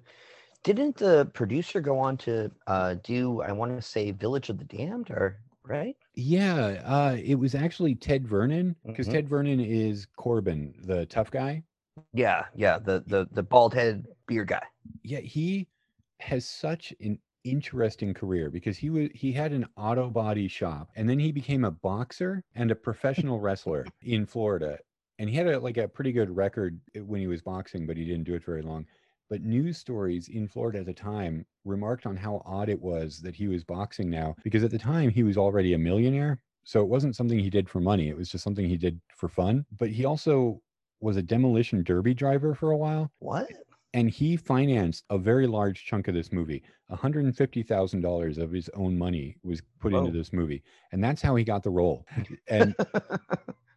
didn't 0.65 0.97
the 0.97 1.27
producer 1.35 1.81
go 1.81 1.99
on 1.99 2.17
to 2.19 2.51
uh 2.67 2.95
do 3.03 3.43
I 3.43 3.53
want 3.53 3.77
to 3.77 3.83
say 3.83 4.11
Village 4.13 4.49
of 4.49 4.59
the 4.59 4.65
Damned 4.65 5.11
or 5.11 5.39
right? 5.65 5.97
Yeah, 6.15 6.83
uh, 6.85 7.17
it 7.23 7.37
was 7.37 7.55
actually 7.55 7.95
Ted 7.95 8.27
Vernon 8.27 8.77
because 8.87 9.09
Mhm. 9.09 9.13
Ted 9.13 9.29
Vernon 9.29 9.61
is 9.61 10.07
Corbin, 10.17 10.75
the 10.85 11.07
tough 11.07 11.31
guy. 11.31 11.65
Yeah, 12.13 12.47
yeah, 12.55 12.79
the 12.79 13.03
the 13.07 13.29
the 13.33 13.43
bald 13.43 13.75
headed 13.75 14.07
beer 14.27 14.45
guy. 14.45 14.65
Yeah, 15.03 15.21
he 15.21 15.69
has 16.21 16.45
such 16.47 16.95
an 17.01 17.19
interesting 17.45 18.15
career 18.15 18.51
because 18.51 18.79
he 18.79 18.89
was 18.89 19.09
he 19.15 19.33
had 19.33 19.53
an 19.53 19.67
auto 19.77 20.09
body 20.09 20.47
shop 20.47 20.91
and 20.95 21.09
then 21.09 21.19
he 21.19 21.33
became 21.33 21.65
a 21.65 21.71
boxer 21.73 22.45
and 22.55 22.71
a 22.71 22.75
professional 22.75 23.41
wrestler 23.41 23.85
in 24.03 24.25
Florida 24.27 24.79
and 25.23 25.31
he 25.31 25.37
had 25.37 25.47
a 25.47 25.59
like 25.59 25.77
a 25.77 25.87
pretty 25.87 26.11
good 26.11 26.35
record 26.37 26.81
eh, 26.97 26.99
when 26.99 27.21
he 27.21 27.29
was 27.29 27.41
boxing 27.41 27.87
but 27.87 27.97
he 27.97 28.05
didn't 28.05 28.25
do 28.25 28.35
it 28.35 28.45
very 28.45 28.61
long 28.61 28.85
but 29.31 29.41
news 29.43 29.79
stories 29.79 30.29
in 30.29 30.47
Florida 30.47 30.81
at 30.81 30.87
the 30.87 30.93
time 30.93 31.47
remarked 31.65 32.05
on 32.07 32.17
how 32.17 32.43
odd 32.45 32.69
it 32.69 32.83
was 32.83 33.21
that 33.21 33.35
he 33.35 33.47
was 33.49 33.65
boxing 33.65 34.11
now 34.11 34.35
because 34.43 34.65
at 34.65 34.71
the 34.73 34.79
time 34.79 35.09
he 35.09 35.23
was 35.23 35.39
already 35.39 35.73
a 35.75 35.79
millionaire 35.79 36.41
so 36.65 36.83
it 36.83 36.89
wasn't 36.89 37.15
something 37.17 37.39
he 37.39 37.49
did 37.49 37.71
for 37.71 37.81
money 37.81 38.09
it 38.09 38.17
was 38.17 38.29
just 38.29 38.45
something 38.45 38.67
he 38.69 38.77
did 38.77 39.01
for 39.17 39.29
fun 39.29 39.65
but 39.79 39.89
he 39.89 40.05
also 40.05 40.61
was 41.01 41.17
a 41.17 41.23
demolition 41.23 41.83
derby 41.85 42.13
driver 42.15 42.55
for 42.55 42.73
a 42.73 42.77
while 42.77 43.11
What? 43.21 43.49
and 43.95 44.11
he 44.11 44.37
financed 44.37 45.05
a 45.11 45.19
very 45.19 45.47
large 45.47 45.85
chunk 45.85 46.09
of 46.09 46.15
this 46.15 46.33
movie. 46.33 46.63
$150,000 46.91 48.39
of 48.39 48.51
his 48.51 48.71
own 48.75 48.97
money 48.97 49.37
was 49.43 49.61
put 49.81 49.93
into 49.93 50.11
this 50.11 50.33
movie. 50.33 50.63
And 50.93 51.05
that's 51.05 51.21
how 51.21 51.37
he 51.37 51.45
got 51.45 51.63
the 51.63 51.71
role. 51.71 52.07
And 52.49 52.75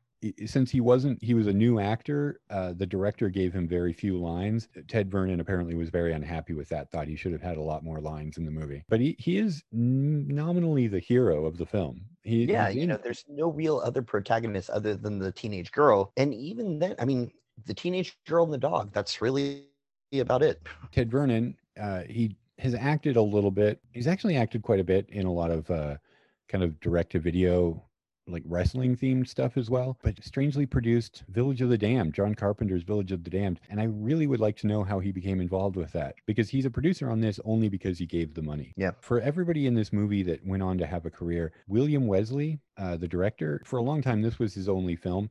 since 0.46 0.72
he 0.72 0.82
wasn't, 0.82 1.22
he 1.24 1.34
was 1.34 1.48
a 1.48 1.54
new 1.54 1.80
actor, 1.80 2.40
uh, 2.50 2.74
the 2.74 2.86
director 2.86 3.30
gave 3.30 3.54
him 3.54 3.68
very 3.68 3.94
few 3.94 4.18
lines. 4.18 4.68
Ted 4.88 5.10
Vernon 5.12 5.40
apparently 5.40 5.76
was 5.76 5.90
very 5.90 6.14
unhappy 6.14 6.54
with 6.54 6.70
that, 6.70 6.92
thought 6.92 7.08
he 7.08 7.16
should 7.16 7.32
have 7.32 7.42
had 7.42 7.58
a 7.58 7.62
lot 7.62 7.84
more 7.84 8.00
lines 8.00 8.38
in 8.38 8.46
the 8.46 8.52
movie. 8.52 8.84
But 8.90 9.00
he, 9.00 9.16
he 9.20 9.38
is 9.38 9.64
nominally 9.72 10.88
the 10.88 11.00
hero 11.00 11.46
of 11.46 11.58
the 11.58 11.66
film. 11.66 12.02
He, 12.24 12.46
yeah, 12.46 12.70
you 12.70 12.88
know, 12.88 12.98
there's 13.02 13.26
no 13.30 13.52
real 13.52 13.80
other 13.80 14.02
protagonist 14.02 14.70
other 14.70 14.96
than 14.96 15.20
the 15.20 15.32
teenage 15.32 15.72
girl. 15.72 16.12
And 16.18 16.34
even 16.34 16.80
then, 16.80 16.96
I 17.00 17.06
mean, 17.06 17.32
the 17.66 17.74
teenage 17.74 18.18
girl 18.28 18.46
and 18.46 18.54
the 18.54 18.58
dog, 18.58 18.92
that's 18.94 19.22
really 19.22 19.66
about 20.14 20.42
it. 20.42 20.62
Ted 20.92 21.12
Vernon, 21.12 21.56
uh, 21.80 22.02
he 22.10 22.36
has 22.60 22.74
acted 22.74 23.18
a 23.18 23.22
little 23.22 23.52
bit. 23.52 23.80
He's 23.92 24.08
actually 24.08 24.38
acted 24.38 24.62
quite 24.62 24.80
a 24.80 24.84
bit 24.84 25.08
in 25.10 25.26
a 25.26 25.32
lot 25.32 25.52
of 25.52 25.70
uh, 25.70 25.98
kind 26.48 26.64
of 26.64 26.80
direct 26.80 27.12
to 27.12 27.20
video, 27.20 27.84
like 28.28 28.44
wrestling 28.46 28.96
themed 28.96 29.28
stuff 29.28 29.58
as 29.58 29.70
well. 29.70 29.98
But 30.04 30.24
strangely 30.24 30.66
produced 30.66 31.24
Village 31.30 31.62
of 31.62 31.70
the 31.70 31.78
Damned, 31.78 32.14
John 32.14 32.34
Carpenter's 32.36 32.84
Village 32.84 33.12
of 33.12 33.24
the 33.24 33.30
Damned. 33.30 33.60
And 33.70 33.80
I 33.80 33.86
really 33.86 34.28
would 34.28 34.40
like 34.40 34.58
to 34.58 34.68
know 34.68 34.84
how 34.84 35.00
he 35.00 35.12
became 35.12 35.40
involved 35.40 35.76
with 35.76 35.92
that 35.94 36.16
because 36.26 36.50
he's 36.50 36.66
a 36.66 36.72
producer 36.72 37.10
on 37.10 37.22
this 37.22 37.40
only 37.46 37.70
because 37.70 37.98
he 38.00 38.06
gave 38.06 38.34
the 38.34 38.42
money. 38.42 38.74
Yeah. 38.78 38.92
For 39.02 39.20
everybody 39.22 39.68
in 39.68 39.76
this 39.76 39.94
movie 39.94 40.24
that 40.24 40.46
went 40.46 40.64
on 40.64 40.78
to 40.80 40.88
have 40.88 41.06
a 41.06 41.12
career, 41.12 41.52
William 41.68 42.08
Wesley, 42.08 42.60
uh, 42.78 42.98
the 42.98 43.08
director, 43.08 43.62
for 43.66 43.78
a 43.78 43.84
long 43.84 44.02
time, 44.02 44.22
this 44.22 44.40
was 44.40 44.54
his 44.54 44.68
only 44.70 44.96
film. 44.96 45.30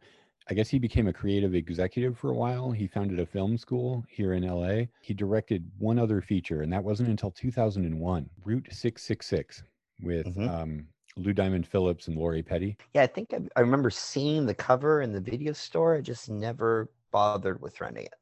I 0.48 0.52
guess 0.54 0.68
he 0.68 0.78
became 0.78 1.08
a 1.08 1.12
creative 1.12 1.54
executive 1.54 2.18
for 2.18 2.30
a 2.30 2.34
while. 2.34 2.70
He 2.70 2.86
founded 2.86 3.18
a 3.18 3.24
film 3.24 3.56
school 3.56 4.04
here 4.10 4.34
in 4.34 4.44
LA. 4.44 4.84
He 5.00 5.14
directed 5.14 5.70
one 5.78 5.98
other 5.98 6.20
feature, 6.20 6.60
and 6.60 6.70
that 6.72 6.84
wasn't 6.84 7.08
until 7.08 7.30
2001 7.30 8.28
Route 8.44 8.68
666 8.70 9.62
with 10.02 10.26
Mhm. 10.36 10.48
um, 10.50 10.88
Lou 11.16 11.32
Diamond 11.32 11.66
Phillips 11.66 12.08
and 12.08 12.16
Lori 12.16 12.42
Petty. 12.42 12.76
Yeah, 12.92 13.02
I 13.02 13.06
think 13.06 13.32
I, 13.32 13.40
I 13.56 13.60
remember 13.60 13.90
seeing 13.90 14.46
the 14.46 14.54
cover 14.54 15.00
in 15.00 15.12
the 15.12 15.20
video 15.20 15.52
store. 15.52 15.96
I 15.96 16.00
just 16.00 16.28
never 16.28 16.90
bothered 17.10 17.60
with 17.60 17.80
renting 17.80 18.06
it. 18.06 18.14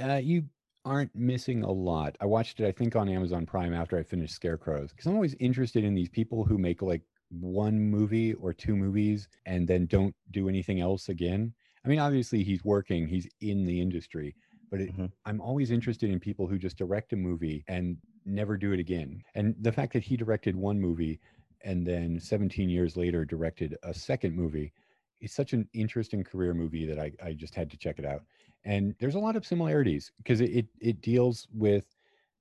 Uh, 0.00 0.14
you 0.22 0.44
aren't 0.84 1.14
missing 1.14 1.62
a 1.62 1.70
lot. 1.70 2.16
I 2.20 2.26
watched 2.26 2.60
it, 2.60 2.66
I 2.66 2.72
think, 2.72 2.94
on 2.96 3.08
Amazon 3.08 3.46
Prime 3.46 3.74
after 3.74 3.98
I 3.98 4.02
finished 4.02 4.34
Scarecrows 4.34 4.90
because 4.92 5.06
I'm 5.06 5.14
always 5.14 5.34
interested 5.34 5.84
in 5.84 5.94
these 5.94 6.08
people 6.08 6.44
who 6.44 6.58
make 6.58 6.82
like 6.82 7.02
one 7.30 7.80
movie 7.80 8.34
or 8.34 8.52
two 8.52 8.76
movies 8.76 9.28
and 9.46 9.66
then 9.66 9.86
don't 9.86 10.14
do 10.30 10.48
anything 10.48 10.80
else 10.80 11.08
again. 11.08 11.54
I 11.84 11.88
mean, 11.88 11.98
obviously, 11.98 12.44
he's 12.44 12.64
working, 12.64 13.08
he's 13.08 13.28
in 13.40 13.64
the 13.64 13.80
industry, 13.80 14.36
but 14.70 14.80
it, 14.80 14.92
Mhm. 14.92 15.12
I'm 15.24 15.40
always 15.40 15.70
interested 15.70 16.10
in 16.10 16.20
people 16.20 16.46
who 16.46 16.58
just 16.58 16.78
direct 16.78 17.12
a 17.12 17.16
movie 17.16 17.64
and 17.66 17.98
never 18.24 18.56
do 18.56 18.72
it 18.72 18.80
again. 18.80 19.22
And 19.34 19.56
the 19.58 19.72
fact 19.72 19.92
that 19.94 20.04
he 20.04 20.16
directed 20.16 20.54
one 20.54 20.80
movie 20.80 21.20
and 21.64 21.86
then 21.86 22.18
17 22.20 22.68
years 22.68 22.96
later 22.96 23.24
directed 23.24 23.76
a 23.82 23.94
second 23.94 24.34
movie 24.34 24.72
It's 25.20 25.34
such 25.34 25.52
an 25.52 25.68
interesting 25.72 26.22
career 26.24 26.54
movie 26.54 26.86
that 26.86 26.98
I, 26.98 27.12
I 27.22 27.32
just 27.34 27.54
had 27.54 27.70
to 27.70 27.76
check 27.78 27.98
it 27.98 28.04
out. 28.04 28.22
And 28.64 28.94
there's 29.00 29.14
a 29.14 29.20
lot 29.20 29.36
of 29.36 29.46
similarities 29.46 30.12
because 30.18 30.40
it, 30.40 30.50
it, 30.50 30.66
it 30.80 31.00
deals 31.00 31.48
with 31.52 31.96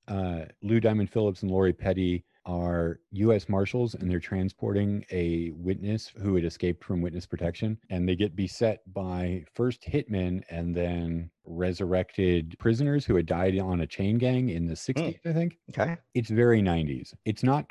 uh, 0.08 0.46
Lou 0.62 0.80
Diamond 0.80 1.10
Phillips 1.10 1.42
and 1.42 1.52
Lori 1.52 1.74
Petty 1.74 2.26
are 2.46 3.00
U.S. 3.12 3.50
Marshals 3.50 3.96
and 3.96 4.10
they're 4.10 4.20
transporting 4.20 5.04
a 5.10 5.50
witness 5.52 6.10
who 6.22 6.36
had 6.36 6.46
escaped 6.46 6.84
from 6.84 7.02
witness 7.02 7.26
protection. 7.26 7.80
And 7.90 8.08
they 8.08 8.16
get 8.16 8.36
beset 8.36 8.82
by 8.94 9.46
first 9.52 9.82
hitmen 9.82 10.44
and 10.50 10.76
then 10.76 11.32
resurrected 11.46 12.56
prisoners 12.60 13.04
who 13.06 13.16
had 13.16 13.26
died 13.26 13.58
on 13.60 13.82
a 13.82 13.88
chain 13.88 14.20
gang 14.20 14.50
in 14.50 14.68
the 14.68 14.76
60s, 14.76 15.20
I 15.26 15.34
think 15.34 15.58
Okay. 15.70 15.98
it's 16.14 16.30
very 16.30 16.62
90s. 16.62 17.14
It's 17.26 17.44
not 17.44 17.66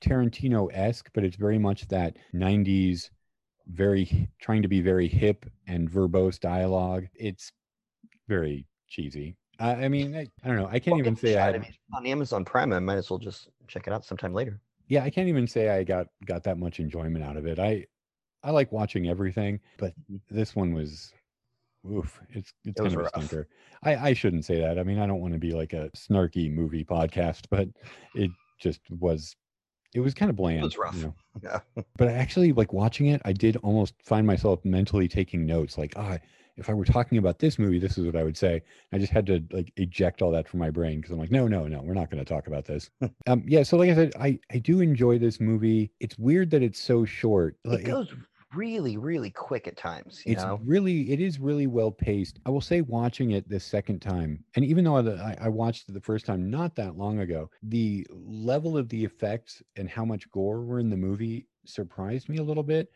Tarantino 0.00 0.70
esque, 0.72 1.10
but 1.14 1.24
it's 1.24 1.36
very 1.36 1.58
much 1.58 1.86
that 1.88 2.16
90s, 2.32 3.10
very 3.68 4.30
trying 4.40 4.62
to 4.62 4.68
be 4.68 4.80
very 4.80 5.08
hip 5.08 5.46
and 5.66 5.90
verbose 5.90 6.38
dialogue. 6.40 7.06
It's 7.14 7.52
very 8.28 8.66
cheesy. 8.88 9.36
I, 9.58 9.86
I 9.86 9.88
mean, 9.88 10.16
I, 10.16 10.28
I 10.44 10.48
don't 10.48 10.56
know. 10.56 10.68
I 10.68 10.78
can't 10.80 10.96
Well, 10.96 10.98
even 10.98 11.16
give 11.16 11.24
it 11.24 11.30
a 11.30 11.32
say 11.32 11.38
I 11.38 11.52
had, 11.52 11.58
mean, 11.58 11.74
on 11.94 12.06
Amazon 12.06 12.44
Prime. 12.44 12.72
I 12.72 12.78
might 12.80 12.96
as 12.96 13.08
well 13.10 13.18
just 13.18 13.48
check 13.66 13.86
it 13.86 13.92
out 13.92 14.04
sometime 14.04 14.34
later. 14.34 14.60
yeah, 14.88 15.04
I 15.04 15.10
can't 15.10 15.28
even 15.28 15.46
say 15.46 15.68
I 15.68 15.84
got 15.84 16.08
got 16.24 16.42
that 16.44 16.58
much 16.58 16.80
enjoyment 16.80 17.24
out 17.24 17.36
of 17.36 17.46
it. 17.46 17.58
I 17.58 17.86
I 18.42 18.50
like 18.50 18.72
watching 18.72 19.08
everything, 19.08 19.60
but 19.78 19.94
Mhm. 20.10 20.20
this 20.30 20.56
one 20.56 20.72
was. 20.74 21.12
Oof, 21.90 22.20
it's 22.30 22.52
it's 22.64 22.76
It 22.76 22.82
kind 22.82 22.94
of 22.94 23.00
a 23.00 23.06
stinker. 23.06 23.48
I, 23.82 23.96
I 24.10 24.14
shouldn't 24.14 24.44
say 24.44 24.60
that. 24.60 24.78
I 24.78 24.84
mean, 24.84 24.98
I 24.98 25.06
don't 25.06 25.20
want 25.20 25.34
to 25.34 25.40
be 25.40 25.52
like 25.52 25.72
a 25.72 25.90
snarky 25.96 26.52
movie 26.52 26.84
podcast, 26.84 27.46
but 27.50 27.68
it 28.14 28.30
just 28.60 28.80
was. 28.90 29.36
It 29.94 30.00
was 30.00 30.14
kind 30.14 30.30
of 30.30 30.36
bland. 30.36 30.60
It 30.60 30.64
was 30.64 30.78
rough. 30.78 30.96
You 30.96 31.02
know? 31.02 31.14
Yeah. 31.42 31.60
but 31.96 32.08
I 32.08 32.12
actually 32.12 32.52
like 32.52 32.72
watching 32.72 33.06
it 33.06 33.22
i 33.24 33.32
did 33.32 33.56
almost 33.58 33.94
find 34.04 34.26
myself 34.26 34.64
mentally 34.64 35.06
taking 35.06 35.46
notes 35.46 35.78
like 35.78 35.92
ah 35.96 36.18
if 36.56 36.68
i 36.68 36.74
were 36.74 36.84
talking 36.84 37.18
about 37.18 37.38
this 37.38 37.56
movie 37.56 37.78
this 37.78 37.96
is 37.96 38.04
what 38.04 38.16
i 38.16 38.24
would 38.24 38.36
say 38.36 38.60
i 38.92 38.98
just 38.98 39.12
had 39.12 39.26
to 39.26 39.40
like 39.52 39.72
eject 39.76 40.22
all 40.22 40.32
that 40.32 40.48
from 40.48 40.58
my 40.58 40.70
brain 40.70 40.96
because 41.00 41.12
i'm 41.12 41.20
like 41.20 41.30
no 41.30 41.46
no 41.46 41.68
no 41.68 41.80
we're 41.82 41.94
not 41.94 42.10
going 42.10 42.22
to 42.22 42.28
talk 42.28 42.48
about 42.48 42.64
this 42.64 42.90
um 43.28 43.44
yeah 43.46 43.62
so 43.62 43.76
like 43.76 43.88
i 43.90 43.94
said 43.94 44.12
i 44.20 44.36
i 44.52 44.58
do 44.58 44.80
enjoy 44.80 45.18
this 45.20 45.38
movie 45.40 45.92
it's 46.00 46.18
weird 46.18 46.50
that 46.50 46.62
it's 46.62 46.80
so 46.80 47.04
short 47.04 47.56
like, 47.64 47.80
It 47.80 47.84
goes 47.86 48.12
really, 48.54 48.96
really 48.96 49.30
quick 49.30 49.66
at 49.66 49.76
times. 49.76 50.24
You 50.26 50.32
it's 50.32 50.44
know. 50.44 50.62
really 50.64 51.10
it 51.12 51.20
is 51.20 51.38
really 51.40 51.66
well 51.66 51.90
paced 51.90 52.40
i 52.44 52.50
will 52.50 52.60
say 52.60 52.82
watching 52.82 53.30
it 53.30 53.48
the 53.48 53.58
second 53.58 54.00
time 54.00 54.44
and 54.54 54.64
even 54.64 54.84
though 54.84 54.96
I, 54.96 55.36
I 55.40 55.48
watched 55.48 55.88
it 55.88 55.92
the 55.92 56.00
first 56.00 56.26
time 56.26 56.50
not 56.50 56.74
that 56.76 56.96
long 56.96 57.20
ago 57.20 57.50
the 57.62 58.06
level 58.10 58.76
of 58.76 58.88
the 58.90 59.02
effects 59.04 59.62
and 59.76 59.88
how 59.88 60.04
much 60.04 60.30
gore 60.30 60.62
were 60.62 60.78
in 60.78 60.90
the 60.90 60.96
movie 60.96 61.48
surprised 61.64 62.28
me 62.28 62.36
a 62.36 62.42
little 62.42 62.62
bit 62.62 62.90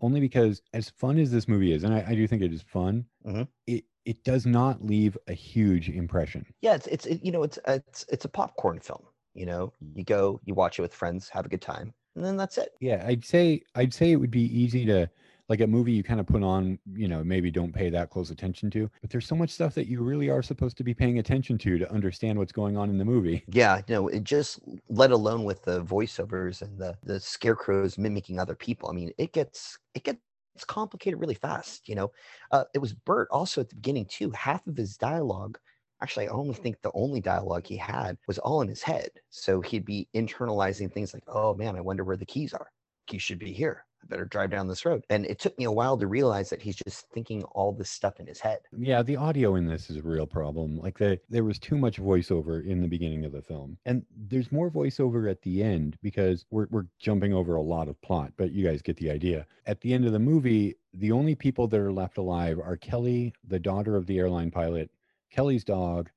only 0.00 0.20
because 0.20 0.62
as 0.72 0.88
fun 0.88 1.18
as 1.18 1.30
this 1.30 1.48
movie 1.48 1.72
is 1.72 1.84
and 1.84 1.92
i, 1.94 2.02
I 2.08 2.14
do 2.14 2.26
think 2.26 2.42
it 2.42 2.52
is 2.52 2.62
fun 2.62 3.06
Mhm. 3.24 3.48
it 3.66 3.84
it 4.06 4.24
does 4.24 4.46
not 4.46 4.84
leave 4.84 5.18
a 5.28 5.34
huge 5.34 5.90
impression 5.90 6.46
Yeah, 6.60 6.74
it's 6.74 6.86
it's 6.86 7.06
it, 7.06 7.24
you 7.24 7.32
know 7.32 7.42
it's 7.42 7.58
it's 7.66 8.04
it's 8.08 8.24
a 8.24 8.28
popcorn 8.28 8.80
film. 8.80 9.06
You 9.34 9.46
know, 9.46 9.72
you 9.94 10.04
go, 10.04 10.40
you 10.44 10.54
watch 10.54 10.78
it 10.78 10.82
with 10.82 10.94
friends, 10.94 11.28
have 11.30 11.46
a 11.46 11.48
good 11.48 11.62
time, 11.62 11.94
and 12.16 12.24
then 12.24 12.36
that's 12.36 12.58
it. 12.58 12.70
yeah 12.80 13.02
i'd 13.06 13.24
say 13.24 13.62
i'd 13.76 13.94
say 13.94 14.12
it 14.12 14.16
would 14.16 14.30
be 14.30 14.44
easy 14.58 14.84
to 14.84 15.08
like 15.48 15.60
a 15.60 15.66
movie 15.66 15.92
you 15.92 16.02
kind 16.02 16.20
of 16.20 16.26
put 16.26 16.42
on 16.42 16.78
you 16.94 17.08
know 17.08 17.24
maybe 17.24 17.50
don't 17.50 17.72
pay 17.72 17.90
that 17.90 18.10
close 18.10 18.30
attention 18.30 18.70
to 18.70 18.88
but 19.00 19.10
there's 19.10 19.26
so 19.26 19.34
much 19.34 19.50
stuff 19.50 19.74
that 19.74 19.86
you 19.88 20.02
really 20.02 20.30
are 20.30 20.42
supposed 20.42 20.76
to 20.76 20.84
be 20.84 20.94
paying 20.94 21.18
attention 21.18 21.58
to 21.58 21.78
to 21.78 21.90
understand 21.92 22.38
what's 22.38 22.52
going 22.52 22.76
on 22.76 22.88
in 22.88 22.98
the 22.98 23.04
movie 23.04 23.44
Yeah, 23.48 23.80
no, 23.88 24.08
it 24.08 24.22
just 24.24 24.60
let 24.88 25.10
alone 25.10 25.44
with 25.44 25.62
the 25.62 25.82
voiceovers 25.82 26.62
and 26.62 26.78
the 26.78 26.96
the 27.02 27.18
scarecrows 27.18 27.98
mimicking 27.98 28.38
other 28.38 28.54
people. 28.54 28.88
I 28.88 28.92
mean, 28.92 29.12
it 29.18 29.32
gets 29.32 29.78
it 29.94 30.04
gets 30.04 30.20
it's 30.54 30.64
complicated 30.64 31.20
really 31.20 31.34
fast. 31.34 31.88
You 31.88 31.94
know, 31.96 32.12
uh, 32.52 32.64
it 32.74 32.78
was 32.78 32.92
Bert 32.92 33.28
also 33.30 33.60
at 33.60 33.68
the 33.68 33.74
beginning 33.76 34.06
too. 34.06 34.30
Half 34.30 34.66
of 34.66 34.76
his 34.76 34.96
dialogue, 34.96 35.58
actually, 36.02 36.28
I 36.28 36.32
only 36.32 36.54
think 36.54 36.80
the 36.82 36.92
only 36.94 37.20
dialogue 37.20 37.66
he 37.66 37.76
had 37.76 38.16
was 38.26 38.38
all 38.38 38.62
in 38.62 38.68
his 38.68 38.82
head. 38.82 39.10
So 39.30 39.60
he'd 39.60 39.84
be 39.84 40.08
internalizing 40.14 40.92
things 40.92 41.14
like, 41.14 41.24
"Oh 41.26 41.54
man, 41.54 41.76
I 41.76 41.80
wonder 41.80 42.04
where 42.04 42.16
the 42.16 42.26
keys 42.26 42.52
are. 42.52 42.70
Keys 43.06 43.22
should 43.22 43.38
be 43.38 43.52
here. 43.52 43.84
I 44.02 44.06
better 44.06 44.24
drive 44.24 44.50
down 44.50 44.68
this 44.68 44.84
road." 44.84 45.04
And 45.10 45.26
it 45.26 45.38
took 45.38 45.56
me 45.58 45.64
a 45.64 45.72
while 45.72 45.98
to 45.98 46.06
realize 46.06 46.50
that 46.50 46.62
he's 46.62 46.76
just 46.76 47.06
thinking 47.12 47.42
all 47.44 47.72
this 47.72 47.90
stuff 47.90 48.18
in 48.20 48.26
his 48.26 48.40
head. 48.40 48.60
Yeah, 48.76 49.02
the 49.02 49.16
audio 49.16 49.56
in 49.56 49.66
this 49.66 49.90
is 49.90 49.96
a 49.98 50.02
real 50.02 50.26
problem. 50.26 50.78
Like 50.78 50.98
the 50.98 51.20
there 51.28 51.44
was 51.44 51.58
too 51.58 51.76
much 51.76 52.00
voiceover 52.00 52.64
in 52.64 52.80
the 52.80 52.88
beginning 52.88 53.24
of 53.24 53.32
the 53.32 53.42
film. 53.42 53.78
And 53.84 54.04
there's 54.16 54.52
more 54.52 54.70
voiceover 54.70 55.30
at 55.30 55.42
the 55.42 55.62
end 55.62 55.96
because 56.02 56.46
we're 56.50 56.66
we're 56.70 56.86
jumping 56.98 57.32
over 57.34 57.56
a 57.56 57.62
lot 57.62 57.88
of 57.88 58.00
plot, 58.02 58.32
but 58.36 58.52
you 58.52 58.64
guys 58.64 58.82
get 58.82 58.96
the 58.96 59.10
idea. 59.10 59.46
At 59.66 59.80
the 59.80 59.92
end 59.92 60.06
of 60.06 60.12
the 60.12 60.18
movie, 60.18 60.76
the 60.94 61.12
only 61.12 61.34
people 61.34 61.68
that 61.68 61.80
are 61.80 61.92
left 61.92 62.18
alive 62.18 62.58
are 62.58 62.76
Kelly, 62.76 63.32
the 63.46 63.58
daughter 63.58 63.96
of 63.96 64.06
the 64.06 64.18
airline 64.18 64.50
pilot, 64.50 64.90
Kelly's 65.30 65.64
dog, 65.64 66.10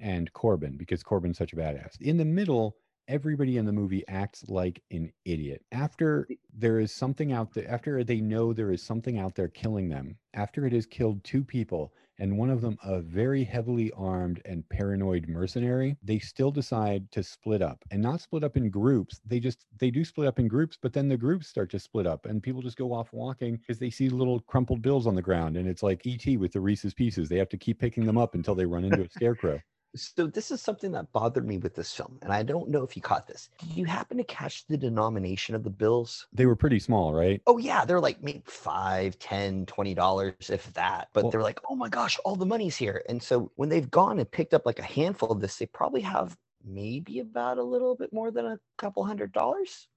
and 0.00 0.32
Corbin, 0.32 0.76
because 0.76 1.02
Corbin's 1.02 1.38
such 1.38 1.52
a 1.52 1.56
badass. 1.56 2.00
In 2.00 2.16
the 2.16 2.24
middle, 2.24 2.76
everybody 3.08 3.56
in 3.56 3.66
the 3.66 3.72
movie 3.72 4.06
acts 4.08 4.44
like 4.48 4.82
an 4.90 5.12
idiot. 5.24 5.62
After 5.72 6.28
there 6.56 6.78
is 6.78 6.92
something 6.92 7.32
out 7.32 7.52
there, 7.52 7.68
after 7.68 8.02
they 8.04 8.20
know 8.20 8.52
there 8.52 8.70
is 8.70 8.82
something 8.82 9.18
out 9.18 9.34
there 9.34 9.48
killing 9.48 9.88
them, 9.88 10.16
after 10.34 10.66
it 10.66 10.72
has 10.72 10.86
killed 10.86 11.22
two 11.24 11.44
people, 11.44 11.92
and 12.20 12.36
one 12.36 12.50
of 12.50 12.60
them 12.60 12.78
a 12.84 13.00
very 13.00 13.42
heavily 13.42 13.90
armed 13.96 14.40
and 14.44 14.68
paranoid 14.68 15.26
mercenary, 15.26 15.96
they 16.02 16.18
still 16.18 16.50
decide 16.50 17.10
to 17.10 17.22
split 17.22 17.62
up 17.62 17.82
and 17.90 18.00
not 18.00 18.20
split 18.20 18.44
up 18.44 18.56
in 18.56 18.70
groups. 18.70 19.20
They 19.26 19.40
just 19.40 19.66
they 19.78 19.90
do 19.90 20.04
split 20.04 20.28
up 20.28 20.38
in 20.38 20.46
groups, 20.46 20.78
but 20.80 20.92
then 20.92 21.08
the 21.08 21.16
groups 21.16 21.48
start 21.48 21.70
to 21.70 21.78
split 21.78 22.06
up 22.06 22.26
and 22.26 22.42
people 22.42 22.62
just 22.62 22.76
go 22.76 22.92
off 22.92 23.12
walking 23.12 23.56
because 23.56 23.78
they 23.78 23.90
see 23.90 24.08
little 24.08 24.40
crumpled 24.40 24.82
bills 24.82 25.06
on 25.06 25.14
the 25.14 25.22
ground 25.22 25.56
and 25.56 25.66
it's 25.66 25.82
like 25.82 26.06
ET 26.06 26.38
with 26.38 26.52
the 26.52 26.60
Reese's 26.60 26.94
pieces. 26.94 27.28
They 27.28 27.38
have 27.38 27.48
to 27.48 27.56
keep 27.56 27.80
picking 27.80 28.04
them 28.04 28.18
up 28.18 28.34
until 28.34 28.54
they 28.54 28.66
run 28.66 28.84
into 28.84 29.02
a 29.02 29.08
scarecrow. 29.08 29.60
So 29.96 30.26
this 30.28 30.50
is 30.50 30.60
something 30.62 30.92
that 30.92 31.10
bothered 31.12 31.46
me 31.46 31.58
with 31.58 31.74
this 31.74 31.92
film, 31.92 32.18
and 32.22 32.32
I 32.32 32.44
don't 32.44 32.68
know 32.68 32.84
if 32.84 32.94
you 32.94 33.02
caught 33.02 33.26
this. 33.26 33.48
Did 33.58 33.76
you 33.76 33.84
happen 33.86 34.18
to 34.18 34.24
catch 34.24 34.66
the 34.66 34.76
denomination 34.76 35.54
of 35.56 35.64
the 35.64 35.70
bills? 35.70 36.28
They 36.32 36.46
were 36.46 36.54
pretty 36.54 36.78
small, 36.78 37.12
right? 37.12 37.42
Oh 37.46 37.58
yeah, 37.58 37.84
they're 37.84 38.00
like 38.00 38.22
maybe 38.22 38.42
five, 38.46 39.18
ten, 39.18 39.66
twenty 39.66 39.94
dollars, 39.94 40.48
if 40.48 40.72
that. 40.74 41.08
But 41.12 41.24
Well- 41.24 41.30
they're 41.32 41.42
like, 41.42 41.60
oh 41.68 41.74
my 41.74 41.88
gosh, 41.88 42.18
all 42.24 42.36
the 42.36 42.46
money's 42.46 42.76
here. 42.76 43.02
And 43.08 43.20
so 43.22 43.50
when 43.56 43.68
they've 43.68 43.90
gone 43.90 44.20
and 44.20 44.30
picked 44.30 44.54
up 44.54 44.64
like 44.64 44.78
a 44.78 44.84
handful 44.84 45.32
of 45.32 45.40
this, 45.40 45.56
they 45.56 45.66
probably 45.66 46.02
have 46.02 46.36
maybe 46.64 47.18
about 47.20 47.58
a 47.58 47.62
little 47.62 47.96
bit 47.96 48.12
more 48.12 48.30
than 48.30 48.46
a 48.46 48.58
couple 48.78 49.04
hundred 49.04 49.32
dollars, 49.32 49.88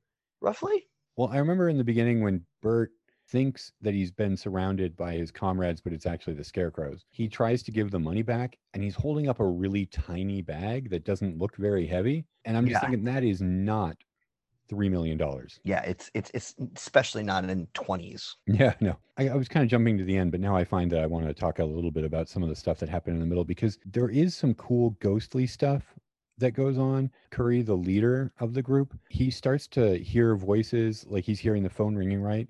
roughly. 0.41 0.87
Well, 1.17 1.29
I 1.29 1.37
remember 1.37 1.69
in 1.69 1.77
the 1.77 1.83
beginning 1.83 2.23
when 2.23 2.45
Bert 2.63 2.91
thinks 3.27 3.71
that 3.81 3.93
he's 3.93 4.11
been 4.11 4.37
surrounded 4.37 4.95
by 4.95 5.13
his 5.15 5.31
comrades, 5.31 5.81
but 5.81 5.93
it's 5.93 6.05
actually 6.05 6.33
the 6.35 6.43
scarecrows. 6.43 7.05
He 7.11 7.27
tries 7.27 7.63
to 7.63 7.71
give 7.71 7.91
the 7.91 7.99
money 7.99 8.21
back 8.21 8.57
and 8.73 8.83
he's 8.83 8.95
holding 8.95 9.27
up 9.29 9.39
a 9.39 9.47
really 9.47 9.85
tiny 9.87 10.41
bag 10.41 10.89
that 10.91 11.05
doesn't 11.05 11.37
look 11.37 11.55
very 11.57 11.87
heavy. 11.87 12.25
And 12.45 12.57
I'm 12.57 12.67
just 12.67 12.79
Yeah. 12.79 12.81
thinking 12.81 13.03
that 13.05 13.23
is 13.23 13.41
not 13.41 13.97
$3 14.69 14.89
million. 14.89 15.17
Yeah, 15.63 15.81
it's 15.83 16.11
it's 16.13 16.29
it's 16.33 16.55
especially 16.75 17.23
not 17.23 17.45
in 17.49 17.67
twenties. 17.67 18.35
Yeah, 18.45 18.75
no. 18.81 18.99
I, 19.17 19.29
I 19.29 19.35
was 19.35 19.47
kind 19.47 19.63
of 19.63 19.69
jumping 19.69 19.97
to 19.97 20.03
the 20.03 20.17
end, 20.17 20.31
but 20.31 20.41
now 20.41 20.55
I 20.55 20.65
find 20.65 20.91
that 20.91 20.99
I 20.99 21.05
want 21.05 21.25
to 21.27 21.33
talk 21.33 21.59
a 21.59 21.65
little 21.65 21.91
bit 21.91 22.03
about 22.03 22.27
some 22.27 22.43
of 22.43 22.49
the 22.49 22.55
stuff 22.55 22.79
that 22.79 22.89
happened 22.89 23.15
in 23.15 23.19
the 23.21 23.25
middle 23.25 23.45
because 23.45 23.79
there 23.85 24.09
is 24.09 24.35
some 24.35 24.53
cool 24.55 24.91
ghostly 24.99 25.47
stuff 25.47 25.93
that 26.39 26.51
goes 26.51 26.77
on. 26.77 27.09
Curry, 27.31 27.61
the 27.61 27.77
leader 27.77 28.33
of 28.39 28.53
the 28.53 28.61
group, 28.61 28.99
he 29.09 29.31
starts 29.31 29.67
to 29.69 29.97
hear 29.97 30.35
voices, 30.35 31.05
like 31.07 31.23
he's 31.23 31.39
hearing 31.39 31.63
the 31.63 31.69
phone 31.69 31.95
ringing, 31.95 32.21
right? 32.21 32.49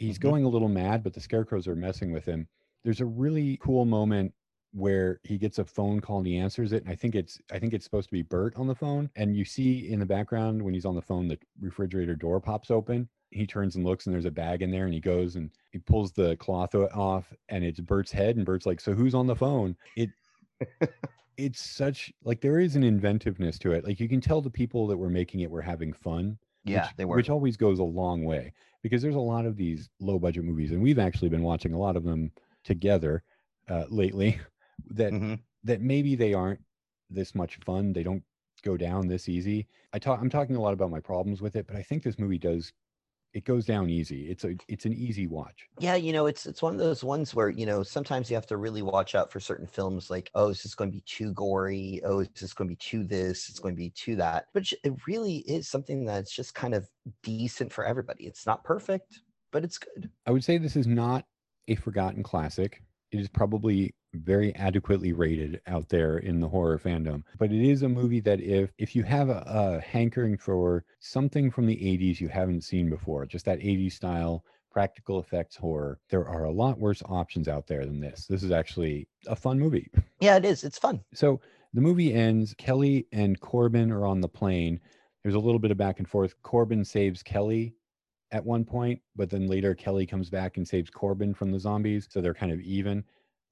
He's 0.00 0.18
Mhm. 0.18 0.18
going 0.18 0.44
a 0.44 0.48
little 0.48 0.68
mad, 0.68 1.02
but 1.02 1.12
the 1.14 1.20
scarecrows 1.20 1.68
are 1.68 1.76
messing 1.76 2.12
with 2.12 2.24
him. 2.26 2.48
There's 2.84 3.00
a 3.00 3.06
really 3.06 3.58
cool 3.58 3.84
moment 3.84 4.34
where 4.72 5.20
he 5.24 5.36
gets 5.36 5.58
a 5.58 5.64
phone 5.64 6.00
call 6.00 6.18
and 6.18 6.26
he 6.26 6.36
answers 6.38 6.72
it. 6.72 6.82
And 6.84 6.90
I 6.92 6.96
think 6.96 7.14
it's 7.14 7.40
I 7.52 7.58
think 7.58 7.74
it's 7.74 7.84
supposed 7.84 8.08
to 8.08 8.12
be 8.14 8.22
Bert 8.22 8.56
on 8.56 8.66
the 8.66 8.74
phone. 8.74 9.10
And 9.16 9.36
you 9.36 9.44
see 9.44 9.88
in 9.90 10.00
the 10.00 10.06
background 10.06 10.62
when 10.62 10.74
he's 10.74 10.86
on 10.86 10.94
the 10.94 11.02
phone, 11.02 11.28
the 11.28 11.38
refrigerator 11.60 12.16
door 12.16 12.40
pops 12.40 12.70
open. 12.70 13.08
He 13.30 13.46
turns 13.46 13.76
and 13.76 13.84
looks 13.84 14.06
and 14.06 14.14
there's 14.14 14.24
a 14.24 14.30
bag 14.30 14.62
in 14.62 14.70
there 14.70 14.86
and 14.86 14.94
he 14.94 15.00
goes 15.00 15.36
and 15.36 15.50
he 15.72 15.78
pulls 15.80 16.12
the 16.12 16.36
cloth 16.38 16.74
off 16.74 17.32
and 17.48 17.64
it's 17.64 17.80
Bert's 17.80 18.12
head 18.12 18.36
and 18.36 18.46
Bert's 18.46 18.66
like, 18.66 18.80
So 18.80 18.94
who's 18.94 19.14
on 19.14 19.26
the 19.26 19.36
phone? 19.36 19.76
It 19.96 20.12
it's 21.36 21.60
such 21.60 22.12
like 22.22 22.40
there 22.40 22.60
is 22.60 22.76
an 22.76 22.82
inventiveness 22.84 23.58
to 23.60 23.72
it. 23.72 23.84
Like 23.84 24.00
you 24.00 24.08
can 24.08 24.20
tell 24.20 24.40
the 24.42 24.50
people 24.50 24.86
that 24.88 24.96
were 24.98 25.10
making 25.10 25.40
it 25.40 25.50
were 25.50 25.62
having 25.62 25.92
fun 25.92 26.38
Yeah, 26.64 26.90
which, 26.90 26.94
they 26.96 27.04
were. 27.04 27.16
which 27.16 27.30
always 27.30 27.56
goes 27.56 27.78
a 27.78 27.84
long 27.84 28.24
way 28.24 28.52
because 28.82 29.02
there's 29.02 29.14
a 29.14 29.20
lot 29.20 29.46
of 29.46 29.56
these 29.56 29.88
low 30.00 30.18
budget 30.18 30.44
movies 30.44 30.70
and 30.72 30.82
we've 30.82 30.98
actually 30.98 31.28
been 31.28 31.42
watching 31.42 31.72
a 31.72 31.78
lot 31.78 31.96
of 31.96 32.04
them 32.04 32.30
together 32.64 33.22
uh, 33.68 33.84
lately 33.88 34.38
that 34.90 35.14
Mhm. 35.14 35.42
that 35.64 35.80
maybe 35.80 36.14
they 36.14 36.32
aren't 36.34 36.60
this 37.10 37.34
much 37.34 37.56
fun 37.64 37.92
they 37.92 38.02
don't 38.02 38.24
go 38.62 38.76
down 38.76 39.06
this 39.08 39.28
easy 39.28 39.66
i 39.92 39.98
talk 39.98 40.20
i'm 40.20 40.30
talking 40.30 40.56
a 40.56 40.60
lot 40.60 40.72
about 40.74 40.90
my 40.90 41.00
problems 41.00 41.40
with 41.40 41.56
it 41.56 41.66
but 41.66 41.76
i 41.76 41.82
think 41.82 42.02
this 42.02 42.18
movie 42.18 42.38
does 42.38 42.72
it 43.32 43.44
goes 43.44 43.64
down 43.64 43.88
easy 43.88 44.30
it's 44.30 44.44
a 44.44 44.54
it's 44.68 44.84
an 44.86 44.92
easy 44.92 45.26
watch 45.26 45.68
Yeah, 45.78 45.94
you 45.94 46.12
know, 46.12 46.26
it's 46.26 46.46
it's 46.46 46.62
one 46.62 46.72
of 46.74 46.78
those 46.78 47.02
ones 47.04 47.34
where 47.34 47.48
you 47.48 47.64
know 47.64 47.82
sometimes 47.82 48.28
you 48.30 48.34
have 48.36 48.46
to 48.46 48.56
really 48.56 48.82
watch 48.82 49.14
out 49.14 49.32
for 49.32 49.40
certain 49.40 49.66
films. 49.66 50.10
Like, 50.10 50.30
oh, 50.34 50.48
is 50.48 50.62
this 50.62 50.74
going 50.74 50.90
to 50.90 50.96
be 50.96 51.02
too 51.02 51.32
gory? 51.32 52.00
Oh, 52.04 52.20
is 52.20 52.28
this 52.40 52.52
going 52.52 52.68
to 52.68 52.72
be 52.72 52.76
too 52.76 53.04
this? 53.04 53.48
It's 53.48 53.58
going 53.58 53.74
to 53.74 53.78
be 53.78 53.90
too 53.90 54.16
that. 54.16 54.46
But 54.52 54.70
it 54.84 54.92
really 55.06 55.38
is 55.38 55.68
something 55.68 56.04
that's 56.04 56.32
just 56.34 56.54
kind 56.54 56.74
of 56.74 56.88
decent 57.22 57.72
for 57.72 57.84
everybody. 57.84 58.24
It's 58.26 58.46
not 58.46 58.64
perfect, 58.64 59.20
but 59.52 59.64
it's 59.64 59.78
good. 59.78 60.10
i 60.26 60.30
would 60.30 60.44
say 60.44 60.58
this 60.58 60.76
is 60.76 60.86
not 60.86 61.24
a 61.68 61.74
forgotten 61.76 62.22
classic 62.22 62.82
it 63.12 63.20
is 63.20 63.28
probably 63.28 63.94
very 64.14 64.54
adequately 64.56 65.12
rated 65.12 65.60
out 65.66 65.88
there 65.88 66.18
in 66.18 66.40
the 66.40 66.48
horror 66.48 66.78
fandom. 66.78 67.22
But 67.38 67.52
it 67.52 67.62
is 67.62 67.82
a 67.82 67.88
movie 67.88 68.20
that 68.20 68.40
if 68.40 68.72
if 68.78 68.96
you 68.96 69.02
have 69.04 69.28
a, 69.28 69.42
a 69.46 69.80
hankering 69.80 70.36
for 70.36 70.84
something 70.98 71.50
from 71.50 71.66
the 71.66 71.76
80s 71.76 72.20
you 72.20 72.28
haven't 72.28 72.62
seen 72.62 72.90
before 72.90 73.26
just 73.26 73.44
that 73.44 73.60
80s 73.60 73.92
style 73.92 74.44
practical 74.70 75.18
effects 75.18 75.56
horror 75.56 75.98
there 76.10 76.28
are 76.28 76.44
a 76.44 76.50
lot 76.50 76.78
worse 76.78 77.02
options 77.06 77.48
out 77.48 77.66
there 77.66 77.84
than 77.84 78.00
this. 78.00 78.26
This 78.26 78.42
is 78.42 78.50
actually 78.50 79.08
a 79.26 79.36
fun 79.36 79.58
movie. 79.58 79.90
Yeah, 80.20 80.36
it 80.36 80.44
is. 80.44 80.64
It's 80.64 80.78
fun. 80.78 81.00
so 81.14 81.40
the 81.72 81.80
movie 81.80 82.12
ends 82.12 82.54
kelly 82.58 83.06
and 83.12 83.38
corbin 83.40 83.92
are 83.92 84.06
on 84.06 84.20
the 84.20 84.28
plane. 84.28 84.80
There's 85.22 85.34
a 85.34 85.40
little 85.40 85.58
bit 85.58 85.70
of 85.70 85.76
back 85.76 85.98
and 85.98 86.08
forth. 86.08 86.34
Corbin 86.42 86.84
saves 86.84 87.22
kelly 87.22 87.74
at 88.32 88.44
one 88.44 88.64
point 88.64 89.00
but 89.16 89.28
then 89.28 89.48
later 89.48 89.74
kelly 89.74 90.06
comes 90.06 90.30
back 90.30 90.56
and 90.56 90.66
saves 90.66 90.88
corbin 90.88 91.34
from 91.34 91.50
the 91.50 91.58
zombies 91.58 92.06
so 92.08 92.20
they're 92.20 92.32
kind 92.34 92.52
of 92.52 92.60
even 92.60 93.02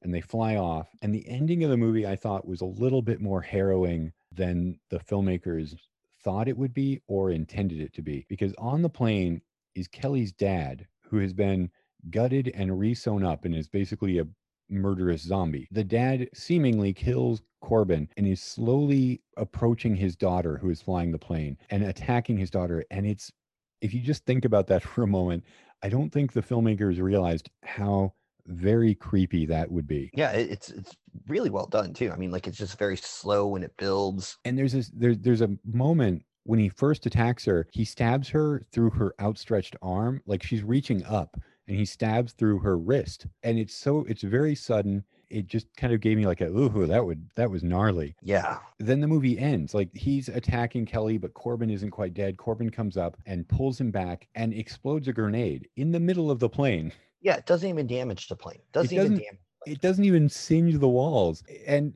and 0.03 0.15
they 0.15 0.21
fly 0.21 0.57
off 0.57 0.89
and 1.03 1.15
the 1.15 1.29
ending 1.29 1.65
of 1.65 1.71
the 1.71 1.77
movie 1.77 2.07
i 2.07 2.17
thought 2.17 2.47
was 2.47 2.61
a 2.61 2.67
little 2.67 3.03
bit 3.03 3.21
more 3.21 3.41
harrowing 3.41 4.13
than 4.33 4.79
the 4.91 4.99
filmmakers 4.99 5.77
thought 6.23 6.49
it 6.49 6.57
would 6.57 6.75
be 6.75 7.01
or 7.09 7.31
intended 7.31 7.81
it 7.81 7.93
to 7.93 8.03
be 8.03 8.27
because 8.29 8.55
on 8.59 8.83
the 8.83 8.89
plane 8.89 9.41
is 9.75 9.89
kelly's 9.89 10.33
dad 10.33 10.87
who 11.03 11.19
has 11.19 11.33
been 11.33 11.71
gutted 12.11 12.51
and 12.55 12.79
re-sewn 12.79 13.25
up 13.25 13.45
and 13.45 13.55
is 13.55 13.69
basically 13.69 14.19
a 14.19 14.27
murderous 14.71 15.23
zombie. 15.23 15.69
The 15.71 15.85
dad 15.85 16.29
seemingly 16.35 16.93
kills 16.93 17.43
Corbin 17.61 18.09
and 18.17 18.27
is 18.27 18.43
slowly 18.43 19.23
approaching 19.37 19.97
his 19.97 20.17
daughter 20.17 20.59
who 20.59 20.71
is 20.71 20.83
flying 20.83 21.13
the 21.13 21.19
plane 21.19 21.57
and 21.71 21.85
attacking 21.85 22.37
his 22.37 22.51
daughter. 22.51 22.85
And 22.91 23.07
it's, 23.07 23.33
if 23.81 23.95
you 23.95 24.01
just 24.01 24.25
think 24.25 24.45
about 24.45 24.67
that 24.69 24.83
for 24.85 25.03
a 25.03 25.09
moment, 25.09 25.45
I 25.83 25.89
don't 25.89 26.11
think 26.11 26.33
the 26.33 26.43
filmmakers 26.43 27.01
realized 27.01 27.51
how 27.63 28.15
very 28.49 28.95
creepy 28.95 29.47
that 29.47 29.71
would 29.71 29.87
be. 29.87 30.11
Yeah, 30.15 30.33
it's 30.33 30.71
it's 30.71 30.97
really 31.27 31.51
well 31.51 31.67
done 31.67 31.93
too. 31.93 32.11
I 32.11 32.17
mean, 32.17 32.31
like 32.31 32.47
it's 32.47 32.59
just 32.59 32.79
very 32.79 32.97
slow 32.97 33.47
when 33.47 33.63
it 33.63 33.77
builds. 33.77 34.39
And 34.45 34.59
there's 34.59 34.73
this, 34.73 34.91
there, 34.95 35.15
there's 35.15 35.43
a 35.43 35.57
moment 35.65 36.25
when 36.45 36.59
he 36.59 36.71
first 36.71 37.05
attacks 37.05 37.45
her, 37.45 37.67
he 37.73 37.85
stabs 37.85 38.29
her 38.31 38.65
through 38.73 38.91
her 38.91 39.15
outstretched 39.21 39.77
arm, 39.83 40.23
like 40.27 40.43
she's 40.43 40.63
reaching 40.63 41.05
up 41.05 41.39
and 41.67 41.77
he 41.77 41.85
stabs 41.85 42.33
through 42.33 42.59
her 42.61 42.79
wrist. 42.79 43.27
And 43.43 43.59
it's 43.59 43.75
so, 43.75 44.07
it's 44.09 44.23
very 44.23 44.55
sudden. 44.55 45.05
It 45.29 45.47
just 45.47 45.67
kind 45.77 45.93
of 45.93 46.01
gave 46.01 46.17
me 46.17 46.25
like 46.25 46.41
a, 46.41 46.47
ooh, 46.47 46.87
that 46.87 47.05
would, 47.05 47.29
that 47.37 47.51
was 47.51 47.63
gnarly. 47.63 48.17
Yeah, 48.23 48.61
then 48.79 49.01
the 49.01 49.07
movie 49.07 49.39
ends 49.39 49.75
like 49.75 49.95
he's 49.95 50.29
attacking 50.29 50.87
kelly 50.87 51.19
but 51.19 51.35
corbin 51.35 51.69
isn't 51.69 51.91
quite 51.91 52.15
dead 52.15 52.37
corbin 52.37 52.71
comes 52.71 52.97
up 52.97 53.17
and 53.27 53.49
pulls 53.49 53.81
him 53.81 53.91
back 53.91 54.29
and 54.35 54.55
explodes 54.55 55.09
a 55.09 55.13
grenade 55.13 55.69
in 55.77 55.91
the 55.91 56.01
middle 56.01 56.31
of 56.31 56.39
the 56.39 56.49
plane 56.49 56.93
yeah. 57.21 57.37
It 57.37 57.47
doesn't 57.47 57.69
even 57.69 57.87
damage 57.87 58.29
the 58.29 58.37
plane. 58.37 58.61
Doesn't, 58.73 58.93
even 58.93 59.05
doesn't- 59.05 59.25
damage. 59.25 59.41
it 59.67 59.81
doesn't 59.81 60.05
even 60.05 60.29
singe 60.29 60.79
the 60.79 60.89
walls 60.89 61.43
and 61.67 61.95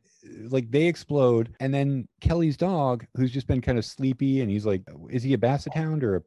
like 0.48 0.70
they 0.70 0.84
explode 0.86 1.52
and 1.58 1.74
then 1.74 2.06
kelly's 2.20 2.56
dog 2.56 3.04
who's 3.16 3.32
just 3.32 3.46
been 3.48 3.60
kind 3.60 3.76
of 3.76 3.84
sleepy 3.84 4.40
and 4.40 4.50
he's 4.50 4.64
like 4.64 4.82
is 5.10 5.22
he 5.22 5.32
a 5.32 5.38
basset 5.38 5.74
hound 5.74 6.04
or 6.04 6.16
a, 6.16 6.22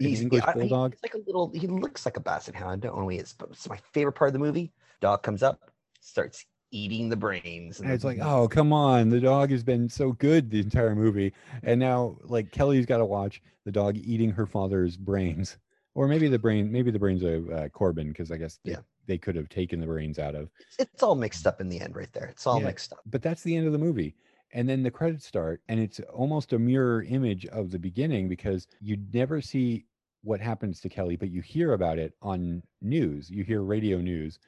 an 0.00 0.06
He's 0.06 0.20
english 0.20 0.42
yeah, 0.46 0.52
bulldog 0.52 0.92
He's 0.92 1.02
like 1.02 1.14
a 1.14 1.24
little. 1.26 1.50
He 1.54 1.66
looks 1.66 2.04
like 2.04 2.16
a 2.16 2.20
basset 2.20 2.54
hound. 2.54 2.84
I 2.84 2.88
don't 2.88 2.98
know 2.98 3.08
he 3.08 3.18
is, 3.18 3.34
but 3.36 3.50
it's 3.50 3.68
my 3.68 3.78
favorite 3.92 4.12
part 4.12 4.28
of 4.28 4.32
the 4.32 4.38
movie. 4.38 4.70
Dog 5.00 5.22
comes 5.22 5.42
up, 5.42 5.72
starts 6.00 6.44
eating 6.70 7.08
the 7.08 7.16
brains, 7.16 7.80
and 7.80 7.90
it's 7.90 8.04
like 8.04 8.18
oh 8.20 8.46
come 8.46 8.72
on 8.72 9.08
the 9.08 9.18
dog 9.20 9.50
has 9.50 9.64
been 9.64 9.88
so 9.88 10.12
good 10.12 10.50
the 10.50 10.60
entire 10.60 10.94
movie 10.94 11.32
and 11.62 11.80
now 11.80 12.16
like 12.24 12.52
kelly's 12.52 12.86
got 12.86 12.98
to 12.98 13.04
watch 13.06 13.40
the 13.64 13.72
dog 13.72 13.96
eating 13.96 14.30
her 14.30 14.46
father's 14.46 14.96
brains 14.96 15.56
or 15.98 16.06
maybe 16.06 16.28
the 16.28 16.38
brain 16.38 16.70
maybe 16.70 16.92
the 16.92 16.98
brains 16.98 17.24
of 17.24 17.50
uh, 17.50 17.68
corbin 17.70 18.08
because 18.08 18.30
i 18.30 18.36
guess 18.36 18.60
they, 18.64 18.72
Yeah. 18.72 18.82
they 19.06 19.18
could 19.18 19.34
have 19.34 19.48
taken 19.48 19.80
the 19.80 19.86
brains 19.86 20.18
out 20.20 20.36
of 20.36 20.48
it's, 20.60 20.76
it's 20.78 21.02
all 21.02 21.16
mixed 21.16 21.44
up 21.46 21.60
in 21.60 21.68
the 21.68 21.80
end, 21.80 21.96
right 21.96 22.12
there. 22.12 22.26
It's 22.26 22.46
all 22.46 22.60
Yeah. 22.60 22.66
mixed 22.66 22.92
up. 22.92 23.00
but 23.06 23.20
that's 23.20 23.42
the 23.42 23.56
end 23.56 23.66
of 23.66 23.72
the 23.72 23.78
movie 23.78 24.14
and 24.52 24.68
then 24.68 24.82
the 24.84 24.90
credits 24.92 25.26
start 25.26 25.60
and 25.68 25.80
it's 25.80 25.98
almost 26.22 26.52
a 26.52 26.58
mirror 26.58 27.02
image 27.02 27.44
of 27.46 27.70
the 27.72 27.78
beginning 27.78 28.28
because 28.28 28.68
you 28.80 28.96
never 29.12 29.40
see 29.40 29.86
what 30.22 30.40
happens 30.40 30.80
to 30.80 30.88
kelly 30.88 31.16
but 31.16 31.30
you 31.30 31.40
hear 31.42 31.72
about 31.72 31.98
it 31.98 32.14
on 32.22 32.62
news 32.80 33.28
you 33.28 33.42
hear 33.44 33.62
radio 33.62 33.98
news 33.98 34.38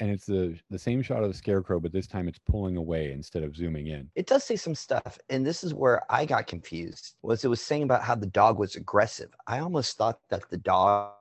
and 0.00 0.10
it's 0.10 0.26
the 0.26 0.58
the 0.70 0.78
same 0.78 1.02
shot 1.02 1.22
of 1.22 1.28
the 1.30 1.36
scarecrow 1.36 1.78
but 1.80 1.92
this 1.92 2.06
time 2.06 2.26
it's 2.28 2.38
pulling 2.38 2.76
away 2.76 3.12
instead 3.12 3.42
of 3.42 3.54
zooming 3.56 3.86
in 3.88 4.10
It 4.14 4.26
does 4.26 4.44
say 4.44 4.56
some 4.56 4.74
stuff, 4.74 5.18
and 5.30 5.44
this 5.46 5.62
is 5.64 5.72
where 5.74 6.02
I 6.10 6.24
got 6.26 6.46
confused. 6.46 7.14
Was 7.22 7.44
it 7.44 7.48
was 7.48 7.60
saying 7.60 7.84
about 7.84 8.02
how 8.02 8.14
the 8.14 8.26
dog 8.26 8.58
was 8.58 8.76
aggressive? 8.76 9.30
I 9.46 9.58
almost 9.60 9.96
thought 9.96 10.18
that 10.30 10.48
the 10.50 10.58
dog, 10.58 11.12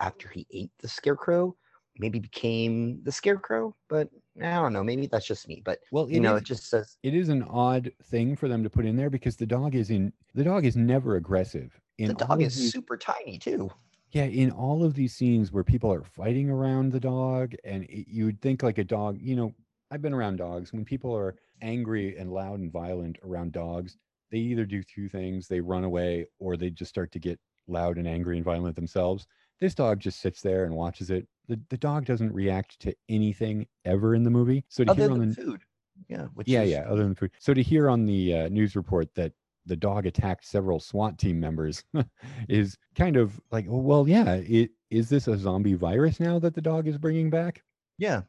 after 0.00 0.28
he 0.28 0.46
ate 0.50 0.70
the 0.80 0.88
scarecrow, 0.88 1.56
maybe 1.98 2.18
became 2.18 3.02
the 3.04 3.12
scarecrow. 3.12 3.74
But 3.88 4.08
I 4.40 4.54
don't 4.54 4.72
know. 4.72 4.82
Maybe 4.82 5.06
that's 5.06 5.26
just 5.26 5.46
me. 5.48 5.62
But 5.64 5.80
well 5.90 6.10
you 6.10 6.20
know, 6.20 6.36
is- 6.36 6.42
it 6.42 6.46
just 6.46 6.68
says 6.70 6.96
it 7.02 7.14
is 7.14 7.28
an 7.28 7.42
odd 7.44 7.92
thing 8.04 8.34
for 8.36 8.48
them 8.48 8.62
to 8.62 8.70
put 8.70 8.86
in 8.86 8.96
there 8.96 9.10
because 9.10 9.36
the 9.36 9.46
dog 9.46 9.74
is 9.74 9.90
in 9.90 10.12
the 10.34 10.44
dog 10.44 10.64
is 10.64 10.76
never 10.76 11.16
aggressive 11.16 11.78
in 11.98 12.08
the 12.08 12.14
dog 12.14 12.40
is 12.42 12.56
these- 12.56 12.72
super 12.72 12.96
tiny 12.96 13.38
too. 13.38 13.70
Yeah, 14.12 14.24
in 14.24 14.50
all 14.50 14.84
of 14.84 14.94
these 14.94 15.14
scenes 15.14 15.52
where 15.52 15.64
people 15.64 15.92
are 15.92 16.04
fighting 16.04 16.50
around 16.50 16.92
the 16.92 17.00
dog, 17.00 17.54
and 17.64 17.84
it, 17.84 18.06
you 18.08 18.26
would 18.26 18.40
think 18.42 18.62
like 18.62 18.78
a 18.78 18.84
dog, 18.84 19.18
you 19.20 19.34
know, 19.34 19.54
I've 19.90 20.02
been 20.02 20.12
around 20.12 20.36
dogs. 20.36 20.72
When 20.72 20.84
people 20.84 21.16
are 21.16 21.34
angry 21.62 22.16
and 22.18 22.30
loud 22.30 22.60
and 22.60 22.70
violent 22.70 23.18
around 23.24 23.52
dogs, 23.52 23.96
they 24.30 24.38
either 24.38 24.66
do 24.66 24.82
two 24.82 25.08
things 25.08 25.48
they 25.48 25.60
run 25.60 25.84
away 25.84 26.26
or 26.38 26.56
they 26.56 26.70
just 26.70 26.90
start 26.90 27.10
to 27.12 27.18
get 27.18 27.38
loud 27.68 27.96
and 27.96 28.06
angry 28.06 28.36
and 28.36 28.44
violent 28.44 28.76
themselves. 28.76 29.26
This 29.60 29.74
dog 29.74 30.00
just 30.00 30.20
sits 30.20 30.42
there 30.42 30.64
and 30.64 30.74
watches 30.74 31.10
it. 31.10 31.26
The, 31.48 31.60
the 31.70 31.76
dog 31.76 32.04
doesn't 32.04 32.32
react 32.32 32.80
to 32.80 32.94
anything 33.08 33.66
ever 33.84 34.14
in 34.14 34.24
the 34.24 34.30
movie. 34.30 34.64
So 34.68 34.84
to 34.84 34.90
Other 34.90 35.02
hear 35.02 35.10
on 35.12 35.20
than 35.20 35.28
the 35.30 35.34
food. 35.34 35.62
Yeah. 36.08 36.26
Which 36.34 36.48
yeah, 36.48 36.62
is, 36.62 36.70
yeah, 36.70 36.84
other 36.88 37.02
than 37.02 37.14
food. 37.14 37.30
So 37.38 37.54
to 37.54 37.62
hear 37.62 37.88
on 37.88 38.06
the 38.06 38.34
uh, 38.34 38.48
news 38.48 38.76
report 38.76 39.14
that 39.14 39.32
the 39.66 39.76
dog 39.76 40.06
attacked 40.06 40.46
several 40.46 40.80
SWAT 40.80 41.18
team 41.18 41.38
members 41.38 41.84
is 42.48 42.76
kind 42.96 43.16
of 43.16 43.40
like, 43.50 43.66
oh, 43.68 43.78
well, 43.78 44.08
yeah, 44.08 44.34
it 44.34 44.70
is 44.90 45.08
this 45.08 45.28
a 45.28 45.38
zombie 45.38 45.74
virus 45.74 46.20
now 46.20 46.38
that 46.38 46.54
the 46.54 46.60
dog 46.60 46.86
is 46.88 46.98
bringing 46.98 47.30
back? 47.30 47.62
Yeah. 47.98 48.22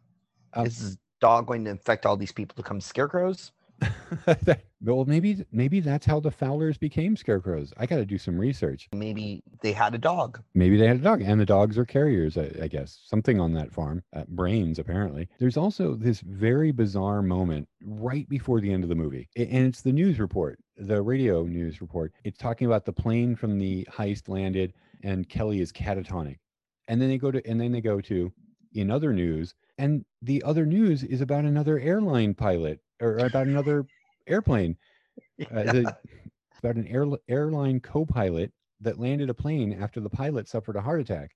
Uh, 0.56 0.64
is 0.64 0.80
this 0.80 0.98
dog 1.20 1.48
going 1.48 1.66
to 1.66 1.72
infect 1.72 2.06
all 2.06 2.18
these 2.18 2.32
people 2.32 2.56
to 2.56 2.62
become 2.62 2.80
scarecrows? 2.80 3.52
That- 4.26 4.64
well, 4.82 5.06
maybe 5.06 5.46
maybe 5.52 5.80
that's 5.80 6.06
how 6.06 6.20
the 6.20 6.32
Fowlers 6.32 6.78
became 6.78 7.16
scarecrows. 7.16 7.74
I 7.78 7.86
got 7.86 7.98
to 7.98 8.06
do 8.06 8.18
some 8.18 8.38
research. 8.38 8.90
Maybe 8.94 9.44
they 9.62 9.72
had 9.72 9.96
a 9.96 9.98
dog. 9.98 10.42
Maybe 10.54 10.78
they 10.78 10.88
had 10.88 10.98
a 10.98 11.04
dog, 11.04 11.22
and 11.22 11.40
the 11.40 11.46
dogs 11.46 11.78
are 11.78 11.86
carriers, 11.86 12.38
I, 12.38 12.52
I 12.62 12.68
guess. 12.68 13.00
Something 13.06 13.40
on 13.40 13.54
that 13.54 13.72
farm, 13.72 14.04
uh, 14.16 14.24
brains 14.28 14.80
apparently. 14.80 15.28
There's 15.40 15.58
also 15.58 15.96
this 15.96 16.20
very 16.22 16.72
bizarre 16.72 17.22
moment 17.22 17.68
right 17.84 18.28
before 18.30 18.60
the 18.62 18.72
end 18.72 18.84
of 18.84 18.90
the 18.90 18.96
movie, 18.96 19.30
and 19.36 19.68
it's 19.68 19.82
the 19.82 19.92
news 19.92 20.20
report, 20.20 20.60
the 20.78 21.02
radio 21.02 21.44
news 21.44 21.82
report. 21.82 22.14
It's 22.24 22.38
talking 22.38 22.68
about 22.68 22.86
the 22.86 22.94
plane 22.94 23.36
from 23.36 23.60
the 23.60 23.88
heist 23.92 24.28
landed, 24.30 24.74
and 25.04 25.28
Kelly 25.28 25.62
is 25.62 25.72
catatonic, 25.72 26.38
and 26.88 27.02
then 27.02 27.10
they 27.10 27.18
go 27.18 27.32
to, 27.32 27.42
and 27.50 27.60
then 27.60 27.72
they 27.72 27.82
go 27.82 28.02
to, 28.02 28.32
in 28.74 28.92
other 28.92 29.14
news, 29.14 29.54
and 29.78 30.06
the 30.22 30.42
other 30.44 30.66
news 30.66 31.04
is 31.04 31.22
about 31.22 31.46
another 31.46 31.80
airline 31.80 32.34
pilot 32.34 32.80
or 33.02 33.18
about 33.18 33.48
another 33.48 33.86
airplane. 34.28 34.78
Uh, 35.52 35.64
the, 35.64 35.96
about 36.64 36.76
an 36.76 36.88
air, 36.88 37.06
airline 37.28 37.80
co-pilot 37.80 38.52
that 38.82 39.00
landed 39.00 39.30
a 39.30 39.34
plane 39.34 39.78
after 39.80 40.00
the 40.00 40.10
pilot 40.10 40.48
suffered 40.48 40.76
a 40.76 40.82
heart 40.82 41.00
attack. 41.02 41.30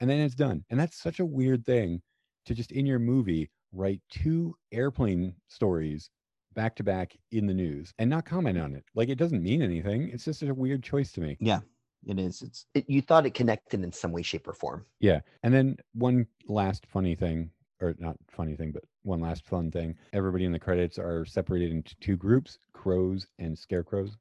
And 0.00 0.08
then 0.08 0.20
it's 0.20 0.34
done. 0.36 0.64
And 0.70 0.78
that's 0.78 1.02
such 1.02 1.18
a 1.18 1.24
weird 1.26 1.64
thing 1.66 2.00
to 2.44 2.54
just 2.54 2.70
in 2.70 2.86
your 2.86 2.98
movie 3.00 3.50
write 3.72 4.00
two 4.10 4.54
airplane 4.70 5.34
stories 5.48 6.10
back 6.54 6.76
to 6.76 6.84
back 6.84 7.16
in 7.32 7.46
the 7.46 7.54
news 7.54 7.92
and 7.98 8.08
not 8.08 8.26
comment 8.26 8.58
on 8.58 8.74
it. 8.76 8.84
Like 8.94 9.08
it 9.08 9.18
doesn't 9.18 9.42
mean 9.42 9.60
anything. 9.62 10.08
It's 10.12 10.24
just 10.24 10.42
a 10.42 10.54
weird 10.54 10.82
choice 10.84 11.10
to 11.12 11.20
me 11.20 11.36
Yeah, 11.40 11.60
it 12.06 12.20
is. 12.20 12.42
It's 12.42 12.66
it, 12.74 12.88
you 12.88 13.02
thought 13.02 13.26
it 13.26 13.34
connected 13.34 13.82
in 13.82 13.90
some 13.92 14.12
way, 14.12 14.22
shape, 14.22 14.46
or 14.46 14.54
form. 14.54 14.86
yeah. 15.00 15.20
And 15.42 15.52
then 15.52 15.78
one 15.94 16.26
last 16.46 16.86
funny 16.86 17.14
thing 17.16 17.50
or 17.80 17.94
not 17.98 18.16
funny 18.28 18.56
thing 18.56 18.72
but 18.72 18.82
one 19.02 19.20
last 19.20 19.46
fun 19.46 19.70
thing 19.70 19.94
everybody 20.12 20.44
in 20.44 20.52
the 20.52 20.58
credits 20.58 20.98
are 20.98 21.24
separated 21.24 21.70
into 21.70 21.94
two 22.00 22.16
groups 22.16 22.58
crows 22.72 23.26
and 23.38 23.58
scarecrows 23.58 24.16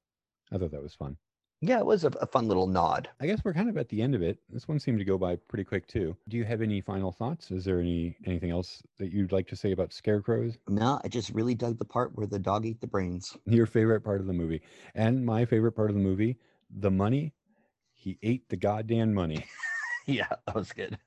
i 0.52 0.57
thought 0.57 0.72
that 0.72 0.84
was 0.84 0.94
fun 0.95 1.18
Yeah, 1.61 1.80
it 1.80 1.86
was 1.86 2.03
a, 2.03 2.10
a 2.22 2.27
fun 2.27 2.48
little 2.48 2.68
nod. 2.68 3.10
I 3.22 3.26
guess 3.26 3.41
we're 3.44 3.53
kind 3.53 3.69
of 3.69 3.77
at 3.77 3.88
the 3.90 4.02
end 4.02 4.14
of 4.14 4.22
it. 4.22 4.38
This 4.49 4.68
one 4.68 4.77
seemed 4.77 4.99
to 4.99 5.06
go 5.06 5.18
by 5.18 5.38
pretty 5.48 5.64
quick 5.64 5.88
too. 5.88 6.15
Do 6.27 6.38
you 6.38 6.44
have 6.44 6.61
any 6.61 6.82
final 6.82 7.11
thoughts? 7.11 7.49
Is 7.49 7.64
there 7.64 7.80
any 7.80 8.18
anything 8.26 8.52
else 8.52 8.84
that 8.99 9.11
you'd 9.14 9.32
like 9.32 9.48
to 9.48 9.56
say 9.56 9.72
about 9.72 9.94
scarecrows? 9.94 10.57
No, 10.68 10.99
I 11.03 11.07
just 11.07 11.32
really 11.32 11.56
dug 11.56 11.80
the 11.80 11.86
part 11.86 12.11
where 12.14 12.27
the 12.27 12.38
dog 12.38 12.65
ate 12.65 12.82
the 12.82 12.88
brains. 12.88 13.36
Your 13.45 13.65
favorite 13.65 14.02
part 14.02 14.19
of 14.19 14.27
the 14.27 14.34
movie, 14.34 14.61
and 14.94 15.26
my 15.26 15.45
favorite 15.45 15.72
part 15.72 15.90
of 15.90 15.95
the 15.95 16.02
movie, 16.03 16.38
the 16.69 16.91
money. 16.91 17.34
He 17.94 18.19
ate 18.22 18.48
the 18.49 18.57
goddamn 18.57 19.14
money. 19.14 19.44
Yeah, 20.07 20.27
that 20.45 20.53
was 20.56 20.72
good. 20.72 20.99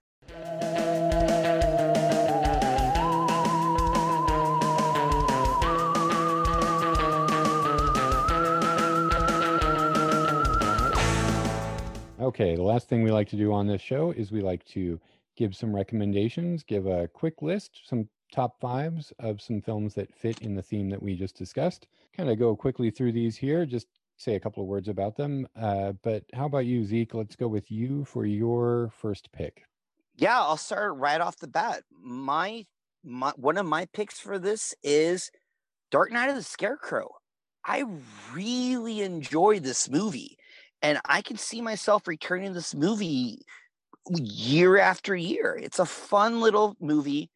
Okay, 12.28 12.55
the 12.56 12.62
last 12.62 12.90
thing 12.90 13.02
we 13.02 13.10
like 13.10 13.30
to 13.30 13.36
do 13.36 13.55
on 13.55 13.66
this 13.66 13.80
show 13.80 14.10
is 14.10 14.30
we 14.30 14.42
like 14.42 14.62
to 14.66 15.00
give 15.34 15.56
some 15.56 15.74
recommendations, 15.74 16.62
give 16.62 16.86
a 16.86 17.09
quick 17.09 17.40
list, 17.40 17.80
some 17.86 18.06
top 18.30 18.60
fives 18.60 19.14
of 19.18 19.40
some 19.40 19.62
films 19.62 19.94
that 19.94 20.14
fit 20.14 20.38
in 20.42 20.55
the 20.55 20.60
theme 20.60 20.90
that 20.90 21.02
we 21.02 21.16
just 21.16 21.34
discussed. 21.38 21.86
Kind 22.14 22.28
of 22.28 22.38
go 22.38 22.55
quickly 22.55 22.90
through 22.90 23.12
these 23.12 23.34
here, 23.34 23.64
just 23.64 23.86
say 24.18 24.34
a 24.34 24.40
couple 24.40 24.62
of 24.62 24.68
words 24.68 24.88
about 24.88 25.16
them. 25.16 25.48
Uh, 25.56 25.92
but 26.02 26.22
how 26.34 26.44
about 26.44 26.66
you, 26.66 26.84
Zeke? 26.84 27.14
Let's 27.14 27.34
go 27.34 27.48
with 27.48 27.70
you 27.70 28.05
for 28.05 28.26
your 28.26 28.92
first 29.00 29.32
pick. 29.32 29.62
Yeah, 30.18 30.38
I'll 30.38 30.59
start 30.59 30.96
right 30.96 31.22
off 31.22 31.38
the 31.38 31.48
bat. 31.48 31.84
My, 31.90 32.66
my 33.02 33.32
one 33.36 33.56
of 33.56 33.64
my 33.64 33.86
picks 33.94 34.20
for 34.20 34.38
this 34.38 34.74
is 34.82 35.30
Dark 35.90 36.12
Night 36.12 36.28
of 36.28 36.36
the 36.36 36.42
Scarecrow. 36.42 37.09
I 37.64 37.84
really 38.34 39.00
enjoy 39.00 39.60
this 39.60 39.88
movie, 39.90 40.36
and 40.82 41.00
I 41.06 41.22
can 41.22 41.36
see 41.36 41.60
myself 41.60 42.06
returning 42.06 42.52
this 42.52 42.74
movie 42.74 43.40
year 44.10 44.78
after 44.78 45.14
year. 45.16 45.59
It's 45.60 45.78
a 45.78 45.86
fun 45.86 46.40
little 46.40 46.76
movie. 46.80 47.30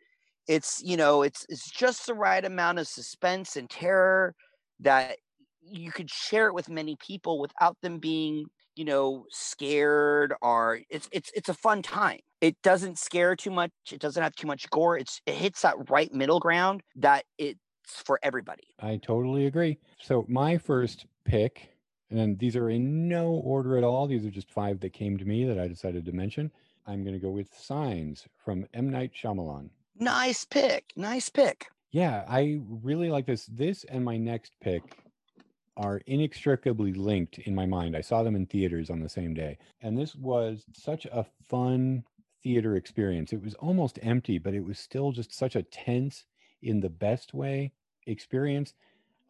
It's 0.49 0.83
you 0.83 0.97
know, 0.97 1.23
it's 1.23 1.47
it's 1.49 1.71
just 1.71 2.07
the 2.07 2.15
right 2.15 2.45
amount 2.45 2.79
of 2.79 2.89
suspense 2.89 3.57
and 3.57 3.71
terror 3.71 4.35
that 4.81 5.19
you 5.63 5.93
could 5.93 6.11
share 6.11 6.49
it 6.49 6.55
with 6.55 6.69
many 6.69 6.97
people 6.97 7.41
without 7.41 7.77
them 7.83 7.99
being 7.99 8.47
you 8.77 8.85
know 8.85 9.27
scared 9.31 10.35
or 10.43 10.81
it's 10.91 11.09
it's 11.13 11.31
it's 11.35 11.49
a 11.49 11.55
fun 11.55 11.83
time 11.83 12.21
it 12.41 12.61
doesn't 12.63 12.99
scare 12.99 13.37
too 13.37 13.51
much 13.51 13.71
it 13.93 14.01
doesn't 14.01 14.23
have 14.23 14.35
too 14.35 14.47
much 14.47 14.69
gore 14.71 14.97
it's 14.99 15.21
it 15.27 15.35
hits 15.35 15.63
that 15.63 15.77
right 15.91 16.13
middle 16.13 16.41
ground 16.41 16.83
that 16.97 17.25
it's 17.39 17.61
for 18.05 18.19
everybody 18.23 18.77
I 18.79 18.97
totally 18.99 19.47
agree. 19.47 19.79
So 19.99 20.27
my 20.29 20.59
first 20.59 21.07
pick, 21.25 21.72
and 22.13 22.21
then 22.21 22.37
these 22.39 22.57
are 22.57 22.69
in 22.69 23.09
no 23.09 23.29
order 23.31 23.79
at 23.79 23.85
all. 23.85 24.07
These 24.07 24.27
are 24.27 24.31
just 24.31 24.51
five 24.51 24.81
that 24.81 24.93
came 24.93 25.17
to 25.17 25.25
me 25.25 25.47
that 25.47 25.59
I 25.59 25.67
decided 25.67 26.05
to 26.05 26.13
mention. 26.13 26.51
I'm 26.87 27.05
going 27.05 27.15
to 27.15 27.19
go 27.19 27.31
with 27.31 27.49
Signs 27.59 28.29
from 28.45 28.67
M 28.75 28.91
Night 28.91 29.13
Shyamalan. 29.15 29.71
nice 29.99 30.45
pick 30.45 30.93
nice 30.95 31.31
pick 31.31 31.69
Yeah, 31.91 32.25
I 32.29 32.61
really 32.69 33.09
like 33.09 33.25
this. 33.25 33.47
This 33.47 33.85
and 33.85 34.05
my 34.05 34.19
next 34.19 34.53
pick 34.61 34.83
are 35.79 36.03
inextricably 36.07 36.93
linked 36.93 37.39
in 37.39 37.55
my 37.55 37.65
mind. 37.65 37.97
I 37.97 38.03
saw 38.03 38.23
them 38.23 38.37
in 38.37 38.45
theaters 38.45 38.91
on 38.91 39.01
the 39.01 39.09
same 39.09 39.33
day. 39.33 39.57
And 39.81 39.97
this 39.97 40.15
was 40.15 40.65
such 40.75 41.07
a 41.07 41.25
fun 41.49 42.05
theater 42.43 42.77
experience. 42.77 43.33
It 43.33 43.43
was 43.43 43.55
almost 43.55 43.99
empty, 44.03 44.37
but 44.39 44.53
it 44.53 44.65
was 44.65 44.79
still 44.79 45.13
just 45.13 45.33
such 45.33 45.57
a 45.57 45.63
tense, 45.63 46.25
in 46.63 46.81
the 46.81 46.91
best 46.91 47.33
way, 47.33 47.73
experience. 48.07 48.75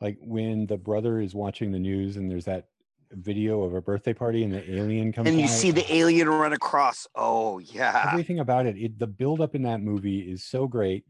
Like 0.00 0.18
when 0.20 0.66
the 0.66 0.76
brother 0.76 1.20
is 1.20 1.34
watching 1.34 1.70
the 1.70 1.78
news 1.78 2.16
and 2.16 2.28
there's 2.28 2.46
that 2.46 2.66
video 3.12 3.62
of 3.62 3.74
a 3.74 3.80
birthday 3.80 4.12
party 4.12 4.44
and 4.44 4.52
the 4.52 4.74
alien 4.74 5.12
comes 5.12 5.28
and 5.28 5.38
you 5.38 5.46
by. 5.46 5.50
see 5.50 5.70
the 5.70 5.94
alien 5.94 6.28
run 6.28 6.52
across 6.52 7.06
oh 7.14 7.58
yeah 7.58 8.08
everything 8.10 8.40
about 8.40 8.66
it, 8.66 8.76
it 8.76 8.98
the 8.98 9.06
build 9.06 9.40
up 9.40 9.54
in 9.54 9.62
that 9.62 9.80
movie 9.80 10.20
is 10.20 10.44
so 10.44 10.66
great 10.66 11.04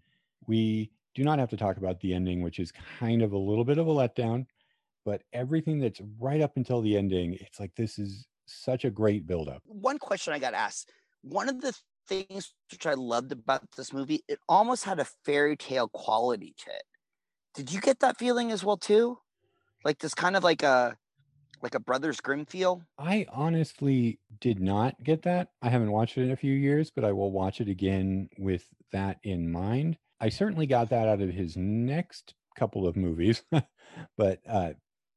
we 0.46 0.90
do 1.14 1.22
not 1.22 1.38
have 1.38 1.50
to 1.50 1.56
talk 1.56 1.76
about 1.76 2.00
the 2.00 2.12
ending 2.12 2.42
which 2.42 2.58
is 2.58 2.72
kind 2.98 3.22
of 3.22 3.32
a 3.32 3.38
little 3.38 3.64
bit 3.64 3.78
of 3.78 3.86
a 3.86 3.90
letdown 3.90 4.44
but 5.04 5.22
everything 5.32 5.78
that's 5.80 6.00
right 6.18 6.40
up 6.40 6.56
until 6.56 6.80
the 6.80 6.96
ending 6.96 7.34
it's 7.40 7.60
like 7.60 7.74
this 7.76 7.98
is 7.98 8.26
such 8.46 8.84
a 8.84 8.90
great 8.90 9.26
build 9.26 9.48
up 9.48 9.62
one 9.66 9.98
question 9.98 10.32
I 10.32 10.38
got 10.38 10.54
asked. 10.54 10.90
One 11.22 11.48
of 11.48 11.60
the 11.60 11.72
things 12.08 12.52
which 12.70 12.86
I 12.86 12.94
loved 12.94 13.32
about 13.32 13.62
this 13.76 13.92
movie, 13.92 14.22
it 14.28 14.38
almost 14.48 14.84
had 14.84 14.98
a 14.98 15.06
fairy 15.24 15.56
tale 15.56 15.88
quality 15.88 16.54
to 16.64 16.70
it. 16.70 16.82
Did 17.54 17.72
you 17.72 17.80
get 17.80 18.00
that 18.00 18.18
feeling 18.18 18.50
as 18.50 18.64
well 18.64 18.76
too? 18.76 19.18
Like 19.84 19.98
this 19.98 20.14
kind 20.14 20.36
of 20.36 20.44
like 20.44 20.62
a 20.62 20.96
like 21.62 21.74
a 21.74 21.80
Brothers 21.80 22.20
Grimm 22.20 22.44
feel? 22.44 22.82
i 22.98 23.26
honestly 23.32 24.18
did 24.40 24.60
not 24.60 25.02
get 25.02 25.22
that 25.22 25.48
i 25.62 25.68
haven't 25.68 25.93
watched 25.93 26.18
it 26.18 26.22
in 26.22 26.30
a 26.30 26.36
few 26.36 26.52
years 26.52 26.90
but 26.90 27.05
i 27.05 27.12
will 27.12 27.32
watch 27.32 27.60
it 27.60 27.68
again 27.68 28.28
with 28.39 28.66
that 28.93 29.18
in 29.22 29.51
mind 29.51 29.97
i 30.20 30.28
certainly 30.28 30.66
got 30.66 30.90
that 30.90 31.09
out 31.09 31.20
of 31.20 31.30
his 31.30 31.56
next 31.56 32.34
couple 32.56 32.86
of 32.86 32.97
movies 32.97 33.43
but 34.16 34.40
uh 34.48 34.70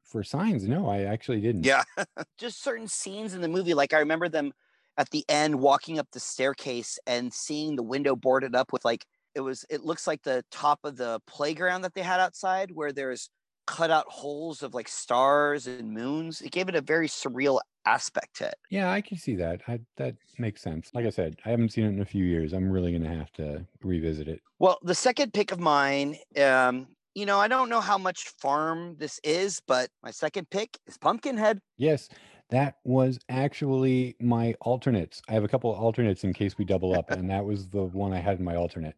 for 0.04 0.24
signs 0.24 0.68
no 0.68 0.88
i 0.88 1.02
actually 1.02 1.42
didn't 1.42 1.64
Yeah. 1.66 1.84
Just 2.38 2.62
certain 2.64 2.88
scenes 2.88 3.34
in 3.34 3.42
the 3.42 3.48
movie. 3.48 3.74
Like 3.74 3.94
I 3.94 4.00
remember 4.00 4.30
them 4.30 4.54
at 4.98 5.10
the 5.10 5.26
end 5.28 5.60
walking 5.60 6.00
up 6.00 6.08
the 6.12 6.20
staircase 6.20 6.98
and 7.08 7.34
seeing 7.34 7.76
the 7.76 7.84
window 7.84 8.16
boarded 8.16 8.56
up 8.56 8.72
with 8.72 8.86
like 8.86 9.06
it 9.34 9.42
was 9.42 9.66
it 9.70 9.84
looks 9.84 10.08
like 10.08 10.24
the 10.24 10.44
top 10.52 10.80
of 10.84 10.96
the 10.98 11.20
playground 11.28 11.82
that 11.82 11.94
they 11.94 12.02
had 12.02 12.20
outside 12.20 12.72
where 12.72 12.94
there's 12.94 13.30
cut 13.66 13.92
out 13.92 14.06
holes 14.08 14.64
of 14.64 14.74
like 14.74 14.88
stars 14.88 15.68
and 15.68 15.92
moons. 15.92 16.42
It 16.42 16.52
gave 16.52 16.70
it 16.70 16.76
a 16.76 16.82
very 16.82 17.08
surreal 17.08 17.60
aspect 17.86 18.38
to 18.38 18.48
it. 18.48 18.56
Yeah, 18.70 18.92
I 18.92 19.02
can 19.02 19.18
see 19.18 19.36
that. 19.36 19.62
I, 19.68 19.80
that 19.98 20.16
makes 20.38 20.62
sense. 20.62 20.92
Like 20.94 21.06
I 21.06 21.10
said, 21.10 21.38
I 21.46 21.50
haven't 21.50 21.72
seen 21.72 21.86
it 21.86 21.90
in 21.90 22.02
a 22.02 22.06
few 22.06 22.26
years. 22.26 22.54
I'm 22.54 22.70
really 22.70 22.92
going 22.92 23.04
to 23.04 23.18
have 23.18 23.32
to 23.34 23.66
revisit 23.84 24.28
it. 24.28 24.42
Well, 24.60 24.80
the 24.84 24.96
second 24.96 25.34
pick 25.34 25.52
of 25.52 25.60
mine, 25.60 26.18
um, 26.42 26.88
you 27.14 27.26
know, 27.26 27.40
I 27.40 27.48
don't 27.48 27.70
know 27.70 27.82
how 27.82 27.98
much 27.98 28.34
farm 28.40 28.96
this 28.98 29.20
is, 29.24 29.62
but 29.68 29.90
my 30.04 30.12
second 30.12 30.50
pick 30.50 30.78
is 30.88 30.98
Pumpkinhead. 30.98 31.60
Yes, 31.78 32.10
that 32.50 32.76
was 32.84 33.20
actually 33.30 34.16
my 34.20 34.54
alternates. 34.62 35.22
I 35.28 35.34
have 35.34 35.44
a 35.44 35.48
couple 35.48 35.72
of 35.72 35.80
alternates 35.80 36.24
in 36.24 36.34
case 36.34 36.58
we 36.58 36.66
double 36.66 36.94
up, 36.94 37.12
and 37.12 37.30
that 37.30 37.46
was 37.46 37.70
the 37.70 37.84
one 37.84 38.14
I 38.14 38.20
had 38.20 38.40
in 38.40 38.46
my 38.46 38.56
alternate. 38.56 38.96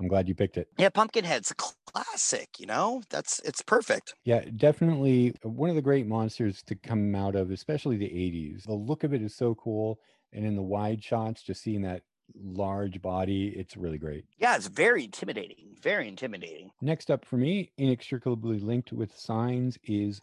I'm 0.00 0.08
glad 0.08 0.28
you 0.28 0.34
picked 0.34 0.56
it. 0.56 0.68
Yeah, 0.78 0.90
Pumpkinhead's 0.90 1.50
a 1.50 1.54
classic, 1.54 2.48
you 2.58 2.66
know? 2.66 3.02
That's 3.10 3.40
it's 3.40 3.62
perfect. 3.62 4.14
Yeah, 4.24 4.44
definitely 4.56 5.34
uh, 5.44 5.48
one 5.48 5.70
of 5.70 5.76
the 5.76 5.82
great 5.82 6.06
monsters 6.06 6.62
to 6.64 6.74
come 6.74 7.14
out 7.14 7.34
of, 7.34 7.50
especially 7.50 7.96
the 7.96 8.06
80s. 8.06 8.64
The 8.64 8.74
look 8.74 9.04
of 9.04 9.12
it 9.12 9.22
is 9.22 9.34
so 9.34 9.54
cool. 9.54 9.98
And 10.32 10.44
in 10.44 10.56
the 10.56 10.62
wide 10.62 11.02
shots, 11.02 11.42
just 11.42 11.62
seeing 11.62 11.82
that 11.82 12.02
large 12.34 13.00
body, 13.00 13.48
it's 13.56 13.76
really 13.76 13.98
great. 13.98 14.24
Yeah, 14.38 14.56
it's 14.56 14.68
very 14.68 15.04
intimidating. 15.04 15.76
Very 15.82 16.06
intimidating. 16.08 16.70
Next 16.80 17.10
up 17.10 17.24
for 17.24 17.36
me, 17.36 17.72
inextricably 17.78 18.58
linked 18.60 18.92
with 18.92 19.16
signs, 19.16 19.78
is 19.84 20.20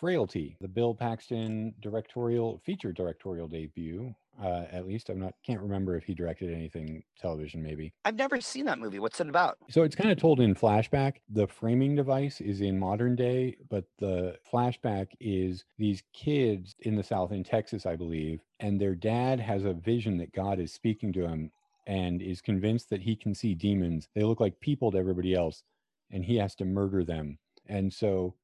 Frailty, 0.00 0.56
the 0.60 0.68
Bill 0.68 0.94
Paxton 0.94 1.74
directorial 1.80 2.60
feature 2.64 2.92
directorial 2.92 3.48
debut. 3.48 4.14
Uh, 4.42 4.64
at 4.72 4.86
least 4.86 5.08
I'm 5.08 5.20
not 5.20 5.34
can't 5.44 5.60
remember 5.60 5.96
if 5.96 6.04
he 6.04 6.14
directed 6.14 6.52
anything 6.52 7.02
television. 7.20 7.62
Maybe 7.62 7.92
I've 8.04 8.16
never 8.16 8.40
seen 8.40 8.64
that 8.66 8.78
movie. 8.78 8.98
What's 8.98 9.20
it 9.20 9.28
about? 9.28 9.58
so. 9.68 9.82
It's 9.82 9.94
kind 9.94 10.10
of 10.10 10.18
told 10.18 10.40
in 10.40 10.54
flashback. 10.54 11.16
The 11.28 11.46
framing 11.46 11.94
device 11.94 12.40
is 12.40 12.60
in 12.60 12.78
modern 12.78 13.14
day, 13.14 13.56
but 13.68 13.84
the 13.98 14.38
flashback 14.50 15.08
is 15.20 15.64
these 15.78 16.02
kids 16.12 16.74
in 16.80 16.96
the 16.96 17.02
South 17.02 17.32
in 17.32 17.44
Texas, 17.44 17.84
I 17.84 17.96
believe, 17.96 18.40
and 18.60 18.80
their 18.80 18.94
dad 18.94 19.38
has 19.40 19.64
a 19.64 19.74
vision 19.74 20.16
that 20.18 20.32
God 20.32 20.58
is 20.58 20.72
speaking 20.72 21.12
to 21.14 21.26
him 21.26 21.50
and 21.86 22.22
is 22.22 22.40
convinced 22.40 22.90
that 22.90 23.02
he 23.02 23.16
can 23.16 23.34
see 23.34 23.54
demons. 23.54 24.08
They 24.14 24.22
look 24.22 24.40
like 24.40 24.60
people 24.60 24.90
to 24.92 24.98
everybody 24.98 25.34
else, 25.34 25.62
and 26.10 26.24
he 26.24 26.36
has 26.36 26.54
to 26.56 26.64
murder 26.64 27.04
them. 27.04 27.38
And 27.66 27.92
so 27.92 28.34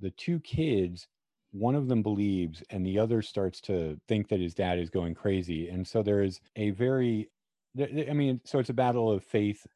the 0.00 0.10
two 0.10 0.40
kids 0.40 1.06
one 1.52 1.74
of 1.74 1.88
them 1.88 2.02
believes 2.02 2.62
and 2.70 2.84
the 2.86 2.98
other 2.98 3.22
starts 3.22 3.60
to 3.60 3.98
think 4.08 4.28
that 4.28 4.40
his 4.40 4.54
dad 4.54 4.78
is 4.78 4.90
going 4.90 5.14
crazy 5.14 5.68
and 5.68 5.86
so 5.86 6.02
there 6.02 6.22
is 6.22 6.40
a 6.56 6.70
very 6.70 7.28
i 8.08 8.12
mean 8.12 8.40
so 8.44 8.58
it's 8.58 8.70
a 8.70 8.74
battle 8.74 9.10
of 9.10 9.24
faith 9.24 9.66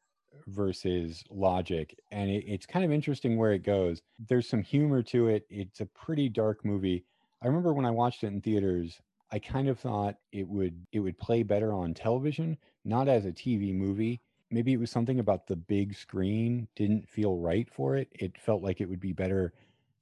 versus 0.47 1.23
logic 1.29 1.97
and 2.11 2.29
it, 2.29 2.43
it's 2.47 2.65
kind 2.65 2.85
of 2.85 2.91
interesting 2.91 3.37
where 3.37 3.53
it 3.53 3.63
goes. 3.63 4.01
There's 4.29 4.47
some 4.47 4.61
humor 4.61 5.01
to 5.03 5.27
it. 5.27 5.45
It's 5.49 5.81
a 5.81 5.85
pretty 5.85 6.29
dark 6.29 6.63
movie. 6.63 7.05
I 7.41 7.47
remember 7.47 7.73
when 7.73 7.85
i 7.85 7.91
watched 7.91 8.23
it 8.23 8.27
in 8.27 8.41
theaters 8.41 8.99
i 9.31 9.39
kind 9.39 9.67
of 9.67 9.79
thought 9.79 10.15
it 10.31 10.47
would 10.47 10.85
it 10.91 10.99
would 10.99 11.17
play 11.17 11.43
better 11.43 11.73
on 11.73 11.93
television 11.93 12.57
not 12.83 13.07
as 13.07 13.25
a 13.25 13.31
tv 13.31 13.73
movie. 13.73 14.21
Maybe 14.51 14.73
it 14.73 14.79
was 14.79 14.91
something 14.91 15.19
about 15.19 15.47
the 15.47 15.55
big 15.55 15.95
screen 15.95 16.67
didn't 16.75 17.09
feel 17.09 17.37
right 17.37 17.67
for 17.69 17.95
it. 17.97 18.09
It 18.13 18.37
felt 18.37 18.61
like 18.61 18.79
it 18.79 18.87
would 18.87 18.99
be 18.99 19.11
better 19.11 19.53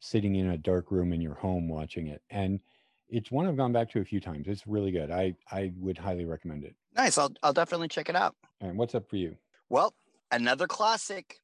sitting 0.04 0.36
in 0.36 0.50
a 0.50 0.58
dark 0.58 0.92
room 0.92 1.14
in 1.14 1.22
your 1.22 1.34
home 1.34 1.70
watching 1.70 2.08
it. 2.08 2.22
And 2.30 2.60
it's 3.08 3.32
one 3.32 3.48
I've 3.48 3.56
gone 3.56 3.72
back 3.72 3.90
to 3.92 4.02
a 4.02 4.06
few 4.06 4.20
times. 4.20 4.48
It's 4.48 4.68
really 4.68 4.92
good. 4.92 5.10
I 5.10 5.34
I 5.50 5.72
would 5.78 5.98
highly 5.98 6.26
recommend 6.26 6.66
it. 6.66 6.76
Nice. 6.96 7.18
I'll 7.18 7.32
I'll 7.42 7.54
definitely 7.54 7.88
check 7.88 8.10
it 8.10 8.16
out. 8.16 8.36
And 8.60 8.78
what's 8.78 8.96
up 8.96 9.10
for 9.10 9.16
you? 9.16 9.38
Well, 9.70 9.94
another 10.32 10.68
classic, 10.68 11.40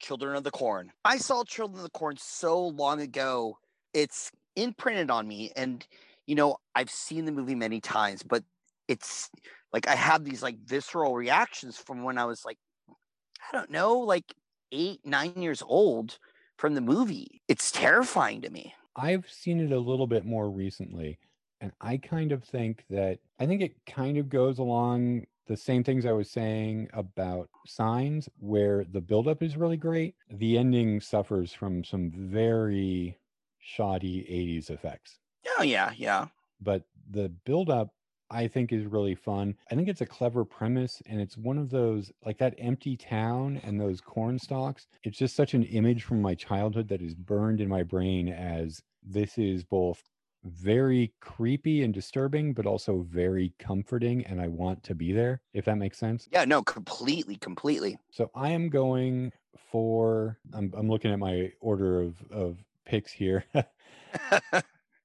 Children 0.00 0.34
of 0.34 0.42
the 0.42 0.50
Corn. 0.50 0.90
I 1.04 1.18
saw 1.18 1.44
Children 1.44 1.78
of 1.78 1.84
the 1.84 1.90
Corn 1.90 2.16
so 2.18 2.66
long 2.68 3.00
ago. 3.00 3.58
It's 3.92 4.32
imprinted 4.56 5.10
on 5.10 5.28
me 5.28 5.52
and 5.54 5.86
you 6.26 6.34
know, 6.34 6.56
I've 6.74 6.90
seen 6.90 7.26
the 7.26 7.32
movie 7.32 7.54
many 7.54 7.80
times, 7.80 8.22
but 8.22 8.42
it's 8.88 9.30
like 9.72 9.86
I 9.86 9.94
have 9.94 10.24
these 10.24 10.42
like 10.42 10.58
visceral 10.64 11.14
reactions 11.14 11.76
from 11.76 12.02
when 12.02 12.18
I 12.18 12.24
was 12.24 12.44
like 12.44 12.58
I 12.88 13.56
don't 13.56 13.70
know, 13.70 13.98
like 13.98 14.34
8 14.72 15.00
9 15.04 15.34
years 15.36 15.62
old 15.64 16.18
from 16.56 16.74
the 16.74 16.80
movie. 16.80 17.42
It's 17.48 17.70
terrifying 17.70 18.42
to 18.42 18.50
me. 18.50 18.74
I've 18.96 19.28
seen 19.28 19.60
it 19.60 19.72
a 19.72 19.78
little 19.78 20.06
bit 20.06 20.24
more 20.24 20.50
recently, 20.50 21.18
and 21.60 21.72
I 21.80 21.96
kind 21.96 22.32
of 22.32 22.44
think 22.44 22.84
that 22.90 23.18
I 23.38 23.46
think 23.46 23.62
it 23.62 23.74
kind 23.86 24.18
of 24.18 24.28
goes 24.28 24.58
along 24.58 25.26
the 25.46 25.56
same 25.56 25.84
things 25.84 26.06
I 26.06 26.12
was 26.12 26.30
saying 26.30 26.88
about 26.94 27.50
signs, 27.66 28.28
where 28.38 28.84
the 28.84 29.00
buildup 29.00 29.42
is 29.42 29.56
really 29.56 29.76
great. 29.76 30.14
The 30.30 30.56
ending 30.56 31.00
suffers 31.00 31.52
from 31.52 31.84
some 31.84 32.10
very 32.14 33.18
shoddy 33.58 34.22
80s 34.22 34.70
effects. 34.70 35.18
Oh, 35.58 35.62
yeah, 35.62 35.92
yeah. 35.96 36.28
But 36.60 36.84
the 37.10 37.28
buildup 37.44 37.90
I 38.34 38.48
think 38.48 38.72
is 38.72 38.86
really 38.86 39.14
fun. 39.14 39.54
I 39.70 39.74
think 39.74 39.88
it's 39.88 40.00
a 40.00 40.06
clever 40.06 40.44
premise 40.44 41.00
and 41.06 41.20
it's 41.20 41.36
one 41.36 41.56
of 41.56 41.70
those 41.70 42.10
like 42.24 42.36
that 42.38 42.54
empty 42.58 42.96
town 42.96 43.60
and 43.62 43.80
those 43.80 44.00
corn 44.00 44.38
stalks. 44.38 44.88
It's 45.04 45.16
just 45.16 45.36
such 45.36 45.54
an 45.54 45.62
image 45.64 46.02
from 46.02 46.20
my 46.20 46.34
childhood 46.34 46.88
that 46.88 47.00
is 47.00 47.14
burned 47.14 47.60
in 47.60 47.68
my 47.68 47.84
brain 47.84 48.28
as 48.28 48.82
this 49.02 49.38
is 49.38 49.62
both 49.62 50.02
very 50.44 51.12
creepy 51.20 51.84
and 51.84 51.94
disturbing 51.94 52.52
but 52.52 52.66
also 52.66 53.06
very 53.08 53.54
comforting 53.58 54.26
and 54.26 54.40
I 54.40 54.48
want 54.48 54.82
to 54.82 54.94
be 54.94 55.12
there 55.12 55.40
if 55.54 55.64
that 55.66 55.78
makes 55.78 55.98
sense. 55.98 56.28
Yeah, 56.30 56.44
no, 56.44 56.62
completely, 56.62 57.36
completely. 57.36 57.96
So 58.10 58.30
I 58.34 58.50
am 58.50 58.68
going 58.68 59.32
for 59.70 60.38
I'm 60.52 60.72
I'm 60.76 60.88
looking 60.88 61.12
at 61.12 61.18
my 61.18 61.52
order 61.60 62.00
of 62.02 62.16
of 62.30 62.58
picks 62.84 63.12
here. 63.12 63.44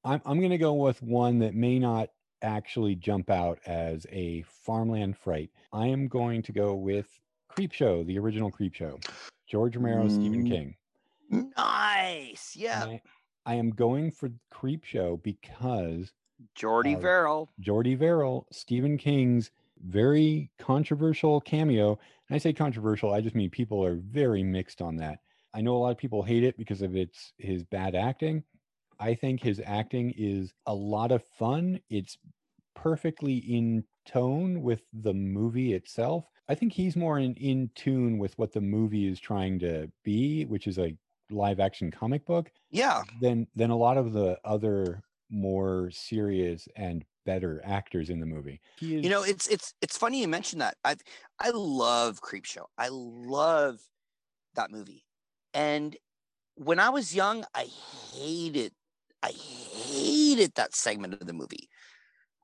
I'm 0.03 0.21
I'm 0.25 0.39
going 0.39 0.49
to 0.51 0.57
go 0.57 0.73
with 0.73 1.01
one 1.01 1.39
that 1.39 1.53
may 1.53 1.79
not 1.79 2.09
actually 2.41 2.95
jump 2.95 3.29
out 3.29 3.59
as 3.65 4.05
a 4.11 4.43
farmland 4.43 5.17
fright. 5.17 5.49
I 5.73 5.87
am 5.87 6.07
going 6.07 6.41
to 6.43 6.51
go 6.51 6.75
with 6.75 7.07
Creepshow, 7.51 8.05
the 8.05 8.17
original 8.19 8.51
Creepshow, 8.51 9.03
George 9.47 9.75
Romero, 9.75 10.05
mm. 10.05 10.11
Stephen 10.11 10.47
King. 10.47 10.75
Nice. 11.57 12.55
Yeah. 12.55 12.85
I, 12.85 13.01
I, 13.45 13.55
am 13.55 13.71
going 13.71 14.11
for 14.11 14.29
Creepshow 14.53 15.21
because 15.21 16.11
Jordy 16.55 16.95
Verrill. 16.95 17.49
Jordy 17.59 17.95
Verrill, 17.95 18.47
Stephen 18.51 18.97
King's 18.97 19.51
very 19.85 20.51
controversial 20.59 21.41
cameo. 21.41 21.99
And 22.29 22.35
I 22.35 22.37
say 22.37 22.53
controversial, 22.53 23.13
I 23.13 23.21
just 23.21 23.35
mean 23.35 23.49
people 23.49 23.83
are 23.83 23.95
very 23.95 24.43
mixed 24.43 24.81
on 24.81 24.97
that. 24.97 25.19
I 25.53 25.61
know 25.61 25.75
a 25.75 25.79
lot 25.79 25.91
of 25.91 25.97
people 25.97 26.21
hate 26.21 26.43
it 26.43 26.57
because 26.57 26.81
of 26.81 26.95
its 26.95 27.33
his 27.37 27.63
bad 27.63 27.95
acting. 27.95 28.43
I 28.99 29.15
think 29.15 29.41
his 29.41 29.61
acting 29.65 30.13
is 30.17 30.53
a 30.65 30.73
lot 30.73 31.11
of 31.11 31.23
fun. 31.23 31.79
It's 31.89 32.17
perfectly 32.75 33.37
in 33.37 33.83
tone 34.05 34.61
with 34.61 34.81
the 34.93 35.13
movie 35.13 35.73
itself. 35.73 36.25
I 36.47 36.55
think 36.55 36.73
he's 36.73 36.95
more 36.95 37.19
in, 37.19 37.35
in 37.35 37.69
tune 37.75 38.17
with 38.17 38.37
what 38.37 38.51
the 38.51 38.61
movie 38.61 39.07
is 39.07 39.19
trying 39.19 39.59
to 39.59 39.91
be, 40.03 40.45
which 40.45 40.67
is 40.67 40.79
a 40.79 40.97
live 41.29 41.59
action 41.59 41.91
comic 41.91 42.25
book. 42.25 42.51
Yeah. 42.71 43.03
Than 43.21 43.47
than 43.55 43.69
a 43.69 43.77
lot 43.77 43.97
of 43.97 44.13
the 44.13 44.37
other 44.43 45.03
more 45.29 45.91
serious 45.91 46.67
and 46.75 47.05
better 47.25 47.61
actors 47.63 48.09
in 48.09 48.19
the 48.19 48.25
movie. 48.25 48.59
Is, 48.81 49.03
you 49.03 49.09
know, 49.09 49.23
it's 49.23 49.47
it's 49.47 49.73
it's 49.81 49.97
funny 49.97 50.21
you 50.21 50.27
mentioned 50.27 50.61
that. 50.61 50.75
I 50.83 50.95
I 51.39 51.51
love 51.51 52.21
Creepshow. 52.21 52.65
I 52.77 52.89
love 52.91 53.79
that 54.55 54.71
movie. 54.71 55.05
And 55.53 55.95
when 56.55 56.79
I 56.79 56.89
was 56.89 57.15
young, 57.15 57.45
I 57.53 57.67
hated 58.13 58.73
I 59.23 59.31
hated 59.31 60.53
that 60.55 60.75
segment 60.75 61.13
of 61.13 61.25
the 61.25 61.33
movie. 61.33 61.69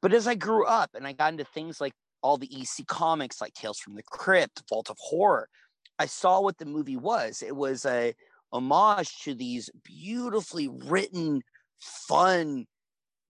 But 0.02 0.14
as 0.14 0.28
I 0.28 0.36
grew 0.36 0.66
up 0.66 0.92
and 0.94 1.08
I 1.08 1.14
got 1.14 1.32
into 1.32 1.46
things 1.46 1.82
like 1.82 1.94
all 2.22 2.38
the 2.38 2.50
EC 2.54 2.86
comics, 2.88 3.42
like 3.42 3.54
Tales 3.54 3.80
from 3.80 3.96
the 3.96 4.04
Crypt, 4.04 4.64
Vault 4.70 4.90
of 4.90 4.98
Horror, 5.00 5.50
I 5.98 6.06
saw 6.06 6.42
what 6.42 6.58
the 6.58 6.66
movie 6.66 6.98
was. 6.98 7.42
It 7.42 7.56
was 7.56 7.86
a 7.86 8.14
homage 8.52 9.20
to 9.24 9.34
these 9.34 9.70
beautifully 9.84 10.68
written, 10.68 11.42
fun, 11.80 12.66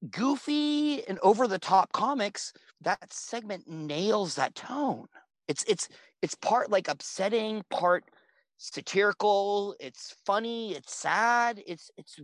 goofy, 0.10 1.08
and 1.08 1.20
over 1.22 1.48
the 1.48 1.60
top 1.60 1.92
comics. 1.92 2.54
That 2.82 3.12
segment 3.12 3.68
nails 3.68 4.36
that 4.36 4.56
tone. 4.56 5.06
It's 5.48 5.64
it's 5.66 5.88
it's 6.22 6.36
part 6.36 6.72
like 6.72 6.88
upsetting, 6.88 7.64
part 7.70 8.04
satirical. 8.58 9.76
It's 9.80 10.16
funny. 10.26 10.74
It's 10.74 10.96
sad. 10.96 11.62
It's 11.68 11.92
it's 11.98 12.20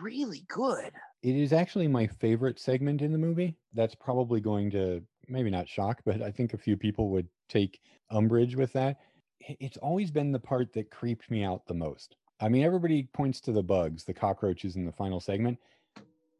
really 0.00 0.44
good. 0.48 0.92
It 1.22 1.36
is 1.36 1.52
actually 1.52 1.88
my 1.88 2.06
favorite 2.06 2.58
segment 2.58 3.02
in 3.02 3.12
the 3.12 3.18
movie. 3.18 3.56
That's 3.74 3.94
probably 3.94 4.40
going 4.40 4.70
to 4.72 5.02
maybe 5.28 5.50
not 5.50 5.68
shock, 5.68 6.00
but 6.04 6.22
I 6.22 6.30
think 6.30 6.52
a 6.52 6.58
few 6.58 6.76
people 6.76 7.10
would 7.10 7.28
take 7.48 7.80
umbrage 8.10 8.56
with 8.56 8.72
that. 8.74 8.98
It's 9.40 9.76
always 9.78 10.10
been 10.10 10.32
the 10.32 10.38
part 10.38 10.72
that 10.74 10.90
creeped 10.90 11.30
me 11.30 11.44
out 11.44 11.66
the 11.66 11.74
most. 11.74 12.16
I 12.40 12.48
mean, 12.48 12.64
everybody 12.64 13.08
points 13.12 13.40
to 13.42 13.52
the 13.52 13.62
bugs, 13.62 14.04
the 14.04 14.14
cockroaches 14.14 14.76
in 14.76 14.86
the 14.86 14.92
final 14.92 15.20
segment. 15.20 15.58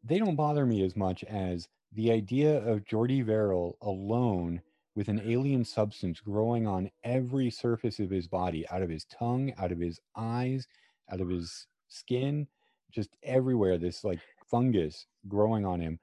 They 0.02 0.18
don't 0.18 0.36
bother 0.36 0.64
me 0.64 0.82
as 0.82 0.96
much 0.96 1.24
as 1.24 1.68
the 1.92 2.10
idea 2.10 2.58
of 2.66 2.84
Jordy 2.86 3.22
Verrill 3.22 3.76
alone 3.82 4.62
with 4.94 5.08
an 5.08 5.20
alien 5.24 5.64
substance 5.64 6.20
growing 6.20 6.66
on 6.66 6.90
every 7.04 7.50
surface 7.50 7.98
of 8.00 8.10
his 8.10 8.26
body, 8.26 8.66
out 8.70 8.82
of 8.82 8.88
his 8.88 9.04
tongue, 9.04 9.52
out 9.58 9.72
of 9.72 9.78
his 9.78 10.00
eyes, 10.16 10.66
out 11.12 11.20
of 11.20 11.28
his 11.28 11.66
skin 11.88 12.46
just 12.90 13.16
everywhere 13.22 13.78
this 13.78 14.04
like 14.04 14.20
fungus 14.50 15.06
growing 15.28 15.64
on 15.64 15.80
him. 15.80 15.98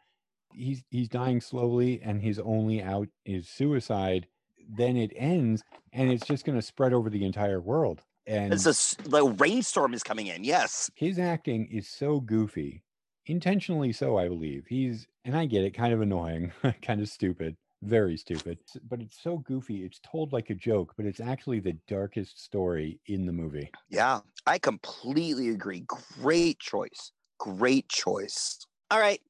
He's 0.53 0.84
he's 0.89 1.09
dying 1.09 1.41
slowly 1.41 2.01
and 2.03 2.22
his 2.22 2.39
only 2.39 2.81
out 2.81 3.09
is 3.26 3.47
suicide 3.47 4.27
then 4.69 4.97
it 4.97 5.11
ends 5.15 5.64
and 5.93 6.11
it's 6.11 6.26
just 6.26 6.45
going 6.45 6.57
to 6.57 6.61
spread 6.61 6.93
over 6.93 7.09
the 7.09 7.26
entire 7.26 7.59
world. 7.59 8.01
And 8.26 8.53
it's 8.53 8.65
a 8.65 9.09
the 9.09 9.23
rainstorm 9.23 9.93
is 9.93 10.03
coming 10.03 10.27
in 10.27 10.43
yes. 10.43 10.91
His 10.95 11.18
acting 11.18 11.68
is 11.72 11.88
so 11.88 12.19
goofy 12.19 12.84
intentionally 13.26 13.91
so 13.91 14.18
i 14.18 14.27
believe. 14.27 14.65
He's 14.68 15.07
and 15.26 15.35
i 15.35 15.45
get 15.45 15.64
it 15.64 15.72
kind 15.72 15.93
of 15.93 16.01
annoying 16.01 16.51
kind 16.81 17.01
of 17.01 17.09
stupid 17.09 17.55
very 17.81 18.17
stupid. 18.17 18.59
But 18.83 19.01
it's 19.01 19.21
so 19.21 19.37
goofy. 19.39 19.83
It's 19.85 19.99
told 19.99 20.33
like 20.33 20.49
a 20.49 20.55
joke, 20.55 20.93
but 20.97 21.05
it's 21.05 21.19
actually 21.19 21.59
the 21.59 21.79
darkest 21.87 22.43
story 22.43 22.99
in 23.05 23.25
the 23.25 23.33
movie. 23.33 23.71
Yeah, 23.89 24.21
I 24.45 24.59
completely 24.59 25.49
agree. 25.49 25.81
Great 25.81 26.59
choice. 26.59 27.11
Great 27.39 27.89
choice. 27.89 28.65
All 28.89 28.99
right. 28.99 29.21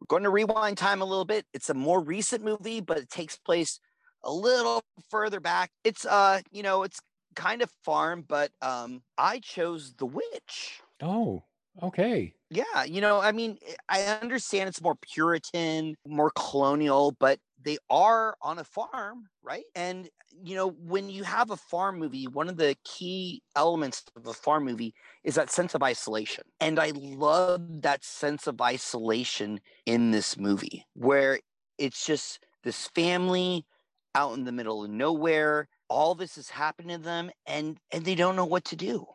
We're 0.00 0.06
going 0.06 0.22
to 0.22 0.30
rewind 0.30 0.78
time 0.78 1.02
a 1.02 1.04
little 1.04 1.24
bit. 1.24 1.46
It's 1.52 1.68
a 1.70 1.74
more 1.74 2.00
recent 2.02 2.42
movie, 2.42 2.80
but 2.80 2.98
it 2.98 3.10
takes 3.10 3.36
place 3.36 3.80
a 4.22 4.32
little 4.32 4.82
further 5.10 5.40
back. 5.40 5.72
It's 5.84 6.06
uh, 6.06 6.40
you 6.50 6.62
know, 6.62 6.82
it's 6.82 7.00
kind 7.36 7.62
of 7.62 7.70
farm, 7.84 8.22
but 8.22 8.52
um 8.62 9.02
I 9.16 9.38
chose 9.40 9.94
The 9.94 10.06
Witch. 10.06 10.82
Oh, 11.02 11.44
okay. 11.82 12.36
Yeah, 12.50 12.82
you 12.84 13.00
know, 13.00 13.20
I 13.20 13.30
mean, 13.30 13.58
I 13.88 14.02
understand 14.04 14.68
it's 14.68 14.82
more 14.82 14.96
Puritan, 14.96 15.94
more 16.04 16.32
colonial, 16.34 17.12
but 17.12 17.38
they 17.62 17.78
are 17.88 18.36
on 18.42 18.58
a 18.58 18.64
farm, 18.64 19.28
right? 19.42 19.64
And, 19.74 20.08
you 20.42 20.54
know, 20.54 20.68
when 20.68 21.10
you 21.10 21.24
have 21.24 21.50
a 21.50 21.56
farm 21.56 21.98
movie, 21.98 22.26
one 22.26 22.48
of 22.48 22.56
the 22.56 22.76
key 22.84 23.42
elements 23.56 24.04
of 24.16 24.26
a 24.26 24.32
farm 24.32 24.64
movie 24.64 24.94
is 25.24 25.34
that 25.34 25.50
sense 25.50 25.74
of 25.74 25.82
isolation. 25.82 26.44
And 26.60 26.78
I 26.78 26.92
love 26.94 27.82
that 27.82 28.04
sense 28.04 28.46
of 28.46 28.60
isolation 28.60 29.60
in 29.86 30.10
this 30.10 30.38
movie, 30.38 30.86
where 30.94 31.40
it's 31.78 32.06
just 32.06 32.40
this 32.62 32.88
family 32.88 33.66
out 34.14 34.36
in 34.36 34.44
the 34.44 34.52
middle 34.52 34.84
of 34.84 34.90
nowhere. 34.90 35.68
All 35.88 36.14
this 36.14 36.38
is 36.38 36.50
happening 36.50 36.98
to 36.98 37.02
them 37.02 37.30
and 37.46 37.78
and 37.90 38.04
they 38.04 38.14
don't 38.14 38.36
know 38.36 38.44
what 38.44 38.64
to 38.66 38.76
do 38.76 39.06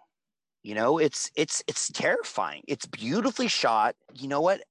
you 0.66 0.74
know 0.74 0.98
it's 0.98 1.30
it's 1.36 1.64
it's 1.68 1.90
terrifying 1.90 2.64
it's 2.68 2.88
beautifully 2.88 3.48
shot 3.48 3.96
you 4.16 4.28
know 4.28 4.42
what 4.42 4.62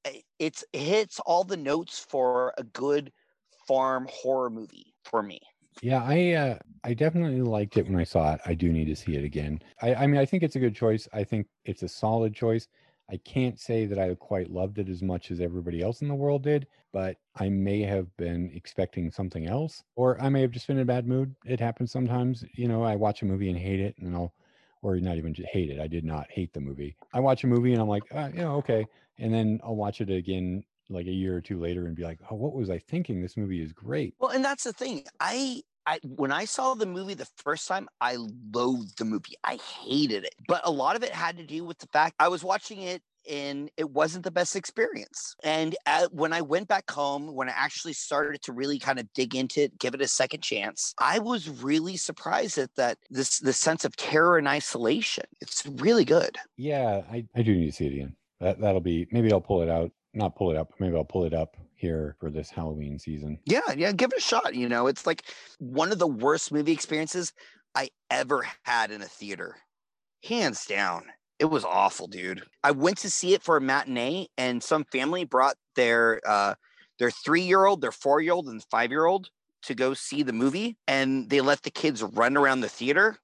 it's 0.41 0.65
it 0.73 0.81
hits 0.81 1.21
all 1.21 1.45
the 1.45 1.57
notes 1.57 2.05
for 2.11 2.53
a 2.59 2.65
good 2.65 3.13
farm 3.67 4.07
horror 4.11 4.51
movie 4.51 4.95
for 5.05 5.23
me 5.23 5.41
Yeah, 5.81 6.03
I 6.03 6.33
uh, 6.33 6.59
I 6.85 6.95
definitely 6.95 7.43
liked 7.43 7.77
it 7.77 7.87
when 7.87 7.97
I 7.97 8.05
saw 8.05 8.35
it. 8.35 8.41
I 8.47 8.55
do 8.55 8.73
need 8.73 8.87
to 8.87 8.97
see 8.97 9.17
it 9.17 9.25
again. 9.25 9.61
I, 9.83 9.95
I 9.95 10.07
mean, 10.07 10.21
I 10.21 10.25
think 10.27 10.43
it's 10.43 10.57
a 10.57 10.61
good 10.61 10.75
choice. 10.75 11.09
I 11.13 11.25
think 11.25 11.49
it's 11.65 11.83
a 11.83 11.89
solid 11.89 12.35
choice. 12.35 12.69
I 13.11 13.19
can't 13.19 13.61
say 13.61 13.85
that 13.87 13.99
I 13.99 14.15
quite 14.15 14.51
loved 14.51 14.79
it 14.79 14.89
as 14.89 15.03
much 15.03 15.31
as 15.31 15.41
everybody 15.41 15.83
else 15.83 16.01
in 16.01 16.09
the 16.09 16.15
world 16.15 16.43
did, 16.43 16.67
but 16.91 17.19
I 17.37 17.51
may 17.51 17.83
have 17.83 18.15
been 18.17 18.51
expecting 18.55 19.11
something 19.11 19.47
else, 19.47 19.83
or 19.95 20.19
I 20.23 20.31
may 20.31 20.41
have 20.41 20.53
just 20.53 20.67
been 20.67 20.79
in 20.79 20.83
a 20.83 20.87
bad 20.87 21.07
mood. 21.07 21.35
It 21.45 21.61
happens 21.61 21.93
sometimes. 21.93 22.45
You 22.55 22.67
know, 22.69 22.83
I 22.83 22.97
watch 22.97 23.21
a 23.21 23.27
movie 23.27 23.51
and 23.51 23.59
hate 23.59 23.81
it, 23.81 23.95
and 23.99 24.15
I'll, 24.15 24.33
or 24.81 24.97
not 25.01 25.19
even 25.19 25.35
just 25.35 25.49
hate 25.49 25.71
it. 25.71 25.81
I 25.81 25.87
did 25.87 26.05
not 26.05 26.31
hate 26.31 26.53
the 26.55 26.61
movie. 26.61 26.97
I 27.13 27.21
watch 27.21 27.45
a 27.45 27.47
movie 27.47 27.73
and 27.73 27.83
I'm 27.83 27.89
like, 27.89 28.05
uh, 28.15 28.31
yeah, 28.35 28.49
okay, 28.53 28.87
and 29.19 29.33
then 29.35 29.61
I'll 29.63 29.77
watch 29.77 30.01
it 30.01 30.11
again 30.11 30.65
like 30.91 31.07
a 31.07 31.13
year 31.13 31.37
or 31.37 31.41
two 31.41 31.59
later 31.59 31.87
and 31.87 31.97
be 31.97 32.03
like, 32.05 32.21
oh, 32.31 32.37
what 32.37 32.55
was 32.55 32.71
I 32.71 32.79
thinking? 32.79 33.23
This 33.23 33.37
movie 33.37 33.63
is 33.63 33.73
great. 33.73 34.15
well 34.19 34.31
and 34.31 34.45
that's 34.45 34.65
the 34.65 34.73
thing 34.73 35.05
i 35.21 35.63
I 35.87 35.99
when 36.03 36.33
I 36.33 36.47
saw 36.47 36.75
the 36.75 36.87
movie 36.87 37.15
the 37.15 37.29
first 37.37 37.69
time, 37.69 37.89
I 38.01 38.17
loathed 38.55 38.97
the 38.97 39.05
movie. 39.05 39.35
I 39.45 39.57
hated 39.57 40.25
it. 40.25 40.35
But 40.49 40.63
a 40.65 40.71
lot 40.71 40.97
of 40.97 41.03
it 41.03 41.11
had 41.13 41.37
to 41.37 41.45
do 41.45 41.63
with 41.65 41.79
the 41.79 41.89
fact 41.89 42.15
I 42.19 42.29
was 42.29 42.43
watching 42.43 42.81
it 42.81 43.03
and 43.31 43.71
it 43.77 43.91
wasn't 43.91 44.25
the 44.25 44.31
best 44.31 44.57
experience. 44.57 45.35
And 45.45 45.77
uh 45.87 46.07
when 46.11 46.33
I 46.33 46.41
went 46.41 46.69
back 46.69 46.91
home, 46.91 47.35
when 47.35 47.49
I 47.49 47.53
actually 47.55 47.93
started 47.93 48.41
to 48.43 48.53
really 48.53 48.79
kind 48.79 48.99
of 48.99 49.13
dig 49.13 49.35
into 49.35 49.63
it, 49.63 49.79
give 49.79 49.95
it 49.95 50.01
a 50.01 50.09
second 50.09 50.43
chance, 50.43 50.95
I 50.99 51.19
was 51.19 51.49
really 51.51 51.97
surprised 51.99 52.57
at 52.59 52.75
that 52.77 52.97
this 53.11 53.39
the 53.39 53.53
sense 53.53 53.85
of 53.85 53.95
terror 53.97 54.39
and 54.39 54.49
isolation. 54.49 55.25
It's 55.43 55.67
really 55.67 56.05
good. 56.07 56.39
Yeah, 56.57 57.03
I, 57.11 57.27
I 57.35 57.43
do 57.43 57.55
need 57.55 57.67
to 57.67 57.73
see 57.73 57.87
it 57.87 57.93
again. 57.93 58.17
That 58.41 58.61
that'll 58.61 58.81
be 58.81 59.07
maybe 59.11 59.33
I'll 59.33 59.41
pull 59.41 59.63
it 59.63 59.69
out. 59.69 59.91
Not 60.15 60.37
pull 60.37 60.51
it 60.51 60.57
up, 60.57 60.73
maybe 60.79 60.97
I'll 60.97 61.05
pull 61.05 61.25
it 61.25 61.35
up 61.35 61.57
here 61.75 62.17
for 62.21 62.31
this 62.31 62.51
Halloween 62.51 62.99
season. 62.99 63.39
Yeah, 63.45 63.61
yeah, 63.77 63.93
give 63.93 64.13
it 64.13 64.19
a 64.19 64.23
shot. 64.23 64.55
You 64.55 64.69
know, 64.69 64.87
it's 64.87 65.07
like 65.07 65.25
one 65.59 65.93
of 65.93 65.99
the 65.99 66.07
worst 66.07 66.53
movie 66.53 66.73
experiences 66.73 67.33
I 67.75 67.91
ever 68.11 68.47
had 68.63 68.91
in 68.91 69.03
a 69.03 69.07
theater. 69.07 69.57
Hands 70.25 70.65
down. 70.67 71.05
It 71.39 71.47
was 71.47 71.65
awful, 71.65 72.07
dude. 72.07 72.43
I 72.63 72.71
went 72.71 72.99
to 72.99 73.11
see 73.11 73.35
it 73.35 73.43
for 73.43 73.57
a 73.57 73.61
matinee 73.61 74.29
and 74.39 74.63
some 74.63 74.85
family 74.85 75.25
brought 75.25 75.57
their 75.75 76.21
uh 76.27 76.55
their 77.01 77.11
3-year-old, 77.11 77.81
their 77.81 77.91
4-year-old 77.91 78.47
and 78.47 78.63
5-year-old 78.73 79.29
to 79.65 79.75
go 79.75 79.95
see 79.95 80.23
the 80.23 80.33
movie 80.33 80.77
and 80.87 81.29
they 81.29 81.41
let 81.41 81.63
the 81.63 81.71
kids 81.71 82.03
run 82.03 82.37
around 82.37 82.61
the 82.61 82.69
theater. 82.69 83.19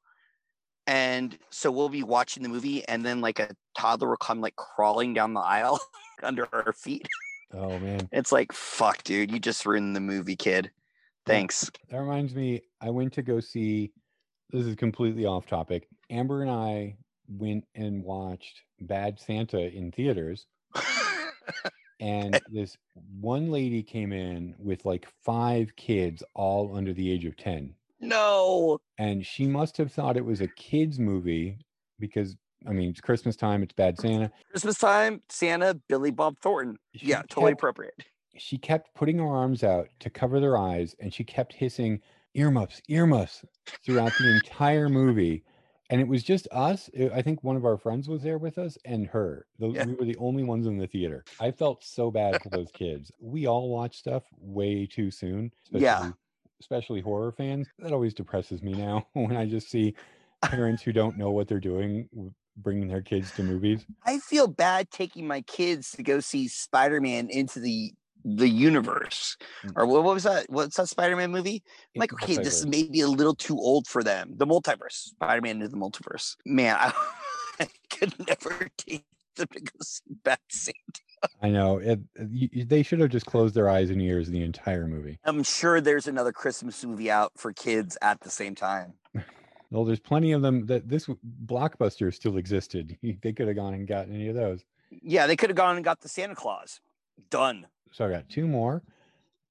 And 0.88 1.38
so 1.50 1.70
we'll 1.70 1.88
be 1.88 2.02
watching 2.02 2.42
the 2.42 2.48
movie 2.48 2.86
and 2.88 3.04
then 3.04 3.20
like 3.20 3.38
a 3.38 3.54
toddler 3.78 4.08
will 4.08 4.16
come 4.16 4.40
like 4.40 4.56
crawling 4.56 5.14
down 5.14 5.34
the 5.34 5.40
aisle 5.40 5.78
under 6.24 6.46
our 6.52 6.72
feet. 6.72 7.06
Oh 7.52 7.80
man, 7.80 8.08
It's 8.12 8.30
like, 8.30 8.52
fuck, 8.52 9.02
dude, 9.02 9.32
you 9.32 9.40
just 9.40 9.66
ruined 9.66 9.96
the 9.96 10.00
movie, 10.00 10.36
kid. 10.36 10.70
Thanks. 11.26 11.68
that 11.88 11.98
reminds 11.98 12.32
me. 12.32 12.62
I 12.80 12.90
went 12.90 13.12
to 13.14 13.22
go 13.22 13.40
see. 13.40 13.90
This 14.50 14.64
is 14.66 14.76
completely 14.76 15.26
off 15.26 15.46
topic. 15.46 15.88
Amber 16.10 16.42
and 16.42 16.50
I 16.52 16.94
went 17.28 17.64
and 17.74 18.04
watched 18.04 18.60
Bad 18.82 19.18
Santa 19.18 19.58
in 19.76 19.90
theaters, 19.90 20.46
and 22.00 22.40
this 22.52 22.76
one 23.20 23.50
lady 23.50 23.82
came 23.82 24.12
in 24.12 24.54
with 24.58 24.84
like 24.84 25.08
five 25.24 25.74
kids, 25.74 26.22
all 26.34 26.76
under 26.76 26.92
the 26.92 27.10
age 27.10 27.24
of 27.24 27.36
ten. 27.36 27.74
no. 27.98 28.78
and 28.98 29.26
she 29.26 29.46
must 29.46 29.76
have 29.76 29.92
thought 29.92 30.16
it 30.16 30.24
was 30.24 30.40
a 30.40 30.46
kids 30.48 30.98
movie 31.00 31.58
because 31.98 32.36
I 32.66 32.72
mean 32.72 32.90
it's 32.90 33.00
Christmas 33.00 33.36
time, 33.36 33.62
it's 33.62 33.72
Bad 33.72 33.98
Santa. 33.98 34.30
Christmas 34.50 34.78
time, 34.78 35.22
Santa, 35.28 35.74
Billy 35.88 36.10
Bob 36.10 36.38
Thornton. 36.40 36.76
She 36.94 37.06
Yeah, 37.06 37.22
totally 37.28 37.52
kept- 37.52 37.60
appropriate. 37.60 37.94
She 38.36 38.56
kept 38.58 38.94
putting 38.94 39.18
her 39.18 39.26
arms 39.26 39.62
out 39.64 39.88
to 40.00 40.08
cover 40.10 40.40
their 40.40 40.56
eyes, 40.56 40.94
and 41.00 41.12
she 41.12 41.24
kept 41.24 41.52
hissing 41.52 42.00
earmuffs, 42.34 42.80
earmuffs 42.88 43.44
throughout 43.84 44.12
the 44.18 44.34
entire 44.36 44.88
movie. 44.88 45.42
And 45.90 46.00
it 46.00 46.06
was 46.06 46.22
just 46.22 46.46
us. 46.52 46.88
I- 46.98 47.08
I 47.16 47.22
think 47.22 47.42
one 47.42 47.56
of 47.56 47.64
our 47.64 47.76
friends 47.76 48.08
was 48.08 48.22
there 48.22 48.38
with 48.38 48.56
us, 48.58 48.78
and 48.84 49.06
her. 49.08 49.46
Those, 49.58 49.74
Yeah. 49.74 49.84
We 49.86 49.94
were 49.94 50.04
the 50.04 50.16
only 50.18 50.44
ones 50.44 50.66
in 50.68 50.78
the 50.78 50.86
theater. 50.86 51.24
I 51.40 51.50
felt 51.50 51.82
so 51.82 52.10
bad 52.12 52.40
for 52.42 52.48
those 52.48 52.70
kids. 52.72 53.10
We 53.18 53.46
all 53.46 53.68
watch 53.68 53.96
stuff 53.98 54.22
way 54.38 54.86
too 54.86 55.10
soon. 55.10 55.52
Especially, 55.64 55.84
Yeah. 55.84 56.12
Especially 56.60 57.00
horror 57.00 57.32
fans. 57.32 57.68
That 57.80 57.92
always 57.92 58.14
depresses 58.14 58.62
me 58.62 58.72
now 58.72 59.06
when 59.14 59.36
I 59.36 59.46
just 59.46 59.68
see 59.68 59.94
parents 60.42 60.82
who 60.82 60.92
don't 60.92 61.18
know 61.18 61.30
what 61.32 61.48
they're 61.48 61.58
doing 61.60 62.08
bringing 62.62 62.88
their 62.88 63.02
kids 63.02 63.30
to 63.32 63.42
movies. 63.42 63.86
I 64.04 64.18
feel 64.18 64.46
bad 64.46 64.90
taking 64.90 65.26
my 65.26 65.42
kids 65.42 65.92
to 65.92 66.02
go 66.02 66.20
see 66.20 66.48
Spider-Man 66.48 67.28
into 67.30 67.60
the 67.60 67.92
the 68.24 68.48
universe. 68.48 69.36
Mm. 69.64 69.72
Or 69.76 69.86
what, 69.86 70.02
was 70.04 70.24
that? 70.24 70.46
What's 70.48 70.76
that 70.76 70.88
Spider-Man 70.88 71.30
movie? 71.30 71.62
I'm 71.96 72.00
like, 72.00 72.12
okay, 72.12 72.36
this 72.36 72.58
is 72.58 72.66
maybe 72.66 73.00
a 73.00 73.08
little 73.08 73.34
too 73.34 73.58
old 73.58 73.86
for 73.86 74.02
them. 74.02 74.34
The 74.36 74.46
multiverse. 74.46 74.92
Spider-Man 74.92 75.56
into 75.56 75.68
the 75.68 75.76
multiverse. 75.76 76.36
Man, 76.44 76.76
I, 76.78 76.92
I 77.60 77.68
could 77.88 78.14
never 78.26 78.68
take 78.76 79.04
them 79.36 79.48
to 79.52 79.60
go 79.60 79.70
see 79.82 80.02
Bad 80.22 80.38
Santa. 80.50 80.76
I 81.42 81.50
know. 81.50 81.78
It, 81.78 82.00
y- 82.18 82.50
y- 82.54 82.64
they 82.66 82.82
should 82.82 83.00
have 83.00 83.10
just 83.10 83.26
closed 83.26 83.54
their 83.54 83.68
eyes 83.68 83.90
and 83.90 84.00
ears 84.00 84.28
the 84.28 84.42
entire 84.42 84.86
movie. 84.86 85.18
I'm 85.24 85.42
sure 85.42 85.80
there's 85.80 86.06
another 86.06 86.32
Christmas 86.32 86.82
movie 86.84 87.10
out 87.10 87.32
for 87.36 87.52
kids 87.52 87.96
at 88.02 88.20
the 88.20 88.30
same 88.30 88.54
time. 88.54 88.94
Well, 89.70 89.84
there's 89.84 90.00
plenty 90.00 90.32
of 90.32 90.42
them 90.42 90.66
that 90.66 90.88
this 90.88 91.06
blockbuster 91.46 92.12
still 92.12 92.36
existed. 92.38 92.96
They 93.22 93.32
could 93.32 93.46
have 93.48 93.56
gone 93.56 93.74
and 93.74 93.86
gotten 93.86 94.14
any 94.14 94.28
of 94.28 94.34
those. 94.34 94.64
Yeah, 94.90 95.26
they 95.26 95.36
could 95.36 95.50
have 95.50 95.56
gone 95.56 95.76
and 95.76 95.84
got 95.84 96.00
the 96.00 96.08
Santa 96.08 96.34
Claus. 96.34 96.80
Done. 97.30 97.66
So 97.92 98.06
I 98.06 98.10
got 98.10 98.28
two 98.28 98.46
more, 98.48 98.82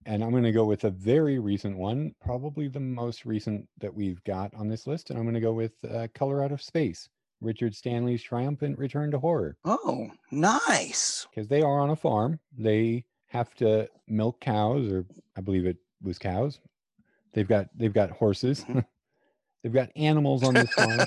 and 0.06 0.24
I'm 0.24 0.32
going 0.32 0.44
to 0.44 0.52
go 0.52 0.66
with 0.66 0.84
a 0.86 0.90
very 0.90 1.40
recent 1.40 1.78
one, 1.78 2.14
probably 2.24 2.68
the 2.68 2.80
most 2.80 3.26
recent 3.26 3.68
that 3.80 3.94
we've 3.94 4.22
got 4.24 4.54
on 4.56 4.68
this 4.68 4.88
list. 4.88 5.10
And 5.10 5.18
I'm 5.20 5.24
going 5.26 5.36
to 5.36 5.40
go 5.40 5.54
with 5.54 5.74
uh, 5.90 6.08
Color 6.14 6.44
Out 6.44 6.52
of 6.52 6.62
Space, 6.62 7.08
Richard 7.42 7.74
Stanley's 7.76 8.22
triumphant 8.24 8.78
return 8.78 9.12
to 9.12 9.20
horror, 9.20 9.56
Oh, 9.64 10.10
nice. 10.32 11.28
because 11.30 11.48
they 11.48 11.62
are 11.62 11.80
on 11.80 11.92
a 11.92 11.96
farm. 11.96 12.40
They 12.58 13.06
have 13.28 13.54
to 13.56 13.88
milk 14.08 14.42
cows, 14.42 14.92
or 14.92 15.06
I 15.38 15.42
believe 15.42 15.66
it 15.66 15.78
was 16.02 16.18
cows. 16.20 16.60
They've 17.34 17.48
got 17.48 17.68
they've 17.78 17.94
got 17.94 18.10
horses. 18.12 18.66
They've 19.64 19.74
got 19.74 19.90
animals 19.96 20.44
on 20.44 20.54
this 20.54 20.70
farm. 20.74 21.00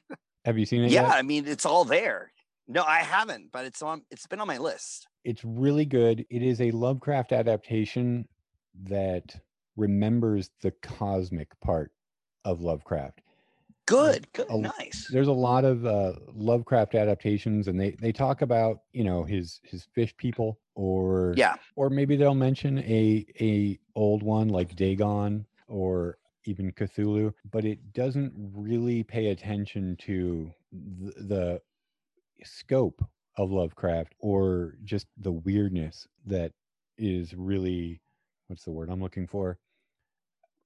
Have 0.44 0.58
you 0.58 0.66
seen 0.66 0.82
it 0.84 0.90
Yeah, 0.90 1.02
yet? 1.02 1.12
I 1.12 1.22
mean 1.22 1.46
it's 1.46 1.66
all 1.66 1.84
there. 1.84 2.32
No, 2.66 2.82
I 2.82 2.98
haven't, 3.00 3.50
but 3.52 3.64
it's 3.64 3.82
on. 3.82 4.02
It's 4.10 4.26
been 4.26 4.40
on 4.40 4.46
my 4.46 4.58
list. 4.58 5.06
it's 5.24 5.44
really 5.44 5.84
good. 5.84 6.24
It 6.30 6.42
is 6.42 6.60
a 6.60 6.70
Lovecraft 6.70 7.32
adaptation 7.32 8.26
that 8.84 9.36
remembers 9.76 10.50
the 10.62 10.70
cosmic 10.82 11.48
part 11.60 11.90
of 12.44 12.60
Lovecraft. 12.60 13.20
Good, 13.86 14.32
good, 14.32 14.46
a- 14.50 14.58
nice. 14.58 15.08
There's 15.10 15.26
a 15.26 15.32
lot 15.32 15.64
of 15.64 15.84
uh, 15.84 16.12
Lovecraft 16.32 16.94
adaptations, 16.94 17.66
and 17.66 17.78
they 17.80 17.90
they 18.00 18.12
talk 18.12 18.40
about 18.42 18.82
you 18.92 19.02
know 19.02 19.24
his 19.24 19.60
his 19.64 19.84
fish 19.94 20.16
people, 20.16 20.60
or 20.76 21.34
Yeah, 21.36 21.56
or 21.74 21.90
maybe 21.90 22.14
they'll 22.16 22.34
mention 22.36 22.78
a 22.78 23.26
a 23.40 23.78
old 23.96 24.22
one 24.22 24.48
like 24.48 24.76
Dagon 24.76 25.44
or 25.66 26.18
even 26.44 26.72
Cthulhu, 26.72 27.32
but 27.50 27.64
it 27.64 27.92
doesn't 27.92 28.32
really 28.54 29.02
pay 29.02 29.28
attention 29.28 29.96
to 30.00 30.50
the, 30.72 31.12
the 31.24 31.62
scope 32.44 33.04
of 33.36 33.50
Lovecraft 33.50 34.14
or 34.18 34.76
just 34.84 35.06
the 35.18 35.32
weirdness 35.32 36.06
that 36.26 36.52
is 36.98 37.34
really 37.34 38.00
what's 38.48 38.64
the 38.64 38.70
word 38.72 38.90
I'm 38.90 39.00
looking 39.00 39.26
for? 39.26 39.58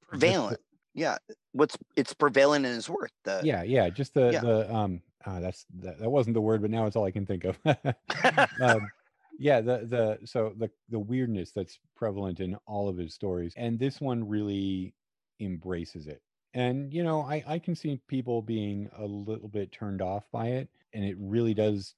prevalent. 0.08 0.60
Yeah, 0.94 1.16
what's 1.52 1.76
it's 1.96 2.14
prevalent 2.14 2.66
in 2.66 2.72
his 2.72 2.88
work. 2.88 3.10
The 3.24 3.40
yeah, 3.44 3.62
yeah, 3.62 3.90
just 3.90 4.14
the 4.14 4.32
Yeah. 4.32 4.40
the 4.40 4.72
um 4.72 5.02
uh, 5.26 5.40
that's 5.40 5.66
that, 5.80 5.98
that 5.98 6.10
wasn't 6.10 6.34
the 6.34 6.40
word, 6.40 6.62
but 6.62 6.70
now 6.70 6.86
it's 6.86 6.96
all 6.96 7.04
I 7.04 7.10
can 7.10 7.26
think 7.26 7.44
of. 7.44 7.58
um, 8.60 8.90
yeah, 9.38 9.60
the 9.60 9.78
the 9.86 10.18
so 10.24 10.52
the 10.56 10.70
the 10.90 10.98
weirdness 10.98 11.50
that's 11.52 11.78
prevalent 11.96 12.40
in 12.40 12.56
all 12.66 12.88
of 12.88 12.96
his 12.96 13.14
stories, 13.14 13.54
and 13.56 13.78
this 13.78 14.00
one 14.00 14.28
really 14.28 14.94
embraces 15.40 16.06
it. 16.06 16.22
And 16.54 16.92
you 16.92 17.02
know, 17.02 17.22
I 17.22 17.42
I 17.46 17.58
can 17.58 17.74
see 17.74 18.00
people 18.08 18.42
being 18.42 18.88
a 18.96 19.04
little 19.04 19.48
bit 19.48 19.72
turned 19.72 20.02
off 20.02 20.24
by 20.32 20.48
it, 20.48 20.68
and 20.92 21.04
it 21.04 21.16
really 21.18 21.54
does 21.54 21.94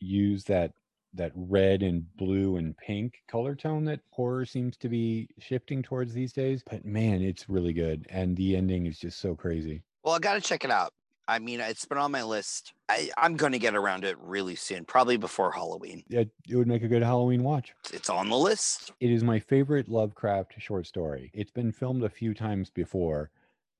use 0.00 0.44
that 0.44 0.72
that 1.14 1.32
red 1.36 1.82
and 1.82 2.04
blue 2.16 2.56
and 2.56 2.76
pink 2.76 3.22
color 3.28 3.54
tone 3.54 3.84
that 3.84 4.00
horror 4.10 4.44
seems 4.44 4.76
to 4.76 4.88
be 4.88 5.28
shifting 5.38 5.82
towards 5.82 6.12
these 6.12 6.32
days. 6.32 6.62
But 6.68 6.84
man, 6.84 7.22
it's 7.22 7.48
really 7.48 7.72
good, 7.72 8.06
and 8.10 8.36
the 8.36 8.56
ending 8.56 8.86
is 8.86 8.98
just 8.98 9.20
so 9.20 9.34
crazy. 9.34 9.82
Well, 10.02 10.14
I 10.14 10.18
got 10.18 10.34
to 10.34 10.40
check 10.40 10.64
it 10.64 10.70
out. 10.70 10.92
I 11.26 11.38
mean, 11.38 11.60
it's 11.60 11.84
been 11.84 11.98
on 11.98 12.12
my 12.12 12.22
list. 12.22 12.72
I, 12.88 13.10
I'm 13.16 13.36
going 13.36 13.52
to 13.52 13.58
get 13.58 13.74
around 13.74 14.04
it 14.04 14.18
really 14.18 14.56
soon, 14.56 14.84
probably 14.84 15.16
before 15.16 15.50
Halloween. 15.52 16.02
It, 16.10 16.30
it 16.48 16.56
would 16.56 16.68
make 16.68 16.82
a 16.82 16.88
good 16.88 17.02
Halloween 17.02 17.42
watch. 17.42 17.74
It's 17.92 18.10
on 18.10 18.28
the 18.28 18.36
list. 18.36 18.92
It 19.00 19.10
is 19.10 19.24
my 19.24 19.38
favorite 19.38 19.88
Lovecraft 19.88 20.54
short 20.58 20.86
story. 20.86 21.30
It's 21.32 21.50
been 21.50 21.72
filmed 21.72 22.04
a 22.04 22.10
few 22.10 22.34
times 22.34 22.68
before, 22.70 23.30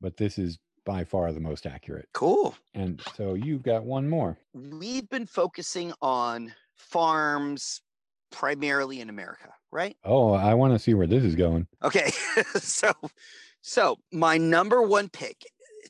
but 0.00 0.16
this 0.16 0.38
is 0.38 0.58
by 0.84 1.04
far 1.04 1.32
the 1.32 1.40
most 1.40 1.66
accurate. 1.66 2.08
Cool. 2.12 2.54
And 2.74 3.02
so 3.14 3.34
you've 3.34 3.62
got 3.62 3.84
one 3.84 4.08
more. 4.08 4.38
We've 4.52 5.08
been 5.08 5.26
focusing 5.26 5.92
on 6.00 6.52
farms 6.76 7.80
primarily 8.30 9.00
in 9.00 9.08
America, 9.08 9.50
right? 9.70 9.96
Oh, 10.04 10.32
I 10.32 10.54
want 10.54 10.74
to 10.74 10.78
see 10.78 10.94
where 10.94 11.06
this 11.06 11.24
is 11.24 11.34
going. 11.34 11.66
Okay. 11.82 12.10
so, 12.56 12.92
so 13.60 13.98
my 14.12 14.38
number 14.38 14.82
one 14.82 15.08
pick. 15.08 15.44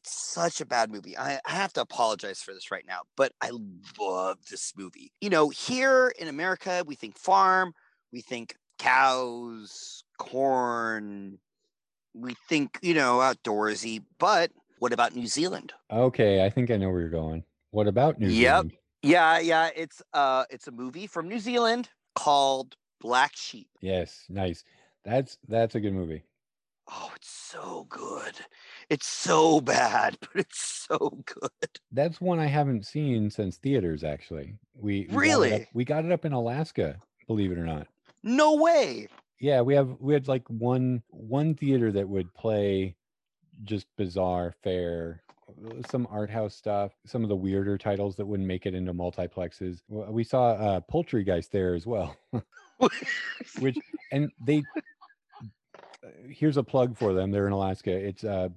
It's 0.05 0.13
such 0.13 0.61
a 0.61 0.67
bad 0.67 0.93
movie. 0.93 1.17
I, 1.17 1.41
I 1.47 1.53
have 1.53 1.73
to 1.73 1.81
apologize 1.81 2.43
for 2.43 2.53
this 2.53 2.71
right 2.71 2.85
now, 2.87 3.05
but 3.17 3.33
I 3.41 3.53
love 3.99 4.37
this 4.51 4.75
movie. 4.77 5.11
You 5.23 5.31
know, 5.31 5.49
here 5.49 6.13
in 6.19 6.29
America, 6.29 6.85
we 6.87 6.95
think 6.95 7.17
farm, 7.17 7.73
we 8.13 8.21
think 8.21 8.55
cows, 8.79 10.05
corn, 10.19 11.39
we 12.13 12.37
think, 12.51 12.79
you 12.83 12.93
know, 12.93 13.21
outdoorsy. 13.21 14.03
But 14.19 14.51
what 14.79 14.93
about 14.93 15.17
New 15.17 15.27
Zealand? 15.27 15.73
Okay, 15.91 16.45
I 16.45 16.51
think 16.51 16.71
I 16.71 16.77
know 16.77 16.91
where 16.91 17.01
you're 17.01 17.09
going. 17.09 17.43
What 17.71 17.89
about 17.89 18.21
New 18.21 18.29
Zealand? 18.29 18.43
Yep. 18.43 18.55
Zealand? 18.57 18.73
Yeah, 19.03 19.39
yeah. 19.39 19.71
It's 19.75 20.03
uh 20.13 20.45
it's 20.51 20.69
a 20.69 20.73
movie 20.73 21.07
from 21.07 21.29
New 21.29 21.39
Zealand 21.39 21.89
called 22.15 22.77
Black 23.01 23.35
Sheep. 23.35 23.69
Yes, 23.81 24.27
nice. 24.29 24.65
That's 25.03 25.39
that's 25.49 25.77
a 25.77 25.81
good 25.81 25.95
movie. 25.95 26.25
Oh, 26.91 27.11
it's 27.17 27.31
so 27.31 27.87
good. 27.89 28.35
It's 28.91 29.07
so 29.07 29.61
bad, 29.61 30.17
but 30.21 30.31
it's 30.35 30.87
so 30.89 31.23
good. 31.27 31.51
That's 31.93 32.21
one 32.21 32.39
I 32.39 32.47
haven't 32.47 32.87
seen 32.87 33.31
since 33.31 33.57
theaters. 33.57 34.05
Actually, 34.05 34.55
we 34.75 35.01
we 35.01 35.07
got 35.07 35.15
it 35.15 35.15
up- 35.15 35.21
Really? 35.21 35.69
we 35.73 35.85
got 35.85 36.05
it 36.05 36.13
up 36.13 36.25
in 36.25 36.33
Alaska. 36.33 37.01
Believe 37.27 37.53
it 37.53 37.59
or 37.59 37.65
not. 37.65 37.87
No 38.23 38.55
way. 38.55 39.09
Yeah, 39.41 39.61
we 39.63 39.75
have 39.75 39.97
we 40.01 40.15
had 40.15 40.29
like 40.29 40.49
one 40.49 41.03
one 41.09 41.55
theater 41.55 41.91
that 41.93 42.09
would 42.09 42.33
play 42.35 42.97
just 43.65 43.87
bizarre 43.97 44.55
fare, 44.63 45.23
uh, 45.67 45.83
some 45.91 46.07
art 46.11 46.31
house 46.31 46.55
stuff, 46.55 46.93
some 47.07 47.23
of 47.23 47.29
the 47.29 47.37
weirder 47.37 47.79
titles 47.79 48.17
that 48.17 48.27
wouldn't 48.27 48.49
make 48.49 48.67
it 48.67 48.75
into 48.75 48.93
multiplexes. 48.93 49.81
We 49.89 50.25
saw 50.25 50.53
uh, 50.53 50.81
Poultry 50.81 51.25
Poultrygeist 51.25 51.51
there 51.51 51.75
as 51.75 51.87
well, 51.87 52.17
which 53.61 53.79
and 54.13 54.31
they. 54.45 54.63
Here's 56.29 56.57
a 56.57 56.63
plug 56.63 56.97
for 56.97 57.13
them. 57.13 57.31
They're 57.31 57.47
in 57.47 57.53
Alaska. 57.53 57.91
It's 57.91 58.25
uh, 58.25 58.49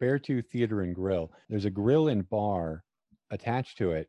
Beartooth 0.00 0.46
Theater 0.48 0.82
and 0.82 0.94
Grill. 0.94 1.32
There's 1.48 1.64
a 1.64 1.70
grill 1.70 2.08
and 2.08 2.28
bar 2.28 2.84
attached 3.30 3.78
to 3.78 3.92
it, 3.92 4.08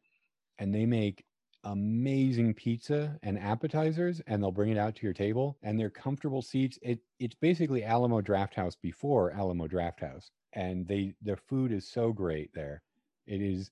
and 0.57 0.73
they 0.73 0.85
make 0.85 1.23
amazing 1.63 2.53
pizza 2.55 3.19
and 3.21 3.37
appetizers 3.37 4.19
and 4.25 4.41
they'll 4.41 4.51
bring 4.51 4.71
it 4.71 4.79
out 4.79 4.95
to 4.95 5.03
your 5.03 5.13
table 5.13 5.57
and 5.61 5.79
they're 5.79 5.91
comfortable 5.91 6.41
seats 6.41 6.79
it 6.81 6.99
it's 7.19 7.35
basically 7.35 7.83
Alamo 7.83 8.19
Drafthouse 8.19 8.75
before 8.81 9.31
Alamo 9.31 9.67
Drafthouse 9.67 10.31
and 10.53 10.87
they 10.87 11.13
their 11.21 11.37
food 11.37 11.71
is 11.71 11.87
so 11.87 12.11
great 12.11 12.49
there 12.55 12.81
it 13.27 13.41
is 13.41 13.69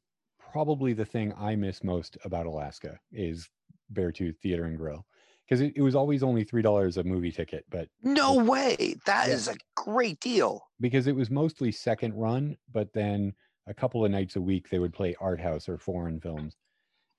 probably 0.52 0.94
the 0.94 1.06
thing 1.06 1.34
i 1.38 1.56
miss 1.56 1.84
most 1.84 2.18
about 2.24 2.46
alaska 2.46 3.00
is 3.12 3.50
beartooth 3.94 4.38
theater 4.38 4.66
and 4.66 4.78
grill 4.78 5.06
because 5.49 5.61
it, 5.61 5.73
it 5.76 5.81
was 5.81 5.95
always 5.95 6.23
only 6.23 6.43
three 6.43 6.61
dollars 6.61 6.97
a 6.97 7.03
movie 7.03 7.31
ticket 7.31 7.65
but 7.69 7.89
no 8.03 8.35
way. 8.43 8.95
That 9.05 9.30
Yeah. 9.30 9.34
is 9.35 9.47
a 9.47 9.55
great 9.76 10.19
deal. 10.19 10.61
because 10.80 11.07
it 11.07 11.15
was 11.15 11.30
mostly 11.31 11.71
second 11.71 12.13
run 12.15 12.57
but 12.71 12.93
then 12.93 13.34
a 13.67 13.73
couple 13.73 14.05
of 14.05 14.11
nights 14.11 14.35
a 14.35 14.41
week 14.41 14.69
they 14.69 14.80
would 14.80 14.93
play 14.93 15.15
art 15.19 15.39
house 15.41 15.67
or 15.69 15.77
foreign 15.77 16.19
films 16.21 16.55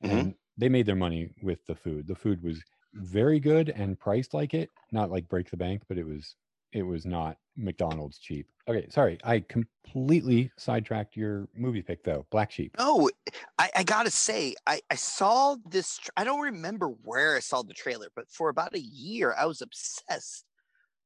Mhm. 0.02 0.28
and 0.28 0.34
they 0.58 0.68
made 0.68 0.86
their 0.86 0.96
money 0.96 1.30
with 1.42 1.64
the 1.66 1.74
food 1.74 2.06
the 2.06 2.14
food 2.14 2.42
was 2.42 2.62
very 2.94 3.40
good 3.40 3.70
and 3.70 3.98
priced 4.00 4.34
like 4.34 4.54
it 4.54 4.70
not 4.92 5.10
like 5.10 5.28
break 5.28 5.50
the 5.50 5.56
bank 5.56 5.82
but 5.88 5.98
it 5.98 6.06
was 6.06 6.36
it 6.72 6.82
was 6.82 7.04
not 7.06 7.36
mcdonald's 7.56 8.18
cheap 8.18 8.46
okay 8.68 8.86
sorry 8.90 9.18
i 9.24 9.40
completely 9.40 10.50
sidetracked 10.56 11.16
your 11.16 11.48
movie 11.54 11.82
pick 11.82 12.02
though 12.04 12.24
black 12.30 12.50
sheep 12.50 12.74
No, 12.78 13.10
I, 13.58 13.70
I 13.76 13.82
gotta 13.82 14.10
say, 14.10 14.54
I, 14.66 14.80
I 14.90 14.94
saw 14.94 15.56
this. 15.68 15.98
Tr- 15.98 16.10
I 16.16 16.24
don't 16.24 16.40
remember 16.40 16.88
where 16.88 17.36
I 17.36 17.40
saw 17.40 17.62
the 17.62 17.74
trailer, 17.74 18.08
but 18.14 18.30
for 18.30 18.48
about 18.48 18.74
a 18.74 18.80
year, 18.80 19.34
I 19.36 19.46
was 19.46 19.60
obsessed, 19.60 20.44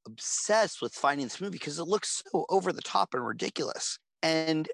obsessed 0.06 0.82
with 0.82 0.92
finding 0.94 1.26
this 1.26 1.40
movie 1.40 1.52
because 1.58 1.78
it 1.78 1.84
looks 1.88 2.22
so 2.30 2.44
over 2.50 2.72
the 2.72 2.82
top 2.82 3.14
and 3.14 3.26
ridiculous. 3.26 3.98
And 4.22 4.68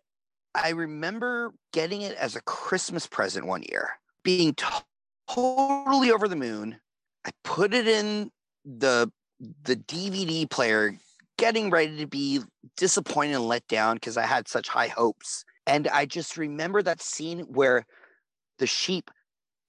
I 0.55 0.71
remember 0.71 1.55
getting 1.73 2.03
it 2.03 2.17
as 2.17 2.37
a 2.37 2.43
Christmas 2.43 3.07
present 3.07 3.47
one 3.47 3.62
year, 3.62 3.91
being 4.25 4.55
to- 4.55 4.85
totally 5.29 6.11
over 6.11 6.27
the 6.29 6.37
moon. 6.37 6.81
I 7.25 7.31
put 7.45 7.73
it 7.73 7.87
in 7.87 8.31
the 8.65 9.11
the 9.65 9.77
DVD 9.77 10.49
player, 10.49 10.97
getting 11.39 11.71
ready 11.71 11.97
to 11.99 12.07
be 12.07 12.41
disappointed 12.77 13.35
and 13.37 13.47
let 13.49 13.67
down 13.69 13.97
because 13.97 14.17
I 14.17 14.27
had 14.27 14.49
such 14.49 14.69
high 14.69 14.89
hopes. 14.89 15.45
And 15.67 15.89
I 15.89 16.07
just 16.07 16.37
remember 16.37 16.83
that 16.83 17.01
scene 17.03 17.41
where 17.41 17.87
the 18.59 18.67
sheep 18.67 19.11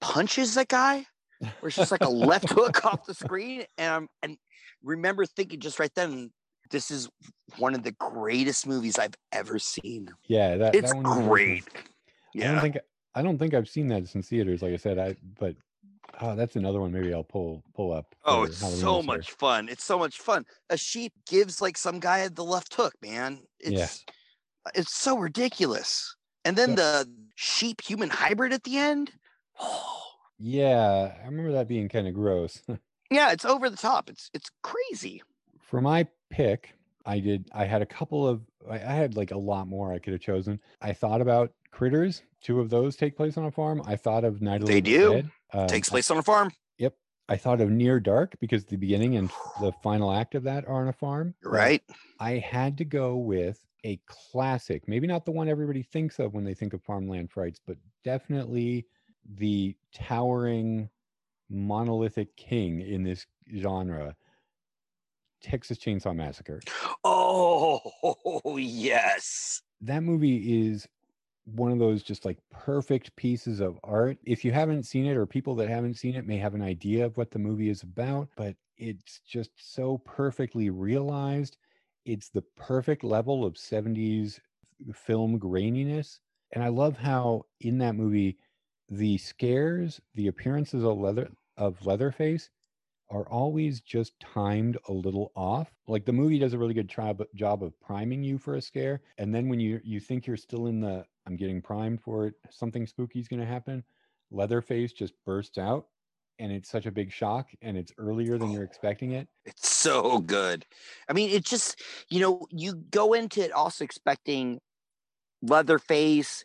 punches 0.02 0.56
that 0.56 0.68
guy, 0.68 1.06
where 1.40 1.68
it's 1.68 1.76
just 1.76 1.92
like 1.92 2.04
a 2.04 2.10
left 2.10 2.50
hook 2.54 2.84
off 2.86 3.06
the 3.06 3.14
screen. 3.14 3.64
And 3.78 3.94
I'm, 3.94 4.08
and 4.24 4.38
remember 4.84 5.26
thinking 5.26 5.60
just 5.60 5.80
right 5.80 5.94
then, 5.96 6.32
this 6.72 6.90
is 6.92 7.10
one 7.58 7.76
of 7.76 7.84
the 7.84 7.92
greatest 7.92 8.66
movies 8.66 8.98
I've 8.98 9.14
ever 9.32 9.60
seen. 9.60 10.10
yeah 10.28 10.56
that, 10.58 10.74
It's 10.76 10.90
that 10.92 10.96
one 10.96 11.04
was 11.06 11.18
really 11.18 11.28
great. 11.28 11.74
cool. 11.74 12.44
i 12.44 12.48
don't 12.52 12.62
think 12.62 12.78
i 13.14 13.22
don't 13.22 13.38
think 13.38 13.54
i've 13.54 13.68
seen 13.68 13.90
that 13.90 14.08
since 14.08 14.30
theaters 14.30 14.62
like 14.62 14.72
i 14.72 14.78
said 14.78 14.98
i 14.98 15.16
but 15.38 15.56
oh 16.20 16.36
that's 16.36 16.56
another 16.58 16.82
one 16.82 16.92
maybe 16.92 17.14
i'll 17.14 17.24
pull 17.24 17.64
pull 17.74 17.94
up 17.94 18.14
Oh, 18.26 18.44
it's 18.44 18.60
Halloween 18.60 18.82
so 18.82 19.02
much 19.02 19.32
fun. 19.32 19.68
It's 19.70 19.84
so 19.84 19.98
much 19.98 20.20
fun. 20.20 20.46
A 20.70 20.78
sheep 20.78 21.12
gives 21.28 21.60
like 21.62 21.76
some 21.78 22.00
guy 22.00 22.28
the 22.28 22.44
left 22.44 22.74
hook, 22.76 22.94
man. 23.02 23.40
It's 23.60 24.06
it's 24.76 24.94
so 24.94 25.18
ridiculous. 25.18 26.16
And 26.46 26.56
then 26.58 26.70
Yeah. 26.70 26.76
the 26.76 27.12
sheep 27.36 27.82
human 27.82 28.10
hybrid 28.12 28.54
at 28.54 28.64
the 28.64 28.78
end. 28.78 29.12
Oh, 29.60 30.02
yeah 30.38 31.14
i 31.22 31.26
remember 31.26 31.52
that 31.52 31.68
being 31.68 31.88
kind 31.88 32.08
of 32.08 32.14
gross 32.16 32.62
yeah, 33.12 33.32
it's 33.32 33.46
over 33.46 33.70
the 33.70 33.78
top. 33.78 34.10
It's 34.10 34.30
it's 34.34 34.50
crazy. 34.64 35.22
for 35.60 35.82
my 35.82 36.08
pick 36.30 36.74
i 37.06 37.20
did 37.20 37.50
i 37.54 37.66
had 37.66 37.82
a 37.82 37.86
couple 37.86 38.28
of 38.28 38.42
i 38.70 38.78
had 38.78 39.16
like 39.16 39.32
a 39.32 39.38
lot 39.38 39.68
more 39.68 39.92
i 39.92 39.98
could 40.00 40.14
have 40.14 40.22
chosen 40.22 40.60
i 40.82 40.94
thought 40.94 41.20
about 41.22 41.52
critters 41.72 42.22
two 42.42 42.60
of 42.60 42.70
those 42.70 42.96
take 42.96 43.16
place 43.18 43.38
on 43.38 43.46
a 43.46 43.52
farm 43.52 43.82
i 43.86 43.96
thought 43.96 44.24
of 44.24 44.42
night 44.42 44.62
of 44.62 44.68
the 44.68 44.74
They 44.74 44.82
do. 44.82 45.10
Dead. 45.14 45.30
Um, 45.54 45.68
Takes 45.68 45.90
place 45.90 46.10
on 46.12 46.18
a 46.18 46.24
farm. 46.24 46.52
Yep. 46.78 46.96
I 47.30 47.38
thought 47.38 47.62
of 47.62 47.70
near 47.70 48.00
dark 48.00 48.36
because 48.40 48.66
the 48.66 48.78
beginning 48.78 49.16
and 49.18 49.30
the 49.60 49.72
final 49.84 50.12
act 50.12 50.36
of 50.36 50.44
that 50.44 50.68
are 50.68 50.82
on 50.82 50.88
a 50.88 50.94
farm 50.94 51.34
You're 51.44 51.52
right. 51.52 51.82
i 52.20 52.34
had 52.34 52.78
to 52.80 52.86
go 52.86 53.16
with 53.16 53.66
a 53.84 54.00
classic 54.06 54.88
maybe 54.88 55.08
not 55.08 55.26
the 55.26 55.32
one 55.32 55.48
everybody 55.50 55.82
thinks 55.82 56.20
of 56.20 56.34
when 56.34 56.44
they 56.44 56.54
think 56.54 56.74
of 56.74 56.84
farmland 56.84 57.32
frights 57.32 57.60
but 57.66 57.78
definitely 58.04 58.86
the 59.38 59.76
towering 59.94 60.88
monolithic 61.50 62.36
king 62.38 62.82
in 62.82 63.04
this 63.04 63.26
genre 63.58 64.16
texas 65.42 65.78
chainsaw 65.78 66.16
massacre 66.16 66.60
Oh 67.04 67.80
yes. 68.58 69.62
that 69.82 70.04
movie 70.04 70.62
is 70.70 70.88
one 71.46 71.72
of 71.72 71.80
those 71.80 72.04
just 72.04 72.26
like 72.26 72.38
perfect 72.52 73.16
pieces 73.16 73.60
of 73.60 73.80
art. 73.84 74.18
If 74.24 74.46
you 74.46 74.52
haven't 74.52 74.84
seen 74.84 75.06
it, 75.06 75.18
or 75.18 75.26
people 75.26 75.56
that 75.56 75.70
haven't 75.70 75.96
seen 75.96 76.16
it 76.16 76.28
may 76.28 76.38
have 76.38 76.54
an 76.54 76.62
idea 76.62 77.06
of 77.06 77.18
what 77.18 77.32
the 77.32 77.40
movie 77.40 77.70
is 77.70 77.84
about, 77.84 78.30
but 78.36 78.56
it's 78.78 79.20
just 79.20 79.52
so 79.58 80.00
perfectly 80.00 80.70
realized. 80.70 81.58
It's 82.06 82.30
the 82.30 82.44
perfect 82.56 83.04
level 83.04 83.46
of 83.46 83.54
70s 83.54 84.40
film 84.94 85.40
graininess. 85.40 86.20
And 86.52 86.64
I 86.64 86.70
love 86.70 86.98
how 86.98 87.46
in 87.60 87.78
that 87.80 87.96
movie, 87.96 88.38
the 88.90 89.18
scares, 89.18 90.02
the 90.16 90.28
appearances 90.28 90.84
of 90.84 90.98
leather 90.98 91.30
of 91.58 91.86
Leatherface 91.86 92.50
are 93.10 93.28
always 93.30 93.82
just 93.82 94.20
timed 94.20 94.78
a 94.88 94.94
little 94.94 95.32
off. 95.36 95.72
Like 95.88 96.06
the 96.06 96.14
movie 96.14 96.40
does 96.40 96.54
a 96.54 96.58
really 96.58 96.74
good 96.74 96.88
job 96.88 97.22
job 97.36 97.62
of 97.62 97.80
priming 97.82 98.24
you 98.24 98.38
for 98.38 98.56
a 98.56 98.62
scare, 98.62 99.02
and 99.18 99.36
then 99.36 99.50
when 99.50 99.60
you 99.60 99.80
you 99.84 100.00
think 100.00 100.26
you're 100.26 100.38
still 100.38 100.68
in 100.68 100.80
the 100.80 101.06
I'm 101.28 101.36
getting 101.36 101.62
primed 101.62 102.02
for 102.02 102.28
it, 102.28 102.34
something 102.50 102.88
spooky 102.88 103.20
is 103.20 103.28
going 103.28 103.40
to 103.40 103.46
happen. 103.46 103.84
Leatherface 104.32 104.94
just 104.94 105.14
bursts 105.26 105.58
out 105.58 105.88
and 106.40 106.52
it's 106.52 106.70
such 106.70 106.86
a 106.86 106.92
big 106.92 107.12
shock 107.12 107.50
and 107.62 107.78
it's 107.78 107.94
earlier 107.98 108.38
than 108.38 108.52
you're 108.52 108.64
oh, 108.64 108.66
expecting 108.66 109.12
it. 109.12 109.28
It's 109.46 109.70
so 109.70 110.20
good. 110.20 110.66
I 111.08 111.14
mean, 111.14 111.30
it 111.30 111.46
just, 111.46 111.80
you 112.10 112.20
know, 112.20 112.48
you 112.50 112.76
go 112.90 113.14
into 113.14 113.44
it 113.44 113.52
also 113.52 113.84
expecting 113.84 114.60
Leatherface, 115.44 116.44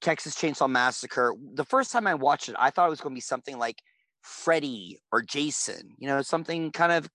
Texas 0.00 0.34
Chainsaw 0.34 0.68
Massacre. 0.68 1.34
The 1.54 1.64
first 1.64 1.92
time 1.92 2.06
I 2.06 2.14
watched 2.14 2.48
it, 2.48 2.56
I 2.58 2.70
thought 2.70 2.86
it 2.86 2.90
was 2.90 3.00
going 3.00 3.14
to 3.14 3.16
be 3.16 3.20
something 3.20 3.58
like 3.58 3.82
Freddy 4.22 4.98
or 5.12 5.22
Jason, 5.22 5.94
you 5.98 6.08
know, 6.08 6.22
something 6.22 6.72
kind 6.72 6.92
of 6.92 7.08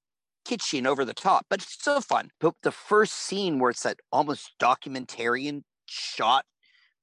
kitschy 0.48 0.78
and 0.78 0.88
over 0.88 1.06
the 1.06 1.14
top, 1.14 1.46
but 1.50 1.62
it's 1.62 1.74
still 1.74 2.02
fun. 2.02 2.30
But 2.40 2.56
the 2.64 2.72
first 2.72 3.14
scene 3.14 3.60
where 3.60 3.72
it's 3.72 3.84
that 3.84 4.00
almost 4.12 4.54
documentarian 4.62 5.64
shot 5.86 6.46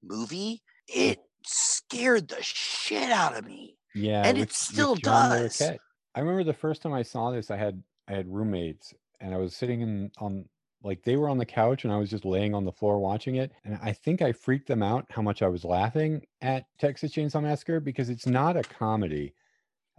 movie, 0.02 0.62
it 0.88 1.18
scared 1.44 2.28
the 2.28 2.42
shit 2.42 3.10
out 3.10 3.36
of 3.36 3.44
me. 3.44 3.76
Yeah, 3.94 4.22
and 4.24 4.38
with- 4.38 4.50
it 4.50 4.54
still 4.54 4.94
does. 4.94 5.58
Larroquette. 5.58 5.78
I 6.14 6.20
remember 6.20 6.44
the 6.44 6.52
first 6.52 6.82
time 6.82 6.92
I 6.92 7.02
saw 7.02 7.30
this, 7.30 7.50
I 7.50 7.56
had 7.56 7.82
I 8.08 8.12
had 8.12 8.28
roommates, 8.28 8.92
and 9.20 9.34
I 9.34 9.38
was 9.38 9.54
sitting 9.54 9.80
in 9.80 10.10
on 10.18 10.48
like 10.82 11.02
they 11.02 11.16
were 11.16 11.28
on 11.28 11.38
the 11.38 11.46
couch, 11.46 11.84
and 11.84 11.92
I 11.92 11.98
was 11.98 12.10
just 12.10 12.24
laying 12.24 12.54
on 12.54 12.64
the 12.64 12.72
floor 12.72 12.98
watching 12.98 13.36
it, 13.36 13.52
and 13.64 13.78
I 13.82 13.92
think 13.92 14.22
I 14.22 14.32
freaked 14.32 14.66
them 14.68 14.82
out 14.82 15.06
how 15.10 15.22
much 15.22 15.42
I 15.42 15.48
was 15.48 15.64
laughing 15.64 16.22
at 16.40 16.64
Texas 16.78 17.12
Chainsaw 17.12 17.42
Massacre 17.42 17.80
because 17.80 18.08
it's 18.08 18.26
not 18.26 18.56
a 18.56 18.62
comedy. 18.62 19.34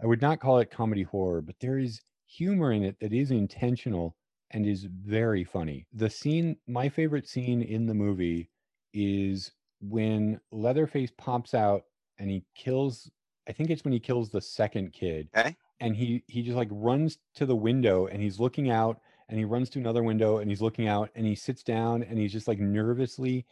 I 0.02 0.06
would 0.06 0.20
not 0.20 0.40
call 0.40 0.58
it 0.58 0.70
comedy 0.70 1.04
horror, 1.04 1.40
but 1.40 1.54
there 1.60 1.78
is 1.78 2.00
humor 2.26 2.72
in 2.72 2.82
it 2.82 2.98
that 3.00 3.12
is 3.12 3.30
intentional 3.30 4.16
and 4.50 4.66
is 4.66 4.84
very 4.84 5.44
funny. 5.44 5.86
The 5.92 6.10
scene, 6.10 6.56
my 6.66 6.88
favorite 6.88 7.28
scene 7.28 7.62
in 7.62 7.86
the 7.86 7.94
movie, 7.94 8.50
is 8.92 9.52
when 9.82 10.40
Leatherface 10.50 11.12
pops 11.16 11.54
out 11.54 11.84
and 12.18 12.30
he 12.30 12.44
kills. 12.54 13.10
I 13.48 13.52
think 13.52 13.70
it's 13.70 13.84
when 13.84 13.92
he 13.92 14.00
kills 14.00 14.30
the 14.30 14.40
second 14.40 14.92
kid. 14.92 15.28
Okay. 15.36 15.56
And 15.80 15.96
he 15.96 16.22
he 16.28 16.42
just 16.42 16.56
like 16.56 16.68
runs 16.70 17.18
to 17.34 17.46
the 17.46 17.56
window 17.56 18.06
and 18.06 18.22
he's 18.22 18.38
looking 18.38 18.70
out 18.70 19.00
and 19.28 19.38
he 19.38 19.44
runs 19.44 19.68
to 19.70 19.78
another 19.78 20.02
window 20.02 20.38
and 20.38 20.48
he's 20.48 20.62
looking 20.62 20.86
out 20.86 21.10
and 21.16 21.26
he 21.26 21.34
sits 21.34 21.62
down 21.62 22.02
and 22.04 22.18
he's 22.18 22.32
just 22.32 22.46
like 22.46 22.60
nervously 22.60 23.44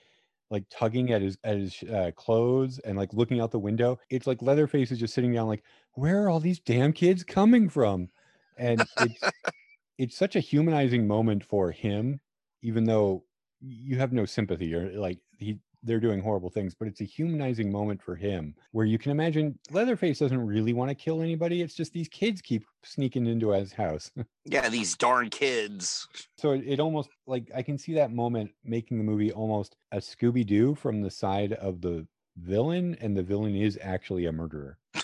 like 0.50 0.64
tugging 0.68 1.12
at 1.12 1.22
his 1.22 1.38
at 1.44 1.56
his 1.56 1.82
uh, 1.84 2.10
clothes 2.16 2.78
and 2.80 2.96
like 2.96 3.12
looking 3.14 3.40
out 3.40 3.50
the 3.50 3.58
window. 3.58 3.98
It's 4.10 4.26
like 4.26 4.42
Leatherface 4.42 4.90
is 4.90 4.98
just 4.98 5.14
sitting 5.14 5.32
down 5.32 5.46
like, 5.46 5.62
where 5.94 6.22
are 6.22 6.28
all 6.28 6.40
these 6.40 6.58
damn 6.58 6.92
kids 6.92 7.22
coming 7.22 7.68
from? 7.68 8.08
And 8.56 8.84
it's 9.00 9.20
it's 9.98 10.16
such 10.16 10.36
a 10.36 10.40
humanizing 10.40 11.06
moment 11.06 11.44
for 11.44 11.70
him, 11.70 12.20
even 12.62 12.84
though 12.84 13.24
you 13.60 13.98
have 13.98 14.12
no 14.12 14.24
sympathy 14.24 14.74
or 14.74 14.90
like 14.92 15.18
he 15.38 15.58
they're 15.82 16.00
doing 16.00 16.20
horrible 16.20 16.50
things, 16.50 16.74
but 16.74 16.88
it's 16.88 17.00
a 17.00 17.04
humanizing 17.04 17.70
moment 17.72 18.02
for 18.02 18.14
him 18.14 18.54
where 18.72 18.86
you 18.86 18.98
can 18.98 19.10
imagine 19.10 19.58
Leatherface 19.70 20.18
doesn't 20.18 20.46
really 20.46 20.72
want 20.72 20.90
to 20.90 20.94
kill 20.94 21.22
anybody. 21.22 21.62
It's 21.62 21.74
just 21.74 21.92
these 21.92 22.08
kids 22.08 22.42
keep 22.42 22.64
sneaking 22.84 23.26
into 23.26 23.50
his 23.50 23.72
house. 23.72 24.10
Yeah, 24.46 24.68
these 24.70 24.96
darn 24.96 25.28
kids. 25.30 26.08
so 26.38 26.52
it, 26.52 26.64
it 26.66 26.80
almost 26.80 27.10
like 27.26 27.50
I 27.54 27.62
can 27.62 27.78
see 27.78 27.94
that 27.94 28.10
moment 28.10 28.50
making 28.64 28.98
the 28.98 29.04
movie 29.04 29.30
almost 29.30 29.76
a 29.92 29.98
Scooby 29.98 30.44
Doo 30.44 30.74
from 30.74 31.02
the 31.02 31.10
side 31.10 31.52
of 31.52 31.80
the 31.82 32.06
villain, 32.36 32.96
and 33.00 33.16
the 33.16 33.22
villain 33.22 33.54
is 33.54 33.78
actually 33.80 34.26
a 34.26 34.32
murderer. 34.32 34.78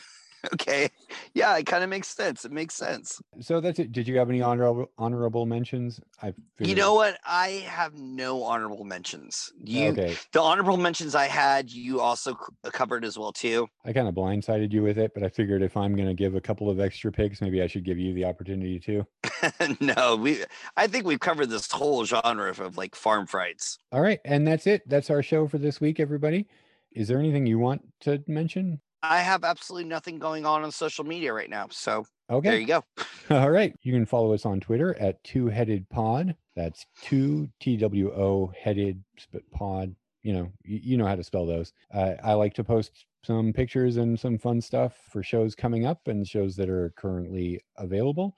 Okay. 0.54 0.88
Yeah, 1.36 1.54
it 1.58 1.66
kind 1.66 1.84
of 1.84 1.90
makes 1.90 2.08
sense. 2.08 2.46
It 2.46 2.50
makes 2.50 2.74
sense. 2.74 3.20
So 3.42 3.60
that's 3.60 3.78
it. 3.78 3.92
Did 3.92 4.08
you 4.08 4.16
have 4.16 4.30
any 4.30 4.38
mm. 4.38 4.46
honorable 4.46 4.90
honorable 4.96 5.44
mentions? 5.44 6.00
I 6.22 6.32
You 6.58 6.74
know 6.74 6.94
what? 6.94 7.18
I 7.26 7.62
have 7.68 7.92
no 7.92 8.42
honorable 8.42 8.84
mentions. 8.84 9.52
You 9.62 9.88
okay. 9.88 10.16
the 10.32 10.40
honorable 10.40 10.78
mentions 10.78 11.14
I 11.14 11.26
had, 11.26 11.70
you 11.70 12.00
also 12.00 12.32
c- 12.32 12.38
uh, 12.64 12.70
covered 12.70 13.04
as 13.04 13.18
well 13.18 13.32
too. 13.32 13.68
I 13.84 13.92
kind 13.92 14.08
of 14.08 14.14
blindsided 14.14 14.72
you 14.72 14.82
with 14.82 14.96
it, 14.96 15.12
but 15.12 15.22
I 15.22 15.28
figured 15.28 15.60
if 15.60 15.76
I'm 15.76 15.94
going 15.94 16.08
to 16.08 16.14
give 16.14 16.36
a 16.36 16.40
couple 16.40 16.70
of 16.70 16.80
extra 16.80 17.12
picks, 17.12 17.42
maybe 17.42 17.60
I 17.60 17.66
should 17.66 17.84
give 17.84 17.98
you 17.98 18.14
the 18.14 18.24
opportunity 18.24 18.80
to. 18.80 19.06
no, 19.80 20.16
we 20.16 20.42
I 20.78 20.86
think 20.86 21.04
we've 21.04 21.20
covered 21.20 21.50
this 21.50 21.70
whole 21.70 22.06
genre 22.06 22.48
of, 22.48 22.60
of 22.60 22.78
like 22.78 22.94
farm 22.94 23.26
frights. 23.26 23.76
All 23.92 24.00
right, 24.00 24.20
and 24.24 24.48
that's 24.48 24.66
it. 24.66 24.88
That's 24.88 25.10
our 25.10 25.22
show 25.22 25.48
for 25.48 25.58
this 25.58 25.82
week, 25.82 26.00
everybody. 26.00 26.46
Is 26.92 27.08
there 27.08 27.18
anything 27.18 27.44
you 27.44 27.58
want 27.58 27.82
to 28.00 28.24
mention? 28.26 28.80
I 29.02 29.18
have 29.18 29.44
absolutely 29.44 29.88
nothing 29.88 30.18
going 30.18 30.46
on 30.46 30.62
on 30.62 30.72
social 30.72 31.04
media 31.04 31.32
right 31.32 31.50
now. 31.50 31.68
So 31.70 32.04
there 32.40 32.58
you 32.58 32.66
go. 32.66 32.84
All 33.30 33.50
right. 33.50 33.74
You 33.82 33.92
can 33.92 34.06
follow 34.06 34.32
us 34.32 34.44
on 34.46 34.60
Twitter 34.60 34.98
at 34.98 35.22
Two 35.24 35.46
Headed 35.46 35.88
Pod. 35.88 36.34
That's 36.54 36.86
two 37.02 37.48
T 37.60 37.76
W 37.76 38.12
O 38.12 38.52
headed 38.58 39.02
pod. 39.52 39.94
You 40.22 40.32
know, 40.32 40.52
you, 40.64 40.80
you 40.82 40.96
know 40.96 41.06
how 41.06 41.14
to 41.14 41.22
spell 41.22 41.46
those. 41.46 41.72
Uh, 41.94 42.14
I 42.24 42.32
like 42.32 42.54
to 42.54 42.64
post 42.64 43.06
some 43.22 43.52
pictures 43.52 43.96
and 43.96 44.18
some 44.18 44.38
fun 44.38 44.60
stuff 44.60 44.96
for 45.10 45.22
shows 45.22 45.54
coming 45.54 45.84
up 45.84 46.08
and 46.08 46.26
shows 46.26 46.56
that 46.56 46.68
are 46.68 46.92
currently 46.96 47.60
available. 47.76 48.36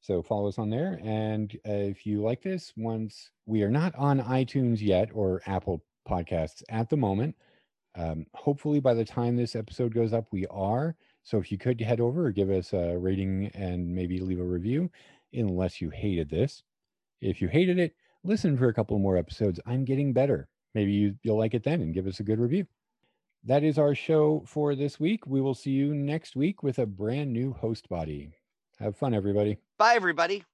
So 0.00 0.22
follow 0.22 0.48
us 0.48 0.58
on 0.58 0.70
there. 0.70 0.98
And 1.04 1.54
uh, 1.68 1.72
if 1.72 2.06
you 2.06 2.22
like 2.22 2.42
this, 2.42 2.72
once 2.76 3.30
we 3.46 3.62
are 3.62 3.70
not 3.70 3.94
on 3.96 4.20
iTunes 4.20 4.80
yet 4.80 5.10
or 5.12 5.42
Apple 5.46 5.82
Podcasts 6.08 6.62
at 6.70 6.88
the 6.88 6.96
moment, 6.96 7.36
um, 7.96 8.26
hopefully 8.34 8.80
by 8.80 8.94
the 8.94 9.04
time 9.04 9.36
this 9.36 9.56
episode 9.56 9.94
goes 9.94 10.12
up, 10.12 10.26
we 10.30 10.46
are. 10.46 10.96
So 11.22 11.38
if 11.38 11.52
you 11.52 11.58
could 11.58 11.80
head 11.80 12.00
over 12.00 12.26
or 12.26 12.30
give 12.30 12.50
us 12.50 12.72
a 12.72 12.96
rating 12.96 13.50
and 13.54 13.94
maybe 13.94 14.20
leave 14.20 14.40
a 14.40 14.44
review, 14.44 14.90
unless 15.32 15.80
you 15.80 15.90
hated 15.90 16.30
this. 16.30 16.62
If 17.20 17.40
you 17.42 17.48
hated 17.48 17.78
it, 17.78 17.94
listen 18.24 18.56
for 18.56 18.68
a 18.68 18.74
couple 18.74 18.98
more 18.98 19.16
episodes. 19.16 19.60
I'm 19.66 19.84
getting 19.84 20.12
better. 20.12 20.48
Maybe 20.74 20.92
you, 20.92 21.14
you'll 21.22 21.38
like 21.38 21.54
it 21.54 21.64
then 21.64 21.82
and 21.82 21.94
give 21.94 22.06
us 22.06 22.20
a 22.20 22.24
good 22.24 22.38
review. 22.38 22.66
That 23.44 23.64
is 23.64 23.78
our 23.78 23.94
show 23.94 24.44
for 24.46 24.74
this 24.74 25.00
week. 25.00 25.26
We 25.26 25.40
will 25.40 25.54
see 25.54 25.70
you 25.70 25.94
next 25.94 26.36
week 26.36 26.62
with 26.62 26.78
a 26.78 26.86
brand 26.86 27.32
new 27.32 27.52
host 27.52 27.88
body. 27.88 28.32
Have 28.78 28.96
fun, 28.96 29.14
everybody. 29.14 29.58
Bye 29.78 29.94
everybody. 29.94 30.44